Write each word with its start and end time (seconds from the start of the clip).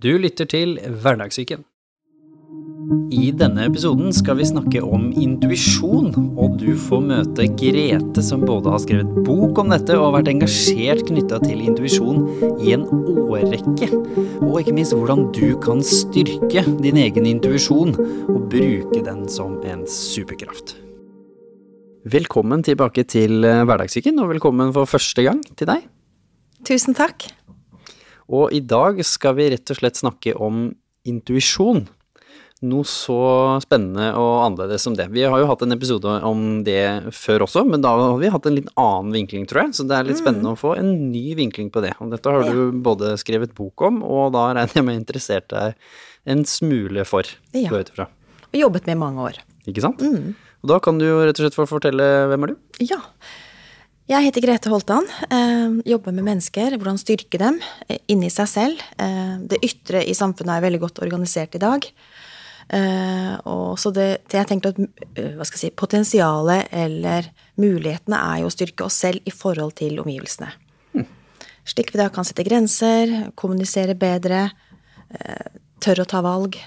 Du 0.00 0.14
lytter 0.16 0.46
til 0.48 0.78
Hverdagssyken. 0.80 1.60
I 3.12 3.26
denne 3.36 3.66
episoden 3.68 4.14
skal 4.16 4.38
vi 4.38 4.46
snakke 4.48 4.80
om 4.80 5.10
intuisjon, 5.12 6.14
og 6.40 6.54
du 6.62 6.70
får 6.86 7.02
møte 7.04 7.44
Grete, 7.60 8.22
som 8.24 8.46
både 8.48 8.72
har 8.72 8.80
skrevet 8.80 9.10
bok 9.26 9.60
om 9.60 9.74
dette 9.74 9.98
og 9.98 10.06
har 10.06 10.14
vært 10.14 10.30
engasjert 10.32 11.04
knytta 11.10 11.42
til 11.44 11.60
intuisjon 11.66 12.22
i 12.64 12.72
en 12.78 12.86
årrekke. 12.88 13.90
Og 14.46 14.62
ikke 14.62 14.74
minst 14.78 14.96
hvordan 14.96 15.26
du 15.36 15.52
kan 15.60 15.84
styrke 15.84 16.64
din 16.80 17.00
egen 17.02 17.28
intuisjon 17.28 17.92
og 18.00 18.46
bruke 18.54 19.02
den 19.04 19.26
som 19.28 19.58
en 19.68 19.84
superkraft. 19.84 20.78
Velkommen 22.08 22.64
tilbake 22.64 23.04
til 23.04 23.44
Hverdagssyken, 23.44 24.16
og 24.24 24.32
velkommen 24.32 24.72
for 24.72 24.88
første 24.88 25.28
gang 25.28 25.44
til 25.52 25.68
deg. 25.74 25.84
Tusen 26.64 26.96
takk. 26.96 27.28
Og 28.30 28.52
i 28.54 28.60
dag 28.62 29.00
skal 29.06 29.34
vi 29.38 29.48
rett 29.52 29.72
og 29.72 29.80
slett 29.80 29.98
snakke 29.98 30.36
om 30.38 30.68
intuisjon. 31.08 31.88
Noe 32.60 32.84
så 32.84 33.16
spennende 33.64 34.10
og 34.20 34.42
annerledes 34.44 34.84
som 34.84 34.92
det. 34.96 35.06
Vi 35.14 35.22
har 35.24 35.40
jo 35.40 35.46
hatt 35.48 35.62
en 35.64 35.72
episode 35.72 36.12
om 36.28 36.60
det 36.66 37.08
før 37.16 37.46
også, 37.46 37.62
men 37.64 37.80
da 37.80 37.94
har 37.96 38.18
vi 38.20 38.32
hatt 38.32 38.46
en 38.46 38.58
litt 38.58 38.68
annen 38.76 39.14
vinkling, 39.16 39.46
tror 39.48 39.62
jeg. 39.64 39.78
Så 39.78 39.86
det 39.88 39.96
er 39.96 40.10
litt 40.10 40.20
spennende 40.20 40.52
å 40.52 40.60
få 40.60 40.74
en 40.76 40.92
ny 41.08 41.32
vinkling 41.38 41.72
på 41.72 41.80
det. 41.86 41.94
Og 42.04 42.12
dette 42.12 42.34
har 42.34 42.44
du 42.44 42.76
både 42.84 43.14
skrevet 43.20 43.56
bok 43.56 43.86
om, 43.88 44.02
og 44.04 44.34
da 44.36 44.50
regner 44.52 44.76
jeg 44.76 44.86
med 44.90 45.00
interessert 45.00 45.48
deg 45.54 45.78
en 46.28 46.44
smule 46.44 47.06
for. 47.08 47.24
Ja. 47.56 47.72
Og 47.72 48.60
jobbet 48.60 48.90
med 48.90 48.98
i 48.98 49.02
mange 49.06 49.24
år. 49.30 49.40
Ikke 49.70 49.86
sant? 49.86 50.04
Og 50.04 50.68
da 50.68 50.76
kan 50.84 51.00
du 51.00 51.06
jo 51.08 51.22
rett 51.24 51.38
og 51.40 51.46
slett 51.46 51.56
få 51.56 51.64
fortelle 51.70 52.10
hvem 52.28 52.44
er 52.44 52.52
du? 52.52 52.84
Ja. 52.84 53.00
Jeg 54.10 54.24
heter 54.26 54.42
Grete 54.42 54.70
Holtan. 54.72 55.04
Eh, 55.30 55.74
jobber 55.86 56.10
med 56.10 56.24
mennesker, 56.26 56.74
hvordan 56.74 56.96
styrke 56.98 57.38
dem 57.38 57.60
eh, 57.86 58.00
inni 58.10 58.26
seg 58.32 58.48
selv. 58.50 58.80
Eh, 58.98 59.36
det 59.46 59.60
ytre 59.62 60.00
i 60.02 60.16
samfunnet 60.18 60.56
er 60.56 60.64
veldig 60.64 60.80
godt 60.82 60.98
organisert 61.04 61.54
i 61.54 61.62
dag. 61.62 61.86
Og 63.50 63.78
så 63.82 63.90
det, 63.90 64.04
det 64.30 64.36
jeg 64.38 64.46
tenkte 64.46 64.70
at 64.70 64.76
hva 64.78 65.42
skal 65.42 65.56
jeg 65.56 65.62
si, 65.64 65.70
potensialet 65.74 66.68
eller 66.70 67.26
mulighetene 67.58 68.14
er 68.14 68.44
jo 68.44 68.46
å 68.46 68.52
styrke 68.54 68.86
oss 68.86 69.00
selv 69.02 69.26
i 69.26 69.32
forhold 69.34 69.74
til 69.80 69.98
omgivelsene. 69.98 70.52
Slik 71.66 71.90
vi 71.90 71.98
da 71.98 72.06
kan 72.14 72.28
sette 72.28 72.46
grenser, 72.46 73.32
kommunisere 73.34 73.98
bedre, 73.98 74.44
tørre 75.82 76.06
å 76.06 76.10
ta 76.14 76.22
valg, 76.22 76.60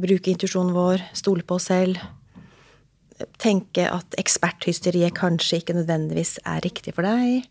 bruke 0.00 0.32
intuisjonen 0.32 0.72
vår, 0.72 1.04
stole 1.20 1.44
på 1.44 1.60
oss 1.60 1.68
selv. 1.68 2.00
Tenke 3.42 3.86
at 3.90 4.16
eksperthysteriet 4.20 5.14
kanskje 5.18 5.60
ikke 5.62 5.76
nødvendigvis 5.76 6.38
er 6.48 6.62
riktig 6.64 6.94
for 6.96 7.06
deg, 7.06 7.46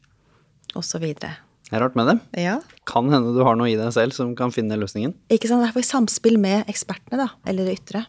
osv. 0.77 1.05
Det 1.15 1.31
er 1.77 1.83
rart 1.85 1.95
med 1.95 2.09
det. 2.11 2.17
Ja. 2.43 2.57
Kan 2.89 3.11
hende 3.13 3.33
du 3.35 3.43
har 3.47 3.55
noe 3.59 3.69
i 3.71 3.77
deg 3.79 3.93
selv 3.95 4.15
som 4.15 4.33
kan 4.35 4.51
finne 4.51 4.75
løsningen. 4.79 5.13
Ikke 5.31 5.47
sant? 5.51 5.63
Derfor 5.63 5.83
i 5.83 5.87
samspill 5.87 6.39
med 6.41 6.67
ekspertene, 6.71 7.21
da. 7.23 7.29
Eller 7.47 7.69
det 7.69 7.77
ytre. 7.79 8.05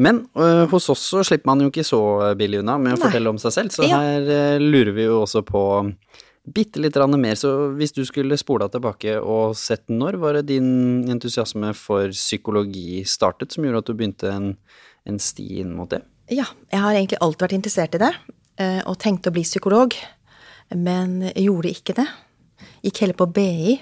Men 0.00 0.22
øh, 0.38 0.64
hos 0.70 0.86
oss 0.92 1.02
så 1.12 1.20
slipper 1.26 1.50
man 1.50 1.60
jo 1.64 1.68
ikke 1.68 1.84
så 1.84 2.00
billig 2.38 2.62
unna 2.62 2.78
med 2.80 2.94
å 2.94 2.96
Nei. 2.96 3.02
fortelle 3.02 3.32
om 3.34 3.40
seg 3.42 3.52
selv, 3.52 3.74
så 3.74 3.84
Ja. 3.84 3.98
her 4.00 4.30
øh, 4.56 4.62
lurer 4.62 4.94
vi 4.96 5.04
jo 5.04 5.18
også 5.26 5.42
på 5.44 5.62
bitte 6.50 6.80
litt 6.80 6.96
mer. 6.96 7.34
Så 7.34 7.74
hvis 7.76 7.92
du 7.92 8.04
skulle 8.04 8.38
spola 8.38 8.68
tilbake 8.68 9.18
og 9.20 9.56
sett 9.56 9.88
når 9.88 10.16
var 10.18 10.32
det 10.38 10.46
din 10.46 11.04
entusiasme 11.10 11.74
for 11.74 12.08
psykologi 12.10 13.04
startet, 13.04 13.52
som 13.52 13.64
gjorde 13.64 13.78
at 13.78 13.86
du 13.86 13.94
begynte 13.94 14.32
en, 14.32 14.56
en 15.08 15.18
sti 15.22 15.60
inn 15.62 15.72
mot 15.76 15.90
det? 15.90 16.02
Ja, 16.30 16.46
jeg 16.70 16.80
har 16.84 16.94
egentlig 16.94 17.18
alltid 17.20 17.46
vært 17.46 17.56
interessert 17.58 17.94
i 17.98 18.02
det, 18.02 18.12
eh, 18.62 18.80
og 18.86 18.98
tenkte 19.02 19.30
å 19.32 19.34
bli 19.34 19.42
psykolog, 19.46 19.96
men 20.76 21.30
gjorde 21.34 21.72
ikke 21.74 21.96
det. 21.98 22.06
Gikk 22.84 23.00
heller 23.02 23.16
på 23.18 23.26
BI, 23.34 23.74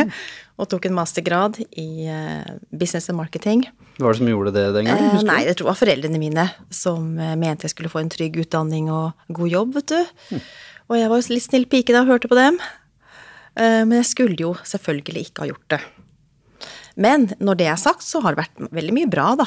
og 0.60 0.68
tok 0.70 0.88
en 0.88 0.96
mastergrad 0.96 1.60
i 1.78 2.06
eh, 2.08 2.56
business 2.72 3.10
and 3.12 3.18
marketing. 3.20 3.66
Hva 3.98 4.08
var 4.08 4.16
det 4.16 4.22
som 4.22 4.30
gjorde 4.30 4.54
det 4.56 4.64
den 4.78 4.88
gangen? 4.88 5.04
Eh, 5.10 5.14
husker? 5.18 5.28
Nei, 5.28 5.40
det 5.44 5.54
tror 5.58 5.66
jeg 5.68 5.72
var 5.74 5.80
foreldrene 5.82 6.20
mine 6.22 6.46
som 6.74 7.12
eh, 7.20 7.36
mente 7.40 7.66
jeg 7.68 7.74
skulle 7.74 7.92
få 7.92 8.00
en 8.02 8.12
trygg 8.12 8.38
utdanning 8.42 8.88
og 8.94 9.12
god 9.36 9.52
jobb, 9.52 9.76
vet 9.80 9.92
du. 9.92 10.40
Og 10.90 10.98
jeg 10.98 11.10
var 11.12 11.20
jo 11.20 11.34
litt 11.36 11.46
snill 11.46 11.66
pike 11.70 11.94
da 11.94 12.02
og 12.06 12.10
hørte 12.14 12.30
på 12.30 12.38
dem. 12.38 12.56
Eh, 13.54 13.82
Men 13.84 13.98
jeg 14.00 14.08
skulle 14.10 14.38
jo 14.40 14.54
selvfølgelig 14.66 15.28
ikke 15.28 15.44
ha 15.44 15.50
gjort 15.52 15.74
det. 15.76 15.80
Men 17.00 17.28
når 17.38 17.60
det 17.60 17.68
er 17.70 17.78
sagt, 17.80 18.02
så 18.04 18.20
har 18.24 18.34
det 18.34 18.42
vært 18.46 18.72
veldig 18.74 18.96
mye 18.96 19.10
bra, 19.10 19.28
da. 19.38 19.46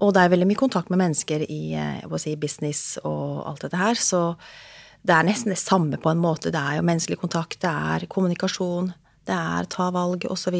Og 0.00 0.12
det 0.14 0.22
er 0.22 0.32
veldig 0.32 0.48
mye 0.50 0.60
kontakt 0.60 0.92
med 0.92 1.00
mennesker 1.00 1.46
i 1.46 1.60
eh, 1.76 2.00
jeg 2.02 2.22
si, 2.22 2.34
business 2.40 2.82
og 3.04 3.46
alt 3.50 3.66
dette 3.66 3.80
her, 3.80 4.00
så 4.00 4.22
det 5.06 5.14
er 5.14 5.26
nesten 5.28 5.54
det 5.54 5.60
samme 5.60 5.98
på 6.02 6.10
en 6.10 6.20
måte. 6.20 6.52
Det 6.54 6.60
er 6.60 6.80
jo 6.80 6.86
menneskelig 6.86 7.20
kontakt, 7.22 7.60
det 7.62 7.70
er 7.70 8.06
kommunikasjon, 8.10 8.90
det 9.26 9.36
er 9.36 9.68
ta 9.70 9.90
valg, 9.94 10.26
osv. 10.30 10.56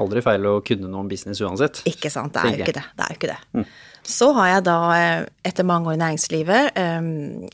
Aldri 0.00 0.22
feil 0.24 0.46
å 0.46 0.58
kunne 0.64 0.90
noe 0.90 1.04
om 1.04 1.10
business 1.10 1.42
uansett. 1.42 1.82
Ikke 1.90 2.10
sant, 2.12 2.34
det 2.34 2.42
er 2.42 2.58
jo 2.58 2.66
ikke 2.66 2.76
det. 2.78 2.84
det, 2.96 3.06
er 3.06 3.16
ikke 3.16 3.30
det. 3.32 3.64
Så 4.06 4.30
har 4.34 4.48
jeg 4.54 4.64
da, 4.66 4.76
eh, 4.96 5.24
etter 5.46 5.66
mange 5.66 5.90
år 5.90 5.98
i 5.98 6.02
næringslivet, 6.02 6.78
eh, 6.78 7.08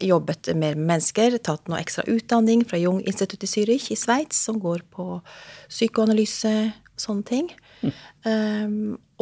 jobbet 0.08 0.52
mer 0.54 0.76
med 0.78 0.86
mennesker, 0.92 1.38
tatt 1.42 1.68
noe 1.68 1.80
ekstra 1.82 2.06
utdanning 2.12 2.64
fra 2.68 2.80
Jung 2.80 3.02
Institutt 3.04 3.44
i 3.44 3.50
Zürich 3.50 3.90
i 3.90 3.98
Sveits, 3.98 4.38
som 4.48 4.60
går 4.62 4.84
på 4.94 5.20
psykoanalyse, 5.68 6.72
sånne 6.96 7.24
ting. 7.28 7.50
Eh, 7.82 8.68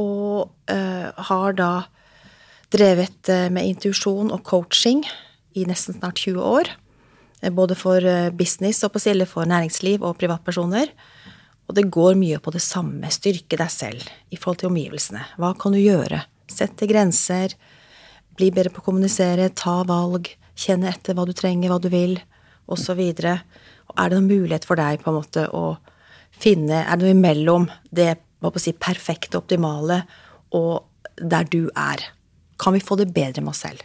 og 0.01 0.71
eh, 0.71 1.11
har 1.29 1.59
da 1.59 1.73
drevet 2.75 3.31
eh, 3.31 3.51
med 3.53 3.69
intuisjon 3.69 4.33
og 4.35 4.43
coaching 4.47 5.05
i 5.55 5.67
nesten 5.69 5.99
snart 5.99 6.23
20 6.23 6.41
år. 6.41 6.71
Eh, 7.43 7.53
Både 7.55 7.77
for 7.79 8.01
business 8.35 8.83
og 8.85 8.95
på 8.95 9.03
spesielt 9.03 9.31
for 9.31 9.49
næringsliv 9.51 10.03
og 10.03 10.19
privatpersoner. 10.19 10.91
Og 11.69 11.77
det 11.79 11.89
går 11.93 12.19
mye 12.21 12.41
på 12.45 12.53
det 12.53 12.63
samme. 12.63 13.09
Styrke 13.13 13.57
deg 13.57 13.71
selv 13.73 14.09
i 14.31 14.37
forhold 14.37 14.61
til 14.63 14.73
omgivelsene. 14.73 15.23
Hva 15.41 15.55
kan 15.57 15.73
du 15.73 15.81
gjøre? 15.81 16.25
Sette 16.51 16.89
grenser. 16.91 17.55
Bli 18.37 18.51
bedre 18.53 18.73
på 18.75 18.83
å 18.83 18.89
kommunisere. 18.91 19.49
Ta 19.57 19.81
valg. 19.89 20.29
Kjenne 20.55 20.91
etter 20.91 21.17
hva 21.17 21.25
du 21.27 21.33
trenger, 21.35 21.73
hva 21.73 21.81
du 21.83 21.89
vil, 21.91 22.19
osv. 22.71 23.01
Er 23.01 24.11
det 24.11 24.19
noen 24.19 24.29
mulighet 24.29 24.67
for 24.69 24.79
deg 24.79 25.01
på 25.03 25.11
en 25.11 25.19
måte 25.19 25.49
å 25.51 25.77
finne 26.35 26.83
Er 26.83 26.99
det 26.99 27.07
noe 27.07 27.15
imellom 27.15 27.69
det 27.95 28.17
hva 28.41 28.51
på 28.53 28.61
å 28.61 28.63
si, 28.63 28.75
perfekte, 28.77 29.39
optimale, 29.41 30.03
og 30.55 30.85
der 31.19 31.47
du 31.51 31.69
er? 31.79 32.03
Kan 32.61 32.77
vi 32.77 32.83
få 32.85 32.99
det 33.01 33.11
bedre 33.15 33.43
med 33.45 33.55
oss 33.55 33.65
selv? 33.67 33.83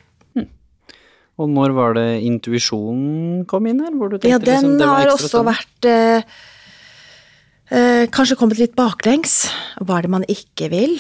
Og 1.40 1.48
når 1.48 1.72
var 1.72 1.94
det 1.96 2.08
intuisjonen 2.28 3.46
kom 3.48 3.70
inn 3.70 3.80
her? 3.80 3.94
Hvor 3.96 4.12
du 4.12 4.18
tenkte 4.18 4.34
Ja, 4.34 4.40
den 4.44 4.66
liksom, 4.66 4.74
det 4.82 4.88
var 4.90 4.98
har 4.98 5.08
ekstra 5.08 5.16
også 5.16 5.30
spennende? 5.30 5.54
vært 5.56 5.88
eh, 5.88 7.78
eh, 7.80 8.08
Kanskje 8.12 8.36
kommet 8.42 8.60
litt 8.60 8.76
baklengs. 8.76 9.36
Hva 9.80 10.00
er 10.00 10.08
det 10.08 10.12
man 10.18 10.26
ikke 10.28 10.68
vil? 10.74 10.98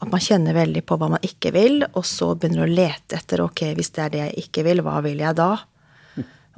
At 0.00 0.12
man 0.12 0.22
kjenner 0.22 0.54
veldig 0.54 0.84
på 0.86 0.96
hva 1.00 1.08
man 1.16 1.26
ikke 1.26 1.50
vil, 1.52 1.82
og 1.90 2.06
så 2.08 2.30
begynner 2.38 2.64
å 2.64 2.70
lete 2.70 3.18
etter 3.18 3.42
ok, 3.44 3.64
hvis 3.76 3.90
det 3.96 4.04
er 4.04 4.14
det 4.14 4.22
jeg 4.22 4.46
ikke 4.46 4.64
vil, 4.64 4.84
hva 4.86 5.00
vil 5.04 5.18
jeg 5.20 5.36
da? 5.36 5.50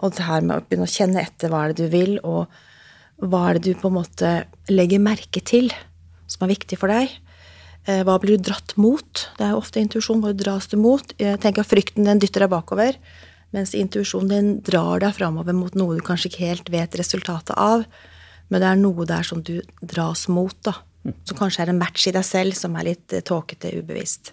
Og 0.02 0.12
det 0.14 0.26
her 0.28 0.44
med 0.44 0.60
å 0.60 0.66
begynne 0.66 0.86
å 0.86 0.92
kjenne 0.92 1.24
etter 1.24 1.50
hva 1.50 1.64
er 1.64 1.72
det 1.72 1.88
du 1.88 1.90
vil, 1.92 2.14
og 2.22 2.52
hva 3.22 3.42
er 3.48 3.58
det 3.58 3.72
du 3.72 3.80
på 3.80 3.90
en 3.90 3.96
måte 3.96 4.30
legger 4.70 5.02
merke 5.02 5.42
til 5.42 5.72
som 6.32 6.46
er 6.46 6.54
viktig 6.54 6.78
for 6.80 6.92
deg? 6.92 7.12
Eh, 7.86 8.02
Hva 8.06 8.18
blir 8.22 8.38
du 8.38 8.46
dratt 8.50 8.76
mot? 8.80 9.26
Det 9.38 9.44
er 9.46 9.54
jo 9.54 9.60
ofte 9.62 9.82
intuisjon. 9.82 10.22
Hva 10.22 10.32
dras 10.36 10.68
du 10.70 10.78
mot? 10.80 11.14
Jeg 11.20 11.40
tenker 11.42 11.64
at 11.64 11.70
Frykten 11.70 12.08
den 12.08 12.22
dytter 12.22 12.46
deg 12.46 12.52
bakover, 12.52 12.98
mens 13.52 13.74
intuisjonen 13.76 14.30
din 14.32 14.52
drar 14.64 15.02
deg 15.02 15.16
framover 15.18 15.56
mot 15.56 15.74
noe 15.76 15.98
du 15.98 16.04
kanskje 16.04 16.30
ikke 16.30 16.46
helt 16.46 16.72
vet 16.72 16.96
resultatet 16.98 17.56
av. 17.58 17.84
Men 18.48 18.62
det 18.62 18.68
er 18.70 18.80
noe 18.80 19.06
der 19.08 19.26
som 19.26 19.42
du 19.44 19.58
dras 19.80 20.26
mot, 20.28 20.56
da. 20.64 20.76
Som 21.26 21.38
kanskje 21.40 21.64
er 21.64 21.72
en 21.72 21.80
match 21.80 22.06
i 22.06 22.14
deg 22.14 22.24
selv 22.26 22.54
som 22.54 22.76
er 22.78 22.92
litt 22.92 23.12
eh, 23.12 23.24
tåkete, 23.26 23.74
ubevisst. 23.82 24.32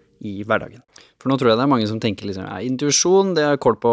i 0.21 0.43
hverdagen. 0.45 0.81
For 1.21 1.29
nå 1.31 1.37
tror 1.39 1.51
jeg 1.51 1.57
det 1.59 1.63
er 1.65 1.69
mange 1.71 1.87
som 1.89 1.99
tenker 2.01 2.27
liksom 2.29 2.45
ja, 2.45 2.59
intuisjon, 2.65 3.33
det 3.37 3.43
har 3.45 3.55
jeg 3.55 3.61
kål 3.65 3.77
på 3.81 3.91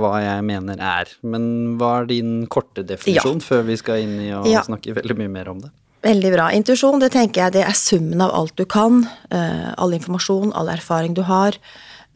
hva 0.00 0.12
jeg 0.22 0.44
mener 0.46 0.78
er. 0.78 1.10
Men 1.26 1.76
hva 1.80 2.00
er 2.02 2.06
din 2.10 2.46
korte 2.50 2.84
definisjon 2.86 3.40
før 3.42 3.64
vi 3.66 3.76
skal 3.80 4.04
inn 4.04 4.20
i 4.22 4.30
å 4.34 4.44
Ja. 4.46 4.62
snakke 4.66 4.94
veldig 4.94 5.16
mye 5.18 5.30
mer 5.30 5.48
om 5.50 5.60
det? 5.64 5.70
Veldig 6.04 6.30
bra. 6.34 6.50
Intuisjon, 6.52 7.00
det 7.00 7.12
tenker 7.14 7.44
jeg 7.46 7.52
det 7.56 7.62
er 7.64 7.72
summen 7.78 8.20
av 8.20 8.30
alt 8.36 8.54
du 8.56 8.64
kan. 8.66 9.08
eh, 9.30 9.74
all 9.78 9.92
informasjon, 9.96 10.52
all 10.54 10.68
erfaring 10.68 11.14
du 11.14 11.22
har. 11.22 11.54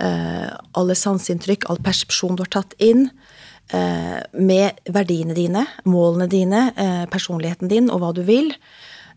eh, 0.01 0.51
alle 0.79 0.95
sanseinntrykk, 0.95 1.65
all 1.71 1.79
persepsjon 1.83 2.37
du 2.37 2.43
har 2.45 2.53
tatt 2.63 2.75
inn. 2.79 3.11
eh, 3.71 4.23
med 4.33 4.79
verdiene 4.89 5.35
dine, 5.35 5.67
målene 5.85 6.29
dine, 6.29 6.73
eh, 6.77 7.05
personligheten 7.07 7.69
din 7.69 7.91
og 7.91 8.01
hva 8.01 8.15
du 8.15 8.23
vil. 8.23 8.55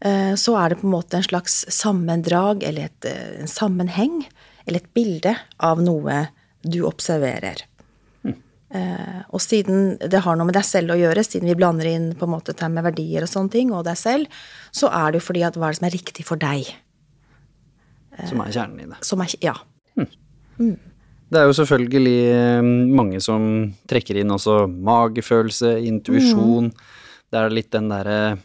Eh, 0.06 0.34
så 0.36 0.56
er 0.60 0.72
det 0.72 0.82
på 0.82 0.88
en 0.88 0.96
måte 0.96 1.20
en 1.20 1.26
slags 1.26 1.64
sammendrag 1.74 2.64
eller 2.68 2.90
et, 2.90 3.10
eh, 3.10 3.42
en 3.42 3.52
sammenheng 3.52 4.22
eller 4.66 4.82
et 4.82 4.94
bilde 4.94 5.36
av 5.58 5.82
noe 5.82 6.28
du 6.62 6.84
observerer. 6.86 7.66
Eh, 8.72 9.24
og 9.36 9.42
siden 9.44 9.98
det 10.00 10.22
har 10.24 10.38
noe 10.40 10.48
med 10.48 10.56
deg 10.56 10.64
selv 10.64 10.94
å 10.94 11.00
gjøre, 11.00 11.26
siden 11.28 11.50
vi 11.50 11.58
blander 11.60 11.90
inn 11.90 12.14
på 12.16 12.24
en 12.24 12.32
måte 12.38 12.56
det 12.56 12.70
med 12.72 12.86
verdier 12.86 13.26
og 13.26 13.32
sånne 13.32 13.52
ting, 13.52 13.74
og 13.76 13.84
deg 13.84 14.00
selv, 14.00 14.44
så 14.72 14.88
er 14.88 15.12
det 15.12 15.20
jo 15.20 15.26
fordi 15.28 15.44
at 15.44 15.58
hva 15.60 15.68
er 15.68 15.76
det 15.76 15.82
som 15.82 15.88
er 15.90 15.98
riktig 15.98 16.24
for 16.28 16.40
deg? 16.40 16.70
Som 18.30 18.44
er 18.44 18.54
kjernen 18.54 18.80
i 18.80 18.88
det. 18.88 19.02
Som 19.04 19.24
er, 19.26 19.34
ja. 19.44 19.58
Det 21.32 21.40
er 21.40 21.48
jo 21.48 21.56
selvfølgelig 21.56 22.64
mange 22.92 23.20
som 23.24 23.44
trekker 23.92 24.22
inn 24.22 24.32
også 24.36 24.66
magefølelse, 24.72 25.78
intuisjon. 25.88 26.72
Det 27.32 27.40
er 27.40 27.56
litt 27.56 27.72
den 27.76 27.92
derre 27.92 28.38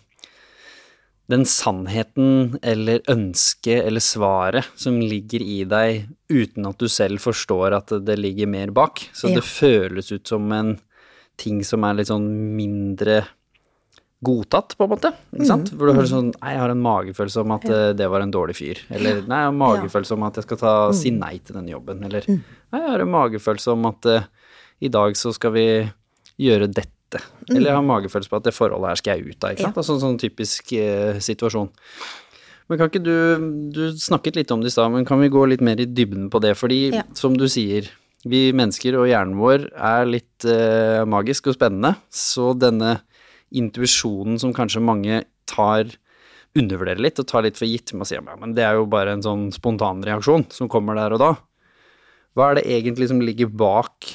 Den 1.28 1.42
sannheten 1.48 2.58
eller 2.62 3.00
ønsket 3.10 3.82
eller 3.82 4.02
svaret 4.04 4.68
som 4.78 5.00
ligger 5.02 5.42
i 5.42 5.64
deg 5.66 6.06
uten 6.30 6.68
at 6.68 6.78
du 6.78 6.86
selv 6.92 7.18
forstår 7.18 7.74
at 7.74 7.94
det 8.06 8.18
ligger 8.20 8.46
mer 8.46 8.70
bak. 8.70 9.08
Så 9.12 9.28
Ja. 9.28 9.40
det 9.40 9.44
føles 9.44 10.12
ut 10.12 10.26
som 10.26 10.52
en 10.52 10.76
ting 11.36 11.64
som 11.64 11.84
er 11.84 11.94
litt 11.98 12.08
sånn 12.08 12.28
mindre 12.56 13.24
godtatt, 14.24 14.74
på 14.78 14.86
en 14.86 14.90
måte. 14.94 15.12
Ikke 15.34 15.46
sant? 15.46 15.70
Hvor 15.76 15.90
du 15.90 15.92
hører 15.92 16.08
sånn 16.08 16.30
Nei, 16.40 16.54
jeg 16.54 16.62
har 16.62 16.72
en 16.72 16.82
magefølelse 16.82 17.42
om 17.42 17.52
at 17.58 17.66
ja. 17.68 17.92
det 17.92 18.08
var 18.08 18.24
en 18.24 18.32
dårlig 18.32 18.56
fyr. 18.56 18.80
Eller 18.90 19.20
nei, 19.26 19.42
jeg 19.42 19.48
har 19.48 19.52
en 19.52 19.60
magefølelse 19.60 20.16
om 20.16 20.26
at 20.28 20.40
jeg 20.40 20.46
skal 20.48 20.60
ta, 20.62 20.74
si 20.96 21.12
nei 21.14 21.36
til 21.44 21.58
den 21.58 21.68
jobben. 21.68 22.02
Eller 22.06 22.24
nei, 22.30 22.40
jeg 22.80 22.90
har 22.94 23.04
en 23.04 23.12
magefølelse 23.12 23.74
om 23.74 23.86
at 23.90 24.08
uh, 24.08 24.26
i 24.80 24.88
dag 24.92 25.16
så 25.20 25.34
skal 25.36 25.52
vi 25.56 25.66
gjøre 26.42 26.70
dette. 26.72 26.92
Eller 27.14 27.70
jeg 27.70 27.76
har 27.78 27.84
magefølelse 27.86 28.30
på 28.32 28.36
at 28.40 28.46
det 28.48 28.54
forholdet 28.56 28.88
her 28.90 29.00
skal 29.00 29.18
jeg 29.20 29.30
ut 29.34 29.44
av. 29.46 29.52
Ikke 29.54 29.66
sant? 29.68 29.76
Altså 29.82 29.94
en 29.96 30.02
sånn 30.02 30.18
typisk 30.20 30.72
eh, 30.76 31.20
situasjon. 31.22 31.70
Men 32.66 32.78
kan 32.80 32.90
ikke 32.90 33.02
du 33.04 33.12
Du 33.76 33.82
snakket 34.02 34.36
litt 34.40 34.50
om 34.50 34.60
det 34.60 34.72
i 34.72 34.74
stad, 34.74 34.90
men 34.90 35.06
kan 35.06 35.20
vi 35.22 35.28
gå 35.30 35.44
litt 35.46 35.62
mer 35.62 35.78
i 35.78 35.86
dybden 35.86 36.30
på 36.30 36.40
det? 36.42 36.56
Fordi, 36.58 36.92
Ja. 36.94 37.02
som 37.14 37.36
du 37.36 37.46
sier, 37.46 37.88
vi 38.26 38.50
mennesker 38.52 38.96
og 38.98 39.06
hjernen 39.06 39.38
vår 39.38 39.68
er 39.76 40.04
litt 40.06 40.44
eh, 40.44 41.04
magisk 41.06 41.46
og 41.46 41.54
spennende. 41.54 41.94
Så 42.10 42.58
denne 42.58 43.00
intuisjonen 43.54 44.40
som 44.42 44.52
kanskje 44.52 44.82
mange 44.82 45.24
tar 45.46 45.86
undervurderer 46.56 46.98
litt 47.04 47.20
og 47.20 47.28
tar 47.28 47.42
litt 47.46 47.58
for 47.60 47.68
gitt 47.68 47.92
med 47.94 48.02
å 48.02 48.08
si 48.08 48.16
ja, 48.16 48.22
men 48.40 48.54
det 48.56 48.64
er 48.64 48.74
jo 48.78 48.86
bare 48.90 49.12
en 49.12 49.22
sånn 49.22 49.52
spontan 49.52 50.02
reaksjon 50.02 50.46
som 50.50 50.68
kommer 50.72 50.96
der 50.98 51.12
og 51.12 51.20
da. 51.22 51.36
Hva 52.34 52.50
er 52.50 52.58
det 52.58 52.66
egentlig 52.66 53.08
som 53.08 53.20
ligger 53.20 53.46
bak 53.52 54.08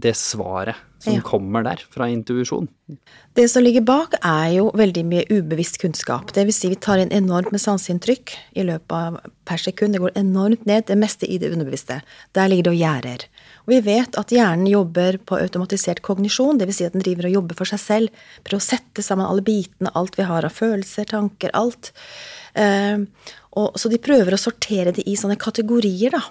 det 0.00 0.14
svaret 0.16 0.76
som 0.98 1.14
Ja. 1.14 1.20
kommer 1.20 1.62
der 1.62 1.76
fra 1.90 2.08
intuisjon? 2.08 2.68
Det 3.34 3.50
som 3.50 3.62
ligger 3.62 3.80
bak, 3.84 4.14
er 4.22 4.56
jo 4.56 4.70
veldig 4.70 5.04
mye 5.04 5.24
ubevisst 5.28 5.78
kunnskap. 5.78 6.32
Det 6.32 6.44
vil 6.46 6.52
si, 6.52 6.68
vi 6.68 6.74
tar 6.76 6.98
inn 6.98 7.12
enormt 7.12 7.52
med 7.52 7.60
sanseinntrykk 7.60 8.32
i 8.56 8.62
løpet 8.62 8.92
av 8.92 9.20
per 9.44 9.56
sekund. 9.56 9.92
Det 9.92 10.00
går 10.00 10.16
enormt 10.16 10.64
ned, 10.66 10.86
det 10.86 10.96
meste 10.96 11.28
i 11.28 11.38
det 11.38 11.52
underbevisste. 11.52 12.02
Der 12.32 12.48
ligger 12.48 12.64
det 12.64 12.72
og 12.72 12.80
gjerder. 12.80 13.26
Og 13.66 13.68
vi 13.68 13.80
vet 13.80 14.18
at 14.18 14.28
hjernen 14.28 14.66
jobber 14.66 15.18
på 15.18 15.38
automatisert 15.38 16.02
kognisjon, 16.02 16.58
det 16.58 16.66
vil 16.66 16.74
si 16.74 16.84
at 16.84 16.92
den 16.92 17.02
driver 17.02 17.26
og 17.26 17.32
jobber 17.32 17.54
for 17.54 17.64
seg 17.66 17.80
selv. 17.80 18.08
Prøver 18.44 18.62
å 18.62 18.70
sette 18.70 19.02
sammen 19.02 19.26
alle 19.26 19.42
bitene, 19.42 19.92
alt 19.94 20.16
vi 20.16 20.22
har 20.22 20.44
av 20.44 20.50
følelser, 20.52 21.04
tanker, 21.04 21.50
alt. 21.52 21.92
Uh, 22.56 23.04
og, 23.52 23.76
så 23.76 23.88
de 23.88 23.98
prøver 23.98 24.32
å 24.32 24.40
sortere 24.40 24.92
det 24.92 25.04
i 25.06 25.16
sånne 25.16 25.36
kategorier, 25.36 26.10
da 26.10 26.22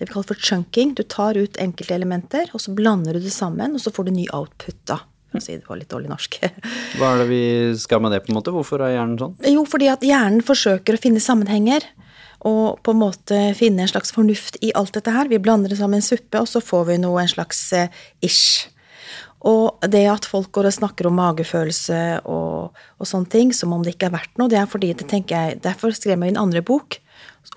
det 0.00 0.08
vi 0.08 0.14
kaller 0.14 0.30
for 0.32 0.40
chunking. 0.48 0.94
Du 0.96 1.02
tar 1.04 1.36
ut 1.36 1.58
enkelte 1.60 1.94
elementer, 1.94 2.48
og 2.56 2.62
så 2.64 2.72
blander 2.72 3.16
du 3.16 3.20
det 3.20 3.34
sammen, 3.34 3.76
og 3.76 3.82
så 3.82 3.92
får 3.92 4.08
du 4.08 4.14
ny 4.16 4.26
output, 4.32 4.78
da. 4.88 5.02
For 5.30 5.38
å 5.38 5.44
si 5.44 5.58
det 5.58 5.66
på 5.66 5.76
litt 5.78 5.92
dårlig 5.92 6.08
norsk. 6.10 6.40
Hva 6.98 7.12
er 7.12 7.22
det 7.22 7.28
vi 7.28 7.42
skal 7.78 8.00
med 8.02 8.14
det, 8.16 8.22
på 8.24 8.32
en 8.32 8.40
måte? 8.40 8.54
Hvorfor 8.54 8.82
er 8.82 8.96
hjernen 8.96 9.20
sånn? 9.20 9.36
Jo, 9.52 9.66
fordi 9.68 9.90
at 9.92 10.02
hjernen 10.06 10.40
forsøker 10.46 10.96
å 10.96 11.02
finne 11.02 11.22
sammenhenger, 11.22 11.84
og 12.48 12.80
på 12.80 12.94
en 12.94 13.02
måte 13.02 13.38
finne 13.58 13.84
en 13.84 13.92
slags 13.92 14.14
fornuft 14.16 14.56
i 14.64 14.72
alt 14.78 14.94
dette 14.96 15.12
her. 15.12 15.28
Vi 15.28 15.42
blander 15.44 15.68
det 15.68 15.76
sammen 15.82 16.00
i 16.00 16.00
en 16.00 16.08
suppe, 16.08 16.40
og 16.40 16.48
så 16.48 16.64
får 16.64 16.86
vi 16.88 16.96
noe, 17.02 17.20
en 17.20 17.34
slags 17.36 17.60
eh, 17.76 17.92
ish. 18.24 18.70
Og 19.44 19.84
det 19.92 20.02
at 20.08 20.28
folk 20.28 20.50
går 20.56 20.68
og 20.68 20.76
snakker 20.76 21.08
om 21.08 21.16
magefølelse 21.20 22.00
og, 22.28 22.80
og 23.00 23.08
sånne 23.08 23.30
ting, 23.32 23.52
som 23.56 23.76
om 23.76 23.84
det 23.84 23.94
ikke 23.94 24.10
er 24.10 24.16
verdt 24.16 24.40
noe, 24.40 24.48
det 24.52 24.58
er 24.60 24.68
fordi 24.68 24.92
det 24.96 25.08
tenker 25.08 25.36
jeg 25.36 25.60
Derfor 25.64 25.94
skrev 25.96 26.16
jeg 26.16 26.34
en 26.34 26.42
andre 26.42 26.64
bok 26.64 26.98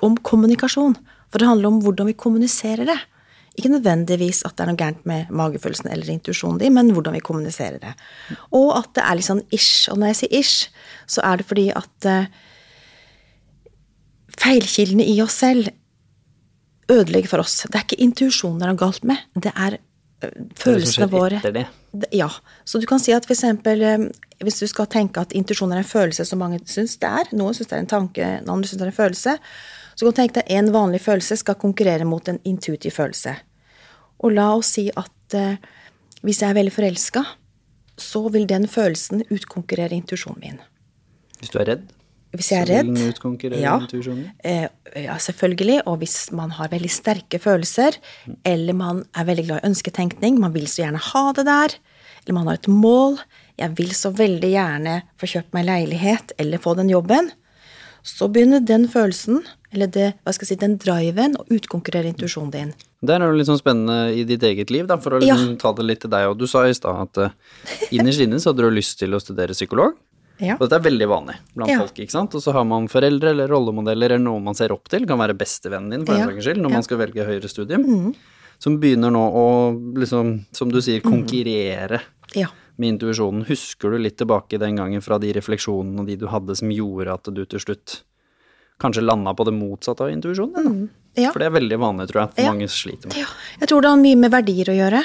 om 0.04 0.16
kommunikasjon. 0.16 0.96
For 1.34 1.42
det 1.42 1.50
handler 1.50 1.72
om 1.74 1.82
hvordan 1.82 2.12
vi 2.12 2.14
kommuniserer 2.14 2.86
det. 2.86 3.00
Ikke 3.58 3.72
nødvendigvis 3.74 4.44
at 4.46 4.54
det 4.54 4.64
er 4.64 4.70
noe 4.70 4.78
gærent 4.78 5.06
med 5.10 5.30
magefølelsen 5.34 5.90
eller 5.94 6.10
intuisjonen 6.14 6.60
din, 6.62 6.74
men 6.78 6.92
hvordan 6.94 7.18
vi 7.18 7.22
kommuniserer 7.26 7.80
det. 7.82 7.94
Og 8.54 8.70
at 8.78 8.92
det 8.94 9.06
er 9.06 9.18
litt 9.18 9.30
sånn 9.30 9.42
ish. 9.54 9.90
Og 9.90 9.98
når 9.98 10.12
jeg 10.12 10.20
sier 10.22 10.36
ish, 10.40 10.84
så 11.10 11.26
er 11.26 11.42
det 11.42 11.48
fordi 11.50 11.68
at 11.74 12.08
eh, 12.10 12.30
feilkildene 14.38 15.06
i 15.10 15.18
oss 15.26 15.40
selv 15.42 15.74
ødelegger 16.94 17.34
for 17.34 17.42
oss. 17.42 17.64
Det 17.66 17.80
er 17.80 17.86
ikke 17.88 18.02
intuisjonen 18.06 18.62
det 18.62 18.68
er 18.68 18.74
noe 18.76 18.82
galt 18.84 19.06
med, 19.10 19.26
det 19.42 19.54
er 19.54 19.78
eh, 19.80 20.38
følelsene 20.60 21.10
våre. 21.14 21.42
det. 21.46 21.66
Ja. 22.14 22.30
Så 22.66 22.82
du 22.82 22.90
kan 22.90 23.02
si 23.02 23.14
at 23.14 23.30
eksempel 23.30 23.86
eh, 23.90 24.10
hvis 24.46 24.62
du 24.62 24.68
skal 24.70 24.90
tenke 24.92 25.22
at 25.22 25.34
intuisjon 25.34 25.74
er 25.74 25.82
en 25.82 25.94
følelse 25.94 26.26
som 26.30 26.42
mange 26.42 26.62
syns 26.70 26.98
det 27.02 27.10
er, 27.10 27.34
noen 27.38 27.58
syns 27.58 27.70
det 27.70 27.78
er 27.78 27.86
en 27.86 27.94
tanke, 27.98 28.34
andre 28.44 28.70
syns 28.70 28.82
det 28.82 28.86
er 28.86 28.94
en 28.94 29.02
følelse, 29.02 29.38
så 29.94 30.06
kan 30.06 30.14
du 30.14 30.20
tenke 30.20 30.42
deg 30.42 30.52
en 30.58 30.72
vanlig 30.74 31.02
følelse 31.06 31.38
skal 31.42 31.60
konkurrere 31.62 32.08
mot 32.08 32.28
en 32.30 32.42
intuitiv 32.48 32.96
følelse. 32.98 33.36
Og 34.24 34.36
la 34.36 34.50
oss 34.58 34.76
si 34.78 34.88
at 34.90 35.38
eh, 35.38 35.58
hvis 36.24 36.42
jeg 36.42 36.54
er 36.54 36.60
veldig 36.60 36.74
forelska, 36.74 37.26
så 38.00 38.24
vil 38.34 38.48
den 38.50 38.66
følelsen 38.72 39.26
utkonkurrere 39.34 39.96
intuisjonen 39.98 40.42
min. 40.42 40.64
Hvis 41.42 41.52
du 41.54 41.60
er 41.62 41.70
redd, 41.74 41.84
Hvis 42.34 42.50
jeg 42.50 42.64
er 42.64 42.66
så 42.66 42.72
vil 42.72 42.80
redd 42.80 42.88
den 42.90 43.12
utkonkurrere 43.12 43.62
ja, 43.62 43.74
intuisjonen 43.84 44.30
eh, 44.42 44.66
ja, 45.04 45.18
selvfølgelig. 45.22 45.84
Og 45.92 46.00
hvis 46.02 46.32
man 46.32 46.56
har 46.58 46.72
veldig 46.72 46.90
sterke 46.90 47.40
følelser, 47.44 48.00
eller 48.48 48.78
man 48.78 49.04
er 49.14 49.28
veldig 49.28 49.46
glad 49.50 49.62
i 49.62 49.70
ønsketenkning, 49.70 50.40
man 50.42 50.56
vil 50.56 50.66
så 50.72 50.86
gjerne 50.86 51.04
ha 51.12 51.26
det 51.38 51.46
der, 51.50 51.78
eller 52.24 52.38
man 52.40 52.50
har 52.50 52.62
et 52.62 52.72
mål, 52.72 53.20
jeg 53.60 53.78
vil 53.78 53.92
så 53.94 54.14
veldig 54.16 54.50
gjerne 54.50 54.96
få 55.22 55.30
kjøpt 55.36 55.54
meg 55.54 55.68
leilighet 55.68 56.34
eller 56.42 56.62
få 56.64 56.74
den 56.80 56.90
jobben, 56.90 57.30
så 58.04 58.28
begynner 58.32 58.60
den 58.66 58.88
følelsen, 58.92 59.42
eller 59.74 59.88
det, 59.88 60.14
hva 60.24 60.34
skal 60.36 60.46
jeg 60.46 60.58
si, 60.58 60.62
den 60.62 60.78
driven, 60.78 61.36
å 61.40 61.46
utkonkurrere 61.56 62.12
intuisjonen 62.12 62.52
din. 62.52 62.74
Det 63.04 63.16
er 63.16 63.24
jo 63.26 63.36
litt 63.36 63.48
sånn 63.50 63.60
spennende 63.60 64.14
i 64.16 64.24
ditt 64.28 64.44
eget 64.44 64.70
liv, 64.72 64.86
da, 64.88 64.98
for 64.98 65.18
å 65.18 65.22
Ja. 65.24 65.34
liksom 65.36 65.58
ta 65.60 65.72
det 65.74 65.86
litt 65.86 66.02
til 66.02 66.10
deg. 66.12 66.28
Og 66.30 66.38
du 66.38 66.46
sa 66.48 66.64
i 66.68 66.74
stad 66.74 67.02
at 67.08 67.18
uh, 67.18 67.30
innerst 67.92 68.22
inne 68.22 68.40
så 68.40 68.52
hadde 68.54 68.64
du 68.64 68.72
lyst 68.72 69.00
til 69.00 69.12
å 69.16 69.20
studere 69.24 69.52
psykolog. 69.56 69.96
Ja. 70.40 70.56
Og 70.60 70.68
dette 70.68 70.80
er 70.80 70.90
veldig 70.90 71.08
vanlig 71.08 71.36
blant 71.56 71.70
Ja. 71.72 71.80
folk, 71.80 71.94
ikke 71.96 72.12
sant. 72.12 72.34
Og 72.36 72.42
så 72.42 72.52
har 72.54 72.64
man 72.66 72.88
foreldre 72.88 73.30
eller 73.32 73.48
rollemodeller 73.48 74.12
eller 74.12 74.20
noen 74.24 74.44
man 74.44 74.56
ser 74.56 74.72
opp 74.72 74.88
til, 74.90 75.06
kan 75.06 75.20
være 75.20 75.36
bestevennen 75.38 75.92
din 75.92 76.06
for 76.06 76.16
Ja. 76.16 76.26
den 76.26 76.36
saks 76.36 76.46
skyld, 76.46 76.58
når 76.62 76.70
Ja. 76.70 76.74
man 76.74 76.84
skal 76.84 76.98
velge 76.98 77.26
høyere 77.28 77.50
studium, 77.50 78.16
som 78.60 78.80
begynner 78.80 79.12
nå 79.12 79.24
å 79.34 79.46
liksom, 79.96 80.46
som 80.52 80.70
du 80.72 80.80
sier, 80.82 81.02
konkurrere 81.02 82.02
Ja. 82.36 82.48
Med 82.78 82.96
intuisjonen. 82.96 83.46
Husker 83.48 83.94
du 83.94 84.02
litt 84.02 84.18
tilbake 84.18 84.60
den 84.62 84.80
gangen 84.80 85.04
fra 85.06 85.20
de 85.22 85.32
refleksjonene 85.36 86.02
og 86.02 86.10
de 86.10 86.18
du 86.24 86.28
hadde 86.32 86.56
som 86.58 86.72
gjorde 86.74 87.14
at 87.14 87.30
du 87.34 87.44
til 87.46 87.62
slutt 87.62 88.00
kanskje 88.82 89.04
landa 89.06 89.34
på 89.38 89.46
det 89.48 89.54
motsatte 89.56 90.08
av 90.08 90.12
intuisjonen? 90.14 90.54
din, 90.56 90.86
da? 90.88 91.22
Ja. 91.22 91.32
For 91.32 91.40
det 91.44 91.46
er 91.52 91.58
veldig 91.60 91.78
vanlig, 91.78 92.08
tror 92.10 92.22
jeg, 92.24 92.30
at 92.32 92.40
Ja. 92.42 92.52
mange 92.52 92.68
sliter 92.68 93.08
med. 93.08 93.18
Ja, 93.18 93.28
jeg 93.60 93.70
tror 93.70 93.82
det 93.82 93.90
har 93.92 93.98
mye 94.02 94.18
med 94.18 94.32
verdier 94.32 94.72
å 94.74 94.78
gjøre. 94.80 95.04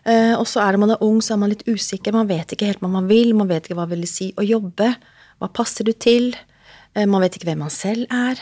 Uh, 0.00 0.34
og 0.40 0.46
så 0.48 0.62
er 0.64 0.72
det 0.72 0.80
man 0.80 0.90
er 0.90 1.02
ung, 1.04 1.20
så 1.20 1.34
er 1.34 1.36
man 1.38 1.50
litt 1.50 1.66
usikker. 1.68 2.12
Man 2.12 2.26
vet 2.26 2.48
ikke 2.48 2.66
helt 2.66 2.80
hva 2.80 2.88
man 2.90 3.06
vil. 3.06 3.34
Man 3.34 3.48
vet 3.48 3.68
ikke 3.68 3.76
hva 3.76 3.86
det 3.88 3.98
vil 3.98 4.08
si 4.08 4.32
å 4.32 4.42
jobbe. 4.42 4.96
Hva 5.40 5.48
passer 5.52 5.84
du 5.84 5.92
til? 5.92 6.34
Uh, 6.96 7.06
man 7.06 7.20
vet 7.20 7.36
ikke 7.36 7.52
hvem 7.52 7.58
man 7.62 7.70
selv 7.70 8.06
er. 8.10 8.40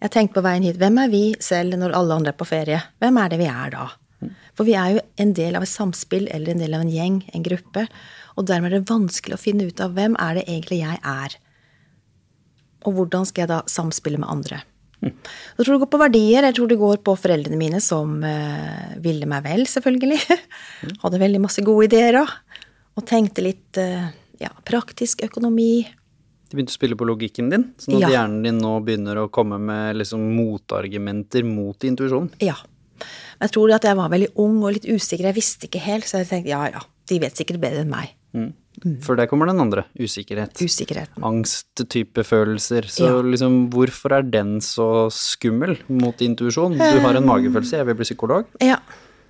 Jeg 0.00 0.10
tenkte 0.10 0.38
på 0.40 0.44
veien 0.44 0.62
hit, 0.62 0.78
hvem 0.78 0.98
er 1.04 1.08
vi 1.08 1.34
selv 1.40 1.76
når 1.80 1.94
alle 1.96 2.14
andre 2.14 2.32
er 2.32 2.38
på 2.38 2.46
ferie? 2.46 2.80
Hvem 3.00 3.18
er 3.18 3.28
det 3.28 3.38
vi 3.40 3.46
er 3.50 3.70
da? 3.74 3.84
For 4.54 4.66
vi 4.68 4.76
er 4.78 4.94
jo 4.94 5.00
en 5.22 5.32
del 5.34 5.56
av 5.58 5.64
et 5.66 5.72
samspill 5.72 6.28
eller 6.30 6.54
en 6.54 6.62
del 6.62 6.76
av 6.76 6.84
en 6.84 6.92
gjeng, 6.92 7.22
en 7.34 7.46
gruppe. 7.46 7.86
Og 8.38 8.46
dermed 8.46 8.70
er 8.70 8.80
det 8.80 8.90
vanskelig 8.90 9.36
å 9.36 9.40
finne 9.40 9.66
ut 9.66 9.82
av 9.82 9.96
hvem 9.96 10.14
er 10.22 10.38
det 10.38 10.44
egentlig 10.46 10.82
jeg 10.82 11.00
er. 11.02 11.34
Og 12.84 12.98
hvordan 12.98 13.26
skal 13.26 13.44
jeg 13.44 13.52
da 13.54 13.62
samspille 13.70 14.20
med 14.20 14.30
andre? 14.30 14.60
Jeg 15.04 15.60
tror 15.66 15.74
det 15.74 15.82
går 15.82 15.90
på 15.92 16.00
verdier. 16.00 16.46
Jeg 16.48 16.56
tror 16.56 16.70
det 16.70 16.80
går 16.80 17.00
på 17.04 17.14
foreldrene 17.20 17.58
mine 17.60 17.80
som 17.84 18.16
uh, 18.24 18.94
ville 19.04 19.28
meg 19.28 19.44
vel, 19.44 19.66
selvfølgelig. 19.68 20.20
Hadde 21.02 21.20
veldig 21.20 21.42
masse 21.44 21.64
gode 21.66 21.90
ideer 21.90 22.22
òg. 22.22 22.30
Og 22.94 23.04
tenkte 23.08 23.44
litt 23.44 23.80
uh, 23.80 24.06
ja, 24.40 24.52
praktisk 24.64 25.24
økonomi. 25.26 25.84
De 26.48 26.56
begynte 26.56 26.72
å 26.72 26.78
spille 26.78 26.96
på 26.98 27.08
logikken 27.08 27.50
din, 27.52 27.66
sånn 27.80 27.98
at 27.98 28.04
Ja. 28.06 28.12
hjernen 28.14 28.44
din 28.46 28.60
nå 28.62 28.76
begynner 28.86 29.18
å 29.24 29.30
komme 29.32 29.58
med 29.58 29.98
liksom 29.98 30.22
motargumenter 30.36 31.44
mot 31.48 31.84
intuisjonen. 31.84 32.30
Ja. 32.44 32.54
Men 33.38 33.48
jeg 33.48 33.54
tror 33.56 33.74
at 33.76 33.86
jeg 33.88 33.96
var 33.96 34.08
veldig 34.12 34.28
ung 34.44 34.60
og 34.64 34.72
litt 34.76 34.84
usikker. 34.88 35.24
Jeg 35.30 35.34
visste 35.38 35.66
ikke 35.68 35.80
helt, 35.84 36.04
så 36.08 36.20
jeg 36.22 36.28
tenkte 36.30 36.52
ja 36.54 36.64
ja, 36.70 36.80
de 37.10 37.18
vet 37.22 37.36
sikkert 37.36 37.60
bedre 37.62 37.82
enn 37.84 37.90
meg. 37.92 38.12
For 39.06 39.14
der 39.14 39.28
kommer 39.30 39.46
den 39.46 39.60
andre, 39.62 39.84
usikkerhet. 40.02 40.58
Usikkerheten. 40.58 41.22
Angsttype 41.22 42.24
følelser. 42.26 42.88
Så 42.90 43.06
Ja. 43.06 43.22
liksom, 43.22 43.70
hvorfor 43.70 44.16
er 44.18 44.22
den 44.22 44.58
så 44.60 45.08
skummel 45.14 45.76
mot 45.88 46.18
intuisjon? 46.18 46.74
Du 46.76 47.00
har 47.00 47.14
en 47.14 47.24
magefølelse, 47.26 47.76
jeg 47.78 47.86
vil 47.86 47.94
bli 47.94 48.04
psykolog. 48.04 48.44
Ja. 48.60 48.78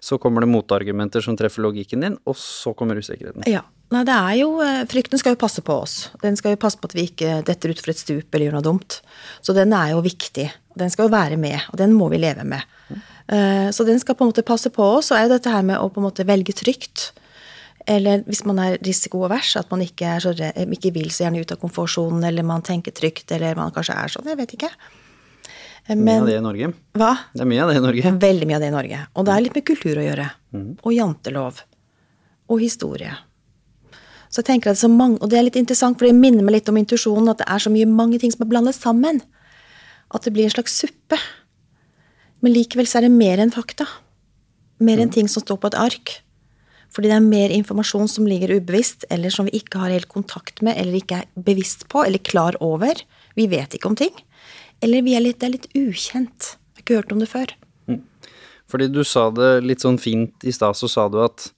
Så 0.01 0.19
kommer 0.19 0.41
det 0.41 0.49
motargumenter 0.49 1.23
som 1.23 1.37
treffer 1.37 1.63
logikken 1.63 2.01
din, 2.01 2.17
og 2.27 2.35
så 2.37 2.75
kommer 2.77 2.97
usikkerheten. 2.97 3.43
ja. 3.47 3.63
Nei, 3.93 4.01
det 4.03 4.15
er 4.17 4.37
jo 4.41 4.61
eh, 4.65 4.85
Frykten 4.87 5.19
skal 5.21 5.35
jo 5.35 5.39
passe 5.39 5.61
på 5.63 5.75
oss. 5.83 6.09
Den 6.23 6.35
skal 6.37 6.55
jo 6.55 6.57
passe 6.57 6.79
på 6.81 6.87
at 6.89 6.95
vi 6.97 7.03
ikke 7.07 7.45
detter 7.45 7.69
utfor 7.71 7.91
et 7.93 7.99
stup 8.01 8.35
eller 8.35 8.47
gjør 8.49 8.55
noe 8.57 8.65
dumt. 8.65 8.97
Så 9.45 9.55
den 9.55 9.73
er 9.77 9.91
jo 9.93 10.01
viktig. 10.03 10.51
Den 10.75 10.91
skal 10.91 11.07
jo 11.07 11.13
være 11.13 11.37
med, 11.39 11.61
og 11.71 11.77
den 11.79 11.93
må 11.93 12.09
vi 12.11 12.17
leve 12.19 12.43
med. 12.49 12.65
Eh, 12.91 12.97
Så 13.27 13.85
den 13.89 13.99
skal 14.03 14.15
på 14.19 14.25
en 14.27 14.31
måte 14.33 14.43
passe 14.45 14.69
på 14.71 14.85
oss, 14.99 15.09
og 15.11 15.17
er 15.19 15.29
dette 15.33 15.49
her 15.49 15.63
med 15.65 15.79
å 15.81 15.87
på 15.89 16.01
en 16.03 16.05
måte 16.11 16.27
velge 16.29 16.53
trygt. 16.53 17.13
Eller 17.89 18.23
hvis 18.29 18.43
man 18.45 18.59
er 18.61 18.79
risikoavers, 18.85 19.55
at 19.61 19.71
man 19.73 19.81
ikke, 19.85 20.05
er 20.17 20.21
så 20.25 20.33
re- 20.37 20.53
ikke 20.73 20.93
vil 20.93 21.09
så 21.13 21.25
gjerne 21.27 21.41
ut 21.41 21.53
av 21.53 21.59
komfortsonen, 21.61 22.23
eller 22.25 22.43
man 22.45 22.63
tenker 22.65 22.93
trygt, 22.97 23.33
eller 23.33 23.57
man 23.57 23.73
kanskje 23.73 23.97
er 23.97 24.13
sånn, 24.13 24.29
jeg 24.29 24.37
vet 24.41 24.55
ikke. 24.57 24.71
Men, 25.89 26.05
Mye 26.05 26.21
av 26.21 26.27
det 26.31 26.37
i 26.39 26.45
Norge. 26.45 26.71
hva? 26.97 27.11
Det 27.35 27.43
er 27.45 27.49
mye 27.51 27.61
av 27.65 27.69
det 27.73 27.77
i 27.77 27.85
Norge. 27.85 28.13
Veldig 28.21 28.47
mye 28.49 28.57
av 28.57 28.63
det 28.65 28.69
i 28.71 28.77
Norge. 28.77 29.01
Og 29.17 29.27
det 29.27 29.35
er 29.35 29.43
litt 29.45 29.55
med 29.59 29.67
kultur 29.69 30.01
å 30.01 30.05
gjøre. 30.07 30.29
Og 30.85 30.93
jantelov. 30.97 31.61
Og 32.49 32.61
historie. 32.61 33.13
Så 34.33 34.41
jeg 34.41 34.47
tenker 34.49 34.71
at 34.73 34.77
det 34.77 34.81
er 34.85 34.89
så 34.89 34.93
mange, 34.97 35.19
Og 35.21 35.29
det 35.31 35.39
er 35.39 35.45
litt 35.45 35.57
interessant, 35.61 35.99
for 35.99 36.07
det 36.09 36.15
minner 36.17 36.43
meg 36.43 36.57
litt 36.57 36.69
om 36.73 36.77
intuisjonen, 36.81 37.29
at 37.31 37.39
det 37.45 37.49
er 37.49 37.59
så 37.61 37.71
mye 37.71 37.87
mange 37.87 38.19
ting 38.19 38.33
som 38.33 38.43
er 38.47 38.51
blandet 38.51 38.75
sammen. 38.75 39.21
At 40.11 40.25
det 40.25 40.33
blir 40.33 40.45
en 40.49 40.51
slags 40.57 40.73
suppe. 40.81 41.21
Men 42.45 42.53
likevel 42.53 42.89
så 42.89 43.01
er 43.01 43.07
det 43.07 43.15
mer 43.15 43.41
enn 43.41 43.55
fakta. 43.55 43.87
Mer 44.85 45.01
enn 45.01 45.13
ting 45.15 45.31
som 45.33 45.41
står 45.41 45.63
på 45.63 45.71
et 45.71 45.79
ark. 45.81 46.19
Fordi 46.93 47.09
det 47.09 47.17
er 47.17 47.25
mer 47.25 47.55
informasjon 47.55 48.11
som 48.11 48.27
ligger 48.29 48.53
ubevisst, 48.59 49.07
eller 49.11 49.33
som 49.33 49.49
vi 49.49 49.57
ikke 49.59 49.81
har 49.81 49.95
helt 49.95 50.11
kontakt 50.13 50.61
med, 50.63 50.77
eller 50.79 51.01
ikke 51.01 51.23
er 51.23 51.45
bevisst 51.47 51.89
på, 51.91 52.05
eller 52.05 52.23
klar 52.23 52.59
over. 52.63 53.01
Vi 53.35 53.49
vet 53.51 53.75
ikke 53.75 53.91
om 53.91 53.97
ting. 53.99 54.13
Eller 54.85 55.03
vi 55.07 55.17
er 55.17 55.25
litt, 55.25 55.41
det 55.41 55.49
er 55.49 55.55
litt 55.57 55.71
ukjent. 55.73 56.53
Jeg 56.53 56.77
har 56.77 56.85
ikke 56.85 56.99
hørt 57.01 57.15
om 57.17 57.25
det 57.25 57.31
før. 57.33 57.55
Fordi 58.71 58.89
du 58.93 59.03
sa 59.07 59.29
det 59.35 59.51
litt 59.65 59.83
sånn 59.85 59.99
fint 60.01 60.45
i 60.47 60.53
stad, 60.55 60.77
så 60.77 60.89
sa 60.91 61.09
du 61.09 61.19
at 61.25 61.49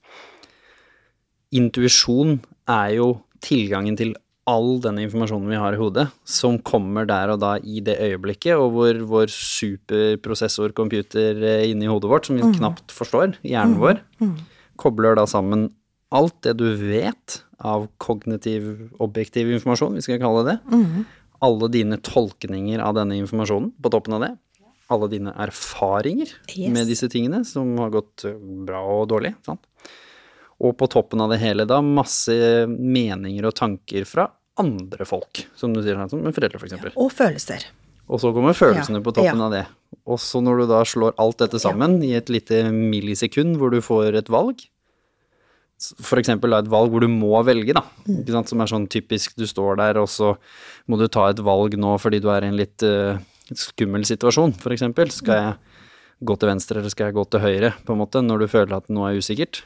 intuisjon 1.55 2.37
er 2.69 2.95
jo 2.97 3.11
tilgangen 3.43 3.99
til 3.99 4.15
all 4.47 4.77
denne 4.83 5.01
informasjonen 5.03 5.49
vi 5.51 5.57
har 5.59 5.75
i 5.75 5.79
hodet, 5.79 6.05
som 6.23 6.55
kommer 6.63 7.05
der 7.09 7.33
og 7.33 7.41
da 7.43 7.57
i 7.59 7.81
det 7.83 7.97
øyeblikket, 7.99 8.55
og 8.55 8.71
hvor 8.75 8.93
vår 9.09 9.27
superprosessor-computer 9.33 11.41
inni 11.67 11.87
hodet 11.89 12.09
vårt, 12.11 12.25
som 12.29 12.35
vi 12.39 12.47
knapt 12.57 12.91
forstår, 12.95 13.35
hjernen 13.43 13.79
vår, 13.81 13.99
kobler 14.79 15.15
da 15.19 15.25
sammen 15.27 15.67
alt 16.15 16.37
det 16.47 16.53
du 16.61 16.69
vet 16.79 17.41
av 17.59 17.87
kognitiv, 17.99 18.87
objektiv 19.03 19.49
informasjon, 19.51 19.97
vi 19.97 20.05
skal 20.05 20.21
kalle 20.23 20.45
det 20.47 20.57
det, 20.71 21.03
alle 21.43 21.67
dine 21.73 21.97
tolkninger 22.01 22.79
av 22.81 22.95
denne 22.97 23.17
informasjonen 23.19 23.73
på 23.83 23.91
toppen 23.93 24.15
av 24.17 24.21
det, 24.23 24.31
alle 24.87 25.09
dine 25.11 25.33
erfaringer 25.35 26.29
Yes. 26.55 26.71
med 26.71 26.87
disse 26.87 27.09
tingene 27.11 27.43
som 27.45 27.73
har 27.81 27.91
gått 27.91 28.23
eh, 28.25 28.37
bra 28.39 28.79
og 29.01 29.09
dårlig, 29.11 29.33
sant? 29.43 29.59
Og 30.63 30.71
på 30.79 30.87
toppen 30.89 31.19
av 31.21 31.29
det 31.29 31.37
hele 31.43 31.67
da 31.69 31.81
masse 31.85 32.33
meninger 32.71 33.45
og 33.45 33.53
tanker 33.59 34.07
fra 34.09 34.25
andre 34.61 35.05
folk, 35.07 35.43
som 35.55 35.73
du 35.75 35.81
sier, 35.85 35.99
som 36.09 36.23
foreldre 36.33 36.59
for 36.59 36.67
eksempel. 36.69 36.93
Og 36.97 37.11
følelser. 37.13 37.65
Og 38.07 38.21
så 38.23 38.31
kommer 38.35 38.55
følelsene 38.55 39.01
Ja, 39.01 39.03
på 39.03 39.11
toppen 39.13 39.41
ja. 39.41 39.45
av 39.49 39.51
det. 39.51 39.65
Og 40.07 40.19
så 40.23 40.39
når 40.43 40.61
du 40.61 40.65
da 40.69 40.79
slår 40.87 41.13
alt 41.19 41.37
dette 41.43 41.59
sammen 41.59 41.97
i 42.07 42.13
et 42.15 42.29
lite 42.31 42.61
millisekund 42.71 43.57
hvor 43.59 43.73
du 43.73 43.81
får 43.83 44.15
et 44.21 44.29
valg, 44.31 44.63
for 46.01 46.17
eksempel 46.17 46.55
et 46.57 46.69
valg 46.71 46.89
hvor 46.93 47.03
du 47.03 47.09
må 47.11 47.37
velge, 47.45 47.75
da, 47.75 47.83
Mm. 48.07 48.45
som 48.47 48.61
er 48.61 48.71
sånn 48.71 48.87
typisk 48.87 49.35
du 49.37 49.45
står 49.45 49.77
der, 49.77 49.97
og 50.01 50.07
så 50.07 50.37
må 50.87 50.97
du 50.97 51.07
ta 51.07 51.27
et 51.29 51.37
valg 51.43 51.75
nå 51.77 51.97
fordi 51.99 52.21
du 52.23 52.29
er 52.31 52.43
i 52.43 52.47
en 52.47 52.57
litt 52.57 52.81
uh, 52.83 53.19
skummel 53.53 54.05
situasjon, 54.07 54.55
for 54.57 54.71
eksempel. 54.71 55.11
Skal 55.11 55.35
jeg 55.35 55.55
gå 56.23 56.39
til 56.39 56.49
venstre, 56.49 56.79
eller 56.79 56.89
skal 56.89 57.07
jeg 57.11 57.13
gå 57.19 57.25
til 57.29 57.39
høyre, 57.43 57.73
på 57.85 57.93
en 57.93 57.99
måte, 57.99 58.23
når 58.23 58.39
du 58.39 58.47
føler 58.47 58.77
at 58.77 58.89
noe 58.89 59.11
er 59.11 59.19
usikkert? 59.19 59.65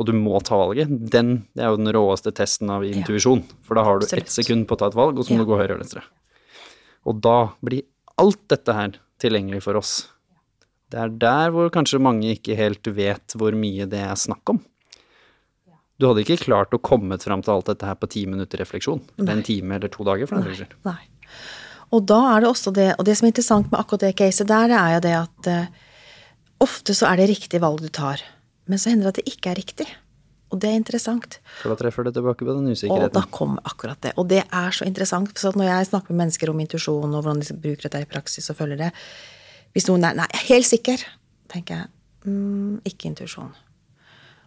Og 0.00 0.06
du 0.08 0.14
må 0.16 0.38
ta 0.40 0.56
valget. 0.56 0.88
Den 1.12 1.34
det 1.52 1.64
er 1.64 1.74
jo 1.74 1.80
den 1.82 1.92
råeste 1.92 2.32
testen 2.32 2.70
av 2.72 2.86
intuisjon. 2.88 3.42
For 3.66 3.76
da 3.76 3.84
har 3.84 4.00
du 4.00 4.06
Absolutt. 4.06 4.24
ett 4.24 4.32
sekund 4.32 4.66
på 4.66 4.78
å 4.78 4.80
ta 4.80 4.88
et 4.88 4.96
valg, 4.96 5.18
og 5.20 5.26
så 5.26 5.34
må 5.34 5.42
Ja. 5.42 5.44
du 5.44 5.50
gå 5.52 5.58
høyre 5.60 5.76
og 5.76 5.82
venstre. 5.82 6.02
Og 7.06 7.20
da 7.20 7.52
blir 7.62 7.84
alt 8.18 8.40
dette 8.48 8.72
her 8.72 8.96
tilgjengelig 9.20 9.62
for 9.62 9.76
oss. 9.76 10.08
Det 10.90 10.98
er 10.98 11.08
der 11.08 11.52
hvor 11.52 11.68
kanskje 11.70 12.00
mange 12.00 12.32
ikke 12.34 12.56
helt 12.56 12.82
vet 12.82 13.36
hvor 13.36 13.52
mye 13.52 13.86
det 13.86 14.00
er 14.00 14.16
snakk 14.16 14.48
om. 14.48 14.64
Du 16.00 16.06
hadde 16.08 16.24
ikke 16.24 16.40
klart 16.46 16.72
å 16.72 16.80
komme 16.80 17.18
fram 17.20 17.42
til 17.44 17.52
alt 17.52 17.66
dette 17.66 17.84
her 17.84 17.94
på 18.00 18.08
ti 18.08 18.24
minutter 18.24 18.58
refleksjon. 18.62 19.02
Eller 19.18 19.36
en 19.36 19.42
time 19.44 19.76
eller 19.76 19.88
to 19.92 20.02
dager, 20.02 20.26
for 20.26 20.40
den 20.40 20.48
saks 20.48 20.64
skyld. 20.64 20.96
Og 21.92 22.06
da 22.06 22.36
er 22.36 22.40
det 22.40 22.48
også 22.48 22.72
det, 22.72 22.94
og 22.98 23.04
det 23.04 23.16
som 23.18 23.26
er 23.26 23.32
interessant 23.34 23.70
med 23.70 23.78
akkurat 23.80 24.00
det 24.06 24.16
caset 24.16 24.48
der, 24.48 24.68
det 24.70 24.78
er 24.78 24.92
jo 24.94 25.00
det 25.04 25.14
at 25.18 25.48
uh, 25.50 25.66
ofte 26.64 26.94
så 26.96 27.10
er 27.10 27.16
det 27.20 27.28
riktig 27.32 27.60
valg 27.60 27.82
du 27.82 27.88
tar, 27.88 28.22
men 28.70 28.78
så 28.80 28.92
hender 28.92 29.08
det 29.08 29.12
at 29.14 29.20
det 29.20 29.34
ikke 29.34 29.52
er 29.52 29.58
riktig. 29.58 29.88
Og 30.50 30.58
det 30.58 30.70
er 30.70 30.78
interessant. 30.80 31.38
For 31.60 31.70
da 31.70 31.78
treffer 31.78 32.06
det 32.06 32.16
tilbake 32.16 32.46
på 32.46 32.54
den 32.56 32.72
usikkerheten. 32.72 33.12
Og 33.12 33.14
da 33.14 33.22
kommer 33.30 33.62
akkurat 33.70 34.00
det. 34.02 34.16
Og 34.18 34.26
det 34.30 34.42
er 34.42 34.74
så 34.74 34.86
interessant. 34.88 35.30
For 35.38 35.54
når 35.58 35.68
jeg 35.68 35.90
snakker 35.92 36.14
med 36.14 36.24
mennesker 36.24 36.50
om 36.50 36.62
intuisjon 36.62 37.14
og 37.14 37.22
hvordan 37.22 37.42
de 37.42 37.54
bruker 37.54 37.86
dette 37.86 38.02
i 38.02 38.10
praksis 38.10 38.50
og 38.50 38.58
følger 38.58 38.80
det 38.86 38.90
Hvis 39.70 39.86
noen 39.86 40.02
er 40.08 40.16
nei, 40.18 40.26
helt 40.48 40.66
sikker, 40.66 41.02
tenker 41.52 41.76
jeg 41.76 41.86
mm, 42.26 42.80
ikke 42.90 43.12
intuisjon. 43.12 43.52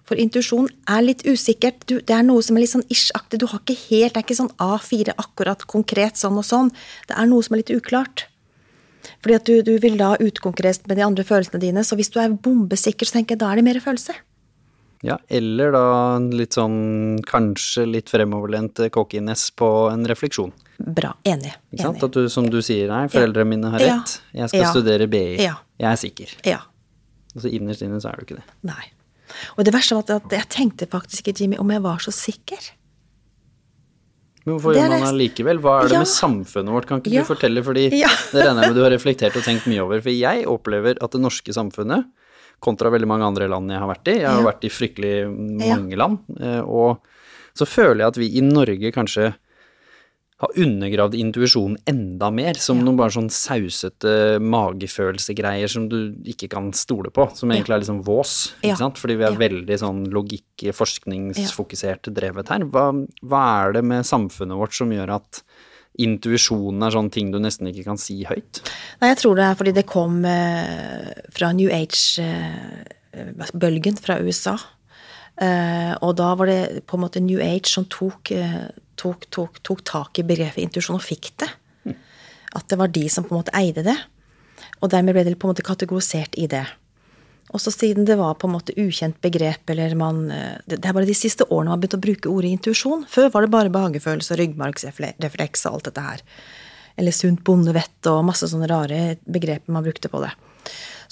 For 0.04 0.20
intuisjon 0.20 0.68
er 0.92 1.06
litt 1.06 1.24
usikkert. 1.24 1.86
Du, 1.88 2.02
det 2.04 2.12
er 2.12 2.26
noe 2.28 2.44
som 2.44 2.58
er 2.60 2.66
litt 2.66 2.74
sånn 2.74 2.84
ish-aktig. 2.92 3.40
Du 3.40 3.48
har 3.48 3.64
ikke 3.64 3.80
helt, 3.86 4.12
Det 4.12 4.20
er 4.20 4.28
ikke 4.28 4.42
sånn 4.42 4.52
A4 4.60 5.16
akkurat 5.16 5.64
konkret 5.72 6.20
sånn 6.20 6.36
og 6.42 6.44
sånn. 6.44 6.74
Det 7.08 7.16
er 7.16 7.32
noe 7.32 7.46
som 7.46 7.56
er 7.56 7.64
litt 7.64 7.72
uklart. 7.72 8.28
Fordi 9.24 9.36
at 9.36 9.46
du, 9.50 9.56
du 9.66 9.74
vil 9.84 9.98
da 10.00 10.14
utkonkurrere 10.22 10.88
med 10.88 10.98
de 11.00 11.04
andre 11.06 11.24
følelsene 11.28 11.60
dine. 11.64 11.84
Så 11.84 11.98
hvis 12.00 12.10
du 12.14 12.20
er 12.24 12.30
bombesikker, 12.36 13.06
så 13.10 13.18
tenker 13.20 13.36
jeg 13.36 13.44
da 13.44 13.52
er 13.52 13.60
det 13.62 13.66
mer 13.68 13.80
følelse. 13.84 14.16
Ja, 15.04 15.18
eller 15.28 15.74
da 15.76 15.82
litt 16.32 16.56
sånn 16.56 17.18
kanskje 17.28 17.84
litt 17.92 18.08
fremoverlent 18.14 18.80
cockiness 18.96 19.50
på 19.60 19.68
en 19.92 20.06
refleksjon. 20.08 20.54
Bra. 20.80 21.12
Enig. 21.28 21.52
Ikke 21.74 21.90
sant? 21.90 22.06
At 22.08 22.16
du, 22.16 22.30
som 22.32 22.48
du 22.50 22.62
sier, 22.64 22.88
nei, 22.88 23.02
foreldrene 23.12 23.50
mine 23.52 23.72
har 23.74 23.84
rett. 23.84 24.14
Jeg 24.32 24.48
skal 24.54 24.64
Ja. 24.64 24.72
studere 24.72 25.08
BI. 25.12 25.26
Ja. 25.44 25.58
Jeg 25.84 25.90
er 25.92 26.00
sikker. 26.00 26.32
Ja. 26.48 26.62
Og 27.36 27.44
så 27.44 27.52
innerst 27.52 27.84
inne 27.84 28.00
så 28.00 28.14
er 28.14 28.22
du 28.22 28.26
ikke 28.30 28.40
det. 28.40 28.48
Nei. 28.64 28.86
Og 29.58 29.66
det 29.68 29.74
verste 29.76 29.98
var 30.00 30.08
at 30.22 30.32
jeg 30.32 30.48
tenkte 30.54 30.88
faktisk 30.88 31.28
ikke, 31.28 31.36
Jimmy, 31.42 31.58
om 31.60 31.70
jeg 31.76 31.82
var 31.84 32.00
så 32.00 32.12
sikker. 32.16 32.72
Men 34.46 34.58
hvorfor 34.58 34.76
gjør 34.76 34.90
man 34.90 35.00
det- 35.08 35.20
likevel? 35.22 35.60
Hva 35.64 35.74
er 35.80 35.88
det 35.88 35.92
Ja. 35.94 36.00
med 36.00 36.08
samfunnet 36.08 36.72
vårt? 36.74 36.86
Kan 36.86 37.02
ikke 37.02 37.12
Ja. 37.14 37.22
du 37.24 37.34
fortelle, 37.34 37.64
fordi 37.64 37.90
Ja. 38.04 38.10
det 38.32 38.44
regner 38.46 38.62
jeg 38.64 38.74
med 38.74 38.76
du 38.76 38.84
har 38.84 38.92
reflektert 38.92 39.36
og 39.38 39.44
tenkt 39.44 39.66
mye 39.68 39.80
over. 39.84 40.02
For 40.02 40.10
jeg 40.12 40.46
opplever 40.46 40.98
at 41.02 41.12
det 41.12 41.22
norske 41.22 41.54
samfunnet, 41.54 42.06
kontra 42.62 42.90
veldig 42.90 43.08
mange 43.08 43.24
andre 43.28 43.48
land 43.50 43.70
jeg 43.70 43.80
har 43.80 43.88
vært 43.90 44.08
i, 44.08 44.20
jeg 44.20 44.30
har 44.30 44.44
vært 44.44 44.64
i 44.64 44.70
fryktelig 44.70 45.14
mange 45.68 45.96
land, 45.98 46.20
eh, 46.40 46.62
og 46.62 47.00
så 47.56 47.66
føler 47.68 47.98
jeg 48.00 48.08
at 48.08 48.16
vi 48.18 48.38
i 48.38 48.42
Norge 48.42 48.92
kanskje 48.94 49.34
har 50.42 50.50
undergravd 50.60 51.14
intuisjonen 51.16 51.78
enda 51.88 52.30
mer, 52.34 52.54
som 52.60 52.80
noen 52.84 52.98
bare 53.00 53.14
sånn 53.16 53.30
sausete 53.32 54.40
magefølelsegreier 54.44 55.70
som 55.72 55.86
du 55.92 56.14
ikke 56.26 56.50
kan 56.52 56.72
stole 56.76 57.10
på, 57.14 57.28
som 57.38 57.50
egentlig 57.54 57.76
er 57.78 57.80
liksom 57.86 58.02
vås, 58.04 58.54
ikke 58.60 58.68
Ja. 58.74 58.76
sant? 58.76 58.98
Fordi 58.98 59.16
vi 59.18 59.24
er 59.24 59.32
Ja. 59.32 59.38
veldig 59.38 59.78
sånn 59.80 60.08
logikk, 60.12 60.74
forskningsfokusert 60.74 62.12
drevet 62.14 62.48
her. 62.50 62.60
Hva, 62.66 62.92
hva 63.24 63.44
er 63.68 63.74
det 63.74 63.84
med 63.86 64.04
samfunnet 64.06 64.58
vårt 64.58 64.74
som 64.74 64.90
gjør 64.90 65.10
at 65.16 65.42
intuisjonen 66.00 66.82
er 66.84 66.90
sånn 66.92 67.12
ting 67.12 67.32
du 67.32 67.38
nesten 67.40 67.68
ikke 67.70 67.84
kan 67.86 67.98
si 67.98 68.24
høyt? 68.26 68.62
Nei, 69.00 69.10
jeg 69.14 69.18
tror 69.22 69.36
det 69.36 69.44
er 69.46 69.56
fordi 69.56 69.74
det 69.74 69.86
kom 69.86 70.26
eh, 70.26 71.14
fra 71.32 71.52
New 71.54 71.70
Age-bølgen 73.14 73.98
fra 74.02 74.18
USA. 74.20 74.58
Eh, 75.42 75.94
og 76.06 76.14
da 76.20 76.30
var 76.38 76.50
det 76.50 76.84
på 76.86 76.98
en 76.98 77.04
måte 77.06 77.22
New 77.24 77.42
Age 77.42 77.72
som 77.72 77.88
tok, 77.90 78.32
eh, 78.32 78.70
tok, 79.00 79.26
tok, 79.34 79.60
tok 79.66 79.84
tak 79.88 80.20
i 80.22 80.28
begrepet 80.28 80.62
intuisjon 80.62 81.00
og 81.00 81.06
fikk 81.06 81.34
det. 81.42 81.50
At 82.54 82.70
det 82.70 82.78
var 82.78 82.92
de 82.94 83.08
som 83.10 83.26
på 83.26 83.34
en 83.34 83.42
måte 83.42 83.56
eide 83.58 83.82
det. 83.86 83.98
Og 84.82 84.92
dermed 84.94 85.16
ble 85.16 85.24
det 85.26 85.40
på 85.42 85.48
en 85.48 85.56
måte 85.56 85.66
kategorisert 85.66 86.38
i 86.38 86.46
det. 86.52 86.66
Og 87.54 87.62
så 87.62 87.74
siden 87.74 88.06
det 88.06 88.18
var 88.18 88.38
på 88.40 88.48
en 88.48 88.56
måte 88.56 88.76
ukjent 88.80 89.20
begrep, 89.22 89.70
eller 89.70 89.96
man 89.98 90.30
eh, 90.32 90.58
Det 90.66 90.82
det 90.82 90.90
er 90.90 90.94
bare 90.94 91.10
de 91.10 91.18
siste 91.18 91.46
årene 91.50 91.70
man 91.70 91.78
har 91.78 91.82
begynt 91.82 91.98
å 91.98 92.06
bruke 92.06 92.30
ordet 92.30 92.54
intuisjon. 92.58 93.06
Før 93.10 93.32
var 93.34 93.46
det 93.46 93.54
bare 93.54 93.74
behagefølelse 93.74 94.34
og 94.34 94.40
ryggmargsrefleks 94.42 95.66
og 95.66 95.74
alt 95.74 95.90
dette 95.90 96.06
her. 96.08 96.24
Eller 96.98 97.12
sunt 97.12 97.44
bondevett 97.44 98.10
og 98.10 98.26
masse 98.26 98.48
sånne 98.50 98.70
rare 98.70 99.18
begreper 99.26 99.74
man 99.74 99.86
brukte 99.86 100.12
på 100.14 100.22
det. 100.22 100.34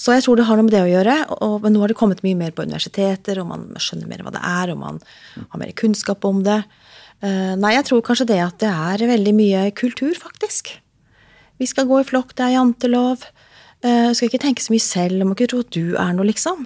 Så 0.02 0.16
jeg 0.16 0.26
tror 0.26 0.40
det 0.40 0.48
har 0.48 0.58
noe 0.58 0.66
med 0.66 0.74
det 0.74 0.82
å 0.82 0.90
gjøre. 0.90 1.16
Og, 1.46 1.58
men 1.62 1.76
nå 1.76 1.84
har 1.84 1.92
det 1.92 1.98
kommet 2.00 2.24
mye 2.26 2.38
mer 2.38 2.54
på 2.56 2.66
universiteter, 2.66 3.42
og 3.42 3.52
man 3.52 3.68
skjønner 3.78 4.10
mer 4.10 4.24
hva 4.26 4.34
det 4.34 4.42
er, 4.42 4.74
og 4.74 4.80
man 4.82 4.98
har 5.44 5.62
mer 5.62 5.74
kunnskap 5.78 6.26
om 6.26 6.42
det. 6.48 6.64
Uh, 7.22 7.54
nei, 7.62 7.76
jeg 7.76 7.86
tror 7.86 8.02
kanskje 8.06 8.32
det 8.32 8.40
at 8.42 8.58
det 8.64 8.72
er 8.72 9.06
veldig 9.12 9.36
mye 9.38 9.68
kultur, 9.78 10.16
faktisk. 10.18 10.74
Vi 11.62 11.70
skal 11.70 11.86
gå 11.90 12.02
i 12.02 12.08
flokk, 12.08 12.34
det 12.34 12.48
er 12.48 12.56
jantelov. 12.56 13.28
Uh, 13.86 14.10
skal 14.18 14.32
ikke 14.32 14.42
tenke 14.42 14.66
så 14.66 14.74
mye 14.74 14.88
selv, 14.88 15.22
du 15.22 15.28
må 15.28 15.38
ikke 15.38 15.52
tro 15.54 15.62
at 15.62 15.74
du 15.76 15.94
er 15.94 16.18
noe, 16.18 16.26
liksom. 16.32 16.66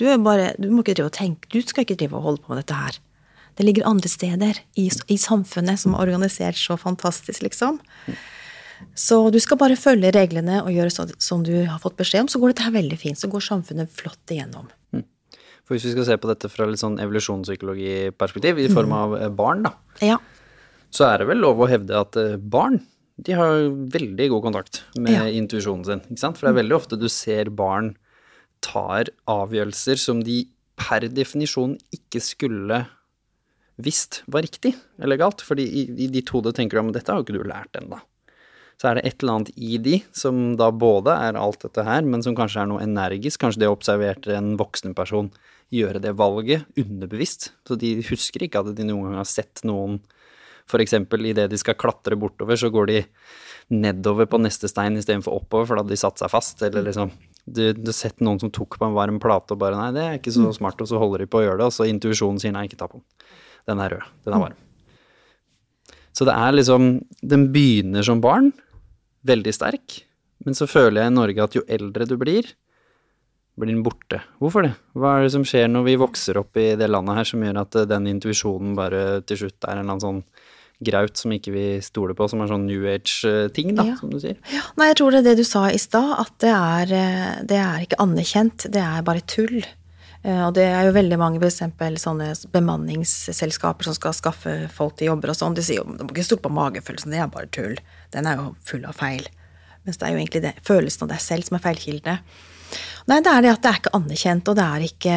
Du, 0.00 0.06
er 0.08 0.16
bare, 0.24 0.54
du 0.56 0.70
må 0.72 0.80
ikke 0.80 0.96
drive 0.96 1.12
og 1.12 1.18
tenke, 1.18 1.52
du 1.52 1.60
skal 1.60 1.84
ikke 1.84 1.98
drive 2.00 2.16
og 2.16 2.30
holde 2.30 2.44
på 2.46 2.54
med 2.54 2.62
dette 2.62 2.80
her. 2.80 3.00
Det 3.60 3.66
ligger 3.66 3.90
andre 3.90 4.08
steder 4.08 4.62
i, 4.80 4.86
i 4.88 5.20
samfunnet 5.20 5.82
som 5.82 5.92
er 5.92 6.08
organisert 6.08 6.56
så 6.56 6.80
fantastisk, 6.80 7.44
liksom. 7.44 7.76
Så 8.96 9.30
du 9.32 9.38
skal 9.42 9.58
bare 9.60 9.76
følge 9.78 10.10
reglene 10.14 10.60
og 10.64 10.70
gjøre 10.74 10.90
sånn 10.94 11.12
som 11.20 11.42
du 11.46 11.52
har 11.66 11.78
fått 11.82 11.96
beskjed 12.00 12.26
om, 12.26 12.28
så 12.32 12.40
går 12.42 12.52
dette 12.54 12.66
her 12.66 12.74
veldig 12.76 12.98
fint. 13.00 13.18
Så 13.20 13.28
går 13.32 13.40
samfunnet 13.44 13.90
flott 13.92 14.32
igjennom. 14.34 14.68
For 15.64 15.76
hvis 15.76 15.84
vi 15.86 15.92
skal 15.94 16.06
se 16.08 16.16
på 16.18 16.26
dette 16.26 16.48
fra 16.50 16.66
litt 16.66 16.80
sånn 16.82 16.96
evolusjonspsykologiperspektiv, 16.98 18.58
i 18.58 18.68
form 18.72 18.92
av 18.96 19.16
eh, 19.20 19.28
barn, 19.30 19.62
da, 19.68 19.74
Ja. 20.02 20.16
så 20.90 21.06
er 21.06 21.18
det 21.22 21.28
vel 21.28 21.38
lov 21.44 21.60
å 21.62 21.68
hevde 21.70 21.94
at 22.00 22.16
eh, 22.18 22.36
barn 22.36 22.80
de 23.20 23.32
har 23.36 23.68
veldig 23.92 24.26
god 24.32 24.42
kontakt 24.48 24.80
med 24.96 25.12
Ja. 25.12 25.24
intuisjonen 25.28 25.84
sin. 25.84 26.00
ikke 26.10 26.18
sant? 26.18 26.38
For 26.38 26.48
det 26.48 26.54
er 26.56 26.62
veldig 26.64 26.76
ofte 26.78 26.98
du 26.98 27.06
ser 27.08 27.50
barn 27.50 27.92
tar 28.64 29.04
avgjørelser 29.28 29.98
som 30.00 30.22
de 30.24 30.48
per 30.76 31.00
definisjon 31.12 31.78
ikke 31.92 32.20
skulle 32.24 32.86
visst 33.78 34.22
var 34.26 34.42
riktig 34.42 34.74
eller 35.00 35.16
galt. 35.20 35.40
Fordi 35.44 35.62
i, 35.68 35.84
i 36.04 36.08
ditt 36.08 36.28
hode 36.34 36.52
tenker 36.56 36.80
du 36.80 36.88
at 36.88 36.94
dette 36.98 37.12
har 37.12 37.20
jo 37.20 37.24
ikke 37.28 37.38
du 37.38 37.44
lært 37.48 37.76
ennå. 37.76 38.00
Så 38.80 38.88
er 38.88 38.96
det 38.96 39.04
et 39.10 39.20
eller 39.20 39.36
annet 39.36 39.50
i 39.60 39.76
de 39.82 39.98
som 40.16 40.54
da 40.56 40.70
både 40.72 41.12
er 41.12 41.36
alt 41.36 41.60
dette 41.66 41.84
her, 41.84 42.06
men 42.06 42.22
som 42.24 42.36
kanskje 42.36 42.62
er 42.62 42.70
noe 42.70 42.80
energisk. 42.80 43.42
Kanskje 43.42 43.66
det 43.66 43.68
observerte 43.68 44.32
en 44.32 44.54
voksen 44.60 44.94
person 44.96 45.28
gjøre 45.70 46.00
det 46.00 46.14
valget 46.16 46.64
underbevisst. 46.80 47.50
Så 47.68 47.76
de 47.76 47.98
husker 48.08 48.46
ikke 48.46 48.62
at 48.62 48.72
de 48.78 48.86
noen 48.88 49.10
gang 49.10 49.20
har 49.20 49.28
sett 49.28 49.60
noen 49.68 50.00
f.eks. 50.70 50.94
idet 50.94 51.50
de 51.50 51.58
skal 51.58 51.76
klatre 51.78 52.16
bortover, 52.16 52.56
så 52.56 52.70
går 52.72 52.88
de 52.88 53.02
nedover 53.74 54.26
på 54.30 54.40
neste 54.40 54.70
stein 54.70 54.96
istedenfor 54.98 55.42
oppover, 55.42 55.66
for 55.66 55.76
da 55.76 55.84
hadde 55.84 55.94
de 55.94 56.00
satt 56.00 56.22
seg 56.22 56.32
fast. 56.32 56.62
Eller 56.66 56.86
liksom 56.86 57.12
Du 57.44 57.62
har 57.66 57.96
sett 57.96 58.20
noen 58.24 58.40
som 58.40 58.52
tok 58.54 58.78
på 58.78 58.86
en 58.86 58.96
varm 58.96 59.20
plate 59.20 59.56
og 59.56 59.60
bare 59.60 59.78
Nei, 59.78 59.92
det 59.96 60.06
er 60.06 60.18
ikke 60.18 60.34
så 60.34 60.52
smart, 60.56 60.80
og 60.80 60.88
så 60.88 61.00
holder 61.02 61.24
de 61.24 61.30
på 61.30 61.40
å 61.40 61.44
gjøre 61.44 61.60
det, 61.60 61.68
og 61.68 61.74
så 61.74 61.88
intuisjonen 61.90 62.40
sier 62.42 62.54
nei, 62.54 62.66
ikke 62.68 62.80
ta 62.80 62.88
på 62.88 63.00
den. 63.00 63.06
Den 63.68 63.84
er 63.84 63.96
rød. 63.96 64.10
Den 64.24 64.36
er 64.36 64.44
varm. 64.46 64.58
Så 66.16 66.26
det 66.26 66.34
er 66.34 66.56
liksom 66.56 66.90
Den 67.22 67.48
begynner 67.54 68.06
som 68.06 68.22
barn, 68.22 68.52
veldig 69.26 69.52
sterk, 69.54 70.00
men 70.46 70.54
så 70.56 70.66
føler 70.70 71.02
jeg 71.02 71.12
i 71.12 71.16
Norge 71.18 71.44
at 71.44 71.56
jo 71.58 71.62
eldre 71.68 72.06
du 72.08 72.16
blir, 72.20 72.46
blir 73.60 73.74
den 73.74 73.82
borte. 73.84 74.22
Hvorfor 74.40 74.64
det? 74.64 74.72
Hva 74.96 75.18
er 75.18 75.26
det 75.26 75.32
som 75.34 75.44
skjer 75.44 75.66
når 75.68 75.84
vi 75.84 75.96
vokser 76.00 76.38
opp 76.40 76.56
i 76.56 76.70
det 76.80 76.88
landet 76.88 77.18
her 77.18 77.28
som 77.28 77.42
gjør 77.44 77.58
at 77.60 77.76
eh, 77.76 77.88
den 77.90 78.06
intuisjonen 78.08 78.72
bare 78.78 79.20
til 79.28 79.42
slutt 79.42 79.66
er 79.68 79.74
en 79.74 79.82
eller 79.82 79.96
annen 79.98 80.04
sånn 80.06 80.22
graut 80.80 81.20
som 81.20 81.34
ikke 81.36 81.52
vi 81.52 81.64
stoler 81.84 82.16
på, 82.16 82.24
som 82.32 82.40
er 82.40 82.48
sånn 82.48 82.62
new 82.64 82.86
age-ting, 82.88 83.74
da, 83.76 83.84
Ja. 83.90 83.96
som 84.00 84.08
du 84.14 84.16
sier? 84.22 84.38
Ja, 84.48 84.62
nei, 84.80 84.86
jeg 84.88 84.96
tror 84.96 85.12
det 85.12 85.18
er 85.20 85.26
det 85.28 85.42
du 85.42 85.44
sa 85.44 85.66
i 85.68 85.76
stad, 85.76 86.14
at 86.22 86.32
det 86.40 86.54
er, 86.56 86.94
eh, 86.96 87.42
det 87.44 87.58
er 87.60 87.84
ikke 87.84 87.98
anerkjent, 88.00 88.64
det 88.72 88.80
er 88.80 89.02
bare 89.04 89.20
tull. 89.28 89.58
Eh, 90.22 90.42
Og 90.46 90.54
det 90.54 90.66
er 90.68 90.84
jo 90.84 90.96
veldig 90.96 91.18
mange 91.20 91.40
for 91.40 91.48
eksempel 91.48 91.96
sånne 92.00 92.32
bemanningsselskaper 92.52 93.88
som 93.88 93.96
skal 93.96 94.16
skaffe 94.16 94.54
folk 94.72 94.98
til 94.98 95.10
jobber 95.12 95.32
og 95.32 95.38
sånn. 95.38 95.56
De 95.56 95.64
sier 95.64 95.80
jo 95.80 95.88
du 95.96 96.04
må 96.04 96.12
ikke 96.12 96.26
stole 96.28 96.44
på 96.44 96.52
magefølelsen, 96.52 97.14
det 97.14 97.22
er 97.22 97.32
bare 97.32 97.50
tull. 97.54 97.76
Den 98.12 98.28
er 98.28 98.36
jo 98.36 98.54
full 98.64 98.84
av 98.84 98.98
feil. 99.00 99.26
Mens 99.86 99.96
det 99.96 100.06
er 100.06 100.12
jo 100.12 100.20
egentlig 100.20 100.42
det, 100.44 100.54
følelsen 100.66 101.06
av 101.06 101.14
deg 101.14 101.22
selv 101.24 101.48
som 101.48 101.56
er 101.56 101.64
feilkilde. 101.64 102.18
Nei, 103.08 103.18
det 103.24 103.32
er 103.32 103.42
det 103.42 103.50
at 103.50 103.62
det 103.64 103.70
er 103.70 103.78
ikke 103.80 103.96
anerkjent, 103.96 104.48
og 104.50 104.56
det 104.58 104.64
er 104.64 104.84
ikke 104.86 105.14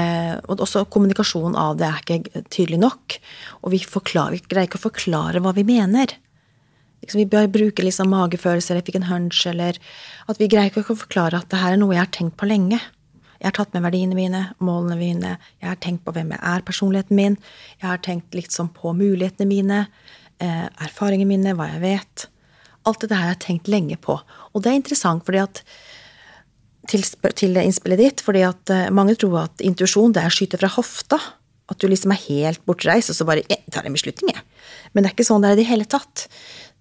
Og 0.50 0.64
også 0.66 0.86
kommunikasjon 0.90 1.58
av 1.60 1.76
det 1.78 1.86
er 1.86 2.00
ikke 2.02 2.44
tydelig 2.50 2.80
nok. 2.82 3.18
Og 3.62 3.76
vi, 3.76 3.84
forklarer, 3.86 4.40
vi 4.40 4.42
greier 4.48 4.70
ikke 4.70 4.80
å 4.80 4.88
forklare 4.88 5.44
hva 5.44 5.54
vi 5.54 5.68
mener. 5.68 6.16
Liksom, 7.04 7.20
vi 7.20 7.28
bør 7.30 7.52
bruke 7.52 7.84
liksom 7.84 8.10
magefølelse 8.10 8.72
eller 8.72 8.86
fikk 8.88 9.02
en 9.02 9.10
hunch, 9.12 9.44
eller 9.52 9.78
at 10.32 10.40
vi 10.40 10.48
greier 10.48 10.72
ikke 10.72 10.96
å 10.96 11.02
forklare 11.04 11.44
at 11.44 11.52
det 11.52 11.60
her 11.60 11.76
er 11.76 11.82
noe 11.82 11.94
jeg 11.94 12.06
har 12.06 12.14
tenkt 12.16 12.38
på 12.40 12.48
lenge. 12.48 12.80
Jeg 13.44 13.50
har 13.50 13.58
tatt 13.58 13.74
med 13.76 13.84
verdiene 13.84 14.16
mine, 14.16 14.42
målene 14.64 14.96
mine, 14.96 15.32
jeg 15.60 15.68
har 15.68 15.80
tenkt 15.84 16.06
på 16.06 16.14
hvem 16.16 16.30
jeg 16.32 16.40
er, 16.48 16.64
personligheten 16.64 17.18
min. 17.20 17.34
Jeg 17.82 17.90
har 17.90 18.00
tenkt 18.00 18.38
liksom 18.38 18.70
på 18.72 18.94
mulighetene 18.96 19.50
mine, 19.50 19.80
eh, 20.40 20.70
erfaringene 20.86 21.28
mine, 21.28 21.56
hva 21.60 21.68
jeg 21.74 21.82
vet. 21.84 22.26
Alt 22.88 23.04
dette 23.04 23.20
har 23.20 23.34
jeg 23.34 23.42
tenkt 23.44 23.68
lenge 23.68 24.00
på. 24.00 24.16
Og 24.54 24.64
det 24.64 24.72
er 24.72 24.80
interessant, 24.80 25.26
fordi 25.28 25.44
at 25.44 25.60
til, 26.88 27.04
til 27.36 27.60
innspillet 27.60 28.00
ditt, 28.00 28.24
fordi 28.24 28.46
at 28.48 28.72
eh, 28.72 28.90
mange 28.96 29.18
tror 29.20 29.42
at 29.46 29.64
intuisjon 29.64 30.16
er 30.16 30.32
å 30.32 30.34
skyte 30.34 30.60
fra 30.62 30.72
hofta. 30.72 31.20
At 31.72 31.80
du 31.80 31.88
liksom 31.88 32.12
er 32.16 32.24
helt 32.30 32.64
bortreist, 32.68 33.12
og 33.12 33.20
så 33.20 33.28
bare 33.28 33.44
jeg 33.48 33.60
tar 33.72 33.84
en 33.88 33.96
beslutning, 33.96 34.32
jeg. 34.36 34.44
Men 34.94 35.04
det 35.04 35.12
er 35.12 35.18
ikke 35.18 35.28
sånn 35.28 35.44
det 35.44 35.52
er 35.52 35.58
i 35.58 35.62
det 35.64 35.70
hele 35.70 35.88
tatt. 35.90 36.28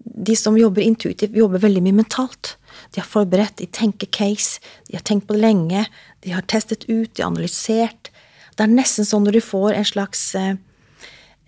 De 0.02 0.34
som 0.38 0.58
jobber 0.58 0.82
intuitivt, 0.86 1.34
jobber 1.38 1.62
veldig 1.62 1.82
mye 1.86 2.00
mentalt. 2.02 2.56
De 2.94 3.02
har 3.02 3.08
forberedt, 3.08 3.60
de 3.62 3.70
tenker 3.70 4.10
case, 4.14 4.62
de 4.88 4.98
har 4.98 5.06
tenkt 5.06 5.28
på 5.28 5.36
det 5.36 5.44
lenge, 5.44 5.84
de 6.22 6.34
har 6.34 6.46
testet 6.46 6.86
ut, 6.88 7.10
de 7.14 7.22
har 7.22 7.30
analysert. 7.30 8.10
Det 8.54 8.64
er 8.64 8.72
nesten 8.72 9.06
sånn 9.08 9.26
når 9.26 9.38
du 9.38 9.42
får 9.44 9.76
en 9.76 9.88
slags 9.88 10.24
eh, 10.38 10.54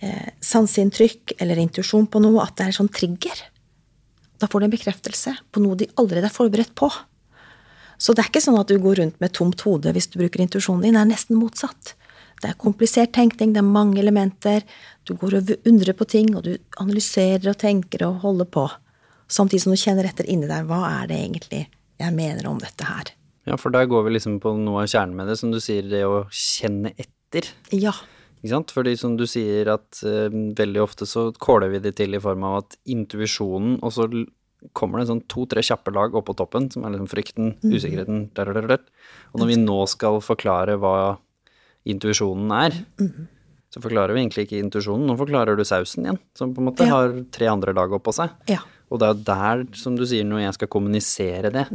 eh, 0.02 0.31
sanseinntrykk 0.43 1.37
eller 1.38 1.61
intuisjon 1.62 2.09
på 2.11 2.23
noe, 2.25 2.43
at 2.43 2.57
det 2.59 2.69
er 2.69 2.78
sånn 2.78 2.92
trigger. 2.92 3.42
Da 4.42 4.49
får 4.51 4.61
du 4.61 4.68
en 4.68 4.75
bekreftelse 4.75 5.37
på 5.55 5.62
noe 5.62 5.79
de 5.79 5.90
allerede 6.01 6.31
er 6.31 6.35
forberedt 6.35 6.75
på. 6.79 6.90
Så 7.99 8.12
det 8.12 8.25
er 8.25 8.33
ikke 8.33 8.42
sånn 8.42 8.59
at 8.59 8.70
du 8.70 8.81
går 8.83 8.99
rundt 9.01 9.20
med 9.22 9.35
tomt 9.37 9.62
hode 9.64 9.92
hvis 9.94 10.11
du 10.11 10.18
bruker 10.20 10.42
intuisjonen 10.42 10.83
din. 10.83 10.99
Det 10.99 11.05
er 11.05 11.12
nesten 11.12 11.38
motsatt. 11.38 11.94
Det 12.42 12.51
er 12.51 12.59
komplisert 12.61 13.14
tenkning, 13.14 13.55
det 13.55 13.62
er 13.62 13.68
mange 13.68 14.01
elementer. 14.03 14.64
Du 15.07 15.14
går 15.16 15.38
og 15.38 15.53
undrer 15.70 15.94
på 15.96 16.07
ting, 16.11 16.35
og 16.35 16.44
du 16.44 16.57
analyserer 16.83 17.53
og 17.53 17.61
tenker 17.62 18.03
og 18.09 18.25
holder 18.27 18.51
på. 18.51 18.66
Samtidig 19.31 19.62
som 19.64 19.72
du 19.72 19.81
kjenner 19.81 20.09
etter 20.09 20.27
inni 20.29 20.51
deg 20.51 20.66
hva 20.68 20.83
er 20.99 21.09
det 21.09 21.20
egentlig 21.22 21.62
jeg 22.03 22.16
mener 22.16 22.51
om 22.51 22.59
dette 22.61 22.85
her. 22.85 23.14
Ja, 23.44 23.59
for 23.61 23.74
der 23.74 23.87
går 23.90 24.07
vi 24.07 24.14
liksom 24.16 24.38
på 24.40 24.54
noe 24.57 24.85
av 24.85 24.90
kjernen 24.90 25.16
med 25.18 25.28
det, 25.28 25.37
som 25.40 25.50
du 25.52 25.59
sier, 25.61 25.85
det 25.90 26.04
å 26.09 26.24
kjenne 26.33 26.94
etter. 26.96 27.50
Ja. 27.74 27.92
Ikke 28.40 28.52
sant? 28.54 28.72
Fordi 28.76 28.94
som 29.00 29.18
du 29.20 29.26
sier 29.28 29.68
at 29.72 30.00
uh, 30.04 30.33
veldig 30.57 30.80
ofte 30.85 31.09
så 31.09 31.26
kåler 31.40 31.72
vi 31.74 31.83
det 31.85 31.94
til 32.00 32.16
i 32.16 32.22
form 32.24 32.44
av 32.48 32.62
at 32.62 32.78
intuisjonen, 32.92 33.78
og 33.85 33.92
så 33.92 34.09
kommer 34.72 35.00
det 35.02 35.11
sånn 35.11 35.22
to-tre 35.28 35.61
kjappe 35.64 35.92
lag 35.92 36.14
oppå 36.16 36.33
toppen, 36.38 36.70
som 36.72 36.87
er 36.88 36.94
liksom 36.94 37.11
frykten, 37.12 37.50
usikkerheten, 37.68 38.30
der, 38.37 38.52
der, 38.57 38.68
der. 38.74 38.85
Og 39.35 39.42
når 39.42 39.50
vi 39.52 39.59
nå 39.61 39.76
skal 39.92 40.22
forklare 40.24 40.78
hva 40.80 40.94
intuisjonen 41.85 42.52
er, 42.57 42.78
så 43.74 43.83
forklarer 43.85 44.16
vi 44.16 44.22
egentlig 44.22 44.46
ikke 44.46 44.62
intuisjonen, 44.62 45.04
nå 45.11 45.18
forklarer 45.20 45.59
du 45.59 45.64
sausen 45.68 46.07
igjen, 46.07 46.20
som 46.38 46.54
på 46.57 46.62
en 46.62 46.68
måte 46.70 46.87
Ja. 46.88 46.94
har 46.96 47.12
tre 47.35 47.50
andre 47.52 47.74
lag 47.76 47.92
oppå 47.92 48.14
seg. 48.16 48.33
Ja. 48.48 48.62
Og 48.88 49.00
det 49.02 49.09
er 49.09 49.12
jo 49.18 49.24
der, 49.28 49.64
som 49.76 49.96
du 49.98 50.07
sier, 50.09 50.24
når 50.24 50.46
jeg 50.46 50.54
skal 50.57 50.70
kommunisere 50.72 51.50
det, 51.52 51.66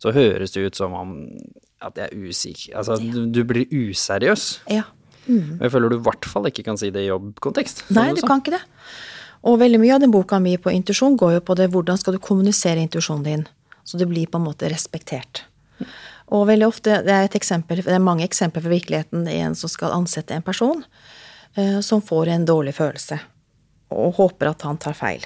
så 0.00 0.14
høres 0.16 0.54
det 0.56 0.64
ut 0.64 0.78
som 0.78 0.96
om 0.96 1.12
at 1.84 1.96
jeg 1.96 2.08
er 2.08 2.16
usikker. 2.16 2.72
Altså, 2.80 2.96
du, 3.00 3.26
du 3.28 3.42
blir 3.48 3.68
useriøs. 3.68 4.48
Ja. 4.72 4.86
Og 5.30 5.64
jeg 5.64 5.72
føler 5.74 5.92
du 5.92 5.98
i 5.98 6.04
hvert 6.08 6.26
fall 6.28 6.48
ikke 6.48 6.64
kan 6.66 6.78
si 6.80 6.90
det 6.92 7.04
i 7.04 7.10
jobbkontekst. 7.10 7.86
Nei, 7.94 8.10
du 8.14 8.20
du 8.20 8.26
kan 8.26 8.42
ikke 8.42 8.56
det. 8.56 8.62
Og 9.46 9.60
veldig 9.60 9.80
mye 9.80 9.94
av 9.96 10.02
den 10.02 10.12
boka 10.12 10.40
mi 10.42 10.56
på 10.60 10.72
intuisjon 10.74 11.16
går 11.20 11.38
jo 11.38 11.44
på 11.44 11.56
det 11.56 11.70
hvordan 11.72 12.00
skal 12.00 12.16
du 12.16 12.20
kommunisere 12.22 12.82
intuisjonen 12.82 13.24
din, 13.24 13.46
så 13.84 14.00
det 14.00 14.08
blir 14.10 14.28
på 14.28 14.40
en 14.40 14.48
måte 14.48 14.68
respektert. 14.72 15.44
Og 16.30 16.46
veldig 16.46 16.66
ofte, 16.68 17.00
det 17.06 17.14
er 17.14 17.26
et 17.26 17.36
eksempel, 17.38 17.80
det 17.82 17.94
er 17.96 18.02
mange 18.04 18.26
eksempler 18.26 18.62
fra 18.62 18.72
virkeligheten, 18.72 19.24
det 19.26 19.34
er 19.34 19.48
en 19.48 19.56
som 19.58 19.72
skal 19.72 19.96
ansette 19.96 20.36
en 20.36 20.44
person, 20.46 20.84
eh, 21.56 21.80
som 21.82 22.04
får 22.04 22.30
en 22.34 22.44
dårlig 22.46 22.76
følelse, 22.76 23.18
og 23.96 24.20
håper 24.20 24.52
at 24.52 24.66
han 24.68 24.78
tar 24.78 24.94
feil. 24.98 25.24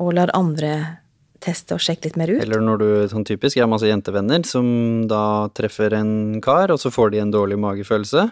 Og 0.00 0.14
lar 0.16 0.32
andre 0.34 1.02
teste 1.44 1.76
og 1.76 1.82
sjekke 1.84 2.08
litt 2.08 2.18
mer 2.20 2.32
ut. 2.32 2.40
Eller 2.42 2.64
når 2.64 2.80
du, 2.80 2.88
sånn 3.12 3.26
typisk, 3.28 3.58
jeg 3.58 3.66
har 3.66 3.70
masse 3.70 3.88
jentevenner 3.88 4.44
som 4.48 4.66
da 5.10 5.50
treffer 5.56 5.96
en 5.98 6.40
kar, 6.44 6.72
og 6.74 6.80
så 6.82 6.92
får 6.94 7.14
de 7.14 7.22
en 7.22 7.34
dårlig 7.34 7.60
magefølelse. 7.60 8.28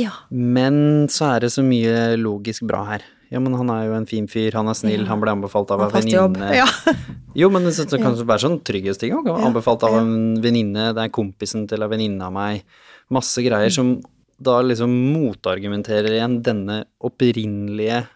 Ja. 0.00 0.12
Men 0.30 1.06
så 1.12 1.32
er 1.34 1.46
det 1.46 1.52
så 1.54 1.64
mye 1.66 2.16
logisk 2.20 2.66
bra 2.68 2.84
her. 2.92 3.04
Ja, 3.32 3.40
men 3.42 3.56
han 3.58 3.70
er 3.74 3.88
jo 3.88 3.94
en 3.96 4.06
fin 4.06 4.28
fyr, 4.30 4.54
han 4.54 4.70
er 4.70 4.76
snill, 4.78 5.06
han 5.08 5.22
ble 5.22 5.32
anbefalt 5.34 5.72
av 5.74 5.82
en 5.86 5.94
venninne. 5.94 6.50
Ja. 6.54 6.68
Jo, 7.36 7.50
men 7.52 7.66
det, 7.66 7.74
det 7.90 7.98
kan 8.00 8.14
være 8.16 8.40
sånn 8.46 8.62
trygghetsting 8.64 9.12
òg. 9.12 9.26
Anbefalt 9.28 9.82
av 9.84 9.98
en 9.98 10.38
venninne, 10.40 10.86
det 10.96 11.02
er 11.02 11.10
kompisen 11.12 11.66
til 11.68 11.84
en 11.84 11.90
venninne 11.92 12.24
av 12.24 12.32
meg. 12.32 12.62
Masse 13.12 13.42
greier 13.44 13.68
som 13.74 13.98
da 14.40 14.54
liksom 14.64 14.94
motargumenterer 15.12 16.16
igjen 16.16 16.38
denne 16.46 16.78
opprinnelige 17.04 18.06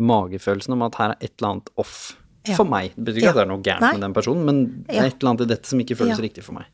magefølelsen 0.00 0.76
om 0.76 0.86
at 0.88 0.96
her 1.02 1.12
er 1.12 1.20
et 1.20 1.34
eller 1.34 1.50
annet 1.50 1.68
off. 1.84 1.98
Ja. 2.48 2.56
For 2.56 2.64
meg. 2.64 2.92
Det 2.96 3.04
betyr 3.04 3.18
ikke 3.20 3.26
Ja. 3.26 3.30
at 3.30 3.36
det 3.36 3.42
er 3.42 3.50
noe 3.50 3.62
gærent 3.62 3.80
Nei. 3.84 3.92
med 3.92 4.00
den 4.06 4.14
personen, 4.16 4.44
men 4.46 4.60
det 4.88 4.96
er 4.96 5.06
et 5.10 5.16
eller 5.20 5.30
annet 5.34 5.40
i 5.44 5.48
dette 5.54 5.66
som 5.68 5.78
ikke 5.82 5.96
føles 5.98 6.18
riktig 6.22 6.42
for 6.42 6.54
meg. 6.56 6.64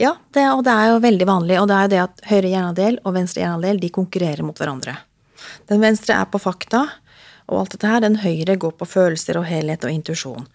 Ja, 0.00 0.14
det, 0.32 0.42
og 0.50 0.64
det 0.64 0.72
er 0.72 0.88
jo 0.94 1.00
veldig 1.04 1.26
vanlig. 1.28 1.60
Og 1.60 1.68
det 1.68 1.76
er 1.76 1.82
jo 1.84 1.92
det 1.92 2.00
at 2.02 2.20
høyre 2.30 2.50
hjernedel 2.50 2.98
og 3.04 3.14
venstre 3.14 3.42
hjernedel 3.44 3.80
de 3.82 3.90
konkurrerer 3.94 4.42
mot 4.42 4.56
hverandre. 4.58 4.96
Den 5.68 5.80
venstre 5.80 6.14
er 6.18 6.26
på 6.26 6.40
fakta 6.40 6.86
og 7.50 7.58
alt 7.60 7.70
dette 7.76 7.86
her. 7.90 8.00
Den 8.00 8.16
høyre 8.22 8.56
går 8.58 8.72
på 8.80 8.88
følelser 8.88 9.36
og 9.38 9.44
helhet 9.46 9.84
og 9.84 9.90
intuisjon. 9.92 10.46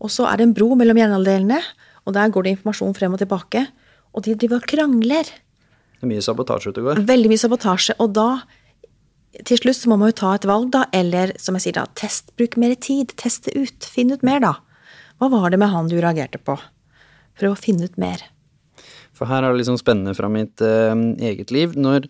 Og 0.00 0.10
så 0.10 0.26
er 0.30 0.36
det 0.40 0.48
en 0.48 0.54
bro 0.56 0.74
mellom 0.74 0.96
hjernedelene, 0.96 1.60
og 2.06 2.14
der 2.16 2.28
går 2.32 2.42
det 2.44 2.54
informasjon 2.58 2.94
frem 2.96 3.12
og 3.14 3.20
tilbake. 3.20 3.66
Og 4.16 4.24
de 4.24 4.34
driver 4.34 4.56
og 4.56 4.66
krangler. 4.66 5.24
Det 6.00 6.02
er 6.02 6.10
mye 6.10 6.24
sabotasje 6.24 6.72
ute 6.72 6.80
og 6.82 6.86
går. 6.90 7.02
Veldig 7.06 7.28
mye 7.30 7.38
sabotasje. 7.42 7.94
Og 8.00 8.12
da, 8.16 8.28
til 9.46 9.60
slutt, 9.60 9.78
så 9.78 9.90
må 9.92 9.98
man 10.00 10.10
jo 10.10 10.18
ta 10.20 10.32
et 10.36 10.48
valg, 10.48 10.72
da. 10.74 10.84
Eller 10.96 11.34
som 11.40 11.56
jeg 11.56 11.68
sier, 11.68 11.78
da, 11.78 11.86
test, 11.98 12.32
bruk 12.38 12.56
mer 12.60 12.74
tid. 12.82 13.14
Teste 13.20 13.54
ut. 13.54 13.86
Finn 13.86 14.12
ut 14.14 14.24
mer, 14.26 14.42
da. 14.42 14.56
Hva 15.20 15.30
var 15.32 15.52
det 15.52 15.60
med 15.60 15.70
han 15.72 15.90
du 15.90 15.98
reagerte 16.00 16.40
på? 16.42 16.56
Prøv 17.38 17.54
å 17.54 17.60
finne 17.60 17.86
ut 17.86 17.98
mer. 18.00 18.24
For 19.16 19.28
her 19.28 19.44
er 19.44 19.52
det 19.52 19.60
liksom 19.60 19.78
spennende 19.80 20.16
fra 20.16 20.30
mitt 20.32 20.62
eh, 20.64 20.94
eget 21.30 21.52
liv. 21.54 21.76
Når, 21.78 22.08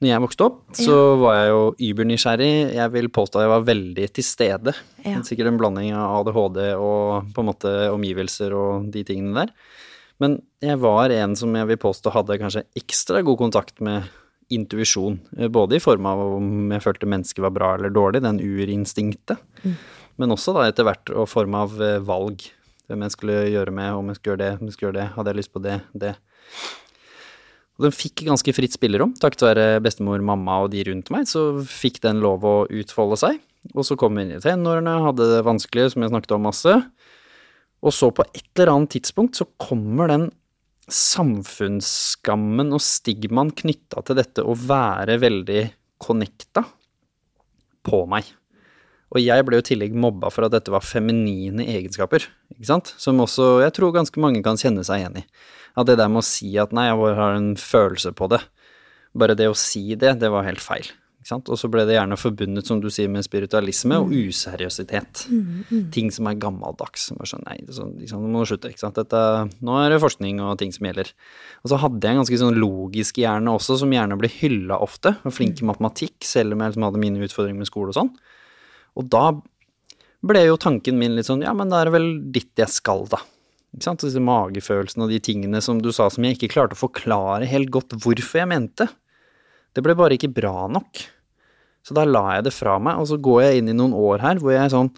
når 0.00 0.10
jeg 0.12 0.22
vokste 0.24 0.46
opp, 0.46 0.60
så 0.78 0.98
var 1.20 1.40
jeg 1.40 1.50
jo 1.50 1.62
übernysgjerrig. 1.90 2.52
Jeg 2.78 2.94
vil 2.94 3.10
påstå 3.12 3.40
at 3.40 3.46
jeg 3.46 3.52
var 3.52 3.66
veldig 3.66 4.10
til 4.16 4.26
stede. 4.26 4.76
Ja. 5.04 5.20
Sikkert 5.26 5.50
en 5.50 5.58
blanding 5.60 5.90
av 5.98 6.20
ADHD 6.22 6.62
og 6.78 7.32
på 7.34 7.42
en 7.42 7.50
måte 7.50 7.74
omgivelser 7.92 8.54
og 8.56 8.88
de 8.94 9.04
tingene 9.08 9.42
der. 9.42 9.52
Men 10.22 10.38
jeg 10.64 10.80
var 10.80 11.12
en 11.12 11.34
som 11.36 11.52
jeg 11.52 11.68
vil 11.68 11.82
påstå 11.82 12.14
hadde 12.14 12.38
kanskje 12.40 12.64
ekstra 12.78 13.20
god 13.26 13.42
kontakt 13.42 13.82
med 13.84 14.06
intuisjon. 14.52 15.18
eh, 15.38 15.48
Både 15.48 15.76
i 15.76 15.82
form 15.82 16.06
av 16.06 16.22
om 16.38 16.72
jeg 16.72 16.84
følte 16.84 17.08
mennesket 17.10 17.42
var 17.42 17.54
bra 17.54 17.74
eller 17.74 17.90
dårlig, 17.90 18.22
den 18.22 18.40
urinstinktet. 18.40 19.38
Men 20.16 20.32
også 20.32 20.54
da 20.56 20.66
etter 20.68 20.86
hvert 20.86 21.10
i 21.12 21.26
form 21.28 21.54
av 21.58 21.76
eh, 21.82 21.98
valg. 22.00 22.46
Hvem 22.86 23.02
jeg 23.02 23.14
skulle 23.16 23.38
gjøre 23.50 23.72
med, 23.74 23.92
om 23.98 24.10
jeg 24.12 24.20
skulle 24.20 24.36
gjøre 24.36 24.44
det, 24.44 24.52
om 24.60 24.66
jeg 24.68 24.76
skulle 24.76 24.88
gjøre 24.92 25.00
det, 25.00 25.08
hadde 25.16 25.32
jeg 25.32 25.40
lyst 25.40 25.52
på 25.52 25.62
det, 25.64 25.80
det. 25.98 26.12
Og 27.76 27.84
den 27.88 27.92
fikk 27.92 28.22
ganske 28.24 28.54
fritt 28.56 28.72
spillerom. 28.72 29.12
Takket 29.20 29.42
være 29.42 29.66
bestemor, 29.84 30.22
mamma 30.24 30.62
og 30.64 30.70
de 30.72 30.84
rundt 30.86 31.10
meg, 31.12 31.26
så 31.28 31.58
fikk 31.66 31.98
den 32.06 32.22
lov 32.24 32.46
å 32.46 32.54
utfolde 32.70 33.18
seg. 33.20 33.42
Og 33.74 33.82
så 33.84 33.96
kom 33.98 34.14
vi 34.16 34.22
inn 34.24 34.36
i 34.36 34.40
tenårene, 34.40 34.94
hadde 35.02 35.26
det 35.34 35.42
vanskelig, 35.44 35.90
som 35.92 36.04
jeg 36.04 36.12
snakket 36.14 36.36
om 36.38 36.46
masse. 36.46 36.76
Og 37.84 37.92
så 37.92 38.08
på 38.14 38.24
et 38.30 38.46
eller 38.54 38.72
annet 38.72 38.94
tidspunkt 38.94 39.36
så 39.36 39.48
kommer 39.60 40.08
den 40.08 40.30
samfunnsskammen 40.92 42.70
og 42.76 42.82
stigmaen 42.84 43.52
knytta 43.56 44.02
til 44.06 44.18
dette 44.20 44.44
å 44.46 44.54
være 44.54 45.18
veldig 45.22 45.62
connecta 46.02 46.62
på 47.86 48.02
meg. 48.10 48.28
Og 49.14 49.22
jeg 49.22 49.46
ble 49.46 49.58
jo 49.58 49.62
i 49.62 49.66
tillegg 49.68 49.94
mobba 49.98 50.30
for 50.34 50.46
at 50.46 50.54
dette 50.54 50.72
var 50.74 50.84
feminine 50.84 51.64
egenskaper, 51.70 52.26
ikke 52.54 52.68
sant, 52.68 52.92
som 52.98 53.22
også 53.22 53.60
jeg 53.62 53.74
tror 53.76 53.94
ganske 53.94 54.22
mange 54.22 54.42
kan 54.46 54.58
kjenne 54.60 54.84
seg 54.86 55.02
igjen 55.02 55.20
i. 55.22 55.24
At 55.78 55.88
det 55.90 55.98
der 56.00 56.10
med 56.10 56.24
å 56.24 56.26
si 56.26 56.50
at 56.58 56.74
nei, 56.74 56.88
jeg 56.88 56.98
bare 57.00 57.18
har 57.18 57.38
en 57.38 57.52
følelse 57.60 58.12
på 58.16 58.30
det, 58.32 58.42
bare 59.16 59.36
det 59.38 59.50
å 59.50 59.58
si 59.58 59.94
det, 59.94 60.16
det 60.22 60.30
var 60.32 60.46
helt 60.48 60.62
feil. 60.62 60.88
Og 61.34 61.58
så 61.58 61.68
ble 61.72 61.82
det 61.88 61.96
gjerne 61.96 62.18
forbundet, 62.20 62.68
som 62.68 62.78
du 62.82 62.86
sier, 62.92 63.08
med 63.10 63.24
spiritualisme 63.26 63.98
og 64.02 64.12
useriøsitet. 64.14 65.24
Ting 65.94 66.12
som 66.14 66.28
er 66.30 66.38
gammeldags. 66.38 67.08
Som 67.10 67.18
er 67.22 67.30
sånn, 67.30 67.42
nei, 67.48 67.56
sånn, 67.74 67.96
liksom, 67.98 68.22
nå 68.22 68.30
må 68.30 68.44
du 68.44 68.50
slutte, 68.52 68.70
ikke 68.70 68.84
sant. 68.84 69.00
Dette, 69.00 69.22
nå 69.66 69.78
er 69.80 69.90
det 69.90 70.02
forskning 70.04 70.38
og 70.44 70.56
ting 70.60 70.74
som 70.74 70.86
gjelder. 70.86 71.10
Og 71.64 71.72
så 71.72 71.80
hadde 71.82 72.06
jeg 72.06 72.14
en 72.14 72.22
ganske 72.22 72.40
sånn 72.44 72.60
logisk 72.62 73.18
hjerne 73.22 73.56
også, 73.58 73.78
som 73.82 73.94
gjerne 73.96 74.18
ble 74.20 74.30
hylla 74.38 74.78
ofte. 74.84 75.16
Og 75.26 75.34
flink 75.34 75.62
i 75.62 75.68
matematikk, 75.68 76.18
selv 76.26 76.54
om 76.54 76.62
jeg 76.62 76.74
liksom 76.74 76.86
hadde 76.86 77.02
mine 77.02 77.26
utfordringer 77.26 77.62
med 77.64 77.70
skole 77.70 77.90
og 77.90 77.98
sånn. 77.98 78.12
Og 78.96 79.08
da 79.12 79.24
ble 80.26 80.44
jo 80.46 80.60
tanken 80.60 80.98
min 81.00 81.16
litt 81.18 81.28
sånn, 81.28 81.42
ja, 81.44 81.54
men 81.56 81.72
da 81.72 81.80
er 81.80 81.90
det 81.90 81.96
vel 81.96 82.12
dit 82.34 82.62
jeg 82.62 82.72
skal, 82.72 83.04
da. 83.10 83.20
Ikke 83.74 83.88
sant? 83.90 84.06
Disse 84.06 84.22
magefølelsene 84.24 85.04
og 85.04 85.12
de 85.12 85.18
tingene 85.20 85.60
som 85.64 85.82
du 85.82 85.90
sa 85.94 86.06
som 86.12 86.24
jeg 86.24 86.38
ikke 86.38 86.54
klarte 86.54 86.78
å 86.78 86.80
forklare 86.86 87.50
helt 87.50 87.68
godt 87.74 87.98
hvorfor 87.98 88.40
jeg 88.40 88.50
mente. 88.54 88.88
Det 89.76 89.84
ble 89.84 89.92
bare 89.98 90.16
ikke 90.16 90.32
bra 90.32 90.64
nok. 90.72 91.02
Så 91.86 91.94
da 91.94 92.02
la 92.08 92.24
jeg 92.34 92.48
det 92.48 92.54
fra 92.56 92.80
meg, 92.82 92.98
og 92.98 93.06
så 93.06 93.18
går 93.22 93.44
jeg 93.44 93.60
inn 93.60 93.70
i 93.70 93.76
noen 93.78 93.94
år 93.94 94.24
her 94.24 94.40
hvor 94.42 94.56
jeg 94.56 94.72
sånn 94.72 94.90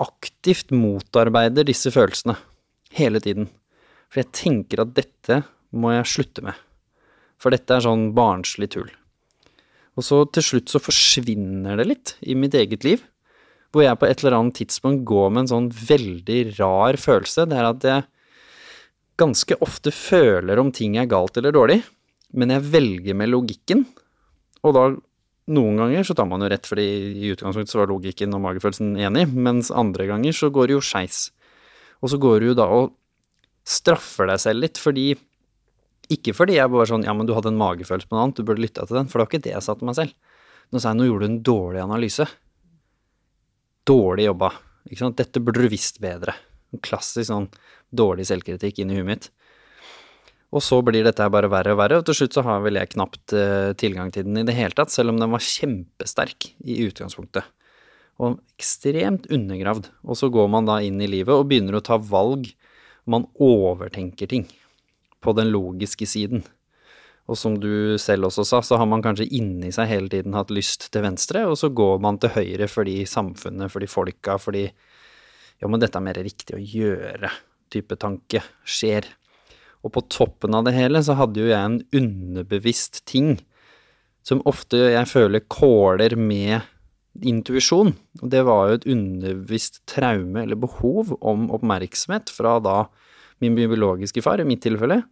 aktivt 0.00 0.72
motarbeider 0.72 1.66
disse 1.68 1.92
følelsene. 1.92 2.38
Hele 2.96 3.20
tiden. 3.20 3.50
For 4.08 4.22
jeg 4.22 4.32
tenker 4.32 4.84
at 4.86 4.94
dette 4.96 5.42
må 5.76 5.92
jeg 5.92 6.08
slutte 6.08 6.46
med. 6.46 6.56
For 7.36 7.52
dette 7.52 7.76
er 7.76 7.84
sånn 7.84 8.08
barnslig 8.16 8.70
tull. 8.72 8.88
Og 9.98 10.06
så 10.06 10.22
til 10.32 10.46
slutt 10.46 10.72
så 10.72 10.80
forsvinner 10.80 11.76
det 11.76 11.88
litt 11.90 12.14
i 12.22 12.36
mitt 12.38 12.56
eget 12.56 12.86
liv. 12.86 13.02
Hvor 13.74 13.84
jeg 13.84 13.98
på 14.00 14.08
et 14.08 14.22
eller 14.22 14.38
annet 14.38 14.56
tidspunkt 14.62 15.04
går 15.06 15.28
med 15.34 15.44
en 15.44 15.50
sånn 15.50 15.68
veldig 15.68 16.38
rar 16.56 16.96
følelse. 16.96 17.44
Det 17.50 17.58
er 17.58 17.68
at 17.68 17.84
jeg 17.84 18.06
ganske 19.20 19.58
ofte 19.66 19.92
føler 19.92 20.62
om 20.62 20.70
ting 20.72 20.96
er 20.96 21.10
galt 21.10 21.36
eller 21.36 21.52
dårlig, 21.52 21.82
men 22.38 22.54
jeg 22.54 22.68
velger 22.70 23.16
med 23.18 23.32
logikken. 23.32 23.82
Og 24.62 24.76
da 24.76 24.84
noen 25.48 25.80
ganger 25.80 26.04
så 26.04 26.14
tar 26.16 26.28
man 26.28 26.44
jo 26.44 26.50
rett, 26.52 26.66
fordi 26.68 26.86
i 27.24 27.32
utgangspunktet 27.32 27.72
så 27.72 27.80
var 27.80 27.90
logikken 27.90 28.34
og 28.36 28.42
magefølelsen 28.44 28.94
enig, 29.00 29.26
mens 29.32 29.72
andre 29.72 30.08
ganger 30.10 30.36
så 30.36 30.50
går 30.52 30.68
det 30.68 30.76
jo 30.76 30.84
skeis. 30.84 31.28
Og 32.04 32.12
så 32.12 32.20
går 32.20 32.40
du 32.40 32.50
jo 32.50 32.58
da 32.58 32.68
og 32.72 32.92
straffer 33.68 34.28
deg 34.30 34.42
selv 34.44 34.64
litt, 34.66 34.80
fordi 34.80 35.10
Ikke 36.08 36.32
fordi 36.32 36.54
jeg 36.56 36.70
bare 36.72 36.88
sånn 36.88 37.02
ja, 37.04 37.12
men 37.12 37.26
du 37.28 37.34
hadde 37.36 37.50
en 37.52 37.58
magefølelse 37.60 38.08
på 38.08 38.16
noe 38.16 38.22
annet, 38.24 38.38
du 38.40 38.46
burde 38.48 38.62
lytta 38.64 38.86
til 38.88 38.96
den, 38.96 39.10
for 39.12 39.20
det 39.20 39.24
var 39.26 39.28
ikke 39.28 39.44
det 39.44 39.50
jeg 39.52 39.64
sa 39.66 39.74
til 39.76 39.88
meg 39.90 39.96
selv. 39.98 40.14
Nå 40.72 40.80
sa 40.80 40.94
jeg 40.94 40.96
nå 40.96 41.08
gjorde 41.08 41.26
du 41.26 41.28
en 41.28 41.42
dårlig 41.44 41.82
analyse. 41.82 42.24
Dårlig 43.84 44.24
jobba. 44.24 44.48
Ikke 44.88 45.02
sant. 45.02 45.18
Dette 45.20 45.42
burde 45.44 45.66
du 45.66 45.68
visst 45.68 46.00
bedre. 46.00 46.32
En 46.72 46.80
klassisk 46.80 47.28
sånn 47.28 47.50
dårlig 47.92 48.24
selvkritikk 48.28 48.80
inn 48.80 48.94
i 48.94 48.96
huet 48.96 49.08
mitt. 49.10 49.28
Og 50.48 50.64
så 50.64 50.78
blir 50.80 51.04
dette 51.04 51.26
bare 51.28 51.50
verre 51.52 51.74
og 51.74 51.80
verre, 51.82 51.98
og 52.00 52.06
til 52.08 52.16
slutt 52.22 52.38
så 52.38 52.44
har 52.46 52.62
vel 52.64 52.78
jeg 52.80 52.94
knapt 52.94 53.34
uh, 53.36 53.74
tilgang 53.76 54.12
til 54.14 54.24
den 54.24 54.40
i 54.40 54.46
det 54.48 54.56
hele 54.56 54.72
tatt, 54.76 54.92
selv 54.92 55.12
om 55.12 55.18
den 55.20 55.32
var 55.34 55.44
kjempesterk 55.44 56.50
i 56.64 56.78
utgangspunktet. 56.86 57.44
Og 58.18 58.38
ekstremt 58.56 59.28
undergravd. 59.30 59.90
Og 60.08 60.16
så 60.18 60.30
går 60.32 60.48
man 60.50 60.66
da 60.66 60.80
inn 60.82 61.02
i 61.04 61.10
livet 61.10 61.36
og 61.36 61.50
begynner 61.50 61.76
å 61.78 61.84
ta 61.84 62.00
valg. 62.00 62.48
Man 63.04 63.28
overtenker 63.38 64.30
ting 64.30 64.48
på 65.22 65.34
den 65.36 65.52
logiske 65.52 66.08
siden. 66.08 66.42
Og 67.28 67.36
som 67.36 67.58
du 67.60 67.98
selv 68.00 68.30
også 68.30 68.46
sa, 68.48 68.62
så 68.64 68.78
har 68.80 68.88
man 68.88 69.04
kanskje 69.04 69.28
inni 69.36 69.68
seg 69.74 69.90
hele 69.90 70.08
tiden 70.12 70.36
hatt 70.36 70.52
lyst 70.54 70.88
til 70.94 71.04
venstre, 71.04 71.44
og 71.44 71.58
så 71.60 71.68
går 71.68 72.00
man 72.00 72.16
til 72.22 72.32
høyre 72.32 72.70
fordi 72.72 73.02
samfunnet, 73.08 73.72
fordi 73.72 73.90
folka, 73.90 74.38
fordi 74.40 74.70
Ja, 75.58 75.66
men 75.66 75.80
dette 75.82 75.98
er 75.98 76.04
mer 76.06 76.14
riktig 76.22 76.54
å 76.54 76.60
gjøre, 76.62 77.32
type 77.66 77.96
tanke, 77.98 78.44
skjer. 78.62 79.08
Og 79.86 79.94
på 79.94 80.02
toppen 80.10 80.56
av 80.58 80.66
det 80.66 80.74
hele 80.76 81.02
så 81.04 81.16
hadde 81.18 81.42
jo 81.42 81.50
jeg 81.50 81.58
en 81.58 81.78
underbevisst 81.94 83.04
ting 83.08 83.36
som 84.26 84.42
ofte 84.48 84.80
jeg 84.90 85.08
føler 85.08 85.46
kåler 85.48 86.16
med 86.18 86.66
intuisjon. 87.24 87.94
Og 88.22 88.32
det 88.32 88.42
var 88.46 88.68
jo 88.68 88.78
et 88.78 88.88
underbevisst 88.90 89.80
traume 89.90 90.42
eller 90.44 90.58
behov 90.60 91.14
om 91.18 91.48
oppmerksomhet 91.54 92.30
fra 92.34 92.58
da 92.62 92.82
min 93.42 93.54
biologiske 93.54 94.22
far, 94.24 94.42
i 94.42 94.46
mitt 94.48 94.64
tilfelle, 94.64 95.04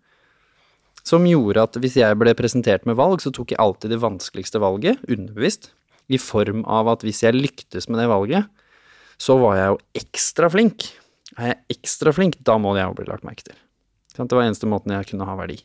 som 1.07 1.26
gjorde 1.29 1.62
at 1.62 1.76
hvis 1.79 1.98
jeg 2.00 2.18
ble 2.18 2.33
presentert 2.35 2.87
med 2.88 2.98
valg, 2.98 3.20
så 3.22 3.31
tok 3.31 3.55
jeg 3.55 3.61
alltid 3.62 3.94
det 3.94 4.02
vanskeligste 4.02 4.59
valget, 4.62 4.98
underbevisst, 5.07 5.70
i 6.11 6.18
form 6.22 6.64
av 6.70 6.90
at 6.90 7.05
hvis 7.07 7.22
jeg 7.22 7.38
lyktes 7.38 7.87
med 7.90 8.00
det 8.02 8.09
valget, 8.11 8.50
så 9.18 9.38
var 9.40 9.59
jeg 9.59 9.70
jo 9.72 9.79
ekstra 10.02 10.50
flink. 10.50 10.88
Er 11.38 11.52
jeg 11.52 11.79
ekstra 11.79 12.12
flink, 12.14 12.40
da 12.46 12.59
må 12.59 12.74
det 12.74 12.85
jo 12.85 12.98
bli 12.98 13.07
lagt 13.09 13.26
merke 13.26 13.46
til. 13.46 13.59
Det 14.16 14.37
var 14.37 14.46
eneste 14.46 14.68
måten 14.70 14.94
jeg 14.94 15.11
kunne 15.12 15.29
ha 15.29 15.37
verdi. 15.38 15.59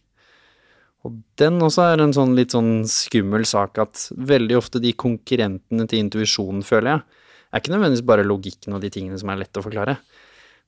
Og 1.08 1.18
den 1.42 1.58
også 1.66 1.88
er 1.90 2.04
en 2.04 2.14
sånn 2.14 2.36
litt 2.38 2.54
sånn 2.54 2.84
skummel 2.90 3.46
sak 3.50 3.80
at 3.82 4.04
veldig 4.14 4.58
ofte 4.60 4.82
de 4.84 4.94
konkurrentene 4.94 5.88
til 5.90 6.04
intuisjonen, 6.04 6.62
føler 6.66 6.94
jeg, 6.94 7.22
er 7.52 7.64
ikke 7.64 7.74
nødvendigvis 7.74 8.08
bare 8.08 8.28
logikken 8.28 8.78
og 8.78 8.84
de 8.84 8.92
tingene 8.94 9.18
som 9.20 9.32
er 9.34 9.42
lett 9.42 9.58
å 9.58 9.64
forklare. 9.66 9.98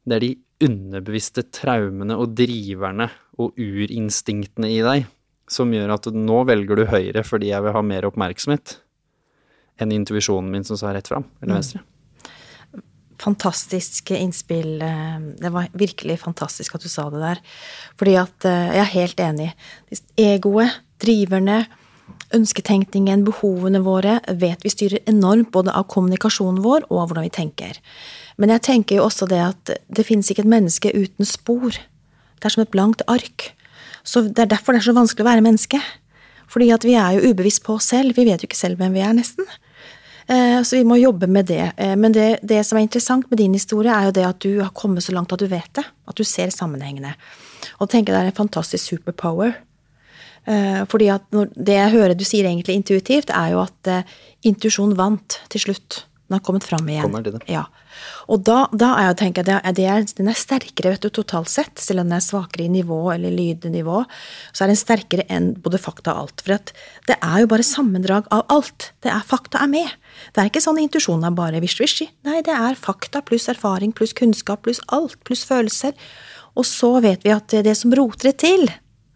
Det 0.03 0.17
er 0.17 0.25
de 0.25 0.31
underbevisste 0.65 1.45
traumene 1.53 2.17
og 2.19 2.33
driverne 2.35 3.07
og 3.39 3.59
urinstinktene 3.61 4.71
i 4.73 4.81
deg 4.83 5.05
som 5.53 5.71
gjør 5.75 5.95
at 5.95 6.09
nå 6.15 6.41
velger 6.49 6.79
du 6.79 6.85
høyre 6.89 7.23
fordi 7.27 7.51
jeg 7.51 7.63
vil 7.65 7.75
ha 7.75 7.85
mer 7.85 8.07
oppmerksomhet 8.09 8.77
enn 9.81 9.93
intuisjonen 9.95 10.51
min 10.53 10.65
som 10.67 10.77
sa 10.79 10.91
rett 10.93 11.09
fram, 11.09 11.25
eller 11.41 11.57
venstre. 11.57 11.81
Fantastiske 13.23 14.17
innspill. 14.19 14.81
eh, 14.81 15.19
Det 15.39 15.51
var 15.51 15.69
virkelig 15.73 16.19
fantastisk 16.19 16.75
at 16.75 16.83
du 16.83 16.89
sa 16.89 17.09
det 17.09 17.21
der. 17.21 17.39
Fordi 17.97 18.17
at 18.19 18.45
eh, 18.45 18.75
jeg 18.75 18.83
er 18.83 18.97
helt 18.97 19.23
enig. 19.23 19.53
Egoet, 20.17 20.81
driverne, 20.99 21.65
ønsketenkningen, 22.33 23.23
behovene 23.27 23.79
våre 23.85 24.19
vet 24.27 24.63
vi 24.65 24.71
styrer 24.73 25.03
enormt 25.09 25.51
både 25.53 25.71
av 25.71 25.87
kommunikasjonen 25.91 26.63
vår 26.63 26.87
og 26.89 26.99
av 26.99 27.09
hvordan 27.09 27.27
vi 27.27 27.33
tenker. 27.33 27.79
Men 28.37 28.49
jeg 28.49 28.65
tenker 28.67 28.97
jo 28.97 29.07
også 29.07 29.27
det 29.29 29.41
at 29.41 29.73
det 29.87 30.05
finnes 30.07 30.29
ikke 30.31 30.43
et 30.43 30.53
menneske 30.55 30.91
uten 30.93 31.27
spor. 31.29 31.77
Det 32.39 32.49
er 32.49 32.55
som 32.55 32.63
et 32.65 32.73
blankt 32.73 33.03
ark. 33.07 33.53
Så 34.03 34.25
Det 34.27 34.39
er 34.39 34.51
derfor 34.51 34.73
det 34.73 34.81
er 34.81 34.91
så 34.91 34.97
vanskelig 34.97 35.23
å 35.23 35.31
være 35.31 35.45
menneske. 35.45 35.79
Fordi 36.47 36.71
at 36.73 36.83
vi 36.83 36.93
er 36.99 37.15
jo 37.17 37.31
ubevisst 37.31 37.63
på 37.63 37.77
oss 37.77 37.87
selv. 37.93 38.17
Vi 38.17 38.25
vet 38.25 38.41
jo 38.41 38.49
ikke 38.49 38.59
selv 38.59 38.77
hvem 38.77 38.93
vi 38.93 39.01
er, 39.01 39.13
nesten. 39.13 39.45
Eh, 40.27 40.61
Så 40.63 40.77
vi 40.77 40.83
må 40.83 40.95
jobbe 40.95 41.27
med 41.27 41.45
det. 41.45 41.73
Eh, 41.77 41.95
Men 41.95 42.11
det, 42.11 42.39
det 42.43 42.65
som 42.65 42.77
er 42.77 42.81
interessant 42.87 43.29
med 43.29 43.37
din 43.37 43.53
historie, 43.53 43.91
er 43.91 44.05
jo 44.05 44.11
det 44.11 44.25
at 44.25 44.39
du 44.39 44.61
har 44.61 44.71
kommet 44.71 45.03
så 45.03 45.11
langt 45.13 45.33
at 45.33 45.39
du 45.39 45.47
vet 45.47 45.73
det. 45.73 45.85
At 46.07 46.15
du 46.15 46.23
ser 46.23 46.49
sammenhengene. 46.49 47.15
Og 47.79 47.89
tenker 47.89 48.13
det 48.13 48.21
er 48.21 48.31
en 48.31 48.39
fantastisk 48.47 48.85
superpower. 48.93 49.53
Eh, 50.47 50.85
Fordi 50.85 51.07
at 51.07 51.23
det 51.55 51.75
jeg 51.75 51.91
hører 51.91 52.15
du 52.15 52.23
sier 52.23 52.45
egentlig 52.45 52.75
intuitivt, 52.75 53.29
er 53.29 53.51
jo 53.51 53.61
at 53.61 54.05
intuisjon 54.43 54.95
vant 54.97 55.41
til 55.49 55.59
slutt. 55.61 56.05
Den 56.33 56.39
har 56.39 56.45
kommet 56.47 56.63
fram 56.65 56.87
igjen. 56.89 57.03
Kommer 57.05 57.21
til 57.21 57.35
det. 57.35 57.43
Ja. 57.45 57.67
Og 58.33 58.41
da, 58.41 58.63
da 58.73 58.87
er 58.97 59.11
jeg, 59.11 59.17
tenker 59.19 59.45
jeg, 59.45 59.73
det 59.77 59.83
er, 59.85 60.05
den 60.17 60.31
er 60.31 60.37
sterkere 60.39 60.95
vet 60.95 61.03
du, 61.05 61.11
totalt 61.13 61.51
sett, 61.51 61.77
selv 61.77 62.01
om 62.01 62.07
den 62.09 62.15
er 62.17 62.23
svakere 62.25 62.65
i 62.65 62.71
nivå 62.73 62.97
eller 63.13 63.29
lydnivå. 63.29 63.99
Så 64.49 64.63
er 64.65 64.71
den 64.71 64.79
sterkere 64.79 65.27
enn 65.29 65.51
både 65.61 65.77
fakta 65.77 66.15
og 66.15 66.23
alt. 66.23 66.41
For 66.41 66.55
at 66.55 66.71
det 67.05 67.19
er 67.19 67.43
jo 67.43 67.51
bare 67.51 67.67
sammendrag 67.67 68.31
av 68.33 68.47
alt. 68.53 68.89
Det 69.05 69.11
er 69.13 69.21
Fakta 69.29 69.61
er 69.61 69.69
med. 69.69 69.93
Det 70.33 70.41
er 70.41 70.49
ikke 70.49 70.63
sånn 70.65 70.81
intuisjonen 70.81 71.27
er 71.29 71.35
bare 71.37 71.61
visj-visji. 71.61 72.09
Nei, 72.25 72.41
det 72.45 72.55
er 72.57 72.81
fakta 72.81 73.21
pluss 73.25 73.45
erfaring 73.53 73.93
pluss 73.93 74.15
kunnskap 74.17 74.65
pluss 74.65 74.81
alt 74.89 75.19
pluss 75.27 75.45
følelser. 75.45 75.93
Og 76.57 76.65
så 76.65 76.95
vet 77.05 77.21
vi 77.25 77.33
at 77.35 77.53
det 77.65 77.75
som 77.77 77.93
roter 77.93 78.31
det 78.31 78.39
til, 78.41 78.65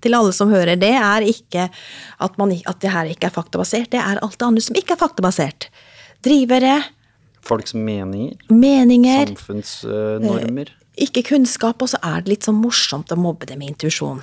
til 0.05 0.17
alle 0.17 0.35
som 0.37 0.53
hører, 0.53 0.77
det 0.77 0.93
er 0.93 1.25
ikke 1.25 1.65
at, 1.65 2.37
man, 2.37 2.53
at 2.53 2.77
det 2.85 2.93
her 2.93 3.09
ikke 3.09 3.31
er 3.31 3.35
faktabasert. 3.41 3.89
Det 3.93 4.01
er 4.05 4.21
alt 4.21 4.37
det 4.37 4.51
andre 4.51 4.67
som 4.69 4.77
ikke 4.77 4.93
er 4.93 5.01
faktabasert. 5.01 5.71
Drivere, 6.25 6.77
Folks 7.47 7.73
meninger, 7.73 8.35
meninger, 8.51 9.29
samfunnsnormer. 9.33 10.71
ikke 10.99 11.23
kunnskap, 11.29 11.81
og 11.81 11.89
så 11.93 11.99
er 12.03 12.21
det 12.25 12.33
litt 12.35 12.47
sånn 12.47 12.59
morsomt 12.59 13.11
å 13.13 13.17
mobbe 13.19 13.47
det 13.47 13.57
med 13.59 13.71
intuisjon. 13.75 14.19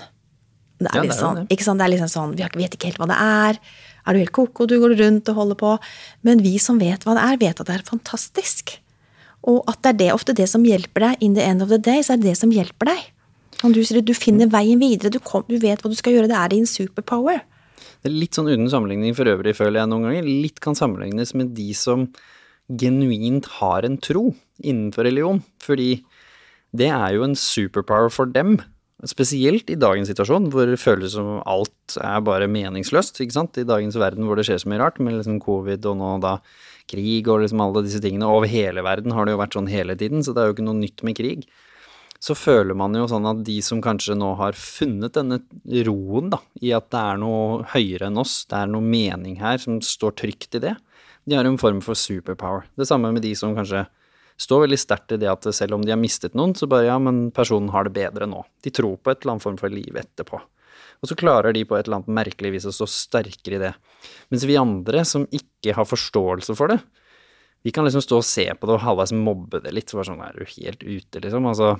Det 0.78 0.90
er 0.90 0.96
Ja, 0.98 1.02
litt 1.06 1.12
det 1.14 1.18
sånn, 1.20 1.34
det. 1.40 1.46
ikke 1.54 1.64
sant? 1.64 1.78
Det 1.80 1.86
er 1.86 1.92
liksom 1.94 2.10
sånn, 2.12 2.36
Vi 2.36 2.62
vet 2.62 2.74
ikke 2.76 2.90
helt 2.90 2.98
hva 2.98 3.06
det 3.08 3.16
er. 3.16 3.58
Er 4.06 4.12
du 4.12 4.18
helt 4.20 4.32
koko, 4.36 4.66
du 4.68 4.78
går 4.82 4.96
rundt 4.98 5.28
og 5.30 5.34
holder 5.38 5.54
på. 5.56 5.78
Men 6.22 6.42
vi 6.44 6.58
som 6.58 6.78
vet 6.78 7.04
hva 7.06 7.14
det 7.16 7.22
er, 7.24 7.36
vet 7.40 7.60
at 7.60 7.66
det 7.70 7.74
er 7.78 7.84
fantastisk. 7.88 8.78
Og 9.46 9.62
at 9.68 9.80
det 9.82 9.88
er 9.94 9.98
det, 10.02 10.10
ofte 10.12 10.34
det 10.34 10.48
som 10.50 10.64
hjelper 10.64 11.00
deg. 11.00 11.16
In 11.22 11.34
the 11.34 11.42
end 11.42 11.62
of 11.62 11.68
the 11.70 11.78
day, 11.78 12.02
så 12.02 12.12
er 12.14 12.16
det 12.20 12.32
det 12.32 12.36
som 12.36 12.50
hjelper 12.50 12.90
deg. 12.90 13.00
Som 13.60 13.72
du 13.72 13.80
sier, 13.84 14.02
du 14.02 14.12
finner 14.12 14.46
veien 14.52 14.78
videre. 14.82 15.08
Du, 15.14 15.20
kom, 15.20 15.44
du 15.48 15.56
vet 15.58 15.80
hva 15.80 15.88
du 15.88 15.96
skal 15.96 16.12
gjøre. 16.12 16.28
Det 16.28 16.36
er 16.36 16.48
din 16.52 16.66
superpower. 16.68 17.40
Det 18.02 18.10
er 18.10 18.16
litt 18.18 18.34
sånn 18.36 18.50
uten 18.50 18.68
sammenligning 18.68 19.14
for 19.16 19.24
øvrig, 19.30 19.54
føler 19.56 19.80
jeg 19.80 19.88
noen 19.88 20.02
ganger. 20.10 20.26
Litt 20.28 20.60
kan 20.60 20.74
sammenlignes 20.76 21.32
med 21.38 21.54
de 21.56 21.70
som 21.72 22.08
genuint 22.68 23.46
har 23.60 23.84
en 23.86 23.98
tro 24.00 24.30
innenfor 24.62 25.08
religion. 25.08 25.42
Fordi 25.62 26.04
det 26.74 26.90
er 26.90 27.16
jo 27.16 27.26
en 27.26 27.36
superpower 27.38 28.10
for 28.12 28.30
dem. 28.30 28.56
Spesielt 29.04 29.68
i 29.68 29.76
dagens 29.76 30.08
situasjon, 30.08 30.48
hvor 30.52 30.70
det 30.70 30.80
føles 30.80 31.12
som 31.16 31.42
alt 31.44 31.98
er 32.00 32.22
bare 32.24 32.48
meningsløst. 32.48 33.20
ikke 33.20 33.36
sant? 33.36 33.58
I 33.60 33.68
dagens 33.68 33.98
verden 34.00 34.24
hvor 34.24 34.38
det 34.38 34.46
skjer 34.48 34.62
så 34.62 34.70
mye 34.70 34.80
rart, 34.80 35.00
med 35.02 35.18
liksom 35.18 35.42
covid 35.44 35.84
og 35.90 35.98
nå 36.00 36.14
da 36.24 36.38
krig 36.90 37.28
og 37.28 37.44
liksom 37.44 37.60
alle 37.64 37.84
disse 37.84 38.00
tingene. 38.04 38.30
Over 38.30 38.48
hele 38.50 38.84
verden 38.84 39.12
har 39.12 39.26
det 39.26 39.34
jo 39.34 39.42
vært 39.42 39.58
sånn 39.58 39.70
hele 39.70 39.96
tiden, 40.00 40.24
så 40.24 40.32
det 40.32 40.42
er 40.42 40.50
jo 40.50 40.56
ikke 40.56 40.68
noe 40.68 40.80
nytt 40.80 41.04
med 41.06 41.18
krig. 41.20 41.46
Så 42.24 42.32
føler 42.38 42.76
man 42.78 42.94
jo 42.96 43.04
sånn 43.10 43.26
at 43.28 43.42
de 43.44 43.58
som 43.64 43.82
kanskje 43.84 44.16
nå 44.16 44.30
har 44.38 44.56
funnet 44.56 45.12
denne 45.18 45.42
roen, 45.84 46.30
da, 46.32 46.40
i 46.64 46.72
at 46.72 46.88
det 46.94 47.02
er 47.02 47.20
noe 47.20 47.66
høyere 47.74 48.08
enn 48.08 48.20
oss, 48.22 48.46
det 48.48 48.62
er 48.62 48.70
noe 48.72 48.84
mening 48.84 49.36
her 49.42 49.60
som 49.60 49.82
står 49.84 50.16
trygt 50.22 50.56
i 50.56 50.62
det, 50.64 50.72
de 51.24 51.36
har 51.36 51.48
en 51.48 51.60
form 51.60 51.80
for 51.84 51.98
superpower. 51.98 52.66
Det 52.76 52.88
samme 52.88 53.12
med 53.14 53.24
de 53.24 53.34
som 53.38 53.54
kanskje 53.56 53.86
står 54.40 54.64
veldig 54.64 54.78
sterkt 54.80 55.14
i 55.14 55.20
det 55.22 55.30
at 55.30 55.46
selv 55.54 55.76
om 55.76 55.84
de 55.84 55.92
har 55.94 56.00
mistet 56.00 56.34
noen, 56.34 56.56
så 56.58 56.66
bare 56.70 56.88
ja, 56.88 56.96
men 56.98 57.28
personen 57.34 57.70
har 57.74 57.86
det 57.86 57.94
bedre 57.96 58.26
nå. 58.28 58.42
De 58.64 58.72
tror 58.74 58.98
på 58.98 59.12
et 59.12 59.22
eller 59.22 59.36
annet 59.36 59.46
form 59.46 59.60
for 59.60 59.72
liv 59.72 59.96
etterpå. 60.00 60.40
Og 61.02 61.10
så 61.10 61.16
klarer 61.18 61.54
de 61.54 61.64
på 61.68 61.76
et 61.76 61.86
eller 61.86 62.00
annet 62.00 62.16
merkelig 62.16 62.54
vis 62.54 62.66
å 62.68 62.74
stå 62.74 62.88
sterkere 62.90 63.58
i 63.58 63.62
det. 63.62 63.72
Mens 64.32 64.46
vi 64.48 64.58
andre 64.58 65.04
som 65.08 65.26
ikke 65.28 65.76
har 65.76 65.88
forståelse 65.88 66.56
for 66.58 66.72
det, 66.72 66.80
vi 67.64 67.72
kan 67.72 67.86
liksom 67.86 68.04
stå 68.04 68.20
og 68.20 68.28
se 68.28 68.44
på 68.52 68.68
det 68.68 68.76
og 68.76 68.84
halvveis 68.84 69.14
mobbe 69.16 69.62
det 69.64 69.72
litt. 69.72 69.88
Så 69.88 69.96
bare 69.96 70.10
sånn, 70.10 70.22
er 70.24 70.36
du 70.36 70.44
helt 70.44 70.82
ute, 70.84 71.22
liksom? 71.24 71.46
Altså, 71.48 71.70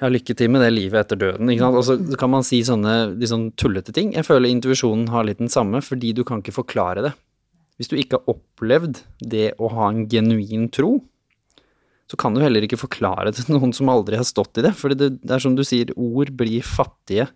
ja, 0.00 0.08
lykke 0.08 0.36
til 0.36 0.52
med 0.52 0.64
det 0.64 0.70
livet 0.72 1.04
etter 1.04 1.20
døden, 1.20 1.50
ikke 1.52 1.66
sant. 1.66 1.80
Og 1.80 1.84
så 1.88 2.20
kan 2.20 2.32
man 2.32 2.46
si 2.46 2.62
sånne 2.64 2.94
litt 3.12 3.32
sånn 3.32 3.50
tullete 3.60 3.92
ting. 3.96 4.14
Jeg 4.16 4.26
føler 4.26 4.48
intuisjonen 4.50 5.10
har 5.12 5.26
litt 5.28 5.42
den 5.42 5.52
samme, 5.52 5.82
fordi 5.84 6.14
du 6.16 6.24
kan 6.28 6.40
ikke 6.40 6.56
forklare 6.56 7.04
det. 7.08 7.12
Hvis 7.78 7.90
du 7.90 7.96
ikke 7.98 8.20
har 8.20 8.36
opplevd 8.36 9.02
det 9.18 9.52
å 9.58 9.70
ha 9.72 9.90
en 9.90 10.04
genuin 10.10 10.68
tro, 10.72 10.98
så 12.10 12.18
kan 12.20 12.34
du 12.34 12.42
heller 12.44 12.64
ikke 12.66 12.78
forklare 12.78 13.30
det 13.30 13.40
til 13.40 13.54
noen 13.56 13.74
som 13.76 13.90
aldri 13.92 14.20
har 14.20 14.28
stått 14.28 14.60
i 14.60 14.66
det. 14.66 14.74
For 14.78 14.94
det, 14.94 15.16
det, 15.22 15.32
er 15.34 15.42
som 15.42 15.56
du 15.58 15.64
sier, 15.66 15.94
ord 15.96 16.34
blir 16.38 16.64
fattige 16.66 17.28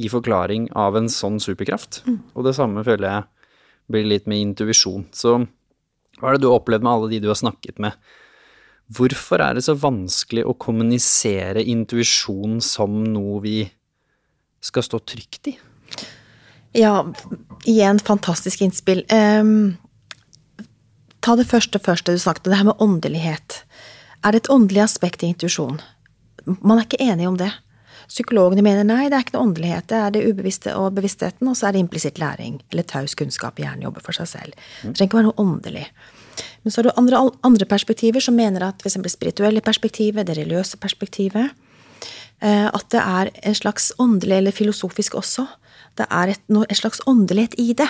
i 0.00 0.08
forklaring 0.12 0.70
av 0.78 0.96
en 0.96 1.10
sånn 1.12 1.40
superkraft. 1.42 2.02
Mm. 2.06 2.20
Og 2.34 2.46
det 2.46 2.56
samme 2.56 2.84
føler 2.86 3.10
jeg 3.10 3.28
blir 3.90 4.06
litt 4.06 4.28
med 4.30 4.44
intuisjon. 4.44 5.08
Så 5.16 5.40
hva 6.20 6.30
er 6.30 6.36
det 6.36 6.44
du 6.44 6.50
har 6.50 6.60
opplevd 6.60 6.84
med 6.84 6.92
alle 6.92 7.10
de 7.12 7.22
du 7.24 7.30
har 7.30 7.38
snakket 7.40 7.80
med? 7.82 7.96
Hvorfor 8.90 9.42
er 9.42 9.56
det 9.56 9.64
så 9.66 9.76
vanskelig 9.78 10.44
å 10.48 10.56
kommunisere 10.58 11.62
intuisjon 11.62 12.58
som 12.64 13.02
noe 13.06 13.38
vi 13.44 13.58
skal 14.64 14.84
stå 14.86 15.00
trygt 15.06 15.52
i? 15.52 15.54
Ja, 16.76 17.12
igjen 17.64 17.98
fantastisk 17.98 18.60
innspill. 18.62 19.02
Um, 19.10 19.76
ta 21.20 21.34
det 21.38 21.48
første 21.50 21.80
første 21.82 22.14
du 22.14 22.20
snakket 22.22 22.46
om, 22.46 22.52
det 22.52 22.60
her 22.60 22.68
med 22.68 22.84
åndelighet. 22.84 23.62
Er 24.24 24.32
det 24.32 24.44
et 24.44 24.52
åndelig 24.52 24.84
aspekt 24.84 25.24
i 25.24 25.32
intuisjon? 25.32 25.80
Man 26.46 26.78
er 26.78 26.86
ikke 26.86 27.02
enig 27.02 27.26
om 27.28 27.40
det. 27.40 27.50
Psykologene 28.10 28.62
mener 28.66 28.86
nei, 28.86 29.04
det 29.06 29.16
er 29.16 29.22
ikke 29.22 29.36
noe 29.36 29.48
åndelighet, 29.48 29.86
det 29.90 29.98
er 29.98 30.14
det 30.14 30.24
ubevisste 30.26 30.72
og 30.74 30.96
bevisstheten, 30.96 31.46
og 31.46 31.54
så 31.58 31.68
er 31.68 31.76
det 31.76 31.82
implisitt 31.84 32.18
læring, 32.18 32.56
eller 32.72 32.86
taus 32.90 33.14
kunnskap, 33.14 33.60
hjernen 33.62 33.84
jobber 33.86 34.02
for 34.02 34.16
seg 34.16 34.26
selv. 34.26 34.64
Det 34.82 34.96
trenger 34.96 35.06
ikke 35.06 35.18
være 35.20 35.28
noe 35.28 35.42
åndelig. 35.44 35.84
Men 36.64 36.74
så 36.74 36.80
er 36.80 36.88
det 36.88 36.96
andre, 36.98 37.20
andre 37.46 37.68
perspektiver 37.70 38.24
som 38.24 38.34
mener 38.34 38.64
at 38.66 38.82
f.eks. 38.82 38.98
spirituelle 39.12 39.62
perspektivet, 39.62 40.26
det 40.26 40.36
religiøse 40.40 40.80
perspektivet, 40.82 41.54
eh, 42.42 42.66
at 42.66 42.86
det 42.90 43.04
er 43.04 43.30
en 43.46 43.58
slags 43.58 43.92
åndelig 44.02 44.40
eller 44.40 44.58
filosofisk 44.58 45.14
også. 45.20 45.46
Det 46.00 46.08
er 46.08 46.34
et, 46.34 46.42
et 46.66 46.78
slags 46.78 47.02
åndelighet 47.10 47.58
i 47.60 47.72
det. 47.78 47.88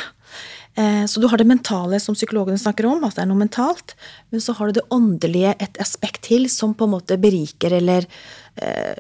Eh, 0.74 1.04
så 1.06 1.22
du 1.22 1.28
har 1.30 1.38
det 1.38 1.48
mentale 1.48 2.00
som 2.02 2.16
psykologene 2.18 2.58
snakker 2.58 2.88
om, 2.90 3.04
at 3.06 3.16
det 3.16 3.24
er 3.24 3.30
noe 3.30 3.42
mentalt. 3.42 3.96
Men 4.30 4.42
så 4.42 4.54
har 4.58 4.70
du 4.70 4.80
det 4.80 4.86
åndelige 4.94 5.56
et 5.58 5.80
aspekt 5.82 6.24
til 6.30 6.48
som 6.50 6.74
på 6.74 6.88
en 6.88 6.94
måte 6.94 7.18
beriker 7.20 7.74
eller 7.80 8.06
eh, 8.60 8.94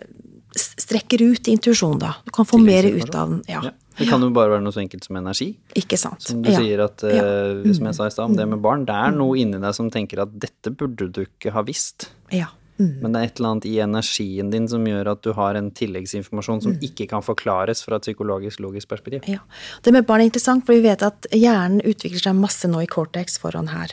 strekker 0.54 1.22
ut 1.22 1.48
intuisjonen, 1.48 2.00
da. 2.02 2.14
Du 2.26 2.32
kan 2.34 2.48
få 2.48 2.58
mer 2.58 2.86
ut 2.86 3.14
av 3.14 3.30
den. 3.30 3.42
Ja. 3.50 3.62
ja. 3.68 3.76
Det 4.00 4.06
kan 4.08 4.22
jo 4.24 4.30
bare 4.32 4.54
være 4.54 4.64
noe 4.64 4.72
så 4.72 4.80
enkelt 4.80 5.04
som 5.04 5.18
energi. 5.20 5.50
Ikke 5.76 5.98
sant. 6.00 6.22
Som 6.24 6.40
du 6.42 6.48
ja. 6.48 6.56
sier 6.62 6.80
at, 6.86 7.02
uh, 7.04 7.66
som 7.76 7.90
jeg 7.90 7.96
sa 7.98 8.06
i 8.08 8.14
stad, 8.14 8.30
om 8.30 8.38
det 8.38 8.46
med 8.48 8.62
barn, 8.64 8.86
det 8.88 8.96
er 8.96 9.12
noe 9.12 9.36
inni 9.38 9.60
deg 9.60 9.76
som 9.76 9.90
tenker 9.92 10.22
at 10.24 10.32
dette 10.40 10.72
burde 10.72 11.10
du 11.12 11.20
ikke 11.26 11.52
ha 11.52 11.62
visst. 11.66 12.08
Ja. 12.32 12.48
Mm. 12.80 12.92
Men 13.02 13.12
det 13.12 13.20
er 13.20 13.28
et 13.28 13.40
eller 13.40 13.50
annet 13.50 13.66
i 13.68 13.74
energien 13.84 14.50
din 14.52 14.66
som 14.70 14.86
gjør 14.88 15.12
at 15.12 15.22
du 15.26 15.34
har 15.36 15.58
en 15.58 15.68
tilleggsinformasjon 15.76 16.62
som 16.64 16.76
mm. 16.76 16.86
ikke 16.88 17.06
kan 17.10 17.24
forklares 17.24 17.84
fra 17.84 17.98
et 18.00 18.08
psykologisk, 18.08 18.62
logisk 18.64 18.88
perspektiv. 18.88 19.26
Ja. 19.28 19.42
Det 19.84 19.92
med 19.92 20.08
barn 20.08 20.24
er 20.24 20.30
interessant, 20.30 20.64
for 20.64 20.76
vi 20.76 20.86
vet 20.88 21.04
at 21.04 21.28
hjernen 21.36 21.84
utvikler 21.84 22.24
seg 22.24 22.40
masse 22.40 22.70
nå 22.70 22.80
i 22.80 22.88
cortex 22.90 23.36
foran 23.42 23.68
her. 23.74 23.92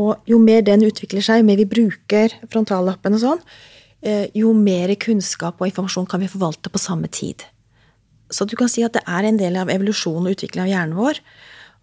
Og 0.00 0.30
jo 0.30 0.40
mer 0.40 0.64
den 0.64 0.86
utvikler 0.86 1.24
seg, 1.24 1.42
jo 1.42 1.50
mer 1.50 1.60
vi 1.60 1.68
bruker 1.68 2.34
frontallappen 2.48 3.18
og 3.18 3.24
sånn, 3.24 3.46
eh, 4.00 4.26
jo 4.38 4.54
mer 4.56 4.94
kunnskap 4.96 5.60
og 5.60 5.68
informasjon 5.68 6.08
kan 6.08 6.22
vi 6.24 6.30
forvalte 6.32 6.72
på 6.72 6.80
samme 6.80 7.10
tid. 7.12 7.44
Så 8.30 8.46
du 8.46 8.56
kan 8.56 8.70
si 8.70 8.84
at 8.86 8.94
det 8.94 9.02
er 9.06 9.26
en 9.26 9.40
del 9.40 9.56
av 9.58 9.68
evolusjonen 9.68 10.30
og 10.30 10.38
utviklingen 10.38 10.68
av 10.68 10.72
hjernen 10.72 10.96
vår. 10.96 11.20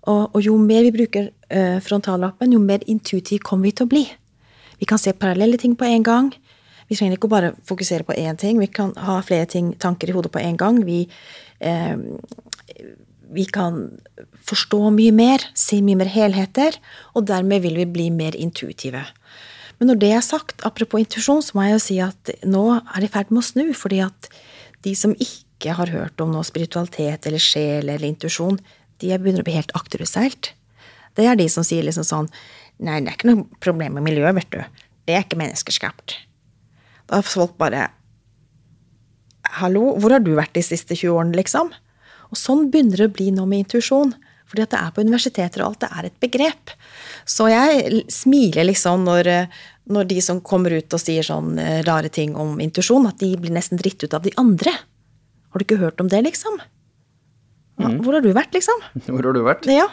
Og, 0.07 0.35
og 0.35 0.39
jo 0.41 0.55
mer 0.57 0.85
vi 0.87 0.93
bruker 0.95 1.27
uh, 1.51 1.79
frontallappen, 1.83 2.53
jo 2.55 2.61
mer 2.63 2.85
intuitiv 2.87 3.43
kommer 3.43 3.67
vi 3.67 3.75
til 3.75 3.87
å 3.87 3.91
bli. 3.91 4.05
Vi 4.79 4.85
kan 4.89 4.99
se 5.01 5.13
parallelle 5.13 5.57
ting 5.57 5.75
på 5.75 5.87
en 5.87 6.05
gang. 6.05 6.31
Vi 6.87 6.95
trenger 6.95 7.17
ikke 7.17 7.27
å 7.27 7.33
bare 7.33 7.53
fokusere 7.67 8.05
på 8.07 8.15
én 8.15 8.37
ting. 8.39 8.59
Vi 8.61 8.69
kan 8.71 8.93
ha 9.03 9.19
flere 9.25 9.47
ting, 9.49 9.73
tanker 9.75 10.09
i 10.09 10.15
hodet 10.15 10.31
på 10.31 10.39
en 10.39 10.57
gang. 10.59 10.79
Vi, 10.85 11.07
eh, 11.59 11.97
vi 13.33 13.45
kan 13.45 13.99
forstå 14.47 14.93
mye 14.95 15.11
mer, 15.11 15.43
se 15.53 15.81
mye 15.81 15.99
mer 15.99 16.11
helheter, 16.11 16.77
og 17.15 17.27
dermed 17.27 17.61
vil 17.61 17.75
vi 17.75 17.85
bli 17.85 18.09
mer 18.09 18.31
intuitive. 18.35 19.03
Men 19.79 19.91
når 19.91 19.99
det 20.01 20.11
er 20.13 20.21
sagt, 20.21 20.63
apropos 20.65 21.01
intuisjon, 21.03 21.43
så 21.43 21.53
må 21.53 21.67
jeg 21.67 21.75
jo 21.75 21.83
si 21.83 21.97
at 22.01 22.31
nå 22.45 22.63
er 22.77 23.01
det 23.01 23.09
i 23.09 23.13
ferd 23.13 23.29
med 23.29 23.43
å 23.43 23.45
snu. 23.45 23.73
fordi 23.73 24.01
at 24.05 24.29
de 24.83 24.95
som 24.95 25.13
ikke 25.13 25.73
har 25.73 25.91
hørt 25.91 26.21
om 26.21 26.31
noe 26.31 26.45
spiritualitet 26.45 27.25
eller 27.27 27.41
sjel 27.41 27.89
eller 27.89 28.07
intuisjon, 28.07 28.59
de 28.99 29.17
begynner 29.17 29.41
å 29.41 29.47
bli 29.47 29.57
helt 29.57 29.73
akterutseilt. 29.77 30.53
Det 31.17 31.25
er 31.25 31.35
de 31.35 31.47
som 31.49 31.65
sier 31.65 31.83
liksom 31.83 32.05
sånn 32.05 32.29
Nei, 32.83 32.99
det 33.01 33.11
er 33.11 33.17
ikke 33.17 33.31
noe 33.31 33.61
problem 33.63 33.97
med 33.97 34.05
miljøet, 34.05 34.35
vet 34.37 34.51
du. 34.53 34.83
Det 35.07 35.15
er 35.15 35.25
ikke 35.25 35.39
menneskeskapt. 35.39 36.17
Da 37.07 37.21
har 37.21 37.27
folk 37.27 37.55
bare 37.59 37.87
Hallo, 39.57 39.93
hvor 39.95 40.11
har 40.11 40.19
du 40.19 40.33
vært 40.35 40.57
de 40.57 40.61
siste 40.65 40.91
20 40.91 41.13
årene, 41.15 41.37
liksom? 41.39 41.69
Og 42.27 42.35
sånn 42.35 42.65
begynner 42.67 42.99
det 42.99 43.05
å 43.07 43.13
bli 43.15 43.29
noe 43.31 43.47
med 43.47 43.63
intuisjon. 43.63 44.11
Fordi 44.47 44.63
at 44.63 44.73
det 44.73 44.79
er 44.79 44.91
på 44.95 45.03
universiteter 45.03 45.63
og 45.63 45.69
alt, 45.69 45.85
det 45.85 45.89
er 45.91 46.07
et 46.07 46.17
begrep. 46.23 46.73
Så 47.27 47.47
jeg 47.51 48.03
smiler 48.11 48.67
liksom 48.67 49.03
når, 49.07 49.29
når 49.91 50.09
de 50.11 50.19
som 50.23 50.39
kommer 50.43 50.75
ut 50.75 50.95
og 50.95 51.03
sier 51.03 51.25
sånn 51.25 51.55
eh, 51.59 51.79
rare 51.87 52.11
ting 52.13 52.35
om 52.39 52.55
intuisjon, 52.63 53.07
at 53.09 53.19
de 53.23 53.33
blir 53.39 53.55
nesten 53.55 53.79
dritt 53.79 54.03
ut 54.03 54.15
av 54.15 54.23
de 54.27 54.35
andre. 54.39 54.75
Har 55.51 55.59
du 55.59 55.67
ikke 55.67 55.81
hørt 55.81 56.03
om 56.03 56.11
det, 56.11 56.21
liksom? 56.27 56.59
Mm. 57.79 57.99
Hvor 58.03 58.17
har 58.17 58.23
du 58.23 58.31
vært, 58.35 58.55
liksom? 58.55 58.83
Hvor 59.07 59.23
har 59.23 59.35
du 59.35 59.43
vært? 59.47 59.67
Ja. 59.71 59.89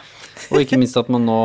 og 0.49 0.63
ikke 0.63 0.79
minst 0.81 0.99
at 0.99 1.11
man 1.11 1.27
nå 1.27 1.39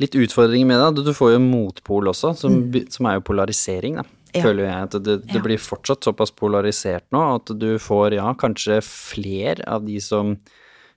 litt 0.00 0.16
utfordringer 0.16 0.68
med 0.68 0.80
det. 0.80 1.04
Du 1.06 1.12
får 1.16 1.34
jo 1.34 1.42
motpol 1.44 2.10
også, 2.12 2.32
som, 2.38 2.56
mm. 2.68 2.88
som 2.94 3.08
er 3.10 3.18
jo 3.18 3.26
polarisering, 3.30 4.00
da. 4.00 4.06
Ja. 4.30 4.44
Føler 4.44 4.62
jeg 4.62 4.86
at 4.86 4.92
det, 5.02 5.14
det 5.26 5.38
ja. 5.40 5.42
blir 5.42 5.58
fortsatt 5.58 6.06
såpass 6.06 6.30
polarisert 6.38 7.02
nå 7.10 7.18
at 7.34 7.50
du 7.58 7.72
får, 7.82 8.14
ja, 8.14 8.28
kanskje 8.38 8.76
flere 8.86 9.64
av 9.66 9.82
de 9.88 9.96
som 10.04 10.36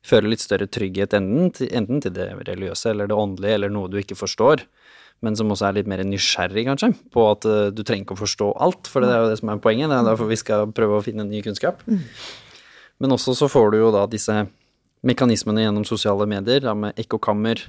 føler 0.05 0.35
litt 0.35 0.43
større 0.43 0.67
trygghet 0.69 1.15
enten 1.17 1.49
til, 1.55 1.71
enten 1.73 2.03
til 2.03 2.13
det 2.13 2.27
religiøse 2.43 2.91
eller 2.91 3.09
det 3.09 3.17
åndelige 3.17 3.57
eller 3.57 3.73
noe 3.73 3.89
du 3.89 3.97
ikke 3.97 4.19
forstår, 4.19 4.61
men 5.25 5.37
som 5.39 5.49
også 5.49 5.69
er 5.69 5.79
litt 5.79 5.89
mer 5.89 6.03
nysgjerrig, 6.05 6.67
kanskje, 6.67 6.91
på 7.15 7.25
at 7.31 7.47
uh, 7.47 7.71
du 7.73 7.81
trenger 7.81 8.05
ikke 8.05 8.17
å 8.19 8.21
forstå 8.21 8.49
alt, 8.67 8.89
for 8.91 9.01
det 9.01 9.13
er 9.13 9.23
jo 9.23 9.29
det 9.31 9.39
som 9.39 9.53
er 9.53 9.61
poenget. 9.63 9.89
Det 9.89 9.97
er 9.97 10.09
derfor 10.11 10.29
vi 10.29 10.37
skal 10.37 10.73
prøve 10.75 10.99
å 10.99 11.05
finne 11.05 11.25
ny 11.25 11.39
kunnskap. 11.45 11.81
Mm. 11.87 12.01
Men 13.01 13.15
også 13.15 13.33
så 13.39 13.47
får 13.49 13.73
du 13.73 13.79
jo 13.79 13.93
da 13.95 14.03
disse 14.11 14.43
mekanismene 15.07 15.63
gjennom 15.63 15.87
sosiale 15.87 16.27
medier, 16.29 16.61
da 16.67 16.75
med 16.77 16.99
ekkokammer, 16.99 17.63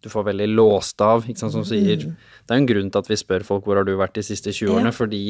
du 0.00 0.08
får 0.12 0.26
veldig 0.30 0.48
låst 0.52 1.00
av, 1.04 1.26
ikke 1.28 1.42
sant, 1.42 1.54
som 1.54 1.66
sier 1.66 2.06
mm. 2.06 2.14
Det 2.44 2.54
er 2.54 2.58
jo 2.58 2.62
en 2.62 2.70
grunn 2.70 2.88
til 2.92 3.02
at 3.02 3.10
vi 3.10 3.18
spør 3.20 3.44
folk 3.46 3.66
hvor 3.66 3.80
har 3.80 3.86
du 3.86 3.92
vært 4.00 4.16
de 4.16 4.24
siste 4.24 4.52
20 4.52 4.72
årene, 4.76 4.92
ja. 4.92 4.96
fordi 4.96 5.22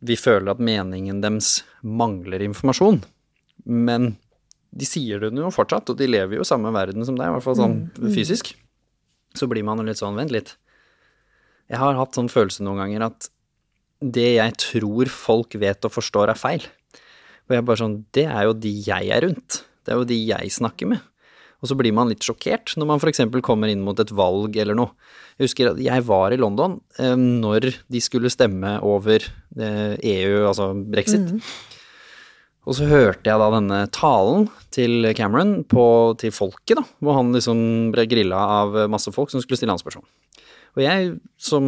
vi 0.00 0.16
føler 0.16 0.54
at 0.54 0.62
meningen 0.64 1.20
deres 1.20 1.60
mangler 1.84 2.42
informasjon. 2.46 3.02
Men 3.68 4.14
de 4.70 4.86
sier 4.88 5.20
det 5.20 5.32
jo 5.36 5.52
fortsatt, 5.52 5.92
og 5.92 5.98
de 5.98 6.08
lever 6.08 6.38
jo 6.38 6.46
i 6.46 6.48
samme 6.48 6.72
verden 6.74 7.04
som 7.06 7.18
deg, 7.18 7.28
i 7.28 7.36
hvert 7.36 7.44
fall 7.44 7.58
sånn 7.58 7.76
mm. 7.82 8.00
mm. 8.06 8.12
fysisk. 8.16 8.54
Så 9.36 9.46
blir 9.50 9.66
man 9.66 9.82
jo 9.82 9.86
litt 9.86 10.00
sånn, 10.00 10.18
vent 10.18 10.32
litt. 10.34 10.54
Jeg 11.70 11.78
har 11.78 11.98
hatt 11.98 12.16
sånn 12.16 12.30
følelse 12.32 12.64
noen 12.66 12.80
ganger 12.82 13.06
at 13.10 13.28
det 14.00 14.30
jeg 14.38 14.56
tror 14.62 15.10
folk 15.12 15.54
vet 15.60 15.84
og 15.86 15.92
forstår, 15.92 16.32
er 16.32 16.40
feil. 16.40 16.64
Og 17.46 17.54
jeg 17.54 17.60
er 17.60 17.66
bare 17.66 17.82
sånn 17.82 17.96
Det 18.14 18.24
er 18.30 18.46
jo 18.46 18.54
de 18.56 18.72
jeg 18.86 19.10
er 19.12 19.26
rundt. 19.26 19.60
Det 19.84 19.92
er 19.92 20.00
jo 20.00 20.08
de 20.08 20.16
jeg 20.16 20.54
snakker 20.54 20.88
med. 20.94 21.04
Og 21.60 21.68
så 21.68 21.76
blir 21.76 21.94
man 21.96 22.08
litt 22.08 22.24
sjokkert 22.24 22.72
når 22.80 22.88
man 22.88 23.02
f.eks. 23.02 23.22
kommer 23.44 23.70
inn 23.70 23.82
mot 23.84 23.98
et 24.00 24.12
valg 24.16 24.56
eller 24.60 24.78
noe. 24.78 24.94
Jeg 25.36 25.50
husker 25.50 25.72
at 25.72 25.82
jeg 25.82 26.06
var 26.08 26.32
i 26.32 26.38
London 26.40 26.78
eh, 27.00 27.16
når 27.16 27.68
de 27.88 28.02
skulle 28.04 28.32
stemme 28.32 28.78
over 28.86 29.24
eh, 29.24 29.94
EU, 29.96 30.46
altså 30.48 30.72
brexit. 30.74 31.36
Og 32.68 32.76
så 32.76 32.86
hørte 32.90 33.24
jeg 33.24 33.40
da 33.40 33.48
denne 33.54 33.78
talen 33.94 34.48
til 34.72 35.08
Cameron 35.16 35.62
på, 35.68 35.84
til 36.20 36.32
folket, 36.34 36.76
da, 36.76 36.84
hvor 37.00 37.16
han 37.16 37.32
liksom 37.34 37.60
ble 37.94 38.04
grilla 38.08 38.40
av 38.60 38.76
masse 38.92 39.12
folk 39.14 39.32
som 39.32 39.40
skulle 39.40 39.58
stille 39.58 39.72
han 39.72 39.80
spørsmål. 39.80 40.04
Og 40.76 40.82
jeg, 40.84 41.14
som 41.40 41.64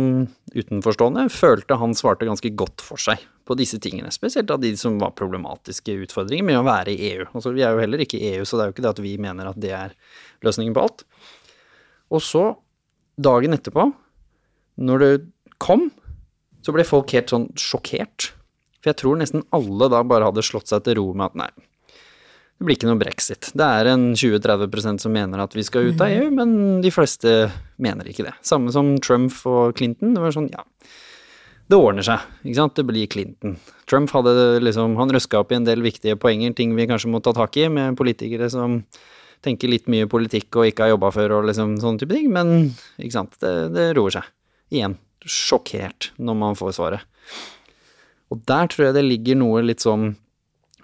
utenforstående, 0.54 1.26
følte 1.32 1.78
han 1.80 1.94
svarte 1.98 2.28
ganske 2.28 2.52
godt 2.58 2.84
for 2.84 3.00
seg 3.02 3.22
på 3.48 3.56
disse 3.58 3.80
tingene. 3.82 4.12
Spesielt 4.14 4.50
av 4.54 4.60
de 4.62 4.70
som 4.78 5.00
var 5.02 5.16
problematiske 5.18 5.96
utfordringer 6.04 6.46
med 6.46 6.60
å 6.60 6.66
være 6.66 6.94
i 6.94 7.08
EU. 7.10 7.26
Altså, 7.32 7.54
vi 7.56 7.64
er 7.66 7.74
jo 7.74 7.82
heller 7.82 8.04
ikke 8.04 8.20
i 8.20 8.36
EU, 8.36 8.44
så 8.46 8.58
det 8.58 8.64
er 8.64 8.70
jo 8.70 8.76
ikke 8.76 8.84
det 8.86 8.92
at 8.92 9.02
vi 9.02 9.16
mener 9.22 9.50
at 9.50 9.58
det 9.62 9.72
er 9.74 9.96
løsningen 10.46 10.76
på 10.76 10.84
alt. 10.86 11.02
Og 12.14 12.22
så, 12.22 12.44
dagen 13.18 13.56
etterpå, 13.56 13.88
når 14.86 15.02
det 15.02 15.12
kom, 15.62 15.88
så 16.62 16.74
ble 16.74 16.86
folk 16.86 17.10
helt 17.16 17.32
sånn 17.32 17.50
sjokkert. 17.58 18.30
For 18.82 18.92
jeg 18.92 19.00
tror 19.02 19.18
nesten 19.18 19.44
alle 19.54 19.90
da 19.90 20.02
bare 20.06 20.30
hadde 20.30 20.46
slått 20.46 20.70
seg 20.70 20.86
til 20.86 21.00
ro 21.00 21.10
med 21.14 21.32
at 21.32 21.38
nei, 21.42 21.50
det 22.62 22.68
blir 22.68 22.78
ikke 22.78 22.86
noe 22.86 23.00
brexit. 23.00 23.48
Det 23.58 23.66
er 23.66 23.88
en 23.90 24.12
20-30 24.14 25.00
som 25.02 25.10
mener 25.10 25.40
at 25.42 25.54
vi 25.56 25.64
skal 25.66 25.88
ut 25.90 26.02
av 26.04 26.12
EU, 26.14 26.28
men 26.30 26.52
de 26.84 26.92
fleste 26.94 27.48
mener 27.82 28.06
ikke 28.06 28.28
det. 28.28 28.36
Samme 28.46 28.70
som 28.70 28.92
Trump 29.02 29.34
og 29.50 29.74
Clinton. 29.74 30.12
Det 30.14 30.22
var 30.22 30.36
sånn, 30.36 30.46
ja, 30.52 30.62
det 31.66 31.80
ordner 31.80 32.06
seg, 32.06 32.22
ikke 32.44 32.60
sant. 32.60 32.76
Det 32.78 32.84
blir 32.86 33.10
Clinton. 33.10 33.56
Trump 33.90 34.14
hadde 34.14 34.62
liksom, 34.62 34.94
han 35.00 35.10
røska 35.10 35.42
opp 35.42 35.50
i 35.50 35.58
en 35.58 35.66
del 35.66 35.82
viktige 35.82 36.14
poenger, 36.22 36.54
ting 36.54 36.76
vi 36.78 36.86
kanskje 36.86 37.10
må 37.10 37.18
ta 37.24 37.34
tak 37.34 37.58
i, 37.58 37.66
med 37.66 37.98
politikere 37.98 38.46
som 38.52 38.78
tenker 39.42 39.72
litt 39.72 39.90
mye 39.90 40.06
politikk 40.06 40.54
og 40.60 40.70
ikke 40.70 40.86
har 40.86 40.94
jobba 40.94 41.10
før 41.18 41.38
og 41.40 41.50
liksom 41.50 41.74
sånne 41.82 41.98
type 41.98 42.14
ting, 42.14 42.30
men 42.30 42.70
ikke 43.02 43.16
sant, 43.16 43.34
det, 43.42 43.72
det 43.74 43.90
roer 43.98 44.20
seg. 44.20 44.30
Igjen, 44.70 45.00
sjokkert 45.26 46.12
når 46.22 46.38
man 46.46 46.62
får 46.62 46.76
svaret. 46.78 47.10
Og 48.30 48.46
der 48.46 48.70
tror 48.70 48.86
jeg 48.92 49.00
det 49.00 49.08
ligger 49.10 49.42
noe 49.42 49.66
litt 49.66 49.82
sånn 49.82 50.12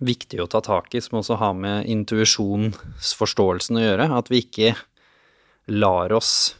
viktig 0.05 0.41
å 0.43 0.49
ta 0.51 0.61
tak 0.65 0.95
i, 0.95 1.03
som 1.03 1.21
også 1.21 1.39
har 1.41 1.55
med 1.59 1.89
intuisjonsforståelsen 1.91 3.79
å 3.79 3.85
gjøre. 3.85 4.09
At 4.19 4.31
vi 4.33 4.43
ikke 4.45 4.75
lar 5.69 6.15
oss 6.17 6.57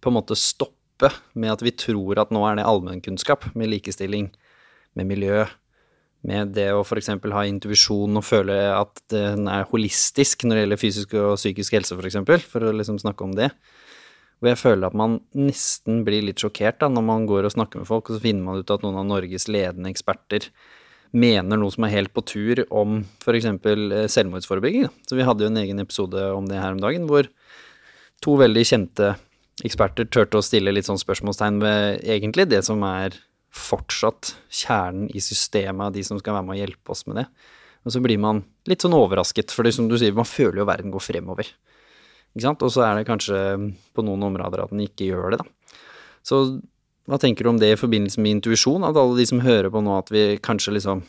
på 0.00 0.10
en 0.10 0.18
måte 0.18 0.38
stoppe 0.38 1.10
med 1.38 1.52
at 1.54 1.64
vi 1.64 1.72
tror 1.76 2.20
at 2.20 2.32
nå 2.34 2.42
er 2.48 2.58
det 2.58 2.68
allmennkunnskap 2.68 3.50
med 3.56 3.70
likestilling, 3.72 4.30
med 4.98 5.06
miljø, 5.06 5.44
med 6.26 6.52
det 6.56 6.68
å 6.74 6.82
f.eks. 6.82 7.12
ha 7.32 7.44
intuisjon 7.48 8.18
og 8.18 8.26
føle 8.26 8.56
at 8.74 9.00
den 9.12 9.46
er 9.48 9.68
holistisk 9.70 10.44
når 10.44 10.56
det 10.56 10.64
gjelder 10.64 10.80
fysisk 10.80 11.14
og 11.20 11.38
psykisk 11.40 11.78
helse, 11.78 11.94
f.eks., 11.94 12.00
for, 12.00 12.10
eksempel, 12.10 12.42
for 12.44 12.66
å 12.66 12.74
liksom 12.76 12.98
snakke 13.00 13.24
om 13.24 13.36
det. 13.38 13.48
Hvor 14.40 14.52
jeg 14.52 14.60
føler 14.60 14.88
at 14.88 14.96
man 14.96 15.18
nesten 15.36 16.02
blir 16.04 16.24
litt 16.24 16.40
sjokkert 16.40 16.80
da, 16.80 16.88
når 16.92 17.04
man 17.06 17.24
går 17.28 17.48
og 17.48 17.54
snakker 17.54 17.82
med 17.82 17.88
folk, 17.88 18.08
og 18.08 18.16
så 18.16 18.24
finner 18.24 18.44
man 18.44 18.60
ut 18.60 18.72
at 18.72 18.84
noen 18.84 19.00
av 19.00 19.08
Norges 19.08 19.48
ledende 19.52 19.92
eksperter 19.92 20.48
mener 21.16 21.58
noe 21.58 21.72
som 21.74 21.86
er 21.86 21.94
helt 21.94 22.12
på 22.14 22.22
tur 22.26 22.62
om 22.70 23.00
f.eks. 23.22 23.48
selvmordsforebygging. 24.14 24.86
Så 25.08 25.18
vi 25.18 25.26
hadde 25.26 25.44
jo 25.44 25.50
en 25.50 25.62
egen 25.62 25.82
episode 25.82 26.28
om 26.36 26.46
det 26.48 26.60
her 26.60 26.76
om 26.76 26.82
dagen, 26.82 27.08
hvor 27.10 27.28
to 28.22 28.36
veldig 28.40 28.64
kjente 28.68 29.14
eksperter 29.66 30.08
turte 30.08 30.38
å 30.38 30.44
stille 30.44 30.72
litt 30.72 30.88
sånn 30.88 31.00
spørsmålstegn 31.00 31.60
ved 31.62 32.04
egentlig 32.06 32.48
det 32.52 32.62
som 32.66 32.82
er 32.86 33.16
fortsatt 33.50 34.34
kjernen 34.46 35.08
i 35.10 35.22
systemet 35.24 35.88
av 35.88 35.96
de 35.96 36.04
som 36.06 36.20
skal 36.20 36.36
være 36.36 36.46
med 36.46 36.56
å 36.56 36.60
hjelpe 36.60 36.94
oss 36.94 37.02
med 37.08 37.20
det. 37.20 37.26
Og 37.84 37.94
så 37.94 38.02
blir 38.04 38.20
man 38.20 38.44
litt 38.68 38.84
sånn 38.84 38.94
overrasket, 38.94 39.52
for 39.54 39.66
det 39.66 39.72
som 39.74 39.88
du 39.88 39.96
sier, 39.98 40.14
man 40.16 40.28
føler 40.28 40.62
jo 40.62 40.68
verden 40.68 40.92
går 40.94 41.02
fremover. 41.02 41.48
Ikke 42.30 42.44
sant? 42.44 42.62
Og 42.62 42.70
så 42.70 42.84
er 42.86 43.00
det 43.00 43.08
kanskje 43.08 43.38
på 43.96 44.04
noen 44.06 44.28
områder 44.28 44.62
at 44.62 44.74
den 44.74 44.84
ikke 44.84 45.08
gjør 45.08 45.34
det, 45.34 45.40
da. 45.42 45.78
Så 46.22 46.42
hva 47.10 47.18
tenker 47.18 47.42
du 47.44 47.50
om 47.50 47.58
det 47.58 47.72
i 47.74 47.78
forbindelse 47.78 48.22
med 48.22 48.36
intuisjon, 48.38 48.86
at 48.86 48.98
alle 48.98 49.18
de 49.18 49.26
som 49.26 49.42
hører 49.42 49.70
på 49.72 49.82
nå, 49.82 49.96
at 49.98 50.12
vi 50.14 50.38
kanskje 50.42 50.76
liksom 50.78 51.02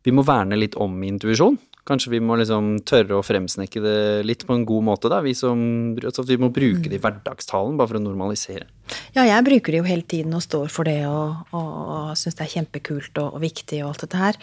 Vi 0.00 0.14
må 0.16 0.22
verne 0.24 0.56
litt 0.56 0.78
om 0.80 0.94
intuisjon? 1.04 1.58
Kanskje 1.88 2.12
vi 2.12 2.20
må 2.20 2.36
liksom 2.36 2.74
tørre 2.84 3.16
å 3.16 3.24
fremsnekke 3.24 3.80
det 3.80 4.00
litt 4.28 4.44
på 4.46 4.52
en 4.54 4.66
god 4.68 4.84
måte, 4.84 5.08
da. 5.12 5.22
Vi 5.24 5.32
som 5.36 5.60
altså 5.96 6.26
vi 6.28 6.36
må 6.40 6.50
bruke 6.52 6.90
det 6.90 6.98
i 6.98 7.02
hverdagstalen, 7.02 7.78
bare 7.80 7.92
for 7.92 8.00
å 8.00 8.02
normalisere. 8.04 8.68
Ja, 9.14 9.24
jeg 9.24 9.46
bruker 9.46 9.72
det 9.72 9.80
jo 9.80 9.86
hele 9.86 10.04
tiden 10.06 10.34
og 10.36 10.42
står 10.44 10.68
for 10.72 10.88
det 10.88 10.98
og, 11.08 11.46
og, 11.56 11.70
og 11.94 12.18
syns 12.18 12.36
det 12.36 12.44
er 12.44 12.52
kjempekult 12.56 13.20
og, 13.22 13.38
og, 13.38 13.40
viktig 13.42 13.80
og 13.80 13.92
alt 13.92 14.04
dette 14.04 14.20
her. 14.20 14.38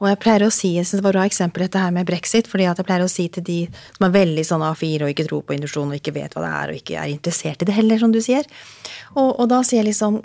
Og 0.00 0.08
jeg 0.10 0.20
pleier 0.24 0.46
å 0.46 0.50
si, 0.54 0.72
jeg 0.76 0.88
syns 0.88 1.00
det 1.00 1.06
var 1.06 1.14
et 1.14 1.20
bra 1.20 1.28
eksempel 1.30 1.66
dette 1.66 1.84
her 1.84 1.94
med 1.94 2.08
brexit, 2.08 2.50
fordi 2.50 2.66
at 2.70 2.80
jeg 2.80 2.88
pleier 2.88 3.06
å 3.06 3.12
si 3.12 3.28
til 3.32 3.46
de 3.46 3.60
som 3.94 4.08
er 4.08 4.16
veldig 4.16 4.46
sånn 4.50 4.66
A4 4.66 5.06
og 5.06 5.14
ikke 5.14 5.28
tror 5.30 5.46
på 5.46 5.56
induksjon 5.56 5.94
og 5.94 6.00
ikke 6.00 6.16
vet 6.16 6.36
hva 6.36 6.44
det 6.46 6.52
er 6.58 6.74
og 6.74 6.82
ikke 6.82 7.00
er 7.04 7.14
interessert 7.14 7.62
i 7.62 7.70
det 7.70 7.76
heller, 7.76 8.02
som 8.02 8.14
du 8.14 8.20
sier. 8.24 8.48
Og, 9.14 9.30
og 9.30 9.46
da 9.52 9.62
sier 9.66 9.82
jeg 9.82 9.92
liksom 9.92 10.22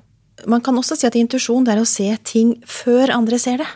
Man 0.52 0.60
kan 0.60 0.76
også 0.76 0.98
si 1.00 1.08
at 1.08 1.16
intuisjon 1.16 1.64
er 1.72 1.80
å 1.80 1.86
se 1.88 2.10
ting 2.28 2.50
før 2.68 3.14
andre 3.16 3.38
ser 3.40 3.62
det. 3.62 3.68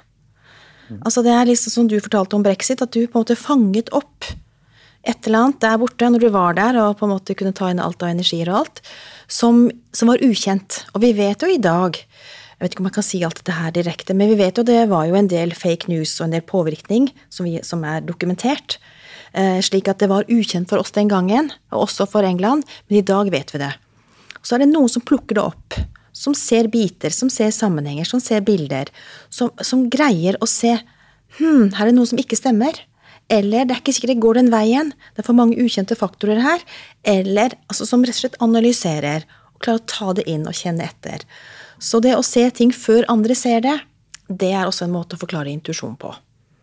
Altså 0.97 1.23
Det 1.25 1.34
er 1.34 1.49
liksom 1.49 1.73
som 1.73 1.89
du 1.89 1.99
fortalte 2.02 2.38
om 2.38 2.45
brexit, 2.45 2.82
at 2.82 2.93
du 2.93 3.06
på 3.06 3.17
en 3.17 3.23
måte 3.23 3.39
fanget 3.39 3.91
opp 3.93 4.32
et 5.08 5.28
eller 5.28 5.45
annet 5.45 5.62
der 5.63 5.78
borte 5.80 6.10
når 6.12 6.25
du 6.25 6.30
var 6.34 6.58
der 6.58 6.75
og 6.82 6.97
på 6.99 7.08
en 7.08 7.13
måte 7.13 7.36
kunne 7.38 7.56
ta 7.56 7.69
inn 7.71 7.80
alt 7.80 8.02
av 8.04 8.12
energier 8.12 8.49
og 8.52 8.63
alt, 8.63 8.82
som, 9.32 9.69
som 9.95 10.12
var 10.12 10.23
ukjent. 10.25 10.84
Og 10.93 11.06
vi 11.06 11.13
vet 11.15 11.45
jo 11.45 11.52
i 11.52 11.62
dag 11.62 12.02
jeg 12.60 12.65
vet 12.65 12.73
ikke 12.73 12.84
om 12.84 12.88
jeg 12.89 12.95
kan 12.97 13.06
si 13.08 13.19
alt 13.23 13.38
dette 13.39 13.56
her 13.56 13.71
direkte, 13.71 14.13
men 14.19 14.28
vi 14.34 14.36
vet 14.41 14.58
jo 14.60 14.65
det 14.67 14.82
var 14.91 15.06
jo 15.08 15.15
en 15.15 15.30
del 15.32 15.54
fake 15.56 15.88
news 15.88 16.17
og 16.19 16.25
en 16.25 16.34
del 16.36 16.43
påvirkning 16.43 17.06
som, 17.32 17.45
vi, 17.47 17.62
som 17.63 17.86
er 17.88 18.04
dokumentert. 18.04 18.75
Eh, 19.32 19.62
slik 19.63 19.88
at 19.88 20.02
det 20.04 20.10
var 20.12 20.28
ukjent 20.28 20.67
for 20.67 20.84
oss 20.84 20.91
den 20.91 21.08
gangen, 21.08 21.54
og 21.71 21.86
også 21.86 22.10
for 22.12 22.28
England, 22.28 22.67
men 22.89 22.99
i 22.99 23.06
dag 23.06 23.32
vet 23.32 23.54
vi 23.56 23.62
det. 23.63 23.71
Så 24.43 24.58
er 24.58 24.65
det 24.65 24.73
noen 24.73 24.91
som 24.91 25.06
plukker 25.08 25.39
det 25.39 25.45
opp 25.45 25.80
som 26.19 26.36
ser 26.36 26.67
biter, 26.71 27.13
som 27.15 27.32
ser 27.32 27.53
sammenhenger, 27.55 28.08
som 28.08 28.19
ser 28.23 28.43
bilder, 28.45 28.91
som, 29.32 29.53
som 29.63 29.86
greier 29.91 30.38
å 30.43 30.47
se 30.49 30.75
hm, 31.39 31.71
her 31.77 31.86
er 31.86 31.91
det 31.91 31.97
noe 31.97 32.10
som 32.10 32.19
ikke 32.19 32.39
stemmer. 32.39 32.82
Eller 33.29 33.67
det 33.67 33.75
er 33.75 33.84
ikke 33.84 33.93
sikkert 33.93 34.15
det 34.15 34.23
går 34.23 34.39
den 34.39 34.49
veien, 34.51 34.89
det 35.13 35.21
er 35.21 35.27
for 35.27 35.38
mange 35.38 35.60
ukjente 35.62 35.97
faktorer 35.97 36.41
her. 36.43 36.63
Eller 37.08 37.53
altså, 37.69 37.86
som 37.88 38.03
rett 38.03 38.17
og 38.17 38.23
slett 38.23 38.39
analyserer 38.43 39.27
og 39.53 39.62
klarer 39.62 39.84
å 39.84 39.89
ta 39.91 40.15
det 40.17 40.25
inn 40.32 40.47
og 40.49 40.58
kjenne 40.58 40.88
etter. 40.89 41.23
Så 41.79 42.01
det 42.03 42.15
å 42.17 42.25
se 42.25 42.43
ting 42.55 42.73
før 42.75 43.08
andre 43.12 43.38
ser 43.38 43.62
det, 43.63 43.77
det 44.29 44.51
er 44.51 44.67
også 44.67 44.88
en 44.88 44.95
måte 44.95 45.15
å 45.15 45.21
forklare 45.21 45.53
intuisjon 45.53 45.95
på. 46.01 46.12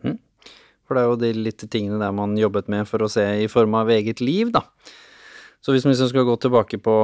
Mm. 0.05 0.19
For 0.87 0.99
det 0.99 1.03
er 1.03 1.09
jo 1.09 1.21
de 1.23 1.33
litt 1.49 1.65
tingene 1.71 2.03
der 2.03 2.13
man 2.15 2.37
jobbet 2.39 2.69
med 2.73 2.91
for 2.91 3.07
å 3.07 3.11
se 3.11 3.25
i 3.43 3.49
form 3.51 3.79
av 3.79 3.91
eget 3.95 4.21
liv, 4.21 4.53
da. 4.55 4.67
Så 5.65 5.75
hvis 5.75 5.87
vi 5.87 5.97
skal 5.97 6.27
gå 6.27 6.37
tilbake 6.39 6.79
på 6.83 6.97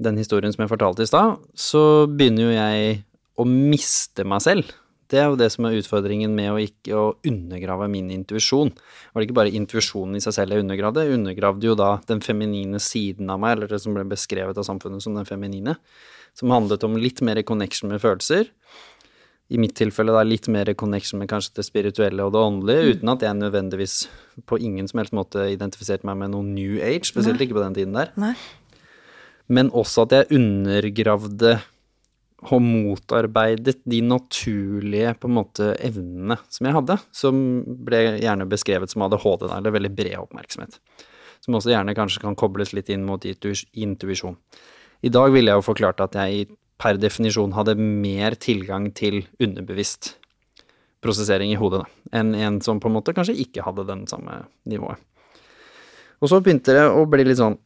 den 0.00 0.20
historien 0.20 0.52
som 0.54 0.64
jeg 0.64 0.72
fortalte 0.72 1.04
i 1.04 1.10
stad, 1.10 1.40
så 1.54 1.82
begynner 2.08 2.48
jo 2.48 2.54
jeg 2.54 3.00
å 3.40 3.46
miste 3.48 4.24
meg 4.28 4.44
selv. 4.44 4.76
Det 5.10 5.18
er 5.18 5.26
jo 5.32 5.38
det 5.38 5.48
som 5.50 5.66
er 5.66 5.74
utfordringen 5.80 6.32
med 6.36 6.52
å 6.52 6.60
ikke 6.62 6.94
å 6.94 7.06
undergrave 7.26 7.88
min 7.90 8.12
intuisjon. 8.14 8.70
Var 9.10 9.20
det 9.20 9.26
ikke 9.26 9.38
bare 9.40 9.54
intuisjonen 9.58 10.18
i 10.18 10.22
seg 10.22 10.36
selv 10.36 10.54
jeg 10.54 10.62
undergravde, 10.62 11.02
jeg 11.02 11.18
undergravde 11.18 11.66
jo 11.66 11.74
da 11.78 11.96
den 12.06 12.22
feminine 12.22 12.78
siden 12.82 13.32
av 13.32 13.42
meg, 13.42 13.56
eller 13.56 13.72
det 13.74 13.82
som 13.82 13.96
ble 13.96 14.06
beskrevet 14.10 14.60
av 14.60 14.68
samfunnet 14.68 15.02
som 15.02 15.18
den 15.18 15.26
feminine, 15.26 15.74
som 16.38 16.54
handlet 16.54 16.86
om 16.86 16.94
litt 17.00 17.24
mer 17.26 17.42
connection 17.42 17.90
med 17.90 18.02
følelser. 18.04 18.52
I 19.50 19.58
mitt 19.58 19.74
tilfelle 19.74 20.14
da 20.14 20.22
litt 20.22 20.46
mer 20.46 20.70
connection 20.78 21.18
med 21.18 21.26
kanskje 21.32 21.56
det 21.58 21.66
spirituelle 21.66 22.22
og 22.22 22.36
det 22.36 22.44
åndelige, 22.46 22.84
mm. 22.84 22.90
uten 22.94 23.10
at 23.16 23.26
jeg 23.26 23.40
nødvendigvis 23.40 23.96
på 24.46 24.60
ingen 24.62 24.86
som 24.86 25.02
helst 25.02 25.16
måte 25.16 25.48
identifiserte 25.56 26.06
meg 26.06 26.20
med 26.22 26.36
noe 26.36 26.46
new 26.46 26.78
age, 26.78 27.10
spesielt 27.10 27.40
Nei. 27.40 27.48
ikke 27.48 27.58
på 27.58 27.64
den 27.66 27.80
tiden 27.80 27.98
der. 27.98 28.14
Nei 28.14 28.36
men 29.50 29.70
også 29.74 30.06
at 30.06 30.14
jeg 30.14 30.38
undergravde 30.38 31.58
og 32.48 32.62
motarbeidet 32.64 33.82
de 33.84 34.00
naturlige 34.00 35.12
på 35.20 35.28
en 35.28 35.36
måte 35.36 35.72
evnene 35.84 36.38
som 36.48 36.68
jeg 36.68 36.76
hadde, 36.78 36.96
som 37.12 37.40
ble 37.84 38.00
gjerne 38.22 38.48
beskrevet 38.48 38.92
som 38.92 39.04
ADHD, 39.04 39.44
eller 39.50 39.74
veldig 39.74 39.92
bred 39.92 40.16
oppmerksomhet. 40.22 40.78
Som 41.44 41.58
også 41.58 41.74
gjerne 41.74 41.96
kanskje 41.96 42.22
kan 42.22 42.38
kobles 42.38 42.72
litt 42.76 42.88
inn 42.92 43.04
mot 43.08 43.24
intuisjon. 43.26 44.38
I 45.04 45.12
dag 45.12 45.32
ville 45.34 45.52
jeg 45.52 45.60
jo 45.60 45.68
forklart 45.68 46.00
at 46.04 46.16
jeg 46.16 46.48
per 46.80 46.96
definisjon 47.00 47.52
hadde 47.56 47.76
mer 47.76 48.36
tilgang 48.40 48.88
til 48.96 49.22
underbevisst 49.40 50.14
prosessering 51.04 51.52
i 51.52 51.58
hodet 51.60 51.82
enn 52.16 52.34
en 52.36 52.58
som 52.64 52.80
på 52.80 52.88
en 52.88 52.96
måte 52.98 53.14
kanskje 53.16 53.38
ikke 53.44 53.64
hadde 53.64 53.86
den 53.88 54.06
samme 54.08 54.42
nivået. 54.68 55.00
Og 56.20 56.28
så 56.28 56.40
begynte 56.44 56.74
det 56.76 56.84
å 56.88 57.06
bli 57.08 57.24
litt 57.24 57.40
sånn 57.40 57.56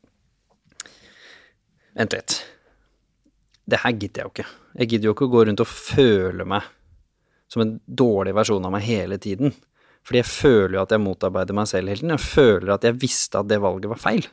Vent 1.94 2.16
litt. 2.16 2.38
Det 3.64 3.80
her 3.80 3.94
gidder 3.94 4.20
jeg 4.20 4.26
jo 4.26 4.32
ikke. 4.34 4.48
Jeg 4.80 4.90
gidder 4.90 5.08
jo 5.08 5.14
ikke 5.14 5.28
å 5.28 5.34
gå 5.34 5.44
rundt 5.48 5.62
og 5.62 5.70
føle 5.70 6.46
meg 6.48 6.66
som 7.52 7.62
en 7.62 7.76
dårlig 7.86 8.34
versjon 8.36 8.64
av 8.66 8.74
meg 8.74 8.86
hele 8.86 9.18
tiden. 9.22 9.54
Fordi 10.04 10.20
jeg 10.20 10.28
føler 10.28 10.76
jo 10.76 10.82
at 10.82 10.92
jeg 10.92 11.00
motarbeider 11.00 11.56
meg 11.56 11.68
selv 11.70 11.88
hele 11.88 12.02
tiden. 12.02 12.16
Jeg 12.16 12.26
føler 12.26 12.74
at 12.74 12.84
jeg 12.84 12.98
visste 13.00 13.40
at 13.40 13.48
det 13.48 13.60
valget 13.62 13.92
var 13.94 14.02
feil. 14.02 14.26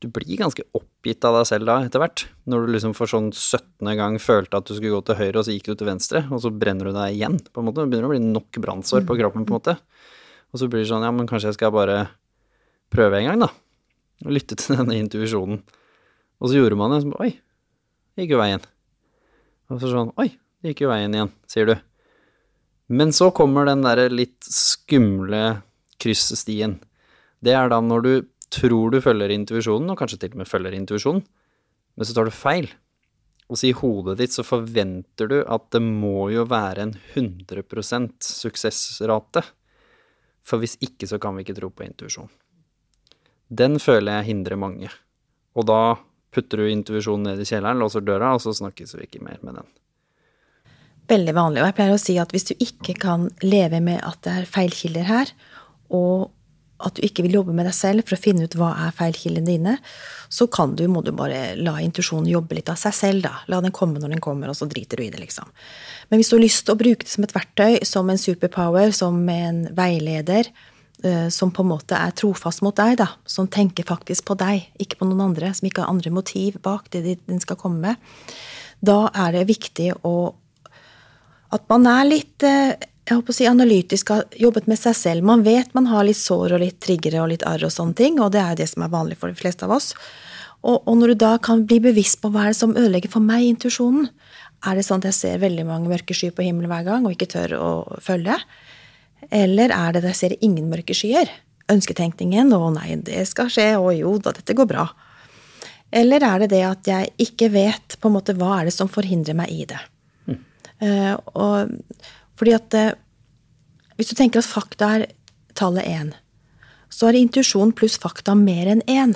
Du 0.00 0.08
blir 0.08 0.38
ganske 0.40 0.64
oppgitt 0.74 1.24
av 1.28 1.36
deg 1.36 1.48
selv 1.50 1.68
da, 1.68 1.76
etter 1.84 2.00
hvert. 2.00 2.24
Når 2.48 2.64
du 2.64 2.72
liksom 2.72 2.94
for 2.96 3.10
sånn 3.10 3.28
17. 3.34 3.90
gang 3.98 4.16
følte 4.22 4.56
at 4.56 4.66
du 4.66 4.72
skulle 4.72 4.94
gå 4.96 5.02
til 5.04 5.18
høyre, 5.18 5.34
og 5.36 5.44
så 5.44 5.52
gikk 5.52 5.68
du 5.68 5.74
til 5.74 5.90
venstre, 5.90 6.22
og 6.32 6.40
så 6.40 6.50
brenner 6.54 6.88
du 6.88 6.96
deg 6.96 7.18
igjen, 7.18 7.36
på 7.44 7.60
en 7.60 7.68
måte. 7.68 7.84
Det 7.84 7.92
begynner 7.92 8.08
å 8.08 8.14
bli 8.14 8.22
nok 8.24 8.60
brannsår 8.64 9.04
på 9.06 9.18
kroppen, 9.20 9.44
på 9.44 9.52
en 9.52 9.60
måte. 9.60 9.76
Og 10.50 10.62
så 10.62 10.70
blir 10.72 10.82
det 10.82 10.88
sånn, 10.90 11.04
ja, 11.04 11.12
men 11.12 11.28
kanskje 11.28 11.52
jeg 11.52 11.58
skal 11.60 11.74
bare 11.76 11.98
prøve 12.90 13.20
en 13.20 13.28
gang, 13.28 13.44
da. 13.44 13.50
Og 14.24 14.32
lytte 14.34 14.56
til 14.58 14.80
denne 14.80 14.96
intuisjonen. 15.04 15.60
Og 16.40 16.50
så 16.50 16.56
gjorde 16.56 16.78
man 16.80 16.94
det, 16.94 17.02
så 17.04 17.12
bare 17.12 17.28
Oi, 17.28 17.32
det 18.16 18.24
gikk 18.24 18.34
jo 18.34 18.42
veien. 18.42 18.66
Og 19.70 19.80
så 19.80 19.92
sånn 19.92 20.12
Oi, 20.20 20.30
det 20.60 20.72
gikk 20.72 20.84
jo 20.86 20.92
veien 20.92 21.16
igjen, 21.16 21.32
sier 21.50 21.68
du. 21.68 21.74
Men 22.90 23.12
så 23.14 23.30
kommer 23.34 23.68
den 23.68 23.84
derre 23.84 24.08
litt 24.10 24.42
skumle 24.42 25.60
kryssstien. 26.02 26.80
Det 27.40 27.54
er 27.54 27.70
da 27.70 27.78
når 27.84 28.06
du 28.06 28.12
tror 28.50 28.90
du 28.90 28.98
følger 29.04 29.30
intuisjonen, 29.30 29.92
og 29.92 30.00
kanskje 30.00 30.24
til 30.24 30.34
og 30.34 30.40
med 30.40 30.50
følger 30.50 30.74
intuisjonen, 30.74 31.22
men 31.94 32.08
så 32.08 32.16
tar 32.16 32.26
du 32.26 32.34
feil. 32.34 32.66
Og 33.50 33.58
så 33.58 33.70
i 33.70 33.76
hodet 33.76 34.16
ditt 34.20 34.34
så 34.34 34.44
forventer 34.46 35.30
du 35.30 35.38
at 35.42 35.70
det 35.74 35.82
må 35.82 36.30
jo 36.34 36.44
være 36.50 36.86
en 36.86 36.92
100% 36.94 38.26
suksessrate. 38.26 39.42
For 40.46 40.62
hvis 40.62 40.76
ikke 40.82 41.08
så 41.10 41.18
kan 41.22 41.36
vi 41.36 41.44
ikke 41.44 41.58
tro 41.58 41.70
på 41.74 41.84
intuisjon. 41.86 42.30
Den 43.50 43.78
føler 43.82 44.20
jeg 44.20 44.30
hindrer 44.30 44.58
mange. 44.58 44.90
Og 45.58 45.66
da 45.66 45.80
putter 46.34 46.62
du 46.62 46.70
intuisjonen 46.70 47.32
ned 47.32 47.42
i 47.42 47.46
kjelleren, 47.48 47.80
låser 47.82 48.04
døra, 48.06 48.34
og 48.36 48.42
så 48.44 48.54
snakkes 48.56 48.96
vi 48.96 49.06
ikke 49.06 49.22
mer 49.24 49.38
med 49.42 49.60
den. 49.60 49.70
Veldig 51.10 51.34
vanlig. 51.34 51.62
Og 51.62 51.70
jeg 51.70 51.78
pleier 51.78 51.96
å 51.96 52.02
si 52.02 52.18
at 52.22 52.34
hvis 52.34 52.50
du 52.52 52.54
ikke 52.62 52.94
kan 53.02 53.30
leve 53.42 53.80
med 53.82 53.98
at 54.06 54.20
det 54.26 54.36
er 54.42 54.50
feilkilder 54.50 55.08
her, 55.08 55.32
og 55.90 56.30
at 56.80 56.96
du 56.96 57.04
ikke 57.04 57.24
vil 57.26 57.34
jobbe 57.40 57.54
med 57.56 57.66
deg 57.68 57.74
selv 57.76 58.06
for 58.08 58.16
å 58.16 58.22
finne 58.22 58.46
ut 58.46 58.56
hva 58.56 58.70
er 58.86 58.94
feilkildene 58.96 59.48
dine, 59.48 59.74
så 60.32 60.46
kan 60.52 60.72
du, 60.78 60.86
må 60.88 61.02
du 61.04 61.10
bare 61.16 61.54
la 61.58 61.74
intuisjonen 61.82 62.30
jobbe 62.30 62.56
litt 62.56 62.70
av 62.72 62.78
seg 62.80 62.96
selv, 62.96 63.26
da. 63.26 63.34
La 63.52 63.60
den 63.60 63.74
komme 63.76 64.00
når 64.00 64.14
den 64.14 64.24
kommer, 64.24 64.48
og 64.48 64.56
så 64.56 64.68
driter 64.70 65.00
du 65.00 65.04
i 65.04 65.10
det, 65.12 65.20
liksom. 65.20 65.50
Men 66.08 66.20
hvis 66.20 66.30
du 66.32 66.38
har 66.38 66.44
lyst 66.46 66.64
til 66.64 66.76
å 66.76 66.80
bruke 66.80 67.04
det 67.04 67.12
som 67.12 67.26
et 67.26 67.36
verktøy, 67.36 67.80
som 67.88 68.08
en 68.10 68.22
superpower, 68.22 68.94
som 68.96 69.20
en 69.28 69.64
veileder, 69.76 70.48
som 71.32 71.48
på 71.54 71.64
en 71.64 71.70
måte 71.70 71.96
er 71.96 72.12
trofast 72.12 72.60
mot 72.60 72.76
deg, 72.76 72.98
da, 73.00 73.06
som 73.24 73.46
tenker 73.48 73.86
faktisk 73.88 74.26
på 74.28 74.34
deg, 74.36 74.66
ikke 74.82 74.98
på 75.00 75.08
noen 75.08 75.30
andre, 75.30 75.48
som 75.56 75.68
ikke 75.68 75.84
har 75.84 75.92
andre 75.92 76.12
motiv 76.12 76.58
bak 76.60 76.90
det 76.92 77.16
den 77.24 77.40
skal 77.40 77.56
komme 77.56 77.80
med, 77.80 78.34
da 78.84 79.06
er 79.16 79.38
det 79.38 79.48
viktig 79.48 79.94
å 80.04 80.14
at 81.50 81.64
man 81.66 81.86
er 81.90 82.04
litt 82.06 82.44
eh, 82.46 82.76
jeg 83.10 83.18
håper 83.18 83.34
å 83.34 83.34
si, 83.34 83.46
analytisk, 83.50 84.12
har 84.14 84.36
jobbet 84.38 84.68
med 84.70 84.78
seg 84.78 84.94
selv. 84.94 85.24
Man 85.26 85.40
vet 85.42 85.72
man 85.74 85.88
har 85.90 86.04
litt 86.06 86.20
sår 86.20 86.54
og 86.54 86.62
litt 86.62 86.76
triggere 86.84 87.18
og 87.24 87.32
litt 87.32 87.42
arr 87.48 87.64
og 87.66 87.72
sånne 87.74 87.96
ting, 87.98 88.20
og 88.22 88.30
det 88.36 88.42
er 88.44 88.58
det 88.60 88.68
som 88.70 88.84
er 88.86 88.92
vanlig 88.92 89.18
for 89.18 89.32
de 89.32 89.38
fleste 89.38 89.66
av 89.66 89.74
oss. 89.74 89.90
Og, 90.60 90.76
og, 90.84 90.92
når 91.00 91.14
du 91.14 91.22
da 91.24 91.32
kan 91.42 91.64
bli 91.66 91.80
bevisst 91.82 92.20
på 92.22 92.30
hva 92.30 92.44
er 92.44 92.52
det 92.52 92.60
som 92.60 92.76
ødelegger 92.76 93.10
for 93.10 93.24
meg 93.24 93.48
intuisjonen, 93.48 94.06
er 94.68 94.76
det 94.76 94.84
sånn 94.86 95.00
at 95.00 95.08
jeg 95.08 95.16
ser 95.16 95.42
veldig 95.42 95.64
mange 95.66 95.90
mørke 95.90 96.14
skyer 96.14 96.36
på 96.36 96.44
himmelen 96.44 96.70
hver 96.70 96.84
gang 96.86 97.08
og 97.08 97.16
ikke 97.16 97.30
tør 97.32 97.56
å 97.56 97.70
følge? 98.04 98.36
Eller 99.28 99.74
er 99.74 99.92
det 99.92 100.04
jeg 100.08 100.18
ser 100.18 100.36
ingen 100.40 100.70
mørke 100.70 100.96
skyer? 100.96 101.28
Ønsketenkningen 101.70 102.50
'å 102.50 102.72
nei, 102.74 102.96
det 102.96 103.26
skal 103.28 103.46
skje', 103.46 103.76
'å 103.78 103.92
jo 103.94 104.18
da, 104.18 104.32
dette 104.32 104.54
går 104.54 104.66
bra'. 104.66 104.88
Eller 105.92 106.22
er 106.22 106.38
det 106.40 106.50
det 106.50 106.62
at 106.64 106.86
jeg 106.86 107.10
ikke 107.18 107.50
vet 107.50 107.96
på 108.00 108.08
en 108.08 108.14
måte 108.14 108.34
hva 108.38 108.60
er 108.60 108.64
det 108.64 108.74
som 108.74 108.88
forhindrer 108.88 109.34
meg 109.34 109.50
i 109.50 109.64
det? 109.66 109.80
Uh, 110.80 111.16
og 111.36 111.74
fordi 112.40 112.54
at 112.56 112.74
uh, 112.74 112.92
hvis 113.98 114.08
du 114.08 114.14
tenker 114.16 114.40
at 114.40 114.48
fakta 114.48 114.86
er 114.96 115.06
tallet 115.58 115.84
én, 115.84 116.14
så 116.88 117.10
er 117.10 117.18
intuisjon 117.18 117.74
pluss 117.76 117.98
fakta 118.00 118.34
mer 118.38 118.70
enn 118.70 118.80
én. 118.88 119.12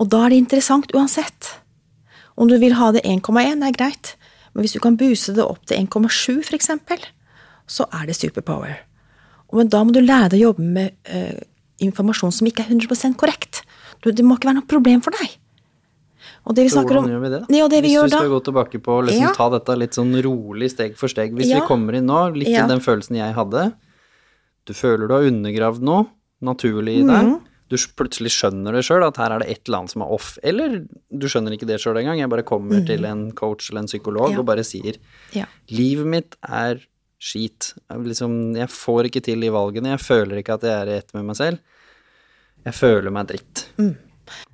Og 0.00 0.08
da 0.10 0.24
er 0.24 0.32
det 0.32 0.40
interessant 0.40 0.90
uansett. 0.96 1.52
Om 2.34 2.48
du 2.48 2.56
vil 2.58 2.74
ha 2.74 2.90
det 2.90 3.04
1,1, 3.04 3.62
er 3.62 3.76
greit, 3.76 4.16
men 4.52 4.64
hvis 4.64 4.74
du 4.74 4.80
kan 4.82 4.96
buse 4.98 5.34
det 5.36 5.44
opp 5.44 5.62
til 5.68 5.84
1,7 5.84 6.40
for 6.48 6.56
eksempel, 6.56 7.04
så 7.70 7.86
er 7.94 8.08
det 8.10 8.16
superpower. 8.18 8.80
Men 9.54 9.70
da 9.70 9.82
må 9.86 9.94
du 9.94 10.00
lære 10.02 10.32
deg 10.32 10.42
å 10.42 10.50
jobbe 10.50 10.66
med 10.78 10.96
uh, 11.10 11.38
informasjon 11.82 12.34
som 12.34 12.48
ikke 12.50 12.66
er 12.66 12.74
100% 12.74 13.16
korrekt. 13.18 13.62
Det 14.04 14.24
må 14.26 14.36
ikke 14.38 14.50
være 14.50 14.60
noe 14.60 14.70
problem 14.70 15.02
for 15.04 15.14
deg. 15.18 15.36
Og 16.48 16.56
det 16.56 16.64
vi 16.66 16.72
snakker 16.72 17.00
om 17.00 17.08
gjør 17.08 17.22
vi 17.22 17.30
det, 17.32 17.40
da? 17.42 17.56
Ja, 17.58 17.66
det 17.68 17.82
vi 17.84 17.92
Hvis 17.92 18.06
vi 18.06 18.12
skal 18.12 18.26
da, 18.26 18.32
gå 18.32 18.40
tilbake 18.46 18.80
på 18.82 18.96
liksom 19.06 19.26
Ja. 19.26 19.32
ta 19.36 19.48
dette 19.52 19.76
litt 19.76 19.96
sånn 19.96 20.14
rolig 20.24 20.70
steg 20.72 20.96
for 20.96 21.08
steg. 21.08 21.34
Hvis 21.36 21.50
Ja. 21.50 21.60
vi 21.60 21.66
kommer 21.68 21.94
inn 21.96 22.06
nå, 22.06 22.34
litt 22.34 22.48
Ja. 22.48 22.64
i 22.64 22.68
den 22.68 22.80
følelsen 22.80 23.16
jeg 23.16 23.34
hadde 23.34 23.72
Du 24.66 24.74
føler 24.74 25.08
du 25.08 25.14
har 25.14 25.22
undergravd 25.24 25.80
noe 25.82 26.06
naturlig 26.42 27.00
i 27.00 27.06
deg. 27.06 27.24
Mm. 27.26 27.40
Du 27.70 27.76
plutselig 27.76 28.30
skjønner 28.30 28.72
det 28.72 28.84
sjøl, 28.84 29.02
at 29.06 29.16
her 29.16 29.32
er 29.32 29.38
det 29.40 29.48
et 29.50 29.68
eller 29.68 29.78
annet 29.78 29.90
som 29.90 30.02
er 30.02 30.10
off. 30.10 30.38
Eller 30.42 30.86
du 31.10 31.26
skjønner 31.26 31.52
ikke 31.56 31.66
det 31.66 31.80
sjøl 31.80 31.96
engang. 31.96 32.18
Jeg 32.18 32.28
bare 32.28 32.42
kommer 32.42 32.84
til 32.86 33.04
en 33.04 33.32
coach 33.32 33.70
eller 33.70 33.80
en 33.80 33.86
psykolog 33.86 34.38
og 34.38 34.46
bare 34.46 34.62
sier. 34.62 34.96
Livet 35.70 36.06
mitt 36.06 36.36
er 36.42 36.80
skit. 37.20 37.74
Jeg, 37.84 38.04
liksom, 38.08 38.36
jeg 38.56 38.72
får 38.72 39.10
ikke 39.10 39.22
til 39.24 39.44
de 39.44 39.50
valgene. 39.52 39.92
Jeg 39.94 40.02
føler 40.02 40.40
ikke 40.40 40.56
at 40.56 40.64
jeg 40.66 40.76
er 40.76 40.90
i 40.90 40.96
ett 40.98 41.12
med 41.16 41.28
meg 41.28 41.38
selv. 41.38 41.60
Jeg 42.64 42.76
føler 42.76 43.12
meg 43.14 43.28
dritt. 43.30 43.66
Mm. 43.80 43.94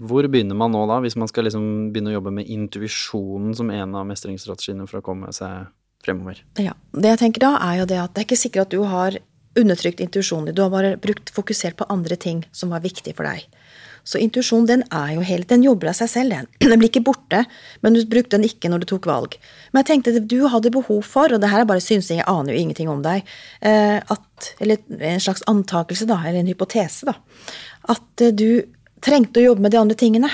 Hvor 0.09 0.27
begynner 0.33 0.57
man 0.59 0.73
nå, 0.73 0.83
da, 0.89 0.99
hvis 1.05 1.19
man 1.21 1.31
skal 1.31 1.47
liksom 1.47 1.93
begynne 1.93 2.13
å 2.13 2.19
jobbe 2.19 2.33
med 2.39 2.51
intuisjonen 2.53 3.57
som 3.57 3.71
en 3.73 3.97
av 3.99 4.07
mestringsstrategiene 4.09 4.87
for 4.89 5.01
å 5.01 5.07
komme 5.07 5.33
seg 5.37 5.69
fremover? 6.05 6.43
Ja. 6.63 6.75
Det 6.97 7.15
jeg 7.15 7.23
tenker 7.23 7.45
da, 7.45 7.55
er 7.69 7.83
jo 7.83 7.89
det 7.91 8.01
at 8.03 8.15
det 8.15 8.23
er 8.23 8.29
ikke 8.29 8.41
sikkert 8.41 8.69
at 8.69 8.77
du 8.77 8.87
har 8.89 9.19
undertrykt 9.57 10.03
intuisjonen 10.05 10.51
din. 10.51 10.57
Du 10.57 10.63
har 10.65 10.73
bare 10.73 10.97
brukt, 11.01 11.33
fokusert 11.33 11.79
på 11.79 11.89
andre 11.93 12.19
ting 12.21 12.45
som 12.57 12.73
var 12.75 12.85
viktig 12.85 13.15
for 13.17 13.29
deg. 13.29 13.47
Så 14.07 14.21
intuisjon, 14.23 14.69
den 14.69 14.85
er 14.95 15.17
jo 15.17 15.25
hele 15.27 15.47
Den 15.51 15.65
jobber 15.67 15.91
av 15.91 15.97
seg 15.99 16.11
selv, 16.13 16.35
den. 16.35 16.47
Den 16.71 16.79
blir 16.79 16.91
ikke 16.93 17.05
borte, 17.09 17.43
men 17.83 17.97
du 17.97 18.05
brukte 18.07 18.37
den 18.37 18.47
ikke 18.47 18.71
når 18.71 18.85
du 18.85 18.89
tok 18.93 19.09
valg. 19.11 19.35
Men 19.73 19.83
jeg 19.83 19.89
tenkte 19.91 20.15
at 20.15 20.29
du 20.31 20.47
hadde 20.53 20.73
behov 20.75 21.03
for, 21.07 21.33
og 21.33 21.43
det 21.43 21.51
her 21.51 21.65
er 21.65 21.69
bare 21.69 21.83
synsing, 21.83 22.21
jeg 22.21 22.29
aner 22.31 22.55
jo 22.55 22.63
ingenting 22.63 22.91
om 22.93 23.03
deg, 23.05 23.27
eh, 23.67 23.99
at 23.99 24.23
Eller 24.61 24.77
en 25.01 25.23
slags 25.23 25.41
antakelse, 25.49 26.05
da, 26.07 26.19
eller 26.21 26.43
en 26.43 26.51
hypotese, 26.51 27.09
da. 27.09 27.15
At 27.89 28.21
eh, 28.21 28.35
du 28.37 28.63
trengte 29.01 29.41
å 29.41 29.47
jobbe 29.47 29.65
med 29.65 29.73
de 29.73 29.79
andre 29.81 29.97
tingene. 29.97 30.29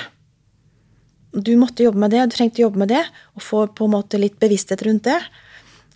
Du 1.33 1.55
måtte 1.57 1.85
jobbe 1.87 2.03
med 2.03 2.11
det, 2.11 2.25
du 2.27 2.35
trengte 2.35 2.61
å 2.61 2.67
jobbe 2.67 2.83
med 2.83 2.91
det, 2.91 3.05
og 3.39 3.45
få 3.47 3.63
på 3.71 3.87
en 3.87 3.95
måte 3.95 4.21
litt 4.21 4.41
bevissthet 4.43 4.83
rundt 4.85 5.07
det. 5.07 5.21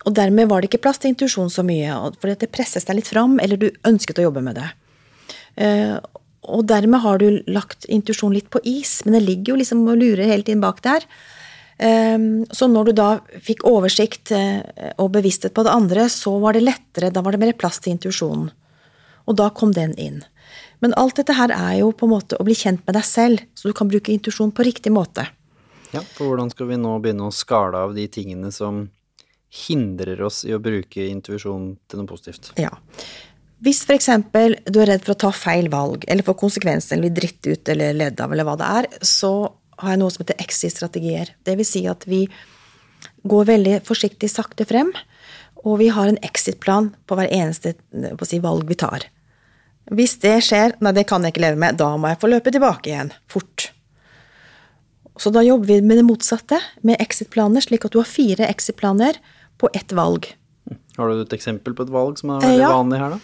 Og 0.07 0.15
dermed 0.15 0.47
var 0.47 0.63
det 0.63 0.71
ikke 0.71 0.81
plass 0.85 1.01
til 1.03 1.11
intuisjon 1.11 1.51
så 1.51 1.65
mye, 1.67 1.93
for 2.15 2.31
det 2.31 2.49
presses 2.53 2.87
deg 2.87 3.01
litt 3.01 3.11
fram, 3.11 3.37
eller 3.43 3.59
du 3.59 3.67
ønsket 3.85 4.21
å 4.21 4.29
jobbe 4.29 4.45
med 4.45 4.57
det. 4.61 4.69
Og 6.45 6.67
dermed 6.69 7.01
har 7.03 7.19
du 7.19 7.41
lagt 7.49 7.87
intuisjon 7.89 8.35
litt 8.35 8.51
på 8.53 8.61
is, 8.67 9.01
men 9.05 9.17
det 9.17 9.25
ligger 9.25 9.53
jo 9.53 9.59
liksom 9.63 9.83
og 9.87 9.99
lurer 9.99 10.29
hele 10.29 10.45
tiden 10.45 10.61
bak 10.63 10.83
der. 10.85 11.05
Eh, 11.77 12.17
så 12.51 12.69
når 12.69 12.89
du 12.89 12.95
da 12.97 13.09
fikk 13.43 13.65
oversikt 13.69 14.31
eh, 14.35 14.61
og 15.01 15.11
bevissthet 15.17 15.55
på 15.57 15.65
det 15.65 15.73
andre, 15.73 16.07
så 16.13 16.37
var 16.43 16.57
det 16.57 16.65
lettere, 16.65 17.11
da 17.13 17.25
var 17.25 17.35
det 17.35 17.43
mer 17.43 17.57
plass 17.57 17.81
til 17.81 17.95
intuisjonen. 17.95 18.49
Og 19.27 19.35
da 19.35 19.49
kom 19.51 19.73
den 19.75 19.93
inn. 19.99 20.21
Men 20.79 20.93
alt 20.95 21.17
dette 21.19 21.35
her 21.35 21.51
er 21.51 21.79
jo 21.81 21.91
på 21.91 22.07
en 22.07 22.13
måte 22.13 22.37
å 22.37 22.45
bli 22.47 22.55
kjent 22.55 22.85
med 22.85 22.95
deg 22.95 23.05
selv, 23.07 23.41
så 23.57 23.69
du 23.69 23.75
kan 23.75 23.89
bruke 23.89 24.13
intuisjon 24.13 24.53
på 24.55 24.65
riktig 24.67 24.93
måte. 24.93 25.25
Ja, 25.93 26.03
for 26.03 26.29
hvordan 26.29 26.51
skal 26.51 26.69
vi 26.71 26.77
nå 26.79 26.93
begynne 27.03 27.29
å 27.29 27.35
skale 27.35 27.81
av 27.87 27.95
de 27.97 28.05
tingene 28.11 28.51
som 28.53 28.85
hindrer 29.67 30.21
oss 30.27 30.43
i 30.45 30.53
å 30.55 30.61
bruke 30.61 31.07
intuisjon 31.07 31.71
til 31.87 32.01
noe 32.01 32.09
positivt? 32.09 32.51
Ja. 32.59 32.73
Hvis 33.63 33.81
for 33.87 33.97
eksempel 33.97 34.55
du 34.69 34.81
er 34.83 34.91
redd 34.91 35.05
for 35.05 35.15
å 35.15 35.21
ta 35.25 35.31
feil 35.33 35.69
valg, 35.73 36.05
eller 36.07 36.25
få 36.25 36.35
konsekvenser, 36.37 36.95
eller 36.95 37.09
bli 37.09 37.21
dritt 37.21 37.47
ut 37.47 37.71
eller 37.73 37.95
ledd 37.97 38.21
av, 38.21 38.33
eller 38.33 38.45
hva 38.45 38.57
det 38.59 38.67
er, 38.81 38.87
så 39.01 39.31
har 39.81 39.93
jeg 39.93 40.01
noe 40.01 40.13
som 40.13 40.23
heter 40.23 40.41
exit-strategier. 40.43 41.33
Vil 41.47 41.65
si 41.65 41.83
at 41.89 42.05
vi 42.09 42.25
går 43.27 43.49
veldig 43.49 43.79
forsiktig 43.87 44.29
sakte 44.29 44.65
frem, 44.69 44.91
og 45.65 45.79
vi 45.81 45.89
har 45.93 46.09
en 46.09 46.19
exit-plan 46.25 46.91
på 47.09 47.17
hver 47.17 47.33
eneste 47.33 47.73
på 47.91 48.23
å 48.23 48.29
si, 48.29 48.39
valg 48.43 48.69
vi 48.69 48.77
tar. 48.77 49.07
Hvis 49.89 50.17
det 50.21 50.35
skjer, 50.45 50.75
nei, 50.83 50.93
det 50.93 51.07
kan 51.09 51.23
jeg 51.23 51.33
ikke 51.33 51.45
leve 51.47 51.61
med, 51.61 51.79
da 51.79 51.89
må 51.97 52.11
jeg 52.11 52.21
få 52.21 52.29
løpe 52.29 52.53
tilbake 52.53 52.91
igjen, 52.91 53.13
fort. 53.31 53.71
Så 55.17 55.31
da 55.33 55.41
jobber 55.41 55.71
vi 55.71 55.79
med 55.81 55.97
det 55.97 56.05
motsatte, 56.05 56.59
med 56.85 57.01
exit-planer, 57.01 57.63
slik 57.65 57.87
at 57.87 57.95
du 57.95 58.01
har 58.03 58.09
fire 58.09 58.49
exit-planer 58.51 59.17
på 59.57 59.71
ett 59.73 59.95
valg. 59.97 60.29
Har 60.97 61.09
du 61.13 61.21
et 61.21 61.33
eksempel 61.37 61.73
på 61.77 61.85
et 61.87 61.93
valg 61.93 62.17
som 62.19 62.31
er 62.35 62.41
Eh, 62.41 62.49
veldig 62.49 62.63
ja. 62.65 62.73
vanlig 62.73 62.99
her, 62.99 63.09
da? 63.09 63.19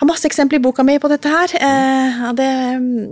Jeg 0.00 0.06
har 0.06 0.08
masse 0.14 0.24
eksempler 0.30 0.56
i 0.56 0.62
boka 0.64 0.82
mi 0.82 0.94
på 0.98 1.08
dette 1.12 1.28
her. 1.28 1.52
Eh, 1.60 2.20
det, 2.32 2.46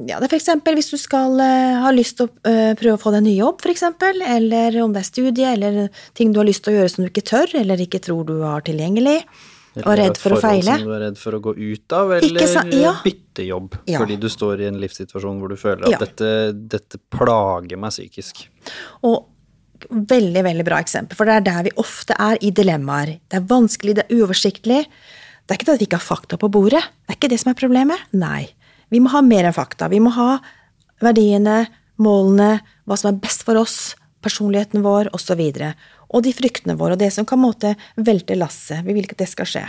ja, 0.08 0.20
det 0.22 0.28
er 0.30 0.36
eksempel 0.38 0.74
hvis 0.78 0.88
du 0.88 0.96
skal 0.96 1.38
eh, 1.44 1.74
ha 1.82 1.90
lyst 1.92 2.16
til 2.16 2.28
å 2.30 2.32
eh, 2.48 2.72
prøve 2.80 2.94
å 2.96 3.00
få 3.02 3.12
deg 3.12 3.18
en 3.20 3.28
ny 3.28 3.34
jobb, 3.36 3.60
eksempel, 3.68 4.22
eller 4.24 4.78
om 4.80 4.94
det 4.96 5.02
er 5.02 5.08
studie, 5.10 5.50
eller 5.52 5.90
ting 6.16 6.32
du 6.32 6.40
har 6.40 6.48
lyst 6.48 6.64
til 6.64 6.72
å 6.72 6.78
gjøre 6.78 6.88
som 6.94 7.04
du 7.04 7.10
ikke 7.10 7.26
tør, 7.28 7.52
eller 7.60 7.76
ikke 7.84 8.00
tror 8.00 8.24
du 8.24 8.38
har 8.40 8.64
tilgjengelig, 8.64 9.18
og 9.84 9.90
er 9.92 10.00
redd 10.00 10.16
for 10.18 10.32
å 10.32 10.40
feile. 10.40 10.78
Som 10.80 10.88
du 10.88 10.94
er 10.96 11.04
redd 11.04 11.18
for 11.20 11.36
å 11.36 11.40
gå 11.44 11.52
ut 11.60 11.92
av, 11.92 12.10
eller 12.16 12.40
Ikke? 12.48 12.64
Ja. 12.80 12.94
bytte 13.04 13.44
jobb 13.46 13.76
Ja. 13.86 13.98
fordi 14.00 14.16
du 14.18 14.28
står 14.32 14.60
i 14.64 14.66
en 14.72 14.80
livssituasjon 14.80 15.38
hvor 15.38 15.48
du 15.52 15.56
føler 15.60 15.84
at 15.84 15.90
Ja. 15.92 15.98
dette, 15.98 16.52
dette 16.56 16.98
plager 17.12 17.76
meg 17.76 17.92
psykisk. 17.92 18.48
Og 19.04 19.26
veldig, 19.88 20.42
veldig 20.46 20.66
bra 20.66 20.80
eksempel, 20.82 21.18
for 21.18 21.28
det 21.28 21.38
er 21.38 21.46
der 21.46 21.66
vi 21.68 21.74
ofte 21.80 22.16
er 22.18 22.40
i 22.44 22.50
dilemmaer. 22.54 23.16
Det 23.28 23.38
er 23.38 23.48
vanskelig, 23.50 23.96
det 23.98 24.06
er 24.06 24.18
uoversiktlig. 24.18 24.84
Det 24.84 25.54
er 25.54 25.58
ikke 25.58 25.68
det 25.68 25.76
at 25.76 25.82
vi 25.82 25.88
ikke 25.88 26.00
har 26.00 26.08
fakta 26.08 26.38
på 26.40 26.50
bordet. 26.52 26.82
Det 26.82 27.14
er 27.14 27.18
ikke 27.18 27.30
det 27.32 27.40
som 27.42 27.52
er 27.52 27.60
problemet. 27.60 28.08
Nei. 28.12 28.48
Vi 28.92 29.00
må 29.04 29.12
ha 29.12 29.22
mer 29.24 29.48
enn 29.48 29.56
fakta. 29.56 29.90
Vi 29.92 30.00
må 30.02 30.12
ha 30.16 30.38
verdiene, 31.04 31.62
målene, 32.02 32.58
hva 32.88 32.98
som 32.98 33.12
er 33.12 33.20
best 33.22 33.44
for 33.46 33.60
oss, 33.60 33.94
personligheten 34.24 34.84
vår, 34.84 35.12
osv. 35.16 35.40
Og, 35.40 35.60
så 35.62 35.72
og 36.08 36.24
de 36.24 36.32
fryktene 36.32 36.76
våre, 36.78 36.96
og 36.96 37.02
det 37.02 37.10
som 37.14 37.26
kan 37.28 37.40
måte 37.40 37.74
velte 37.96 38.36
lasset. 38.38 38.84
Vi 38.86 38.96
vil 38.96 39.06
ikke 39.06 39.18
at 39.18 39.24
det 39.24 39.32
skal 39.32 39.50
skje. 39.50 39.66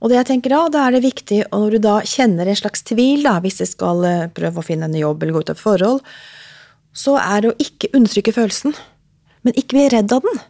Og 0.00 0.10
det 0.10 0.18
jeg 0.18 0.28
tenker 0.32 0.52
da, 0.52 0.62
da 0.72 0.86
er 0.86 0.96
det 0.96 1.04
viktig, 1.04 1.44
og 1.50 1.64
når 1.64 1.76
du 1.76 1.84
da 1.84 1.98
kjenner 2.08 2.48
en 2.48 2.58
slags 2.58 2.82
tvil, 2.84 3.22
da, 3.24 3.38
hvis 3.44 3.60
du 3.62 3.66
skal 3.68 4.04
eh, 4.08 4.24
prøve 4.34 4.60
å 4.60 4.66
finne 4.66 4.88
en 4.90 4.98
jobb 4.98 5.22
eller 5.22 5.36
gå 5.36 5.44
ut 5.44 5.52
av 5.52 5.56
et 5.56 5.62
forhold, 5.62 6.02
så 6.94 7.16
er 7.20 7.44
det 7.44 7.52
å 7.52 7.62
ikke 7.62 7.92
undertrykke 7.96 8.34
følelsen, 8.34 8.74
men 9.44 9.56
ikke 9.60 9.76
bli 9.76 9.86
redd 9.92 10.12
av 10.14 10.24
den. 10.24 10.42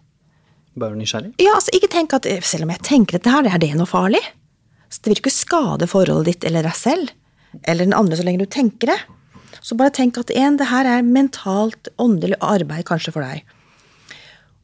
Bare 0.79 0.99
nysgjerrig? 0.99 1.35
Ja, 1.43 1.55
altså 1.59 1.75
ikke 1.77 1.91
tenk 1.93 2.15
at 2.17 2.27
selv 2.47 2.67
om 2.67 2.73
jeg 2.75 2.83
tenker 2.87 3.19
dette 3.19 3.31
her, 3.31 3.47
er 3.47 3.61
det 3.63 3.75
noe 3.79 3.91
farlig? 3.91 4.23
Så 4.91 5.03
det 5.03 5.13
vil 5.13 5.23
ikke 5.23 5.35
skade 5.35 5.89
forholdet 5.91 6.31
ditt 6.31 6.49
eller 6.49 6.67
deg 6.67 6.79
selv, 6.79 7.13
eller 7.63 7.87
den 7.87 7.97
andre 7.97 8.19
så 8.19 8.27
lenge 8.27 8.43
du 8.43 8.51
tenker 8.51 8.91
det. 8.91 8.99
Så 9.65 9.79
bare 9.79 9.95
tenk 9.95 10.19
at 10.21 10.33
en, 10.35 10.59
det 10.61 10.69
her 10.71 10.87
er 10.89 11.07
mentalt, 11.07 11.89
åndelig 12.03 12.39
arbeid 12.45 12.85
kanskje 12.89 13.15
for 13.15 13.25
deg. 13.25 13.45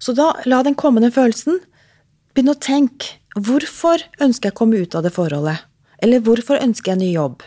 Så 0.01 0.15
da, 0.17 0.33
la 0.49 0.63
den 0.67 0.77
komme 0.79 1.03
den 1.03 1.15
følelsen. 1.15 1.61
Begynn 2.35 2.53
å 2.53 2.59
tenke. 2.59 3.17
Hvorfor 3.39 4.03
ønsker 4.23 4.51
jeg 4.51 4.57
å 4.57 4.59
komme 4.59 4.81
ut 4.83 4.97
av 4.99 5.05
det 5.07 5.15
forholdet? 5.15 5.67
Eller 6.03 6.23
hvorfor 6.25 6.59
ønsker 6.59 6.93
jeg 6.93 6.99
en 6.99 7.05
ny 7.05 7.11
jobb? 7.13 7.45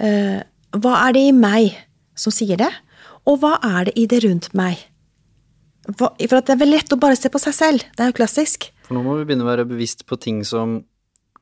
Eh, 0.00 0.40
hva 0.76 0.94
er 1.04 1.16
det 1.16 1.24
i 1.28 1.34
meg 1.36 1.76
som 2.16 2.32
sier 2.34 2.58
det? 2.60 2.70
Og 3.28 3.40
hva 3.42 3.56
er 3.64 3.88
det 3.88 3.96
i 3.98 4.06
det 4.08 4.22
rundt 4.24 4.52
meg? 4.56 4.86
For 5.98 6.38
at 6.38 6.46
det 6.48 6.54
er 6.56 6.60
vel 6.64 6.72
lett 6.74 6.92
å 6.92 6.98
bare 7.00 7.16
se 7.18 7.30
på 7.30 7.38
seg 7.42 7.54
selv. 7.54 7.84
Det 7.96 8.02
er 8.04 8.10
jo 8.12 8.16
klassisk. 8.18 8.70
For 8.86 8.96
nå 8.96 9.02
må 9.06 9.16
vi 9.20 9.24
begynne 9.28 9.46
å 9.46 9.50
være 9.52 9.66
bevisst 9.68 10.06
på 10.06 10.18
ting 10.20 10.42
som 10.44 10.80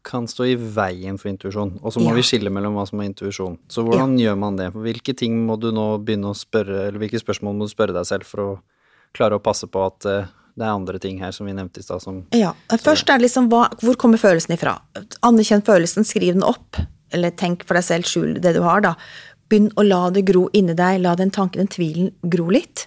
kan 0.05 0.27
stå 0.29 0.45
i 0.51 0.55
veien 0.61 1.17
for 1.17 1.31
intuisjon. 1.31 1.79
Og 1.83 1.93
så 1.95 2.01
må 2.03 2.11
Ja. 2.11 2.15
vi 2.15 2.23
skille 2.23 2.51
mellom 2.53 2.75
hva 2.77 2.87
som 2.87 3.01
er 3.01 3.09
intuisjon. 3.09 3.59
Så 3.69 3.85
hvordan 3.87 4.19
gjør 4.21 4.37
man 4.39 4.57
det? 4.57 4.73
Hvilke 4.75 5.17
ting 5.17 5.47
må 5.47 5.59
du 5.59 5.71
nå 5.73 5.99
begynne 6.05 6.29
å 6.29 6.37
spørre, 6.37 6.89
eller 6.89 6.99
hvilke 6.99 7.23
spørsmål 7.23 7.57
må 7.57 7.65
du 7.65 7.73
spørre 7.75 7.95
deg 7.97 8.05
selv 8.05 8.25
for 8.25 8.39
å 8.41 8.61
klare 9.15 9.39
å 9.39 9.43
passe 9.43 9.67
på 9.67 9.87
at 9.87 10.05
eh, 10.05 10.27
det 10.59 10.63
er 10.67 10.75
andre 10.75 10.99
ting 11.01 11.19
her 11.21 11.33
som 11.33 11.47
vi 11.47 11.55
nevnte 11.55 11.79
i 11.81 11.83
stad 11.83 12.03
som 12.03 12.27
Ja, 12.33 12.53
Først 12.69 13.09
er 13.09 13.19
det 13.19 13.31
liksom 13.31 13.49
hva, 13.49 13.71
hvor 13.81 13.97
kommer 13.97 14.19
følelsen 14.19 14.55
ifra? 14.59 14.79
Anerkjenn 15.23 15.65
følelsen, 15.65 16.05
skriv 16.05 16.35
den 16.35 16.43
opp. 16.47 16.77
Eller 17.11 17.31
tenk 17.31 17.65
for 17.65 17.75
deg 17.75 17.85
selv, 17.85 18.05
skjul 18.05 18.41
det 18.43 18.55
du 18.55 18.61
har, 18.63 18.81
da. 18.83 18.95
Begynn 19.49 19.73
å 19.79 19.87
la 19.87 20.11
det 20.11 20.25
gro 20.27 20.49
inni 20.53 20.75
deg, 20.75 21.01
la 21.01 21.15
den 21.15 21.31
tanken, 21.31 21.65
den 21.65 21.69
tvilen, 21.69 22.13
gro 22.29 22.51
litt. 22.51 22.87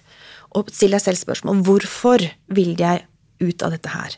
Og 0.56 0.70
still 0.72 0.96
deg 0.96 1.02
selv 1.04 1.20
spørsmål 1.20 1.60
hvorfor 1.66 2.24
vil 2.56 2.74
jeg 2.78 3.04
ut 3.42 3.62
av 3.62 3.74
dette 3.74 3.92
her? 3.92 4.16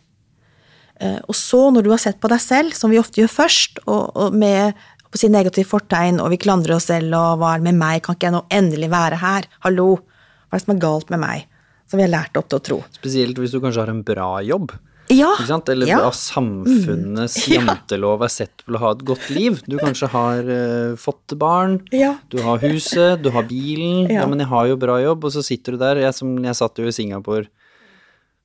Eh, 1.00 1.18
Og 1.26 1.34
så, 1.34 1.70
når 1.72 1.82
du 1.86 1.90
har 1.90 2.02
sett 2.02 2.20
på 2.20 2.30
deg 2.30 2.40
selv, 2.40 2.76
som 2.76 2.92
vi 2.92 3.00
ofte 3.00 3.22
gjør 3.22 3.32
først, 3.32 3.82
og, 3.86 4.10
og 4.14 4.36
med 4.36 4.76
på 5.10 5.18
si 5.18 5.28
negativ 5.32 5.66
fortegn, 5.72 6.20
og 6.22 6.30
vi 6.30 6.38
klandrer 6.38 6.76
oss 6.76 6.86
selv, 6.90 7.10
og 7.18 7.40
hva 7.40 7.54
er 7.54 7.62
det 7.62 7.70
med 7.72 7.80
meg, 7.80 8.02
kan 8.04 8.14
ikke 8.14 8.28
jeg 8.28 8.36
nå 8.36 8.44
endelig 8.54 8.90
være 8.92 9.18
her? 9.18 9.48
Hallo, 9.66 9.88
hva 9.98 10.54
er 10.54 10.60
det 10.60 10.66
som 10.66 10.76
er 10.76 10.84
galt 10.84 11.10
med 11.10 11.22
meg? 11.24 11.48
Som 11.90 11.98
vi 11.98 12.06
har 12.06 12.12
lært 12.12 12.38
opp 12.38 12.46
til 12.46 12.60
å 12.60 12.62
tro. 12.62 12.78
Spesielt 12.94 13.40
hvis 13.42 13.50
du 13.50 13.58
kanskje 13.58 13.82
har 13.82 13.90
en 13.90 14.04
bra 14.06 14.28
jobb. 14.46 14.76
Ja, 15.10 15.32
Ikke 15.34 15.48
sant? 15.50 15.68
Eller 15.72 15.90
ja. 15.90 16.00
av 16.06 16.14
samfunnets 16.16 17.36
mm. 17.48 17.54
jantelov 17.58 18.22
er 18.26 18.30
sett 18.32 18.62
til 18.64 18.76
å 18.78 18.82
ha 18.84 18.92
et 18.94 19.04
godt 19.08 19.30
liv. 19.34 19.60
Du 19.66 19.76
kanskje 19.80 20.08
har 20.12 20.46
uh, 20.46 20.96
fått 21.00 21.34
barn, 21.40 21.80
Ja. 21.94 22.14
du 22.30 22.38
har 22.46 22.62
huset, 22.62 23.22
du 23.24 23.30
har 23.34 23.48
bilen. 23.50 24.06
Ja. 24.10 24.26
Men 24.30 24.38
jeg 24.44 24.50
har 24.52 24.68
jo 24.70 24.76
bra 24.80 25.00
jobb, 25.02 25.24
og 25.26 25.34
så 25.34 25.42
sitter 25.44 25.74
du 25.74 25.82
der. 25.82 26.02
Jeg, 26.06 26.14
som, 26.14 26.36
jeg 26.44 26.54
satt 26.58 26.78
jo 26.78 26.86
i 26.86 26.94
Singapore 26.94 27.48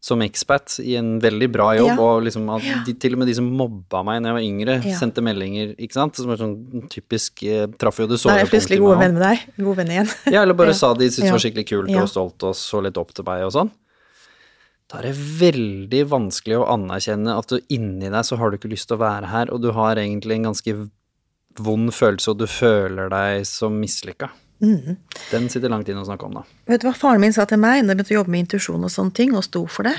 som 0.06 0.22
expat 0.22 0.76
i 0.86 0.94
en 1.00 1.16
veldig 1.22 1.48
bra 1.50 1.72
jobb, 1.74 1.88
Ja. 1.88 1.96
og 1.98 2.24
liksom 2.28 2.46
de, 2.86 2.94
til 2.94 3.16
og 3.16 3.20
med 3.24 3.28
de 3.28 3.34
som 3.40 3.46
mobba 3.58 4.04
meg 4.06 4.22
da 4.22 4.30
jeg 4.30 4.36
var 4.38 4.44
yngre, 4.46 4.76
Ja. 4.86 4.98
sendte 5.00 5.24
meldinger, 5.26 5.72
ikke 5.82 5.98
sant, 5.98 6.16
som 6.16 6.30
er 6.30 6.38
sånn 6.38 6.86
typisk 6.94 7.42
eh, 7.42 7.66
Traff 7.82 7.98
jo 7.98 8.06
det 8.06 8.20
Da 8.20 8.22
såre 8.22 8.36
er 8.36 8.44
jeg 8.46 8.52
plutselig 8.54 8.78
punktet 8.78 8.86
gode 8.86 9.00
med 9.00 9.08
venner 9.08 9.20
med 9.20 9.26
deg. 9.26 9.66
God 9.66 9.76
venn 9.80 9.94
igjen. 9.96 10.12
ja, 10.30 10.42
eller 10.44 10.54
bare 10.54 10.68
Ja. 10.76 10.78
sa 10.78 10.94
de 10.94 11.10
syntes 11.10 11.26
det 11.26 11.32
var 11.34 11.42
skikkelig 11.42 11.68
kult 11.72 11.90
og 11.98 12.10
stolt 12.12 12.44
og 12.44 12.54
så 12.54 12.84
litt 12.86 12.98
opp 13.02 13.14
til 13.18 13.26
meg 13.26 13.46
og 13.48 13.52
sånn. 13.58 13.72
Da 14.92 15.00
er 15.00 15.08
det 15.10 15.16
veldig 15.40 16.04
vanskelig 16.12 16.60
å 16.60 16.68
anerkjenne 16.76 17.34
at 17.34 17.50
du 17.50 17.58
inni 17.74 18.12
deg 18.12 18.22
så 18.28 18.38
har 18.38 18.52
du 18.52 18.60
ikke 18.60 18.70
lyst 18.70 18.90
til 18.92 19.00
å 19.00 19.02
være 19.02 19.32
her, 19.32 19.50
og 19.54 19.64
du 19.64 19.72
har 19.74 19.98
egentlig 19.98 20.38
en 20.38 20.52
ganske 20.52 20.76
vond 21.66 21.94
følelse, 21.96 22.34
og 22.34 22.42
du 22.44 22.46
føler 22.52 23.10
deg 23.10 23.48
som 23.50 23.80
mislykka. 23.82 24.30
Mm. 24.64 24.96
Den 25.32 25.50
sitter 25.52 25.72
langt 25.74 25.90
inne 25.90 26.04
å 26.04 26.08
snakke 26.08 26.28
om, 26.28 26.38
da. 26.38 26.46
Vet 26.70 26.84
du 26.84 26.88
hva 26.88 26.96
faren 26.96 27.24
min 27.24 27.34
sa 27.36 27.48
til 27.50 27.60
meg 27.62 27.82
når 27.82 27.96
jeg 27.96 27.98
begynte 27.98 28.14
å 28.14 28.20
jobbe 28.20 28.34
med 28.36 28.46
intuisjon 28.46 28.88
og 28.88 28.94
sånne 28.94 29.18
ting, 29.18 29.34
og 29.36 29.46
sto 29.48 29.66
for 29.72 29.90
det? 29.90 29.96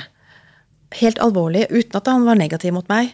Helt 1.01 1.20
alvorlig, 1.22 1.66
uten 1.72 1.99
at 1.99 2.12
han 2.12 2.26
var 2.28 2.39
negativ 2.39 2.76
mot 2.76 2.87
meg. 2.93 3.11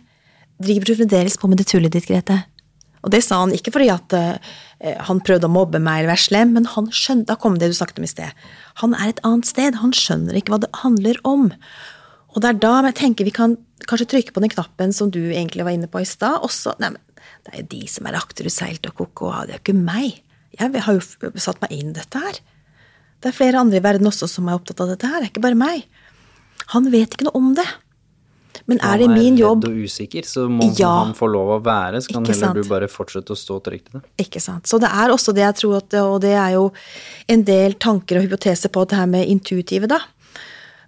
Driver 0.62 0.90
du 0.90 0.98
fremdeles 1.00 1.38
på 1.40 1.48
med 1.50 1.62
det 1.62 1.70
tullet 1.72 1.94
ditt, 1.94 2.06
Grete? 2.10 2.42
Og 3.03 3.11
det 3.11 3.22
sa 3.26 3.40
han 3.42 3.55
ikke 3.55 3.72
fordi 3.74 3.88
at 3.92 4.14
eh, 4.14 4.53
han 5.09 5.22
prøvde 5.26 5.48
å 5.48 5.53
mobbe 5.53 5.80
meg 5.82 6.03
eller 6.03 6.12
være 6.14 6.26
slem, 6.26 6.55
men 6.57 6.68
han 6.70 6.88
skjønte, 6.94 7.28
da 7.32 7.38
kom 7.40 7.59
det 7.59 7.72
du 7.72 7.76
snakket 7.76 7.98
om 7.98 8.07
i 8.07 8.11
sted. 8.11 8.44
Han 8.82 8.94
er 8.98 9.11
et 9.11 9.22
annet 9.26 9.48
sted, 9.48 9.78
han 9.82 9.94
skjønner 9.96 10.38
ikke 10.38 10.55
hva 10.55 10.62
det 10.62 10.70
handler 10.84 11.18
om. 11.28 11.50
Og 12.32 12.42
det 12.42 12.53
er 12.53 12.61
da 12.62 12.74
jeg 12.88 12.98
tenker 13.00 13.28
vi 13.28 13.34
kan 13.34 13.57
kanskje 13.90 14.09
trykke 14.14 14.34
på 14.34 14.42
den 14.44 14.53
knappen 14.53 14.94
som 14.94 15.11
du 15.12 15.20
egentlig 15.24 15.66
var 15.66 15.74
inne 15.74 15.90
på 15.90 16.03
i 16.03 16.09
stad. 16.09 16.40
også, 16.46 16.76
nei, 16.78 16.94
men 16.94 17.03
Det 17.42 17.53
er 17.53 17.62
jo 17.62 17.70
de 17.72 17.86
som 17.90 18.07
er 18.07 18.14
akterutseilt 18.14 18.86
og 18.86 18.94
ko-ko, 18.94 19.32
det 19.46 19.55
er 19.55 19.59
jo 19.59 19.62
ikke 19.64 19.78
meg. 19.78 20.22
Jeg 20.55 20.82
har 20.84 20.94
jo 20.94 21.30
satt 21.42 21.59
meg 21.62 21.72
inn 21.74 21.90
i 21.90 21.96
dette 21.96 22.20
her. 22.22 22.38
Det 23.22 23.30
er 23.30 23.34
flere 23.34 23.59
andre 23.59 23.78
i 23.78 23.82
verden 23.82 24.07
også 24.07 24.28
som 24.30 24.46
er 24.46 24.59
opptatt 24.59 24.82
av 24.82 24.92
dette 24.92 25.07
her, 25.07 25.18
det 25.18 25.26
er 25.26 25.32
ikke 25.32 25.42
bare 25.42 25.59
meg. 25.59 25.88
Han 26.74 26.86
vet 26.92 27.14
ikke 27.14 27.26
noe 27.26 27.38
om 27.38 27.50
det. 27.59 27.66
Men 28.66 28.78
er 28.80 28.98
det 28.98 29.08
min 29.10 29.36
jobb 29.36 29.64
redd 29.64 29.72
og 29.72 29.84
usikker, 29.84 30.22
så 30.28 30.48
må 30.48 30.68
Ja. 30.78 31.04
han 31.04 31.14
få 31.14 31.26
lov 31.30 31.60
å 31.60 31.62
være, 31.64 32.00
så 32.02 32.12
kan 32.12 32.24
heller 32.24 32.34
sant? 32.34 32.54
du 32.54 32.68
bare 32.68 32.88
fortsette 32.88 33.30
å 33.34 33.36
stå 33.36 33.60
trygt 33.62 33.88
i 33.90 33.98
det. 33.98 34.02
Ikke 34.26 34.40
sant. 34.40 34.64
Så 34.66 34.78
det 34.80 34.88
er 34.88 35.08
også 35.10 35.34
det 35.34 35.42
jeg 35.42 35.54
tror 35.56 35.76
at 35.76 35.94
Og 35.94 36.20
det 36.20 36.32
er 36.34 36.52
jo 36.52 36.72
en 37.28 37.42
del 37.42 37.74
tanker 37.74 38.18
og 38.18 38.28
hypoteser 38.28 38.68
på 38.70 38.86
det 38.88 38.96
her 38.98 39.06
med 39.06 39.26
intuitive, 39.28 39.86
da. 39.88 40.00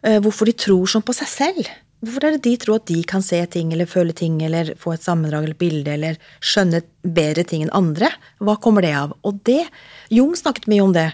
Eh, 0.03 0.21
Hvorfor 0.21 0.47
de 0.47 0.53
tror 0.53 0.87
sånn 0.87 1.03
på 1.03 1.15
seg 1.15 1.29
selv. 1.29 1.67
Hvorfor 2.05 2.25
er 2.25 2.31
det 2.37 2.43
de 2.43 2.57
tror 2.61 2.77
at 2.77 2.87
de 2.87 3.03
kan 3.03 3.23
se 3.23 3.39
ting 3.47 3.73
eller 3.73 3.87
føle 3.87 4.13
ting 4.15 4.43
eller 4.43 4.75
få 4.77 4.93
et 4.93 5.01
sammendrag 5.01 5.45
eller 5.45 5.55
bilde 5.55 5.89
eller 5.89 6.19
skjønne 6.45 6.83
bedre 7.07 7.45
ting 7.47 7.63
enn 7.63 7.73
andre? 7.73 8.11
Hva 8.41 8.59
kommer 8.61 8.83
det 8.83 8.95
av? 8.95 9.15
Og 9.25 9.43
det 9.45 9.67
Jung 10.11 10.35
snakket 10.37 10.69
mye 10.69 10.83
om 10.85 10.93
det. 10.93 11.13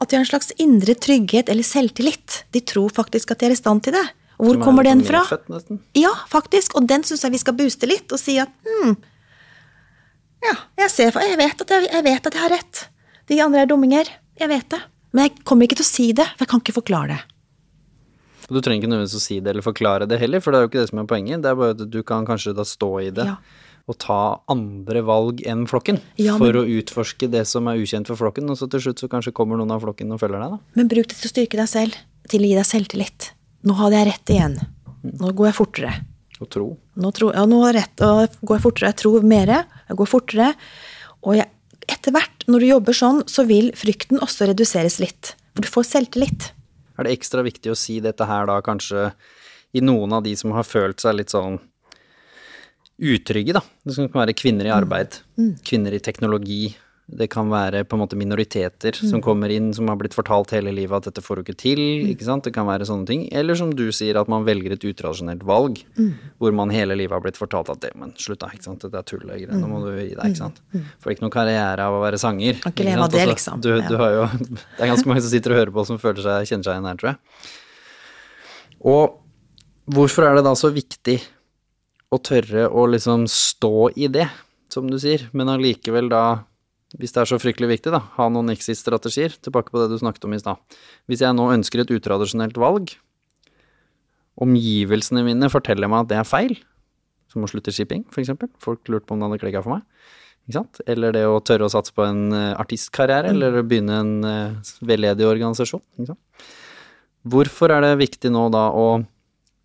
At 0.00 0.10
de 0.10 0.16
har 0.16 0.20
en 0.24 0.28
slags 0.30 0.52
indre 0.58 0.94
trygghet 0.94 1.48
eller 1.48 1.64
selvtillit. 1.66 2.42
De 2.52 2.60
tror 2.60 2.90
faktisk 2.90 3.30
at 3.32 3.38
de 3.40 3.46
er 3.46 3.50
i 3.56 3.58
stand 3.58 3.82
til 3.82 3.94
det. 3.96 4.04
Hvor 4.38 4.54
Som 4.54 4.60
er 4.60 4.64
kommer 4.64 4.84
den 4.86 5.00
sånn 5.02 5.08
fra? 5.26 5.38
nesten. 5.50 5.80
Ja, 5.98 6.12
faktisk. 6.30 6.76
Og 6.78 6.86
den 6.86 7.02
syns 7.02 7.24
jeg 7.26 7.32
vi 7.34 7.38
skal 7.42 7.56
booste 7.58 7.88
litt 7.90 8.12
og 8.14 8.20
si 8.22 8.36
at 8.38 8.52
hm, 8.64 8.92
ja, 10.46 10.54
jeg, 10.78 10.90
ser, 10.94 11.10
jeg, 11.18 11.38
vet 11.40 11.64
jeg, 11.66 11.88
jeg 11.90 12.04
vet 12.06 12.26
at 12.30 12.36
jeg 12.36 12.42
har 12.44 12.52
rett. 12.54 12.84
De 13.28 13.40
andre 13.42 13.64
er 13.64 13.70
dumminger. 13.72 14.06
Jeg 14.38 14.48
vet 14.52 14.68
det. 14.70 14.78
Men 15.12 15.26
jeg 15.26 15.42
kommer 15.48 15.66
ikke 15.66 15.80
til 15.80 15.86
å 15.86 15.90
si 15.90 16.06
det, 16.14 16.26
for 16.36 16.44
jeg 16.46 16.52
kan 16.52 16.62
ikke 16.62 16.76
forklare 16.78 17.16
det. 17.16 17.20
Du 18.48 18.60
trenger 18.64 18.80
ikke 18.84 18.88
nødvendigvis 18.92 19.18
å 19.18 19.24
si 19.26 19.40
det 19.44 19.50
eller 19.52 19.64
forklare 19.66 20.06
det 20.08 20.18
heller, 20.22 20.40
for 20.40 20.54
det 20.54 20.58
er 20.60 20.62
jo 20.64 20.68
ikke 20.70 20.80
det 20.84 20.88
som 20.92 21.00
er 21.02 21.08
poenget. 21.10 21.42
Det 21.44 21.50
er 21.50 21.56
bare 21.58 21.74
at 21.74 21.82
du 21.92 21.98
kan 22.06 22.24
kanskje 22.28 22.54
da 22.56 22.64
stå 22.64 22.88
i 23.02 23.10
det 23.12 23.26
Ja. 23.26 23.34
og 23.88 23.98
ta 24.00 24.20
andre 24.48 25.02
valg 25.04 25.42
enn 25.48 25.66
flokken 25.68 25.98
Ja, 26.20 26.36
for 26.40 26.56
å 26.56 26.62
utforske 26.64 27.28
det 27.28 27.42
som 27.50 27.68
er 27.68 27.76
ukjent 27.82 28.06
for 28.08 28.16
flokken, 28.16 28.48
og 28.48 28.56
så 28.56 28.70
til 28.70 28.80
slutt 28.86 29.00
så 29.02 29.08
kanskje 29.12 29.34
kommer 29.36 29.58
noen 29.60 29.72
av 29.74 29.82
flokken 29.84 30.12
og 30.14 30.20
følger 30.22 30.40
deg, 30.40 30.54
da. 30.54 30.58
Men 30.80 30.88
bruk 30.88 31.08
det 31.08 31.16
til 31.18 31.28
å 31.28 31.32
styrke 31.34 31.58
deg 31.60 31.68
selv. 31.68 31.98
Til 32.28 32.40
å 32.44 32.48
gi 32.48 32.54
deg 32.56 32.68
selvtillit. 32.68 33.30
Nå 33.66 33.74
hadde 33.78 33.98
jeg 33.98 34.08
rett 34.10 34.32
igjen. 34.34 34.58
Nå 35.08 35.32
går 35.34 35.50
jeg 35.50 35.56
fortere. 35.58 35.94
Og 36.38 36.50
tro. 36.54 36.66
Nå, 36.98 37.10
tro, 37.16 37.32
ja, 37.34 37.42
nå 37.50 37.62
har 37.64 37.74
jeg 37.74 37.82
rett, 37.82 38.04
og 38.06 38.36
går 38.46 38.58
jeg 38.58 38.64
fortere. 38.66 38.92
Jeg 38.92 39.00
tror 39.02 39.26
mer. 39.26 39.54
Jeg 39.88 39.98
går 39.98 40.10
fortere. 40.10 40.52
Og 41.26 41.38
jeg, 41.38 41.50
etter 41.90 42.14
hvert, 42.14 42.46
når 42.46 42.62
du 42.62 42.68
jobber 42.68 42.98
sånn, 43.00 43.24
så 43.30 43.44
vil 43.48 43.72
frykten 43.78 44.22
også 44.22 44.50
reduseres 44.52 45.00
litt. 45.02 45.34
For 45.56 45.66
du 45.66 45.72
får 45.72 45.88
selvtillit. 45.90 46.52
Er 46.98 47.06
det 47.06 47.14
ekstra 47.14 47.42
viktig 47.46 47.72
å 47.72 47.78
si 47.78 47.98
dette 48.02 48.26
her 48.26 48.46
da 48.50 48.60
kanskje 48.64 49.10
i 49.76 49.82
noen 49.84 50.14
av 50.16 50.24
de 50.24 50.34
som 50.38 50.54
har 50.56 50.66
følt 50.66 51.02
seg 51.02 51.18
litt 51.18 51.34
sånn 51.34 51.58
utrygge, 52.98 53.54
da. 53.54 53.62
Det 53.86 53.94
kan 53.94 54.22
være 54.24 54.34
kvinner 54.34 54.66
i 54.66 54.74
arbeid, 54.74 55.20
kvinner 55.66 55.94
i 55.94 56.02
teknologi. 56.02 56.72
Det 57.08 57.24
kan 57.32 57.48
være 57.48 57.86
på 57.88 57.96
en 57.96 58.02
måte 58.02 58.18
minoriteter 58.20 58.92
som 58.98 59.22
kommer 59.24 59.48
inn, 59.48 59.70
som 59.72 59.88
har 59.88 59.96
blitt 59.96 60.12
fortalt 60.12 60.50
hele 60.52 60.74
livet 60.76 60.92
at 60.98 61.06
dette 61.08 61.22
får 61.24 61.38
du 61.38 61.42
ikke 61.46 61.54
til. 61.56 61.80
ikke 62.10 62.26
sant? 62.26 62.44
Det 62.44 62.52
kan 62.52 62.66
være 62.68 62.84
sånne 62.84 63.08
ting. 63.08 63.22
Eller 63.32 63.56
som 63.56 63.70
du 63.72 63.86
sier, 63.96 64.18
at 64.20 64.28
man 64.28 64.44
velger 64.44 64.74
et 64.76 64.84
utradisjonelt 64.84 65.40
valg, 65.48 65.80
hvor 66.36 66.52
man 66.52 66.68
hele 66.74 66.98
livet 67.00 67.16
har 67.16 67.22
blitt 67.24 67.40
fortalt 67.40 67.70
at 67.72 67.80
det, 67.80 67.94
men 67.96 68.12
slutt 68.20 68.42
da, 68.44 68.50
ikke 68.52 68.66
sant, 68.68 68.84
dette 68.84 69.00
er 69.00 69.06
tull 69.08 69.24
og 69.24 69.32
greier, 69.32 69.54
nå 69.56 69.70
må 69.70 69.80
du 69.86 69.88
gi 69.96 70.10
deg, 70.12 70.34
ikke 70.34 70.42
sant. 70.42 70.60
Får 71.00 71.14
ikke 71.14 71.24
noe 71.24 71.32
karriere 71.38 71.86
av 71.88 71.96
å 71.96 72.02
være 72.04 72.20
sanger. 72.20 72.60
Kan 72.60 72.76
ikke 72.76 72.88
leve 72.90 73.06
av 73.06 73.14
det, 73.14 73.22
Altså, 73.24 73.32
liksom. 73.32 73.64
Du, 73.64 73.70
du 73.88 73.96
har 74.02 74.12
jo, 74.12 74.26
det 74.76 74.84
er 74.84 74.92
ganske 74.92 75.08
mange 75.08 75.24
som 75.24 75.32
sitter 75.32 75.56
og 75.56 75.60
hører 75.62 75.74
på 75.78 75.86
som 75.88 76.02
føler 76.02 76.22
seg, 76.28 76.50
kjenner 76.52 76.68
seg 76.68 76.76
igjen 76.76 76.90
her, 76.92 77.00
tror 77.00 77.10
jeg. 77.14 77.18
Og 78.92 79.16
hvorfor 79.96 80.28
er 80.28 80.36
det 80.38 80.44
da 80.46 80.52
så 80.58 80.68
viktig 80.76 81.16
å 82.12 82.20
tørre 82.24 82.68
å 82.68 82.84
liksom 82.88 83.24
stå 83.32 83.90
i 83.96 84.12
det, 84.12 84.28
som 84.72 84.86
du 84.92 84.98
sier, 85.00 85.24
men 85.32 85.48
allikevel 85.48 86.12
da, 86.12 86.22
hvis 86.96 87.12
det 87.12 87.20
er 87.20 87.28
så 87.28 87.36
fryktelig 87.40 87.68
viktig, 87.74 87.92
da, 87.92 88.00
ha 88.16 88.28
noen 88.32 88.48
exit-strategier, 88.54 89.34
tilbake 89.44 89.74
på 89.74 89.82
det 89.82 89.90
du 89.92 89.98
snakket 90.00 90.24
om 90.24 90.32
i 90.32 90.40
stad. 90.40 90.78
Hvis 91.10 91.20
jeg 91.24 91.36
nå 91.36 91.50
ønsker 91.52 91.82
et 91.82 91.92
utradisjonelt 91.92 92.56
valg, 92.60 92.94
omgivelsene 94.40 95.24
mine 95.26 95.50
forteller 95.52 95.90
meg 95.90 96.06
at 96.06 96.12
det 96.12 96.20
er 96.22 96.28
feil, 96.28 96.54
som 97.28 97.44
å 97.44 97.50
slutte 97.50 97.74
shipping, 97.74 98.06
for 98.08 98.22
eksempel, 98.22 98.48
folk 98.62 98.88
lurte 98.88 99.04
på 99.08 99.16
om 99.16 99.20
det 99.20 99.28
hadde 99.28 99.40
klikket 99.42 99.66
for 99.66 99.76
meg, 99.76 99.84
ikke 100.48 100.56
sant? 100.62 100.80
Eller 100.88 101.12
det 101.12 101.26
å 101.28 101.42
tørre 101.44 101.68
å 101.68 101.72
satse 101.74 101.92
på 101.92 102.06
en 102.06 102.32
eh, 102.32 102.54
artistkarriere, 102.56 103.34
eller 103.34 103.60
å 103.60 103.66
begynne 103.68 104.00
en 104.00 104.14
uh, 104.24 104.72
veldedig 104.80 105.28
organisasjon, 105.28 105.84
ikke 105.98 106.14
sant? 106.14 106.48
Hvorfor 107.28 107.74
er 107.74 107.84
det 107.84 107.98
viktig 108.00 108.32
nå 108.32 108.46
da 108.54 108.70
å 108.72 108.86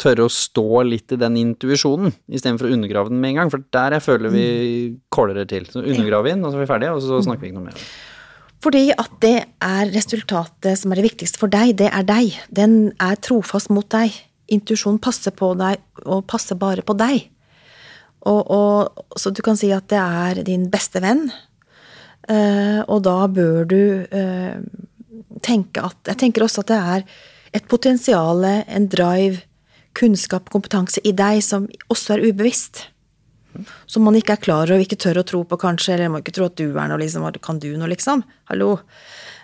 tørre 0.02 0.26
å 0.26 0.32
stå 0.32 0.84
litt 0.88 1.14
i 1.14 1.20
den 1.20 1.38
intuisjonen, 1.40 2.14
istedenfor 2.28 2.68
å 2.68 2.74
undergrave 2.76 3.12
den 3.12 3.22
med 3.22 3.34
en 3.34 3.42
gang. 3.42 3.52
For 3.54 3.64
der 3.76 3.98
jeg 3.98 4.06
føler 4.06 4.34
vi 4.34 4.48
kåler 5.14 5.42
det 5.42 5.48
til. 5.54 5.68
Så 5.70 5.84
undergraver 5.84 6.28
vi 6.28 6.34
den, 6.36 6.44
og 6.44 6.54
så 6.54 6.60
er 6.60 6.66
vi 6.66 6.72
ferdige, 6.72 6.96
og 6.98 7.06
så 7.06 7.22
snakker 7.26 7.46
vi 7.46 7.52
ikke 7.52 7.60
noe 7.60 7.70
mer. 7.70 7.86
Fordi 8.64 8.84
at 8.96 9.16
det 9.24 9.38
er 9.64 9.92
resultatet 9.92 10.80
som 10.80 10.94
er 10.94 11.02
det 11.02 11.10
viktigste 11.10 11.42
for 11.42 11.52
deg, 11.52 11.76
det 11.82 11.90
er 11.92 12.06
deg. 12.08 12.38
Den 12.48 12.94
er 13.02 13.20
trofast 13.20 13.72
mot 13.74 13.88
deg. 13.92 14.16
Intuisjonen 14.54 15.02
passer 15.04 15.36
på 15.36 15.52
deg, 15.60 15.82
og 16.06 16.26
passer 16.32 16.60
bare 16.60 16.86
på 16.86 16.96
deg. 17.00 17.28
Og, 18.24 18.42
og, 18.56 19.04
så 19.20 19.34
du 19.36 19.44
kan 19.44 19.60
si 19.60 19.74
at 19.76 19.90
det 19.92 20.00
er 20.00 20.44
din 20.48 20.70
beste 20.72 21.02
venn, 21.04 21.26
eh, 22.32 22.80
og 22.88 23.04
da 23.04 23.18
bør 23.28 23.68
du 23.68 23.82
eh, 24.08 24.56
tenke 25.44 25.84
at 25.84 26.08
Jeg 26.08 26.22
tenker 26.22 26.46
også 26.46 26.64
at 26.64 26.72
det 26.72 26.78
er 26.80 27.04
et 27.60 27.68
potensial, 27.68 28.46
en 28.48 28.88
drive, 28.88 29.44
kunnskap, 29.98 30.48
og 30.48 30.58
kompetanse 30.58 31.04
i 31.06 31.14
deg 31.16 31.42
som 31.46 31.68
også 31.94 32.18
er 32.18 32.26
ubevisst. 32.30 32.88
Som 33.86 34.08
man 34.08 34.18
ikke 34.18 34.34
er 34.34 34.42
klar 34.42 34.64
over 34.66 34.80
og 34.80 34.86
ikke 34.86 34.98
tør 34.98 35.22
å 35.22 35.26
tro 35.28 35.44
på, 35.46 35.60
kanskje, 35.62 35.94
eller 35.96 36.10
man 36.14 36.24
ikke 36.24 36.34
tro 36.38 36.48
at 36.50 36.58
du 36.58 36.72
er 36.72 36.90
noe, 36.90 37.00
liksom. 37.02 37.28
Kan 37.44 37.62
du 37.62 37.70
noe, 37.78 37.92
liksom? 37.92 38.24
Hallo? 38.50 38.78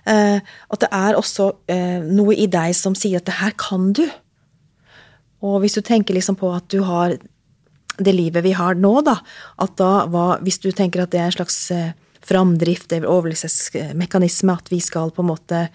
Eh, 0.10 0.40
at 0.40 0.82
det 0.82 0.90
er 0.96 1.18
også 1.20 1.52
eh, 1.70 2.00
noe 2.06 2.34
i 2.38 2.48
deg 2.50 2.74
som 2.78 2.96
sier 2.98 3.22
at 3.22 3.28
det 3.30 3.38
her 3.42 3.54
kan 3.60 3.92
du. 3.94 4.06
Og 5.46 5.60
hvis 5.64 5.78
du 5.78 5.84
tenker 5.86 6.18
liksom 6.18 6.40
på 6.40 6.50
at 6.56 6.68
du 6.74 6.82
har 6.88 7.16
det 8.00 8.14
livet 8.16 8.46
vi 8.46 8.56
har 8.56 8.80
nå, 8.80 8.94
da, 9.04 9.18
at 9.60 9.76
da 9.80 10.06
hva, 10.08 10.40
Hvis 10.44 10.62
du 10.64 10.72
tenker 10.72 11.04
at 11.04 11.12
det 11.12 11.20
er 11.20 11.30
en 11.30 11.38
slags 11.40 11.60
eh, 11.76 11.92
framdrift 12.26 12.94
overlevelsesmekanisme, 12.98 14.56
at 14.56 14.72
vi 14.72 14.80
skal 14.84 15.12
på 15.12 15.24
en 15.24 15.32
måte 15.32 15.68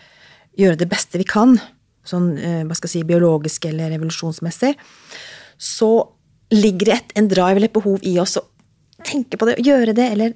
gjøre 0.59 0.81
det 0.81 0.89
beste 0.91 1.19
vi 1.21 1.27
kan, 1.29 1.59
sånn 2.05 2.37
eh, 2.39 2.63
hva 2.69 2.75
skal 2.77 2.89
jeg 2.91 2.95
si, 3.01 3.05
biologisk 3.09 3.65
eller 3.71 3.91
revolusjonsmessig, 3.95 4.75
så 5.59 5.91
ligger 6.55 6.91
det 6.91 6.97
et, 6.99 7.13
en 7.19 7.29
drive 7.31 7.57
eller 7.57 7.71
et 7.71 7.77
behov 7.77 8.03
i 8.07 8.17
oss 8.23 8.37
å 8.41 8.45
tenke 9.05 9.39
på 9.41 9.49
det, 9.49 9.57
gjøre 9.65 9.95
det, 9.97 10.07
eller 10.15 10.35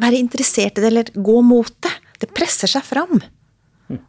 være 0.00 0.18
interessert 0.22 0.78
i 0.78 0.82
det, 0.84 0.88
eller 0.92 1.10
gå 1.14 1.38
mot 1.44 1.72
det. 1.84 1.92
Det 2.22 2.30
presser 2.34 2.70
seg 2.70 2.84
fram. 2.86 3.20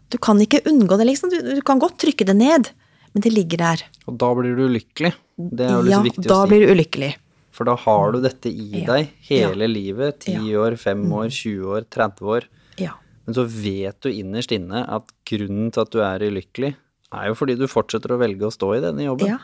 Du 0.10 0.18
kan 0.22 0.40
ikke 0.40 0.62
unngå 0.70 0.96
det, 1.02 1.08
liksom. 1.10 1.30
Du, 1.34 1.40
du 1.58 1.62
kan 1.66 1.82
godt 1.82 1.98
trykke 2.04 2.26
det 2.30 2.36
ned, 2.38 2.70
men 3.14 3.26
det 3.26 3.34
ligger 3.34 3.58
der. 3.64 3.84
Og 4.08 4.16
da 4.22 4.30
blir 4.38 4.56
du 4.56 4.64
ulykkelig. 4.70 5.12
Det 5.36 5.66
er 5.66 5.74
jo 5.74 5.82
ja, 5.82 5.86
liksom 5.90 6.08
viktig 6.08 6.28
da 6.30 6.38
å 6.38 6.46
si. 6.46 6.52
blir 6.54 6.64
du 6.66 6.74
ulykkelig. 6.78 7.12
For 7.54 7.70
da 7.70 7.76
har 7.84 8.14
du 8.16 8.20
dette 8.24 8.50
i 8.50 8.82
Ja. 8.82 8.86
deg 8.96 9.10
hele 9.30 9.68
Ja. 9.68 9.74
livet. 9.74 10.20
10 10.26 10.52
Ja. 10.54 10.60
år, 10.64 10.78
5 10.78 11.04
år, 11.12 11.28
20 11.30 11.66
år, 11.76 11.86
30 11.90 12.22
år. 12.38 12.48
Ja. 12.78 12.94
Men 13.26 13.36
så 13.36 13.44
vet 13.46 14.00
du 14.02 14.10
innerst 14.10 14.52
inne 14.56 14.86
at 14.90 15.12
grunnen 15.26 15.72
til 15.72 15.82
at 15.82 15.92
du 15.92 16.00
er 16.02 16.20
ulykkelig, 16.20 16.76
er 17.14 17.28
jo 17.30 17.36
fordi 17.38 17.56
du 17.60 17.68
fortsetter 17.70 18.14
å 18.16 18.20
velge 18.22 18.48
å 18.48 18.52
stå 18.54 18.72
i 18.78 18.82
denne 18.84 19.06
jobben. 19.06 19.28
Ja. 19.36 19.38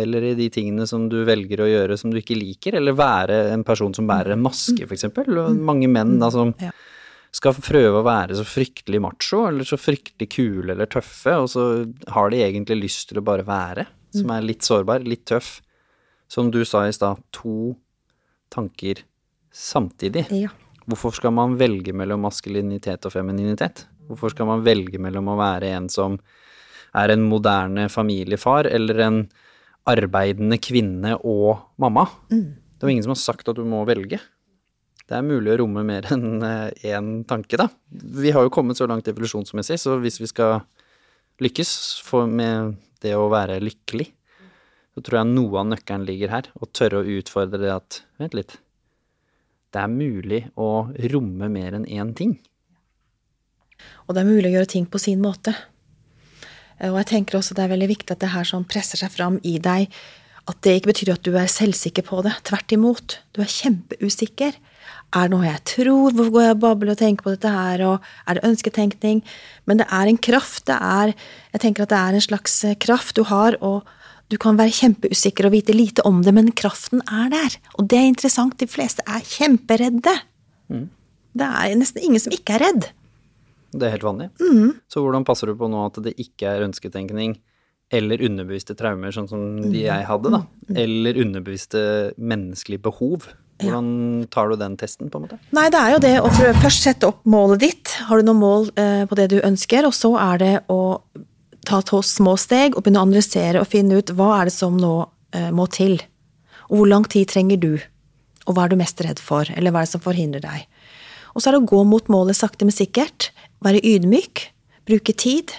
Eller 0.00 0.22
i 0.30 0.34
de 0.34 0.48
tingene 0.50 0.86
som 0.88 1.08
du 1.12 1.18
velger 1.28 1.60
å 1.64 1.68
gjøre 1.68 1.98
som 2.00 2.10
du 2.10 2.18
ikke 2.20 2.36
liker. 2.38 2.74
Eller 2.78 2.92
være 2.96 3.52
en 3.52 3.64
person 3.64 3.92
som 3.94 4.06
bærer 4.08 4.32
en 4.32 4.42
maske, 4.42 4.86
for 4.86 4.94
eksempel. 4.96 5.26
Mange 5.58 5.88
menn 5.88 6.18
da 6.18 6.30
som 6.30 6.52
Mm. 6.54 6.60
Ja. 6.68 6.70
skal 7.32 7.54
prøve 7.54 8.00
å 8.00 8.04
være 8.04 8.34
så 8.36 8.44
fryktelig 8.44 9.00
macho, 9.00 9.46
eller 9.48 9.64
så 9.64 9.78
fryktelig 9.80 10.28
kule 10.34 10.72
eller 10.74 10.86
tøffe, 10.86 11.32
og 11.40 11.48
så 11.48 11.90
har 12.12 12.28
de 12.30 12.36
egentlig 12.44 12.82
lyst 12.82 13.08
til 13.08 13.18
å 13.20 13.24
bare 13.24 13.42
være, 13.44 13.86
som 14.12 14.26
Mm. 14.26 14.36
er 14.38 14.42
litt 14.42 14.60
sårbar, 14.60 15.04
litt 15.04 15.24
tøff. 15.24 15.60
Som 16.28 16.50
du 16.50 16.64
sa 16.64 16.84
i 16.86 16.90
stad, 16.92 17.22
to 17.32 17.76
tanker 18.50 18.96
samtidig. 19.52 20.26
Ja. 20.30 20.48
Hvorfor 20.88 21.12
skal 21.14 21.30
man 21.32 21.56
velge 21.60 21.92
mellom 21.94 22.22
maskulinitet 22.26 23.04
og 23.06 23.12
femininitet? 23.12 23.84
Hvorfor 24.08 24.30
skal 24.34 24.46
man 24.46 24.64
velge 24.64 24.98
mellom 24.98 25.28
å 25.30 25.36
være 25.38 25.70
en 25.76 25.88
som 25.88 26.18
er 26.98 27.12
en 27.14 27.24
moderne 27.28 27.88
familiefar, 27.92 28.68
eller 28.68 29.00
en 29.06 29.22
arbeidende 29.88 30.58
kvinne 30.62 31.16
og 31.18 31.64
mamma? 31.82 32.06
Det 32.28 32.86
er 32.86 32.92
ingen 32.92 33.06
som 33.06 33.14
har 33.14 33.22
sagt 33.22 33.48
at 33.50 33.58
du 33.58 33.64
må 33.68 33.84
velge. 33.88 34.20
Det 35.08 35.18
er 35.18 35.26
mulig 35.26 35.52
å 35.52 35.58
romme 35.60 35.82
mer 35.84 36.06
enn 36.14 36.42
én 36.42 37.10
tanke, 37.28 37.58
da. 37.58 37.68
Vi 37.90 38.32
har 38.32 38.46
jo 38.46 38.52
kommet 38.54 38.78
så 38.78 38.86
langt 38.88 39.08
evolusjonsmessig, 39.10 39.80
så 39.82 39.98
hvis 40.00 40.20
vi 40.22 40.30
skal 40.30 40.62
lykkes 41.42 41.72
med 42.30 42.76
det 43.02 43.16
å 43.18 43.30
være 43.32 43.60
lykkelig, 43.62 44.08
så 44.92 45.00
tror 45.00 45.18
jeg 45.22 45.32
noe 45.32 45.58
av 45.62 45.70
nøkkelen 45.72 46.06
ligger 46.06 46.32
her. 46.34 46.48
Å 46.54 46.68
tørre 46.68 47.00
å 47.00 47.18
utfordre 47.18 47.60
det 47.60 47.72
at 47.72 48.02
Vent 48.20 48.36
litt. 48.36 48.58
Det 49.72 49.80
er 49.80 49.88
mulig 49.88 50.42
å 50.60 50.92
romme 51.14 51.48
mer 51.48 51.78
enn 51.78 51.88
én 51.88 52.12
ting. 52.16 52.36
Og 54.06 54.14
det 54.14 54.22
er 54.22 54.28
mulig 54.28 54.50
å 54.50 54.56
gjøre 54.58 54.70
ting 54.74 54.86
på 54.86 55.00
sin 55.00 55.22
måte. 55.24 55.54
Eh, 56.80 56.90
Og 56.90 56.98
jeg 57.02 57.06
tenker 57.12 57.38
også 57.38 57.54
det 57.54 57.64
er 57.64 57.72
veldig 57.74 57.88
viktig 57.92 58.10
at 58.14 58.20
det 58.20 58.32
her 58.34 58.44
som 58.48 58.64
presser 58.64 59.00
seg 59.00 59.10
fram 59.14 59.38
i 59.42 59.58
deg, 59.58 59.88
at 60.48 60.58
det 60.62 60.80
ikke 60.80 60.90
betyr 60.90 61.12
at 61.14 61.22
du 61.22 61.36
er 61.38 61.46
selvsikker 61.46 62.02
på 62.02 62.22
det. 62.26 62.34
Tvert 62.44 62.72
imot. 62.74 63.18
Du 63.32 63.42
er 63.42 63.50
kjempeusikker. 63.50 64.56
Er 65.14 65.28
det 65.28 65.34
noe 65.34 65.44
jeg 65.46 65.60
tror? 65.68 66.10
Hvorfor 66.16 66.32
går 66.34 66.42
jeg 66.46 66.54
og 66.56 66.60
babler 66.64 66.90
og 66.94 66.98
tenker 66.98 67.26
på 67.26 67.34
dette 67.34 67.50
her? 67.52 67.82
Og 67.86 68.00
er 68.26 68.38
det 68.38 68.44
ønsketenkning? 68.48 69.20
Men 69.68 69.78
det 69.78 69.86
er 69.92 70.08
en 70.10 70.18
kraft. 70.18 70.64
Det 70.66 70.78
er 70.80 71.12
Jeg 71.52 71.60
tenker 71.60 71.82
at 71.84 71.90
det 71.92 71.98
er 71.98 72.14
en 72.16 72.24
slags 72.24 72.64
eh, 72.64 72.74
kraft 72.80 73.14
du 73.16 73.22
har, 73.28 73.54
og 73.60 73.84
du 74.32 74.38
kan 74.40 74.56
være 74.56 74.72
kjempeusikker 74.72 75.44
og 75.46 75.52
vite 75.52 75.74
lite 75.76 76.02
om 76.08 76.22
det, 76.24 76.32
men 76.32 76.50
kraften 76.56 77.02
er 77.04 77.28
der. 77.28 77.56
Og 77.78 77.86
det 77.92 77.98
er 77.98 78.08
interessant. 78.08 78.56
De 78.58 78.66
fleste 78.66 79.04
er 79.06 79.20
kjemperedde. 79.20 80.14
Det 81.36 81.44
er 81.46 81.74
nesten 81.76 82.02
ingen 82.02 82.20
som 82.20 82.32
ikke 82.32 82.56
er 82.56 82.64
redd. 82.64 82.88
Det 83.72 83.88
er 83.88 83.94
helt 83.96 84.04
vanlig. 84.06 84.28
Så 84.92 85.00
hvordan 85.02 85.24
passer 85.24 85.48
du 85.48 85.56
på 85.58 85.68
nå 85.72 85.86
at 85.86 85.98
det 86.04 86.14
ikke 86.20 86.50
er 86.50 86.66
ønsketenkning 86.66 87.38
eller 87.92 88.22
underbevisste 88.24 88.76
traumer, 88.76 89.12
sånn 89.12 89.28
som 89.28 89.42
de 89.68 89.82
jeg 89.84 90.04
hadde, 90.08 90.30
da? 90.32 90.42
Eller 90.80 91.18
underbevisste 91.20 91.82
menneskelige 92.16 92.84
behov? 92.86 93.26
Hvordan 93.62 93.90
tar 94.32 94.48
du 94.48 94.56
den 94.58 94.78
testen, 94.80 95.10
på 95.12 95.20
en 95.20 95.26
måte? 95.26 95.38
Nei, 95.54 95.66
det 95.70 95.80
er 95.80 95.92
jo 95.94 96.00
det 96.02 96.14
å 96.22 96.30
prøve 96.32 96.54
først 96.64 96.86
sette 96.88 97.10
opp 97.10 97.20
målet 97.28 97.62
ditt. 97.62 97.92
Har 98.08 98.18
du 98.18 98.26
noen 98.26 98.40
mål 98.40 98.70
eh, 98.80 99.04
på 99.08 99.18
det 99.18 99.28
du 99.34 99.36
ønsker? 99.44 99.86
Og 99.86 99.94
så 99.96 100.14
er 100.20 100.40
det 100.42 100.54
å 100.72 100.80
ta 101.68 101.82
to 101.86 102.00
små 102.02 102.34
steg 102.40 102.74
og 102.74 102.82
begynne 102.82 103.02
å 103.02 103.06
analysere 103.06 103.60
og 103.62 103.70
finne 103.70 104.00
ut 104.00 104.10
hva 104.18 104.32
er 104.40 104.50
det 104.50 104.56
som 104.56 104.78
nå 104.80 104.94
eh, 105.36 105.50
må 105.54 105.68
til. 105.70 106.00
Og 106.70 106.80
hvor 106.80 106.90
lang 106.90 107.06
tid 107.06 107.30
trenger 107.30 107.60
du? 107.62 107.72
Og 108.48 108.56
hva 108.56 108.66
er 108.66 108.72
du 108.72 108.80
mest 108.80 109.00
redd 109.04 109.22
for? 109.22 109.46
Eller 109.54 109.70
hva 109.70 109.82
er 109.82 109.88
det 109.88 109.94
som 109.94 110.02
forhindrer 110.02 110.42
deg? 110.42 110.66
Og 111.32 111.42
så 111.42 111.48
er 111.48 111.56
det 111.56 111.62
å 111.62 111.70
gå 111.70 111.84
mot 111.88 112.10
målet 112.12 112.36
sakte, 112.36 112.66
men 112.66 112.74
sikkert. 112.74 113.30
Være 113.64 113.82
ydmyk. 113.86 114.48
Bruke 114.88 115.14
tid. 115.14 115.54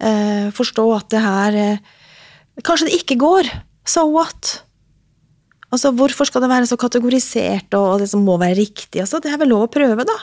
Eh, 0.00 0.48
forstå 0.56 0.86
at 0.96 1.10
det 1.12 1.20
her 1.20 1.56
eh, 1.60 1.96
Kanskje 2.64 2.88
det 2.90 2.98
ikke 2.98 3.16
går. 3.20 3.48
So 3.88 4.04
what? 4.10 4.58
Altså, 5.70 5.92
Hvorfor 5.96 6.26
skal 6.28 6.42
det 6.44 6.50
være 6.50 6.66
så 6.68 6.76
kategorisert, 6.76 7.72
og 7.78 8.02
det 8.02 8.10
som 8.10 8.24
må 8.26 8.34
være 8.40 8.58
riktig? 8.58 9.00
Altså, 9.00 9.20
Det 9.22 9.30
er 9.32 9.38
vel 9.40 9.52
lov 9.54 9.68
å 9.68 9.72
prøve, 9.72 10.04
da. 10.04 10.18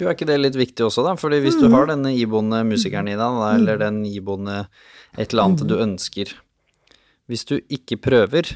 Jo, 0.00 0.08
er 0.08 0.14
ikke 0.14 0.28
det 0.30 0.38
litt 0.40 0.56
viktig 0.56 0.86
også, 0.86 1.02
da? 1.04 1.12
Fordi 1.20 1.42
hvis 1.44 1.58
du 1.60 1.66
har 1.68 1.90
denne 1.90 2.14
iboende 2.16 2.62
musikeren 2.64 3.10
i 3.10 3.18
deg, 3.20 3.40
eller 3.58 3.82
den 3.82 4.00
iboende 4.08 4.62
et 5.18 5.34
eller 5.34 5.50
annet 5.50 5.66
du 5.68 5.76
ønsker 5.76 6.32
Hvis 7.28 7.44
du 7.44 7.58
ikke 7.68 7.98
prøver, 8.00 8.48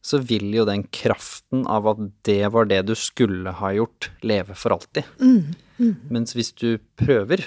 så 0.00 0.18
vil 0.22 0.48
jo 0.54 0.64
den 0.64 0.86
kraften 0.94 1.66
av 1.68 1.86
at 1.90 2.00
det 2.24 2.46
var 2.54 2.70
det 2.70 2.80
du 2.88 2.94
skulle 2.96 3.52
ha 3.58 3.72
gjort, 3.74 4.08
leve 4.22 4.56
for 4.56 4.78
alltid. 4.78 5.04
Mens 6.12 6.34
hvis 6.36 6.52
du 6.56 6.78
prøver, 6.98 7.42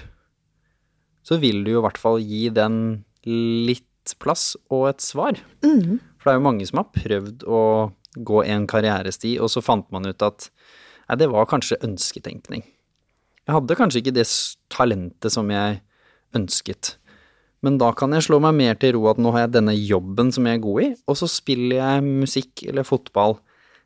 så 1.25 1.37
vil 1.41 1.63
du 1.65 1.73
jo 1.73 1.81
i 1.81 1.85
hvert 1.85 2.01
fall 2.01 2.19
gi 2.21 2.47
den 2.53 3.05
litt 3.25 3.85
plass 4.21 4.55
og 4.69 4.89
et 4.89 5.03
svar. 5.03 5.37
For 6.19 6.29
det 6.29 6.33
er 6.33 6.39
jo 6.39 6.47
mange 6.47 6.65
som 6.69 6.81
har 6.81 6.91
prøvd 6.95 7.45
å 7.45 7.61
gå 8.25 8.43
en 8.43 8.65
karrieresti, 8.69 9.35
og 9.39 9.51
så 9.53 9.61
fant 9.61 9.85
man 9.93 10.07
ut 10.09 10.25
at 10.25 10.49
nei, 11.09 11.17
det 11.21 11.29
var 11.29 11.49
kanskje 11.49 11.77
ønsketenkning. 11.85 12.63
Jeg 13.45 13.55
hadde 13.55 13.77
kanskje 13.77 14.01
ikke 14.03 14.15
det 14.17 14.25
talentet 14.73 15.33
som 15.33 15.49
jeg 15.49 15.81
ønsket. 16.37 16.95
Men 17.65 17.77
da 17.81 17.91
kan 17.97 18.13
jeg 18.15 18.27
slå 18.27 18.39
meg 18.43 18.55
mer 18.55 18.77
til 18.79 18.95
ro 18.95 19.07
at 19.11 19.19
nå 19.19 19.33
har 19.35 19.47
jeg 19.47 19.55
denne 19.57 19.75
jobben 19.75 20.29
som 20.31 20.47
jeg 20.47 20.59
er 20.59 20.63
god 20.63 20.83
i, 20.85 20.89
og 21.09 21.17
så 21.19 21.27
spiller 21.29 21.81
jeg 21.81 22.05
musikk 22.05 22.63
eller 22.69 22.87
fotball 22.87 23.39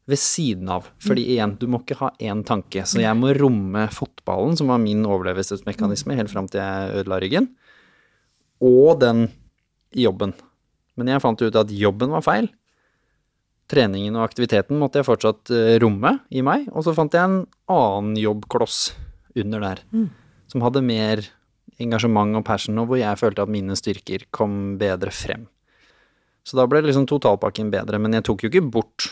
ved 0.09 0.19
siden 0.19 0.71
av. 0.71 0.89
Fordi 1.03 1.23
igjen, 1.35 1.55
du 1.59 1.67
må 1.71 1.79
ikke 1.83 1.99
ha 2.01 2.09
én 2.23 2.43
tanke. 2.47 2.83
Så 2.89 3.01
jeg 3.01 3.15
må 3.19 3.31
romme 3.37 3.85
fotballen, 3.93 4.57
som 4.59 4.71
var 4.71 4.81
min 4.83 5.05
overlevelsesmekanisme 5.07 6.17
helt 6.19 6.31
fram 6.31 6.49
til 6.51 6.63
jeg 6.63 7.03
ødela 7.03 7.21
ryggen, 7.23 7.47
og 8.63 8.99
den 9.03 9.27
jobben. 9.95 10.33
Men 10.99 11.09
jeg 11.09 11.23
fant 11.23 11.41
ut 11.41 11.55
at 11.57 11.71
jobben 11.73 12.13
var 12.13 12.25
feil. 12.25 12.49
Treningen 13.71 14.17
og 14.19 14.25
aktiviteten 14.27 14.77
måtte 14.79 14.99
jeg 14.99 15.07
fortsatt 15.07 15.53
eh, 15.55 15.77
romme 15.81 16.17
i 16.35 16.43
meg, 16.45 16.67
og 16.75 16.83
så 16.85 16.93
fant 16.95 17.15
jeg 17.15 17.23
en 17.23 17.39
annen 17.71 18.19
jobbkloss 18.19 18.91
under 19.39 19.63
der, 19.63 19.81
som 20.51 20.61
hadde 20.61 20.83
mer 20.85 21.23
engasjement 21.81 22.37
og 22.37 22.43
passion, 22.45 22.77
og 22.77 22.91
hvor 22.91 22.99
jeg 22.99 23.17
følte 23.17 23.41
at 23.41 23.49
mine 23.49 23.73
styrker 23.79 24.27
kom 24.35 24.75
bedre 24.77 25.09
frem. 25.15 25.47
Så 26.43 26.59
da 26.59 26.67
ble 26.69 26.83
liksom 26.83 27.07
totalpakken 27.09 27.71
bedre, 27.73 27.97
men 28.03 28.13
jeg 28.13 28.27
tok 28.27 28.43
jo 28.43 28.51
ikke 28.51 28.67
bort 28.67 29.07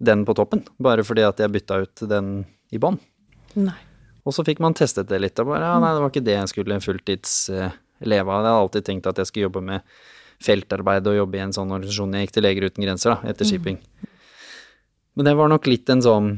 den 0.00 0.24
på 0.28 0.34
toppen, 0.38 0.64
bare 0.80 1.04
fordi 1.06 1.26
at 1.26 1.40
jeg 1.42 1.52
bytta 1.52 1.82
ut 1.84 2.04
den 2.08 2.32
i 2.72 2.80
bånn. 2.80 2.98
Og 4.24 4.34
så 4.36 4.44
fikk 4.46 4.60
man 4.62 4.76
testet 4.76 5.10
det 5.10 5.20
litt, 5.20 5.38
og 5.42 5.52
bare 5.52 5.68
ja, 5.68 5.76
nei, 5.82 5.92
det 5.96 6.02
var 6.04 6.12
ikke 6.12 6.24
det 6.24 6.36
jeg 6.38 6.52
skulle 6.52 6.80
fulltids 6.84 7.34
leve 7.50 8.32
av. 8.32 8.40
Jeg 8.40 8.48
hadde 8.48 8.56
alltid 8.64 8.86
tenkt 8.86 9.08
at 9.10 9.20
jeg 9.20 9.30
skulle 9.30 9.48
jobbe 9.48 9.64
med 9.64 9.96
feltarbeid 10.40 11.08
og 11.10 11.18
jobbe 11.18 11.36
i 11.36 11.42
en 11.44 11.52
sånn 11.56 11.72
organisasjon. 11.72 12.14
Jeg 12.16 12.28
gikk 12.28 12.36
til 12.36 12.46
Leger 12.46 12.68
uten 12.70 12.86
grenser, 12.86 13.16
da, 13.16 13.32
etter 13.32 13.48
shipping. 13.48 13.80
Men 15.18 15.28
det 15.28 15.34
var 15.36 15.50
nok 15.52 15.66
litt 15.68 15.90
en 15.92 16.04
sånn 16.04 16.30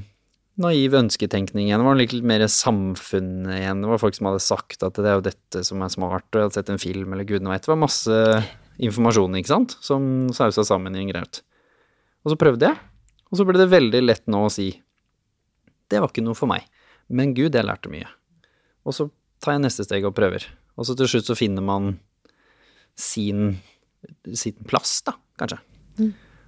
naiv 0.63 0.97
ønsketenkning 0.99 1.69
igjen. 1.69 1.81
Det 1.81 1.87
var 1.87 1.99
litt 2.01 2.15
mer 2.29 2.45
samfunnet 2.51 3.61
igjen. 3.61 3.85
Det 3.85 3.93
var 3.93 4.03
folk 4.03 4.19
som 4.19 4.29
hadde 4.29 4.43
sagt 4.45 4.85
at 4.85 4.99
det 4.99 5.09
er 5.09 5.19
jo 5.19 5.27
dette 5.29 5.63
som 5.69 5.85
er 5.85 5.93
smart, 5.93 6.27
og 6.33 6.39
jeg 6.39 6.49
hadde 6.49 6.59
sett 6.59 6.73
en 6.73 6.83
film 6.83 7.15
eller 7.15 7.29
gudene 7.29 7.53
vet. 7.55 7.65
Det 7.65 7.73
var 7.73 7.81
masse 7.81 8.19
informasjon, 8.83 9.39
ikke 9.39 9.53
sant, 9.53 9.77
som 9.85 10.09
sausa 10.35 10.65
sammen 10.67 10.97
i 10.97 11.05
en 11.05 11.13
graut. 11.13 11.43
Og 12.27 12.35
så 12.35 12.39
prøvde 12.41 12.69
jeg, 12.69 12.81
og 13.33 13.39
så 13.39 13.47
ble 13.49 13.57
det 13.57 13.73
veldig 13.73 14.03
lett 14.05 14.27
nå 14.31 14.45
å 14.47 14.53
si 14.53 14.71
det 15.93 16.01
var 16.01 16.09
ikke 16.09 16.25
noe 16.25 16.37
for 16.37 16.49
meg. 16.49 16.65
Men 17.13 17.35
gud, 17.37 17.53
jeg 17.53 17.67
lærte 17.67 17.91
mye. 17.93 18.09
Og 18.89 18.97
så 18.97 19.09
tar 19.45 19.57
jeg 19.57 19.65
neste 19.67 19.85
steg 19.85 20.07
og 20.09 20.15
prøver. 20.17 20.47
Og 20.81 20.89
så 20.89 20.97
til 20.97 21.11
slutt 21.11 21.29
så 21.29 21.37
finner 21.37 21.65
man 21.65 21.97
sin, 22.97 23.59
sin 24.33 24.57
plass, 24.69 25.01
da, 25.05 25.19
kanskje. 25.41 25.59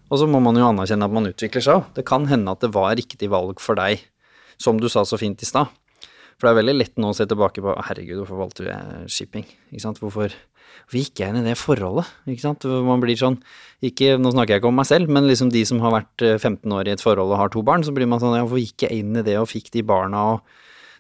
Og 0.09 0.21
så 0.21 0.29
må 0.31 0.41
man 0.45 0.57
jo 0.57 0.67
anerkjenne 0.69 1.09
at 1.09 1.13
man 1.13 1.29
utvikler 1.29 1.65
seg 1.65 1.81
òg. 1.81 1.91
Det 1.97 2.07
kan 2.09 2.29
hende 2.31 2.53
at 2.53 2.65
det 2.65 2.73
var 2.73 2.97
riktig 2.97 3.29
valg 3.33 3.61
for 3.61 3.77
deg, 3.81 4.01
som 4.61 4.81
du 4.81 4.89
sa 4.93 5.05
så 5.05 5.19
fint 5.21 5.43
i 5.45 5.49
stad. 5.49 5.73
For 6.35 6.49
det 6.49 6.55
er 6.55 6.61
veldig 6.63 6.77
lett 6.77 6.97
nå 7.01 7.13
å 7.13 7.17
se 7.17 7.27
tilbake 7.31 7.63
på 7.65 7.77
herregud, 7.89 8.23
hvorfor 8.23 8.41
valgte 8.41 8.67
jeg 8.67 9.13
shipping? 9.13 9.45
Ikke 9.71 9.85
sant? 9.85 10.01
Hvorfor, 10.03 10.33
hvorfor 10.85 11.01
gikk 11.01 11.23
jeg 11.23 11.33
inn 11.33 11.41
i 11.41 11.47
det 11.47 11.57
forholdet? 11.61 12.11
Ikke 12.31 12.45
sant? 12.45 12.65
Man 12.65 13.03
blir 13.03 13.19
sånn 13.19 13.39
ikke, 13.85 14.15
Nå 14.21 14.33
snakker 14.33 14.55
jeg 14.55 14.63
ikke 14.63 14.71
om 14.71 14.79
meg 14.81 14.89
selv, 14.89 15.11
men 15.13 15.29
liksom 15.29 15.51
de 15.53 15.65
som 15.69 15.81
har 15.85 15.93
vært 15.93 16.25
eh, 16.25 16.37
15 16.39 16.73
år 16.73 16.89
i 16.89 16.95
et 16.95 17.05
forhold 17.05 17.35
og 17.35 17.41
har 17.41 17.51
to 17.53 17.65
barn, 17.67 17.85
så 17.85 17.93
blir 17.93 18.09
man 18.09 18.23
sånn 18.23 18.37
ja, 18.39 18.45
hvorfor 18.47 18.63
gikk 18.63 18.87
jeg 18.87 19.03
inn 19.03 19.19
i 19.21 19.25
det 19.27 19.37
og 19.41 19.51
fikk 19.51 19.69
de 19.75 19.85
barna 19.87 20.23
og 20.35 20.55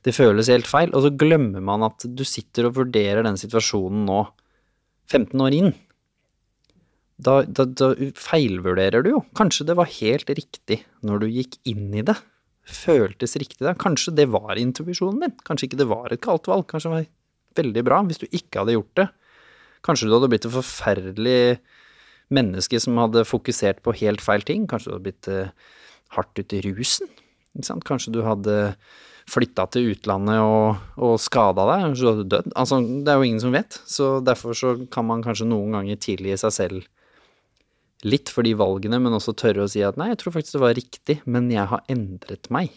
det 0.04 0.12
føles 0.12 0.50
helt 0.52 0.68
feil. 0.68 0.92
Og 0.92 1.06
så 1.06 1.12
glemmer 1.16 1.64
man 1.64 1.86
at 1.86 2.04
du 2.04 2.24
sitter 2.28 2.68
og 2.68 2.76
vurderer 2.80 3.24
den 3.24 3.40
situasjonen 3.40 4.04
nå, 4.08 4.20
15 5.12 5.44
år 5.44 5.56
inn. 5.56 5.72
Da, 7.24 7.42
da, 7.46 7.64
da 7.64 7.92
feilvurderer 8.18 9.04
du 9.04 9.12
jo. 9.14 9.24
Kanskje 9.38 9.68
det 9.68 9.78
var 9.78 9.90
helt 10.00 10.30
riktig 10.34 10.80
når 11.06 11.24
du 11.24 11.28
gikk 11.30 11.58
inn 11.70 11.88
i 11.94 12.04
det. 12.04 12.16
Føltes 12.64 13.36
riktig 13.40 13.64
da. 13.66 13.74
Kanskje 13.78 14.14
det 14.16 14.28
var 14.32 14.58
intuisjonen 14.60 15.26
din. 15.26 15.36
Kanskje 15.46 15.70
ikke 15.70 15.82
det 15.82 15.90
var 15.90 16.12
et 16.12 16.24
kaldt 16.24 16.48
valg. 16.50 16.66
Kanskje 16.70 16.90
det 16.90 16.96
var 16.96 17.12
veldig 17.60 17.84
bra 17.86 18.00
hvis 18.08 18.22
du 18.22 18.26
ikke 18.30 18.62
hadde 18.62 18.76
gjort 18.76 19.00
det. 19.00 19.08
Kanskje 19.84 20.08
du 20.08 20.14
hadde 20.16 20.30
blitt 20.32 20.46
et 20.48 20.54
forferdelig 20.54 21.58
menneske 22.34 22.80
som 22.80 22.96
hadde 23.02 23.26
fokusert 23.28 23.82
på 23.84 23.94
helt 24.00 24.22
feil 24.24 24.44
ting. 24.46 24.64
Kanskje 24.70 24.90
du 24.90 24.94
hadde 24.96 25.06
blitt 25.08 25.28
eh, 25.30 25.50
hardt 26.16 26.40
ute 26.40 26.58
i 26.58 26.64
rusen. 26.64 27.10
Kanskje 27.84 28.14
du 28.14 28.22
hadde 28.26 28.56
flytta 29.30 29.64
til 29.72 29.92
utlandet 29.94 30.40
og, 30.44 30.80
og 31.00 31.14
skada 31.22 31.64
deg, 31.70 31.84
kanskje 31.86 32.04
du 32.04 32.10
hadde 32.10 32.26
dødd. 32.32 32.50
Altså, 32.60 32.80
det 32.84 33.12
er 33.12 33.20
jo 33.20 33.28
ingen 33.28 33.40
som 33.44 33.54
vet, 33.56 33.78
så 33.88 34.08
derfor 34.24 34.56
så 34.58 34.74
kan 34.92 35.06
man 35.08 35.24
kanskje 35.24 35.48
noen 35.48 35.76
ganger 35.78 36.00
tilgi 36.02 36.36
seg 36.40 36.52
selv 36.52 36.90
litt 38.04 38.28
for 38.28 38.44
de 38.44 38.52
valgene, 38.58 38.98
men 39.00 39.16
også 39.16 39.32
tørre 39.40 39.64
å 39.64 39.70
si 39.70 39.80
at 39.86 39.96
nei, 39.96 40.10
jeg 40.10 40.20
tror 40.20 40.34
faktisk 40.36 40.58
det 40.58 40.64
var 40.66 40.76
riktig, 40.76 41.16
men 41.24 41.48
jeg 41.52 41.64
har 41.70 41.86
endret 41.88 42.50
meg. 42.52 42.74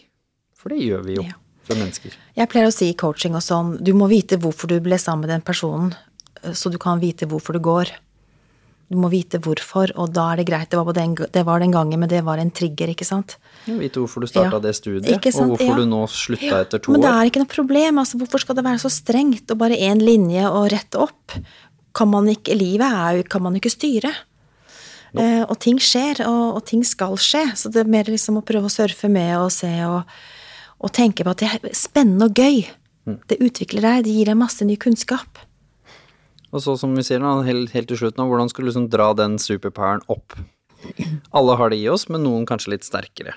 For 0.56 0.72
det 0.72 0.80
gjør 0.80 1.04
vi 1.04 1.18
jo 1.18 1.26
Ja. 1.26 1.36
mennesker. 1.68 2.14
Jeg 2.34 2.48
pleier 2.48 2.70
å 2.70 2.72
si 2.72 2.88
i 2.88 2.96
coaching 2.96 3.34
og 3.36 3.44
sånn, 3.44 3.74
du 3.84 3.92
må 3.92 4.08
vite 4.08 4.38
hvorfor 4.40 4.70
du 4.72 4.78
ble 4.80 4.96
sammen 4.96 5.26
med 5.26 5.34
den 5.34 5.44
personen, 5.44 5.92
så 6.54 6.70
du 6.70 6.78
kan 6.78 7.00
vite 7.02 7.26
hvorfor 7.26 7.56
du 7.56 7.60
går. 7.64 7.90
Du 8.88 8.96
må 8.96 9.10
vite 9.12 9.36
hvorfor, 9.44 9.90
og 10.00 10.14
da 10.16 10.30
er 10.32 10.40
det 10.40 10.46
greit. 10.48 10.70
Det 10.72 10.78
var, 10.78 10.86
på 10.88 10.94
den, 10.96 11.14
det 11.14 11.42
var 11.44 11.60
den 11.60 11.74
gangen, 11.74 12.00
men 12.00 12.08
det 12.08 12.22
var 12.24 12.40
en 12.40 12.50
trigger, 12.50 12.88
ikke 12.94 13.04
sant? 13.04 13.34
Vite 13.66 14.00
hvorfor 14.00 14.24
du 14.24 14.26
starta 14.30 14.56
Ja. 14.56 14.60
det 14.64 14.74
studiet, 14.78 15.26
og 15.34 15.50
hvorfor 15.50 15.66
Ja. 15.66 15.76
du 15.76 15.84
nå 15.84 16.06
slutta 16.08 16.62
etter 16.62 16.78
to 16.80 16.92
år. 16.92 16.96
Men 16.96 17.02
det 17.04 17.10
er 17.10 17.28
ikke 17.28 17.42
noe 17.42 17.52
problem. 17.52 17.98
Altså, 17.98 18.16
hvorfor 18.16 18.40
skal 18.40 18.56
det 18.56 18.64
være 18.64 18.80
så 18.80 18.88
strengt 18.88 19.50
og 19.50 19.58
bare 19.58 19.76
én 19.76 20.00
linje 20.00 20.46
og 20.48 20.70
rett 20.72 20.94
opp? 20.96 21.32
Kan 21.94 22.08
man 22.08 22.28
ikke, 22.28 22.56
livet 22.56 22.88
er 22.88 23.16
jo, 23.18 23.22
kan 23.24 23.42
man 23.42 23.54
ikke 23.56 23.70
styre. 23.70 24.14
Eh, 25.18 25.42
og 25.48 25.58
ting 25.58 25.78
skjer, 25.78 26.20
og, 26.26 26.56
og 26.56 26.64
ting 26.64 26.82
skal 26.84 27.16
skje. 27.16 27.44
Så 27.56 27.70
det 27.72 27.84
er 27.84 27.88
mer 27.90 28.04
liksom 28.04 28.38
å 28.38 28.44
prøve 28.44 28.68
å 28.68 28.72
surfe 28.72 29.08
med 29.10 29.36
og 29.36 29.50
se 29.52 29.68
og, 29.84 30.04
og 30.80 30.92
tenke 30.92 31.24
på 31.24 31.30
at 31.30 31.38
det 31.38 31.48
er 31.48 31.74
spennende 31.76 32.24
og 32.28 32.34
gøy. 32.34 32.64
Mm. 33.08 33.18
Det 33.28 33.38
utvikler 33.40 33.82
deg, 33.82 34.04
det 34.04 34.14
gir 34.16 34.24
deg 34.32 34.36
masse 34.36 34.64
ny 34.64 34.76
kunnskap. 34.76 35.38
Og 36.52 36.62
så 36.64 36.74
som 36.80 36.94
vi 36.96 37.04
sier 37.04 37.20
nå, 37.20 37.42
helt, 37.44 37.72
helt 37.74 37.90
til 37.90 37.98
slutt 38.00 38.16
nå, 38.16 38.24
hvordan 38.30 38.48
skal 38.48 38.64
du 38.64 38.70
liksom 38.70 38.88
dra 38.92 39.10
den 39.16 39.36
superpoweren 39.42 40.04
opp? 40.08 40.36
Alle 41.36 41.56
har 41.60 41.72
det 41.72 41.80
i 41.82 41.88
oss, 41.92 42.06
men 42.08 42.24
noen 42.24 42.46
kanskje 42.48 42.72
litt 42.76 42.86
sterkere. 42.86 43.34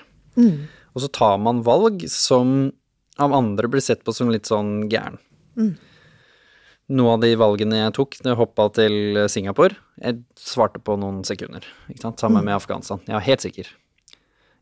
Og 0.94 1.02
så 1.04 1.08
tar 1.12 1.38
man 1.42 1.60
valg 1.66 2.04
som 2.08 2.70
av 3.20 3.34
andre 3.36 3.68
blir 3.68 3.82
sett 3.84 4.04
på 4.06 4.14
som 4.16 4.30
litt 4.32 4.48
sånn 4.48 4.86
gæren. 4.92 5.18
Noen 6.92 7.14
av 7.14 7.20
de 7.22 7.34
valgene 7.40 7.82
jeg 7.82 7.94
tok, 7.96 8.16
det 8.24 8.36
hoppa 8.36 8.66
til 8.76 9.20
Singapore, 9.32 9.76
jeg 10.02 10.22
svarte 10.40 10.80
på 10.82 10.96
noen 11.00 11.22
sekunder. 11.24 11.64
Ikke 11.88 12.06
sant? 12.06 12.20
Sammen 12.20 12.44
med 12.44 12.56
Afghanistan. 12.56 13.00
Jeg 13.06 13.16
var 13.16 13.26
helt 13.28 13.44
sikker. 13.44 13.70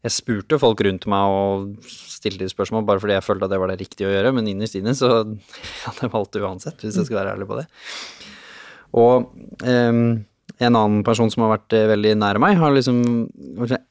Jeg 0.01 0.15
spurte 0.15 0.57
folk 0.59 0.81
rundt 0.87 1.05
meg 1.13 1.29
og 1.29 1.89
stilte 1.93 2.49
spørsmål 2.49 2.87
bare 2.89 3.03
fordi 3.03 3.19
jeg 3.19 3.25
følte 3.27 3.45
at 3.45 3.53
det 3.53 3.59
var 3.61 3.69
det 3.69 3.81
riktige 3.83 4.09
å 4.09 4.13
gjøre, 4.15 4.33
men 4.33 4.49
innerst 4.49 4.79
inne 4.79 4.95
så 4.97 5.11
hadde 5.85 6.07
jeg 6.07 6.13
valgt 6.15 6.37
det 6.37 6.45
uansett, 6.45 6.81
hvis 6.81 6.97
jeg 6.97 7.09
skal 7.11 7.21
være 7.21 7.35
ærlig 7.37 7.49
på 7.51 7.59
det. 7.61 7.67
Og 8.97 9.31
um, 9.63 10.03
en 10.61 10.77
annen 10.77 11.05
person 11.07 11.31
som 11.33 11.45
har 11.47 11.55
vært 11.55 11.77
eh, 11.77 11.87
veldig 11.89 12.15
nær 12.21 12.41
meg, 12.43 12.59
har 12.61 12.75
liksom 12.75 12.99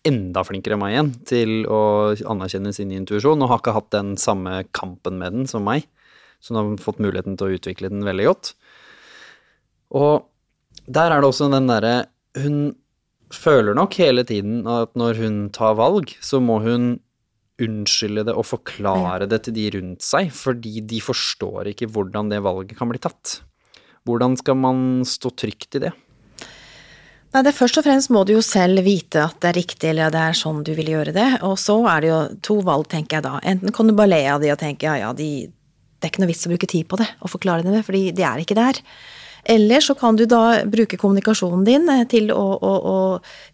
enda 0.05 0.43
flinkere 0.45 0.75
enn 0.75 0.83
meg 0.83 0.93
igjen 0.93 1.11
til 1.29 1.53
å 1.65 1.81
anerkjenne 2.29 2.73
sin 2.75 2.91
intuisjon, 2.93 3.41
og 3.41 3.49
har 3.49 3.63
ikke 3.63 3.75
hatt 3.77 3.89
den 3.95 4.13
samme 4.21 4.61
kampen 4.75 5.17
med 5.21 5.37
den 5.37 5.49
som 5.49 5.65
meg. 5.65 5.87
Så 6.39 6.53
hun 6.53 6.59
har 6.61 6.83
fått 6.83 7.01
muligheten 7.03 7.39
til 7.39 7.49
å 7.49 7.57
utvikle 7.57 7.91
den 7.91 8.05
veldig 8.05 8.27
godt. 8.29 8.53
Og 9.97 10.29
der 10.85 11.11
er 11.11 11.21
det 11.21 11.29
også 11.31 11.49
den 11.49 11.67
derre 11.69 11.93
Hun 12.37 12.75
føler 13.33 13.73
nok 13.73 13.95
hele 13.97 14.21
tiden 14.25 14.61
at 14.69 14.93
når 14.97 15.17
hun 15.17 15.37
tar 15.53 15.73
valg, 15.77 16.13
så 16.21 16.37
må 16.41 16.59
hun 16.61 16.99
unnskylde 17.59 18.27
det 18.29 18.35
og 18.37 18.47
forklare 18.47 19.27
det 19.29 19.41
til 19.45 19.55
de 19.57 19.65
rundt 19.75 20.05
seg, 20.05 20.29
fordi 20.33 20.79
de 20.85 21.01
forstår 21.03 21.73
ikke 21.73 21.89
hvordan 21.91 22.29
det 22.31 22.43
valget 22.45 22.77
kan 22.77 22.89
bli 22.91 23.01
tatt. 23.01 23.39
Hvordan 24.07 24.37
skal 24.39 24.57
man 24.59 24.85
stå 25.07 25.31
trygt 25.35 25.77
i 25.79 25.83
det? 25.87 25.91
Nei, 27.29 27.43
det 27.45 27.53
Først 27.53 27.77
og 27.77 27.85
fremst 27.85 28.09
må 28.09 28.23
du 28.25 28.33
jo 28.33 28.41
selv 28.45 28.81
vite 28.87 29.21
at 29.21 29.37
det 29.43 29.51
er 29.51 29.57
riktig, 29.59 29.91
eller 29.91 30.13
det 30.13 30.21
er 30.31 30.37
sånn 30.37 30.63
du 30.65 30.71
vil 30.77 30.89
gjøre 30.95 31.13
det. 31.13 31.27
Og 31.45 31.59
så 31.61 31.77
er 31.91 32.01
det 32.01 32.09
jo 32.09 32.19
to 32.47 32.57
valg, 32.65 32.87
tenker 32.89 33.19
jeg 33.19 33.27
da. 33.27 33.35
Enten 33.45 33.75
kan 33.75 33.89
du 33.89 33.93
bare 33.97 34.15
le 34.15 34.23
av 34.33 34.41
de 34.41 34.49
og 34.53 34.59
tenke 34.61 34.89
ja, 34.89 34.95
ja, 35.03 35.11
de, 35.13 35.45
det 35.45 36.07
er 36.07 36.13
ikke 36.13 36.23
noe 36.23 36.31
vits 36.31 36.47
å 36.47 36.53
bruke 36.53 36.69
tid 36.71 36.89
på 36.89 36.97
det 37.01 37.09
og 37.21 37.33
forklare 37.35 37.67
det, 37.67 37.83
fordi 37.85 38.09
de 38.17 38.25
er 38.25 38.41
ikke 38.41 38.57
der. 38.57 38.81
Eller 39.49 39.85
så 39.85 39.93
kan 39.95 40.17
du 40.17 40.25
da 40.29 40.63
bruke 40.67 40.97
kommunikasjonen 40.99 41.61
din 41.67 41.85
eh, 41.93 42.05
til 42.09 42.33
å, 42.33 42.43
å, 42.57 42.73
å 42.75 42.97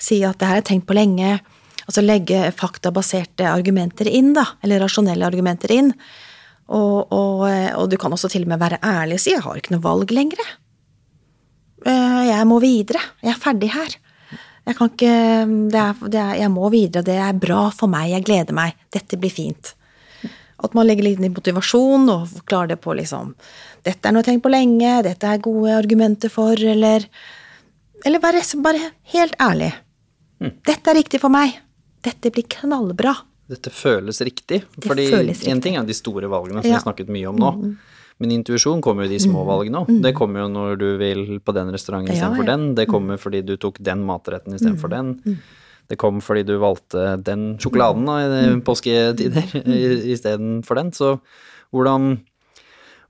si 0.01 0.21
at 0.25 0.39
det 0.39 0.49
her 0.49 0.61
jeg 0.61 0.69
tenkt 0.71 0.87
på 0.89 0.97
lenge. 0.97 1.37
Altså 1.85 2.01
legge 2.01 2.47
faktabaserte 2.57 3.45
argumenter 3.51 4.07
inn, 4.09 4.31
da. 4.37 4.47
Eller 4.65 4.81
rasjonelle 4.81 5.27
argumenter 5.27 5.75
inn. 5.75 5.91
Og, 6.73 7.11
og, 7.13 7.43
eh, 7.49 7.71
og 7.77 7.89
du 7.91 7.97
kan 8.01 8.13
også 8.15 8.29
til 8.31 8.45
og 8.45 8.53
med 8.53 8.61
være 8.61 8.81
ærlig 8.81 9.19
og 9.19 9.19
si 9.21 9.31
'jeg 9.31 9.43
har 9.45 9.55
ikke 9.55 9.75
noe 9.75 9.85
valg 9.85 10.11
lenger'. 10.11 10.51
Eh, 11.85 12.27
Jeg 12.27 12.47
må 12.47 12.59
videre. 12.59 13.01
Jeg 13.21 13.33
er 13.33 13.39
ferdig 13.39 13.71
her. 13.71 13.95
Jeg 14.65 14.75
kan 14.75 14.89
ikke 14.89 15.69
det 15.69 15.79
er, 15.79 15.93
det 16.09 16.19
er, 16.19 16.35
Jeg 16.35 16.51
må 16.51 16.69
videre. 16.69 17.03
Det 17.03 17.15
er 17.15 17.33
bra 17.33 17.69
for 17.69 17.87
meg. 17.87 18.09
Jeg 18.09 18.25
gleder 18.25 18.53
meg. 18.53 18.73
Dette 18.91 19.17
blir 19.17 19.31
fint. 19.31 19.75
At 20.63 20.73
man 20.73 20.87
legger 20.87 21.03
litt 21.03 21.19
i 21.19 21.29
motivasjon 21.29 22.09
og 22.09 22.27
klarer 22.47 22.67
det 22.73 22.81
på 22.81 22.95
liksom 22.95 23.35
Dette 23.83 24.07
er 24.07 24.11
noe 24.15 24.23
jeg 24.23 24.25
har 24.25 24.31
tenkt 24.33 24.43
på 24.43 24.53
lenge. 24.53 25.03
Dette 25.03 25.23
er 25.27 25.37
gode 25.37 25.75
argumenter 25.77 26.29
for, 26.29 26.53
eller 26.53 27.05
Eller 28.05 28.19
bare, 28.19 28.41
bare 28.61 28.91
helt 29.13 29.35
ærlig. 29.39 29.73
Dette 30.65 30.91
er 30.91 30.95
riktig 30.95 31.19
for 31.21 31.29
meg. 31.29 31.59
Dette 32.03 32.29
blir 32.29 32.43
knallbra. 32.43 33.15
Dette 33.49 33.69
føles 33.69 34.21
riktig. 34.25 34.63
Det 34.75 34.87
fordi 34.89 35.03
én 35.11 35.51
en 35.51 35.61
ting 35.61 35.75
er 35.77 35.85
de 35.85 35.93
store 35.93 36.27
valgene 36.31 36.61
som 36.61 36.65
vi 36.65 36.69
Ja. 36.73 36.79
har 36.79 36.85
snakket 36.87 37.07
mye 37.13 37.27
om 37.29 37.35
nå. 37.37 37.75
Men 38.17 38.31
intuisjon 38.31 38.81
kommer 38.81 39.03
jo 39.05 39.11
i 39.11 39.17
de 39.17 39.19
små 39.19 39.43
valgene 39.45 39.83
òg. 39.85 40.01
Det 40.01 40.13
kommer 40.15 40.39
jo 40.45 40.47
når 40.47 40.77
du 40.79 40.97
vil 40.97 41.39
på 41.43 41.53
den 41.53 41.67
restauranten 41.69 42.07
Ja, 42.09 42.15
istedenfor 42.15 42.45
ja. 42.47 42.55
den. 42.55 42.75
Det 42.75 42.87
kommer 42.87 43.17
fordi 43.19 43.41
du 43.45 43.57
tok 43.57 43.77
den 43.83 44.05
matretten 44.07 44.53
istedenfor 44.55 44.89
den. 44.89 45.39
Det 45.87 45.97
kom 45.99 46.21
fordi 46.21 46.45
du 46.47 46.57
valgte 46.57 47.21
den 47.21 47.57
sjokoladen 47.59 48.05
da, 48.07 48.15
i 48.23 48.29
de 48.55 48.61
påsketider 48.61 49.43
i- 49.67 50.13
istedenfor 50.15 50.75
den. 50.79 50.91
Så 50.91 51.19
hvordan, 51.73 52.21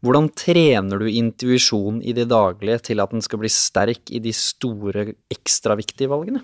hvordan 0.04 0.28
trener 0.36 1.00
du 1.00 1.06
intuisjon 1.08 2.02
i 2.04 2.12
det 2.18 2.28
daglige 2.28 2.82
til 2.90 3.00
at 3.00 3.12
den 3.12 3.22
skal 3.22 3.40
bli 3.40 3.48
sterk 3.50 4.10
i 4.12 4.20
de 4.20 4.34
store, 4.34 5.14
ekstra 5.32 5.78
viktige 5.78 6.10
valgene? 6.12 6.42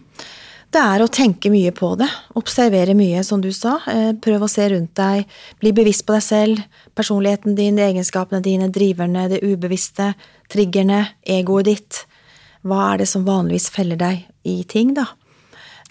Det 0.71 0.79
er 0.79 1.03
å 1.03 1.09
tenke 1.11 1.49
mye 1.51 1.73
på 1.75 1.89
det. 1.99 2.07
Observere 2.39 2.93
mye, 2.95 3.23
som 3.27 3.41
du 3.43 3.49
sa. 3.51 3.73
Eh, 3.91 4.13
Prøv 4.23 4.45
å 4.45 4.49
se 4.51 4.69
rundt 4.71 4.93
deg. 4.95 5.25
Bli 5.59 5.73
bevisst 5.75 6.05
på 6.07 6.15
deg 6.15 6.23
selv. 6.23 6.61
Personligheten 6.95 7.57
din, 7.57 7.75
egenskapene 7.83 8.39
dine, 8.45 8.69
driverne, 8.71 9.25
det 9.33 9.41
ubevisste, 9.43 10.13
triggerne, 10.51 11.09
egoet 11.27 11.67
ditt. 11.67 12.05
Hva 12.63 12.93
er 12.93 13.01
det 13.03 13.09
som 13.11 13.25
vanligvis 13.27 13.67
feller 13.73 13.99
deg 13.99 14.23
i 14.47 14.61
ting, 14.63 14.93
da? 14.95 15.09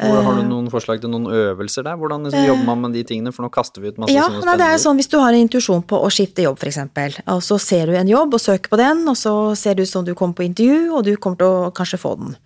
Har 0.01 0.33
Eh. 0.33 0.37
du 0.41 0.49
noen 0.49 0.71
forslag 0.73 0.99
til 1.03 1.11
noen 1.11 1.27
øvelser 1.29 1.85
der? 1.85 1.97
Hvordan 2.01 2.23
liksom, 2.25 2.47
jobber 2.47 2.65
man 2.65 2.81
med 2.81 2.93
de 2.95 3.03
tingene? 3.05 3.35
For 3.35 3.43
nå 3.45 3.51
kaster 3.53 3.83
vi 3.83 3.89
ut 3.89 3.99
masse 3.99 4.15
Ja, 4.15 4.29
sånne 4.31 4.47
nei, 4.47 4.57
det 4.57 4.67
er 4.67 4.79
sånn 4.79 4.97
hvis 4.97 5.11
du 5.11 5.19
har 5.21 5.29
en 5.35 5.47
intuisjon 5.47 5.83
på 5.85 6.01
å 6.01 6.09
skifte 6.09 6.41
jobb, 6.41 6.57
f.eks., 6.57 6.79
og 7.29 7.43
så 7.45 7.61
ser 7.61 7.85
du 7.87 7.93
en 7.97 8.09
jobb 8.09 8.33
og 8.33 8.41
søker 8.41 8.71
på 8.73 8.79
den, 8.81 9.07
og 9.07 9.15
så 9.15 9.55
ser 9.55 9.75
det 9.75 9.83
ut 9.83 9.91
som 9.93 10.05
du 10.07 10.15
kommer 10.15 10.33
på 10.33 10.47
intervju, 10.49 10.95
og 10.97 11.05
du 11.05 11.17
kommer 11.19 11.37
til 11.37 11.47
å 11.47 11.71
kanskje 11.71 11.99
få 12.01 12.17
den. 12.17 12.37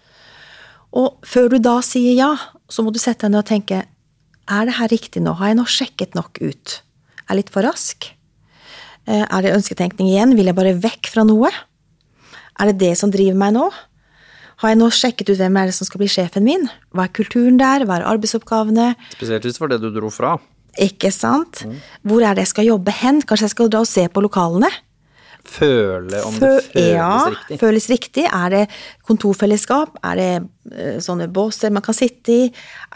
Og 0.94 1.18
før 1.26 1.48
du 1.50 1.58
da 1.62 1.78
sier 1.82 2.14
ja, 2.14 2.30
så 2.70 2.84
må 2.86 2.92
du 2.94 3.00
sette 3.02 3.26
deg 3.26 3.34
ned 3.34 3.42
og 3.42 3.48
tenke 3.50 3.82
er 4.44 4.66
det 4.68 4.74
her 4.76 4.90
riktig 4.92 5.22
nå, 5.24 5.32
har 5.38 5.50
jeg 5.50 5.56
nå 5.56 5.64
sjekket 5.72 6.14
nok 6.18 6.38
ut? 6.44 6.74
Er 7.24 7.32
jeg 7.32 7.38
litt 7.40 7.52
for 7.54 7.64
rask? 7.64 8.10
Eh, 9.08 9.24
Er 9.24 9.42
det 9.42 9.54
ønsketenkning 9.56 10.10
igjen, 10.12 10.34
vil 10.36 10.50
jeg 10.50 10.56
bare 10.58 10.74
vekk 10.76 11.08
fra 11.12 11.24
noe? 11.24 11.48
Er 12.60 12.70
det 12.70 12.78
det 12.82 12.92
som 13.00 13.10
driver 13.10 13.38
meg 13.40 13.54
nå? 13.56 13.70
Har 14.62 14.70
jeg 14.70 14.78
nå 14.78 14.90
sjekket 14.94 15.32
ut 15.32 15.40
hvem 15.40 15.56
er 15.58 15.70
det 15.70 15.74
som 15.74 15.88
skal 15.88 15.98
bli 16.02 16.10
sjefen 16.12 16.44
min? 16.46 16.68
Hva 16.94 17.08
er 17.08 17.14
kulturen 17.16 17.56
der? 17.58 17.86
Hva 17.88 17.98
er 17.98 18.06
arbeidsoppgavene? 18.12 18.92
Spesielt 19.16 19.42
hvis 19.48 19.56
det 19.56 19.64
var 19.64 19.72
det 19.72 19.80
du 19.82 19.88
dro 19.96 20.12
fra. 20.14 20.36
Ikke 20.78 21.10
sant? 21.14 21.64
Hvor 22.06 22.22
er 22.22 22.36
det 22.36 22.44
jeg 22.44 22.52
skal 22.52 22.68
jobbe 22.68 22.94
hen? 23.00 23.22
Kanskje 23.24 23.48
jeg 23.48 23.54
skal 23.56 23.72
dra 23.72 23.80
og 23.82 23.90
se 23.90 24.06
på 24.12 24.22
lokalene? 24.22 24.70
Føle 25.44 26.20
om 26.24 26.34
Fø- 26.40 26.48
det 26.56 26.72
føles 26.72 26.94
ja, 26.96 27.10
riktig. 27.30 27.58
føles 27.60 27.88
riktig. 27.92 28.24
Er 28.32 28.50
det 28.54 28.62
kontorfellesskap? 29.06 29.98
Er 30.04 30.16
det 30.20 30.30
eh, 30.72 30.98
sånne 31.04 31.28
båser 31.32 31.70
man 31.74 31.84
kan 31.84 31.94
sitte 31.96 32.32
i? 32.32 32.46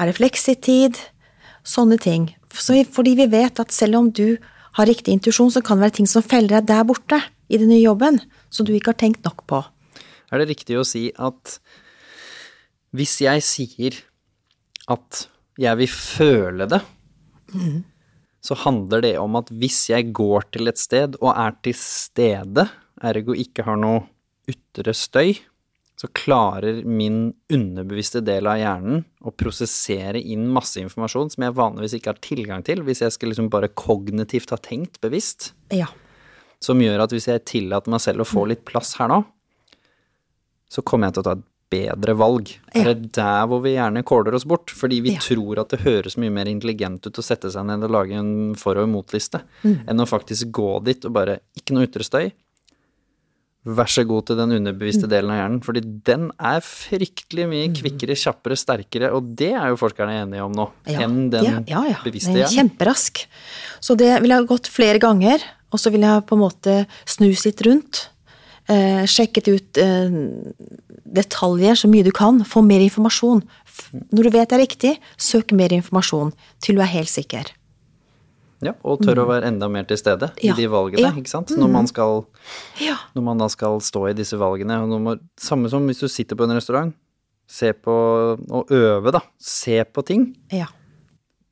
Er 0.01 0.09
det 0.11 0.17
fleksitid? 0.17 0.97
Sånne 1.69 1.99
ting. 2.01 2.31
Så 2.55 2.79
fordi 2.95 3.13
vi 3.19 3.27
vet 3.29 3.61
at 3.61 3.75
selv 3.77 3.99
om 4.01 4.09
du 4.11 4.39
har 4.79 4.87
riktig 4.89 5.13
intuisjon, 5.13 5.51
så 5.53 5.61
kan 5.65 5.77
det 5.79 5.89
være 5.89 5.97
ting 5.99 6.09
som 6.09 6.23
feller 6.25 6.59
deg 6.61 6.69
der 6.71 6.87
borte 6.89 7.19
i 7.53 7.59
den 7.61 7.69
nye 7.69 7.83
jobben, 7.85 8.21
som 8.51 8.65
du 8.67 8.73
ikke 8.77 8.93
har 8.95 9.01
tenkt 9.01 9.25
nok 9.27 9.45
på. 9.51 9.61
Er 10.33 10.41
det 10.43 10.49
riktig 10.51 10.77
å 10.81 10.85
si 10.87 11.09
at 11.17 11.59
hvis 12.97 13.19
jeg 13.21 13.43
sier 13.45 13.97
at 14.89 15.27
jeg 15.61 15.77
vil 15.83 15.91
føle 15.93 16.67
det, 16.71 16.81
så 18.45 18.57
handler 18.65 19.03
det 19.05 19.17
om 19.21 19.37
at 19.41 19.51
hvis 19.51 19.89
jeg 19.91 20.13
går 20.17 20.49
til 20.55 20.71
et 20.71 20.79
sted 20.81 21.19
og 21.21 21.33
er 21.35 21.57
til 21.65 21.77
stede, 21.79 22.69
ergo 23.03 23.35
ikke 23.37 23.65
har 23.67 23.79
noe 23.81 24.05
ytre 24.49 24.95
støy, 24.97 25.35
så 25.99 26.07
klarer 26.15 26.85
min 26.87 27.33
underbevisste 27.51 28.21
del 28.23 28.47
av 28.47 28.61
hjernen 28.61 29.01
å 29.27 29.33
prosessere 29.35 30.21
inn 30.23 30.45
masse 30.55 30.79
informasjon 30.79 31.33
som 31.35 31.43
jeg 31.43 31.57
vanligvis 31.59 31.97
ikke 31.99 32.13
har 32.13 32.21
tilgang 32.23 32.63
til, 32.67 32.85
hvis 32.87 33.03
jeg 33.03 33.17
skal 33.17 33.33
liksom 33.33 33.51
bare 33.51 33.73
kognitivt 33.75 34.55
ha 34.55 34.61
tenkt 34.63 35.01
bevisst 35.03 35.53
Ja. 35.75 35.91
som 36.63 36.79
gjør 36.79 37.03
at 37.03 37.15
hvis 37.15 37.27
jeg 37.27 37.45
tillater 37.51 37.91
meg 37.91 38.01
selv 38.05 38.23
å 38.23 38.29
få 38.31 38.47
litt 38.47 38.65
plass 38.65 38.95
her 39.01 39.11
nå, 39.11 39.25
så 40.71 40.85
kommer 40.87 41.09
jeg 41.09 41.19
til 41.19 41.25
å 41.25 41.27
ta 41.27 41.35
et 41.39 41.47
bedre 41.71 42.15
valg. 42.17 42.49
Ja. 42.75 42.85
Det 42.85 42.91
er 42.91 43.01
der 43.19 43.47
hvor 43.51 43.61
vi 43.63 43.75
gjerne 43.77 44.03
kåler 44.05 44.35
oss 44.35 44.45
bort, 44.49 44.71
fordi 44.73 45.01
vi 45.05 45.13
Ja. 45.15 45.21
tror 45.21 45.59
at 45.61 45.69
det 45.71 45.81
høres 45.81 46.17
mye 46.17 46.31
mer 46.33 46.47
intelligent 46.47 47.07
ut 47.07 47.13
å 47.19 47.23
sette 47.23 47.51
seg 47.53 47.67
ned 47.67 47.83
og 47.85 47.91
lage 47.91 48.13
en 48.17 48.55
for- 48.55 48.77
og 48.79 48.89
imot-liste, 48.89 49.43
Mm. 49.65 49.85
enn 49.89 50.01
å 50.01 50.09
faktisk 50.09 50.51
gå 50.51 50.83
dit 50.85 51.05
og 51.05 51.13
bare 51.13 51.41
ikke 51.57 51.75
noe 51.75 51.87
ytre 51.87 52.03
støy. 52.05 52.33
Vær 53.69 53.85
så 53.91 54.07
god 54.07 54.25
til 54.27 54.37
den 54.37 54.53
underbevisste 54.55 55.05
Mm. 55.05 55.11
delen 55.11 55.31
av 55.31 55.37
hjernen, 55.51 55.61
fordi 55.63 55.81
den 56.05 56.31
er 56.41 56.61
fryktelig 56.61 57.47
mye 57.51 57.69
kvikkere, 57.75 58.15
kjappere, 58.17 58.57
sterkere, 58.57 59.13
og 59.13 59.35
det 59.37 59.53
er 59.53 59.69
jo 59.69 59.77
forskerne 59.77 60.23
enige 60.25 60.43
om 60.45 60.53
nå, 60.53 60.71
Ja, 60.87 61.01
enn 61.01 61.29
den 61.31 61.45
ja, 61.45 61.61
ja, 61.67 61.83
ja. 61.91 61.97
bevisste 62.03 62.31
er 62.31 62.47
hjernen. 62.47 62.71
Kjemperask. 62.71 63.27
Så 63.81 63.95
det 63.97 64.07
jeg 64.07 64.31
ha 64.31 64.43
gått 64.45 64.69
flere 64.69 64.99
ganger, 64.99 65.43
og 65.71 65.79
så 65.79 65.91
ville 65.93 66.07
jeg 66.07 66.27
på 66.27 66.33
en 66.33 66.39
måte 66.51 66.87
snus 67.05 67.45
litt 67.45 67.61
rundt. 67.67 68.09
Eh, 68.69 69.05
sjekket 69.09 69.47
ut 69.49 69.79
eh, 69.81 70.17
detaljer 71.09 71.79
så 71.81 71.89
mye 71.89 72.05
du 72.05 72.11
kan. 72.13 72.43
Få 72.45 72.61
mer 72.65 72.83
informasjon. 72.85 73.41
Når 74.13 74.27
du 74.29 74.31
vet 74.35 74.51
det 74.51 74.59
er 74.59 74.65
riktig, 74.65 74.91
søk 75.17 75.55
mer 75.57 75.73
informasjon 75.73 76.35
til 76.65 76.77
du 76.77 76.83
er 76.85 76.91
helt 76.93 77.09
sikker. 77.09 77.49
Ja, 78.61 78.73
og 78.83 79.05
tør 79.07 79.21
å 79.23 79.29
være 79.29 79.47
enda 79.47 79.69
mer 79.71 79.85
til 79.87 79.97
stede 80.01 80.33
Ja, 80.43 80.51
i 80.51 80.57
de 80.59 80.65
valgene, 80.67 81.05
ja. 81.05 81.13
ikke 81.15 81.31
sant? 81.31 81.53
Når 81.55 81.69
man 81.71 81.87
skal 81.87 82.25
Ja. 82.83 82.97
når 83.15 83.23
man 83.23 83.39
da 83.39 83.47
skal 83.49 83.79
stå 83.81 84.09
i 84.11 84.17
disse 84.19 84.35
valgene. 84.37 84.81
Man, 84.99 85.21
samme 85.39 85.71
som 85.71 85.87
hvis 85.87 86.01
du 86.03 86.09
sitter 86.11 86.35
på 86.37 86.43
en 86.49 86.57
restaurant, 86.59 86.91
se 87.47 87.71
på 87.73 87.95
og 88.51 88.73
øve, 88.75 89.13
da. 89.15 89.21
Se 89.39 89.85
på 89.85 90.05
ting. 90.05 90.35
ja. 90.53 90.67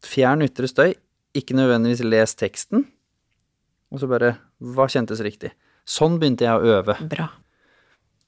Fjern 0.06 0.42
ytre 0.44 0.68
støy. 0.68 0.92
Ikke 1.34 1.54
nødvendigvis 1.56 2.02
les 2.04 2.34
teksten. 2.34 2.84
Og 3.90 4.00
så 4.00 4.06
bare 4.10 4.36
Hva 4.60 4.86
kjentes 4.90 5.20
riktig? 5.24 5.50
Sånn 5.86 6.18
begynte 6.18 6.46
jeg 6.48 6.58
å 6.58 6.78
øve. 6.80 6.96
Bra. 7.08 7.28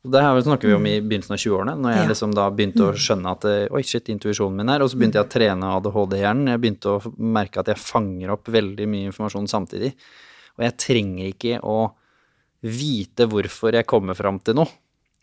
Det 0.08 0.20
her 0.22 0.38
snakker 0.46 0.70
vi 0.70 0.74
om 0.76 0.86
i 0.86 1.00
begynnelsen 1.02 1.34
av 1.34 1.40
20-årene, 1.42 1.74
når 1.82 1.92
jeg 1.92 2.02
Ja. 2.04 2.08
liksom 2.12 2.34
da 2.34 2.48
begynte 2.54 2.84
å 2.86 2.94
skjønne 2.94 3.30
at 3.34 3.44
eh, 3.44 3.66
oi, 3.74 3.82
shit, 3.82 4.06
intuisjonen 4.08 4.56
min 4.56 4.68
er 4.70 4.80
Og 4.80 4.90
så 4.90 4.96
begynte 4.96 5.18
jeg 5.18 5.26
å 5.26 5.32
trene 5.32 5.72
ADHD-hjernen. 5.74 6.48
Jeg 6.52 6.60
begynte 6.62 6.94
å 6.94 7.14
merke 7.18 7.58
at 7.58 7.66
jeg 7.66 7.76
fanger 7.82 8.30
opp 8.30 8.46
veldig 8.46 8.86
mye 8.88 9.10
informasjon 9.10 9.48
samtidig. 9.50 9.94
Og 10.56 10.64
jeg 10.64 10.76
trenger 10.78 11.32
ikke 11.34 11.60
å 11.62 11.92
vite 12.62 13.26
hvorfor 13.26 13.74
jeg 13.74 13.86
kommer 13.86 14.14
fram 14.14 14.38
til 14.38 14.54
noe. 14.54 14.70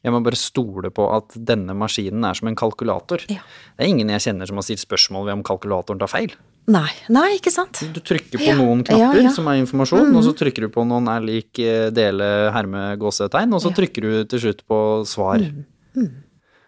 Jeg 0.04 0.14
må 0.14 0.22
bare 0.22 0.38
stole 0.38 0.92
på 0.94 1.08
at 1.16 1.34
denne 1.34 1.74
maskinen 1.74 2.24
er 2.28 2.34
som 2.38 2.48
en 2.48 2.56
kalkulator. 2.56 3.24
Ja. 3.32 3.42
Det 3.76 3.88
er 3.88 3.90
ingen 3.90 4.12
jeg 4.14 4.22
kjenner 4.28 4.46
som 4.46 4.60
har 4.60 4.68
stilt 4.68 4.84
spørsmål 4.84 5.26
ved 5.26 5.34
om 5.40 5.44
kalkulatoren 5.44 6.00
tar 6.00 6.12
feil. 6.12 6.36
Nei. 6.72 6.90
Nei, 7.14 7.36
ikke 7.38 7.54
sant? 7.54 7.84
Du 7.94 8.02
trykker 8.02 8.42
på 8.42 8.54
noen 8.58 8.82
ja, 8.82 8.88
knapper 8.88 9.20
ja. 9.22 9.28
ja. 9.28 9.34
som 9.36 9.48
er 9.52 9.60
informasjon, 9.62 10.10
og 10.18 10.24
så 10.26 10.34
trykker 10.38 10.66
du 10.66 10.74
på 10.74 10.86
noen 10.90 11.10
er 11.14 11.26
lik 11.26 11.62
eh, 11.62 11.92
dele 11.94 12.30
herme 12.56 12.88
gåsetegn, 13.02 13.54
og 13.54 13.62
så 13.62 13.74
trykker 13.76 14.08
du 14.08 14.14
til 14.32 14.48
slutt 14.48 14.64
på 14.66 14.80
svar. 15.10 15.46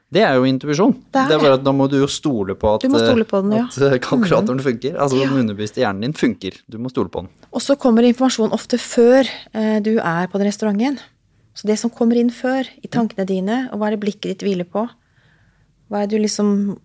Det 0.07 0.21
er 0.23 0.37
jo 0.37 0.45
intuisjon. 0.47 0.93
Det 1.11 1.19
er 1.19 1.31
Det 1.33 1.35
er 1.35 1.41
bare 1.41 1.57
at 1.57 1.65
da 1.65 1.73
må 1.75 1.89
du 1.91 1.97
jo 1.99 2.07
stole 2.07 2.55
på 2.55 2.77
at, 2.77 2.85
stole 2.85 3.25
på 3.27 3.41
den, 3.43 3.57
at 3.65 3.81
eh, 3.89 3.97
kalkulatoren 4.05 4.61
funker. 4.63 4.95
Altså 4.95 5.19
den 5.19 5.33
underbevisste 5.41 5.81
hjernen 5.81 6.05
din 6.05 6.15
funker. 6.15 6.61
Du 6.69 6.77
må 6.79 6.93
stole 6.93 7.11
på 7.11 7.25
den. 7.25 7.33
Og 7.51 7.63
så 7.65 7.75
kommer 7.75 8.07
informasjon 8.07 8.55
ofte 8.55 8.79
før 8.79 9.25
eh, 9.25 9.79
du 9.83 9.97
er 9.97 10.29
på 10.31 10.39
den 10.39 10.47
restauranten. 10.47 11.01
Så 11.57 11.67
det 11.67 11.79
som 11.81 11.89
kommer 11.89 12.19
inn 12.21 12.29
før, 12.29 12.69
i 12.85 12.87
tankene 12.87 13.25
dine, 13.25 13.63
og 13.73 13.81
hva 13.81 13.89
er 13.89 13.97
det 13.97 14.03
blikket 14.05 14.29
ditt 14.29 14.45
hviler 14.45 14.67
på? 14.69 14.85
Hva 15.89 16.03
er 16.03 16.07
det 16.07 16.19
du 16.19 16.23
liksom 16.23 16.77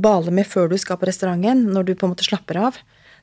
baler 0.00 0.34
med 0.34 0.46
før 0.46 0.68
du 0.70 0.78
skal 0.78 0.96
på 1.00 1.06
restauranten, 1.10 1.66
når 1.74 1.84
du 1.90 1.94
på 1.94 2.06
en 2.08 2.14
måte 2.14 2.26
slapper 2.26 2.56
av? 2.68 2.78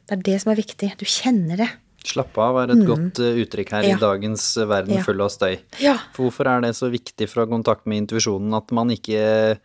Det 0.05 0.17
er 0.19 0.21
det 0.27 0.41
som 0.43 0.51
er 0.53 0.59
viktig. 0.61 0.91
Du 0.99 1.05
kjenner 1.05 1.57
det. 1.63 1.69
Slapp 2.05 2.37
av 2.37 2.59
er 2.61 2.71
et 2.75 2.83
godt 2.85 3.17
eh, 3.19 3.39
uttrykk 3.41 3.71
her. 3.73 3.83
Ja. 3.89 3.95
i 3.97 3.99
dagens 3.99 4.43
verden 4.69 4.93
Ja. 4.99 5.01
full 5.01 5.21
av 5.25 5.31
støy. 5.33 5.57
Ja. 5.81 5.95
For 6.13 6.27
hvorfor 6.27 6.45
er 6.51 6.61
det 6.61 6.75
så 6.77 6.91
viktig 6.93 7.27
for 7.31 7.41
å 7.41 7.45
ha 7.47 7.49
kontakt 7.55 7.87
med 7.89 8.03
intuisjonen 8.03 8.53
at 8.55 8.69
man 8.71 8.89
ikke 8.93 9.57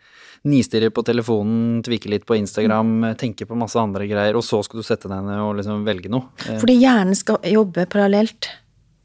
nistirrer 0.48 0.88
på 0.88 1.04
telefonen, 1.04 1.82
tvikker 1.84 2.08
litt 2.08 2.24
på 2.24 2.38
Instagram, 2.40 2.94
Mm. 3.12 3.16
tenker 3.18 3.44
på 3.44 3.54
masse 3.61 3.76
andre 3.76 4.06
greier, 4.08 4.34
og 4.36 4.42
så 4.42 4.62
skal 4.64 4.80
du 4.80 4.82
sette 4.82 5.06
deg 5.06 5.20
ned 5.22 5.36
og 5.38 5.56
liksom 5.61 5.84
velge 5.84 6.08
noe? 6.08 6.30
Eh, 6.48 6.56
Fordi 6.58 6.80
hjernen 6.80 7.14
skal 7.14 7.36
jobbe 7.44 7.84
parallelt. 7.86 8.48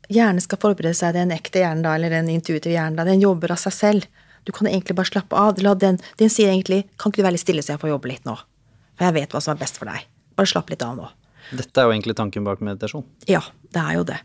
Hjernen 0.10 0.40
skal 0.40 0.58
forberede 0.58 0.96
seg, 0.96 1.14
den 1.14 1.32
ekte 1.32 1.60
hjernen 1.60 1.82
da, 1.84 1.96
eller 1.96 2.10
den 2.10 2.30
intuitive 2.30 2.72
hjernen 2.78 2.96
da, 2.96 3.04
den 3.04 3.20
jobber 3.20 3.52
av 3.52 3.58
seg 3.58 3.74
selv. 3.74 4.06
Du 4.46 4.54
kan 4.56 4.70
egentlig 4.70 4.96
bare 4.98 5.10
slappe 5.10 5.38
av. 5.38 5.60
La 5.66 5.74
den, 5.80 6.00
den 6.22 6.32
sier 6.32 6.54
egentlig, 6.54 6.84
kan 7.02 7.12
ikke 7.12 7.24
du 7.24 7.28
være 7.28 7.38
litt 7.38 7.46
stille 7.46 7.66
så 7.66 7.76
jeg 7.76 7.84
får 7.84 7.94
jobbe 7.96 8.12
litt 8.12 8.26
nå? 8.28 8.38
For 8.96 9.08
jeg 9.08 9.18
vet 9.18 9.36
hva 9.36 9.42
som 9.44 9.56
er 9.56 9.62
best 9.62 9.80
for 9.82 9.90
deg. 9.90 10.08
Bare 10.38 10.52
slapp 10.52 10.72
litt 10.72 10.84
av 10.86 10.98
nå. 11.00 11.10
Dette 11.56 11.78
er 11.78 11.86
jo 11.86 11.94
egentlig 11.94 12.16
tanken 12.18 12.46
bak 12.46 12.62
meditasjon. 12.66 13.06
Ja, 13.30 13.44
det 13.76 13.82
er 13.82 14.00
jo 14.00 14.06
det. 14.08 14.18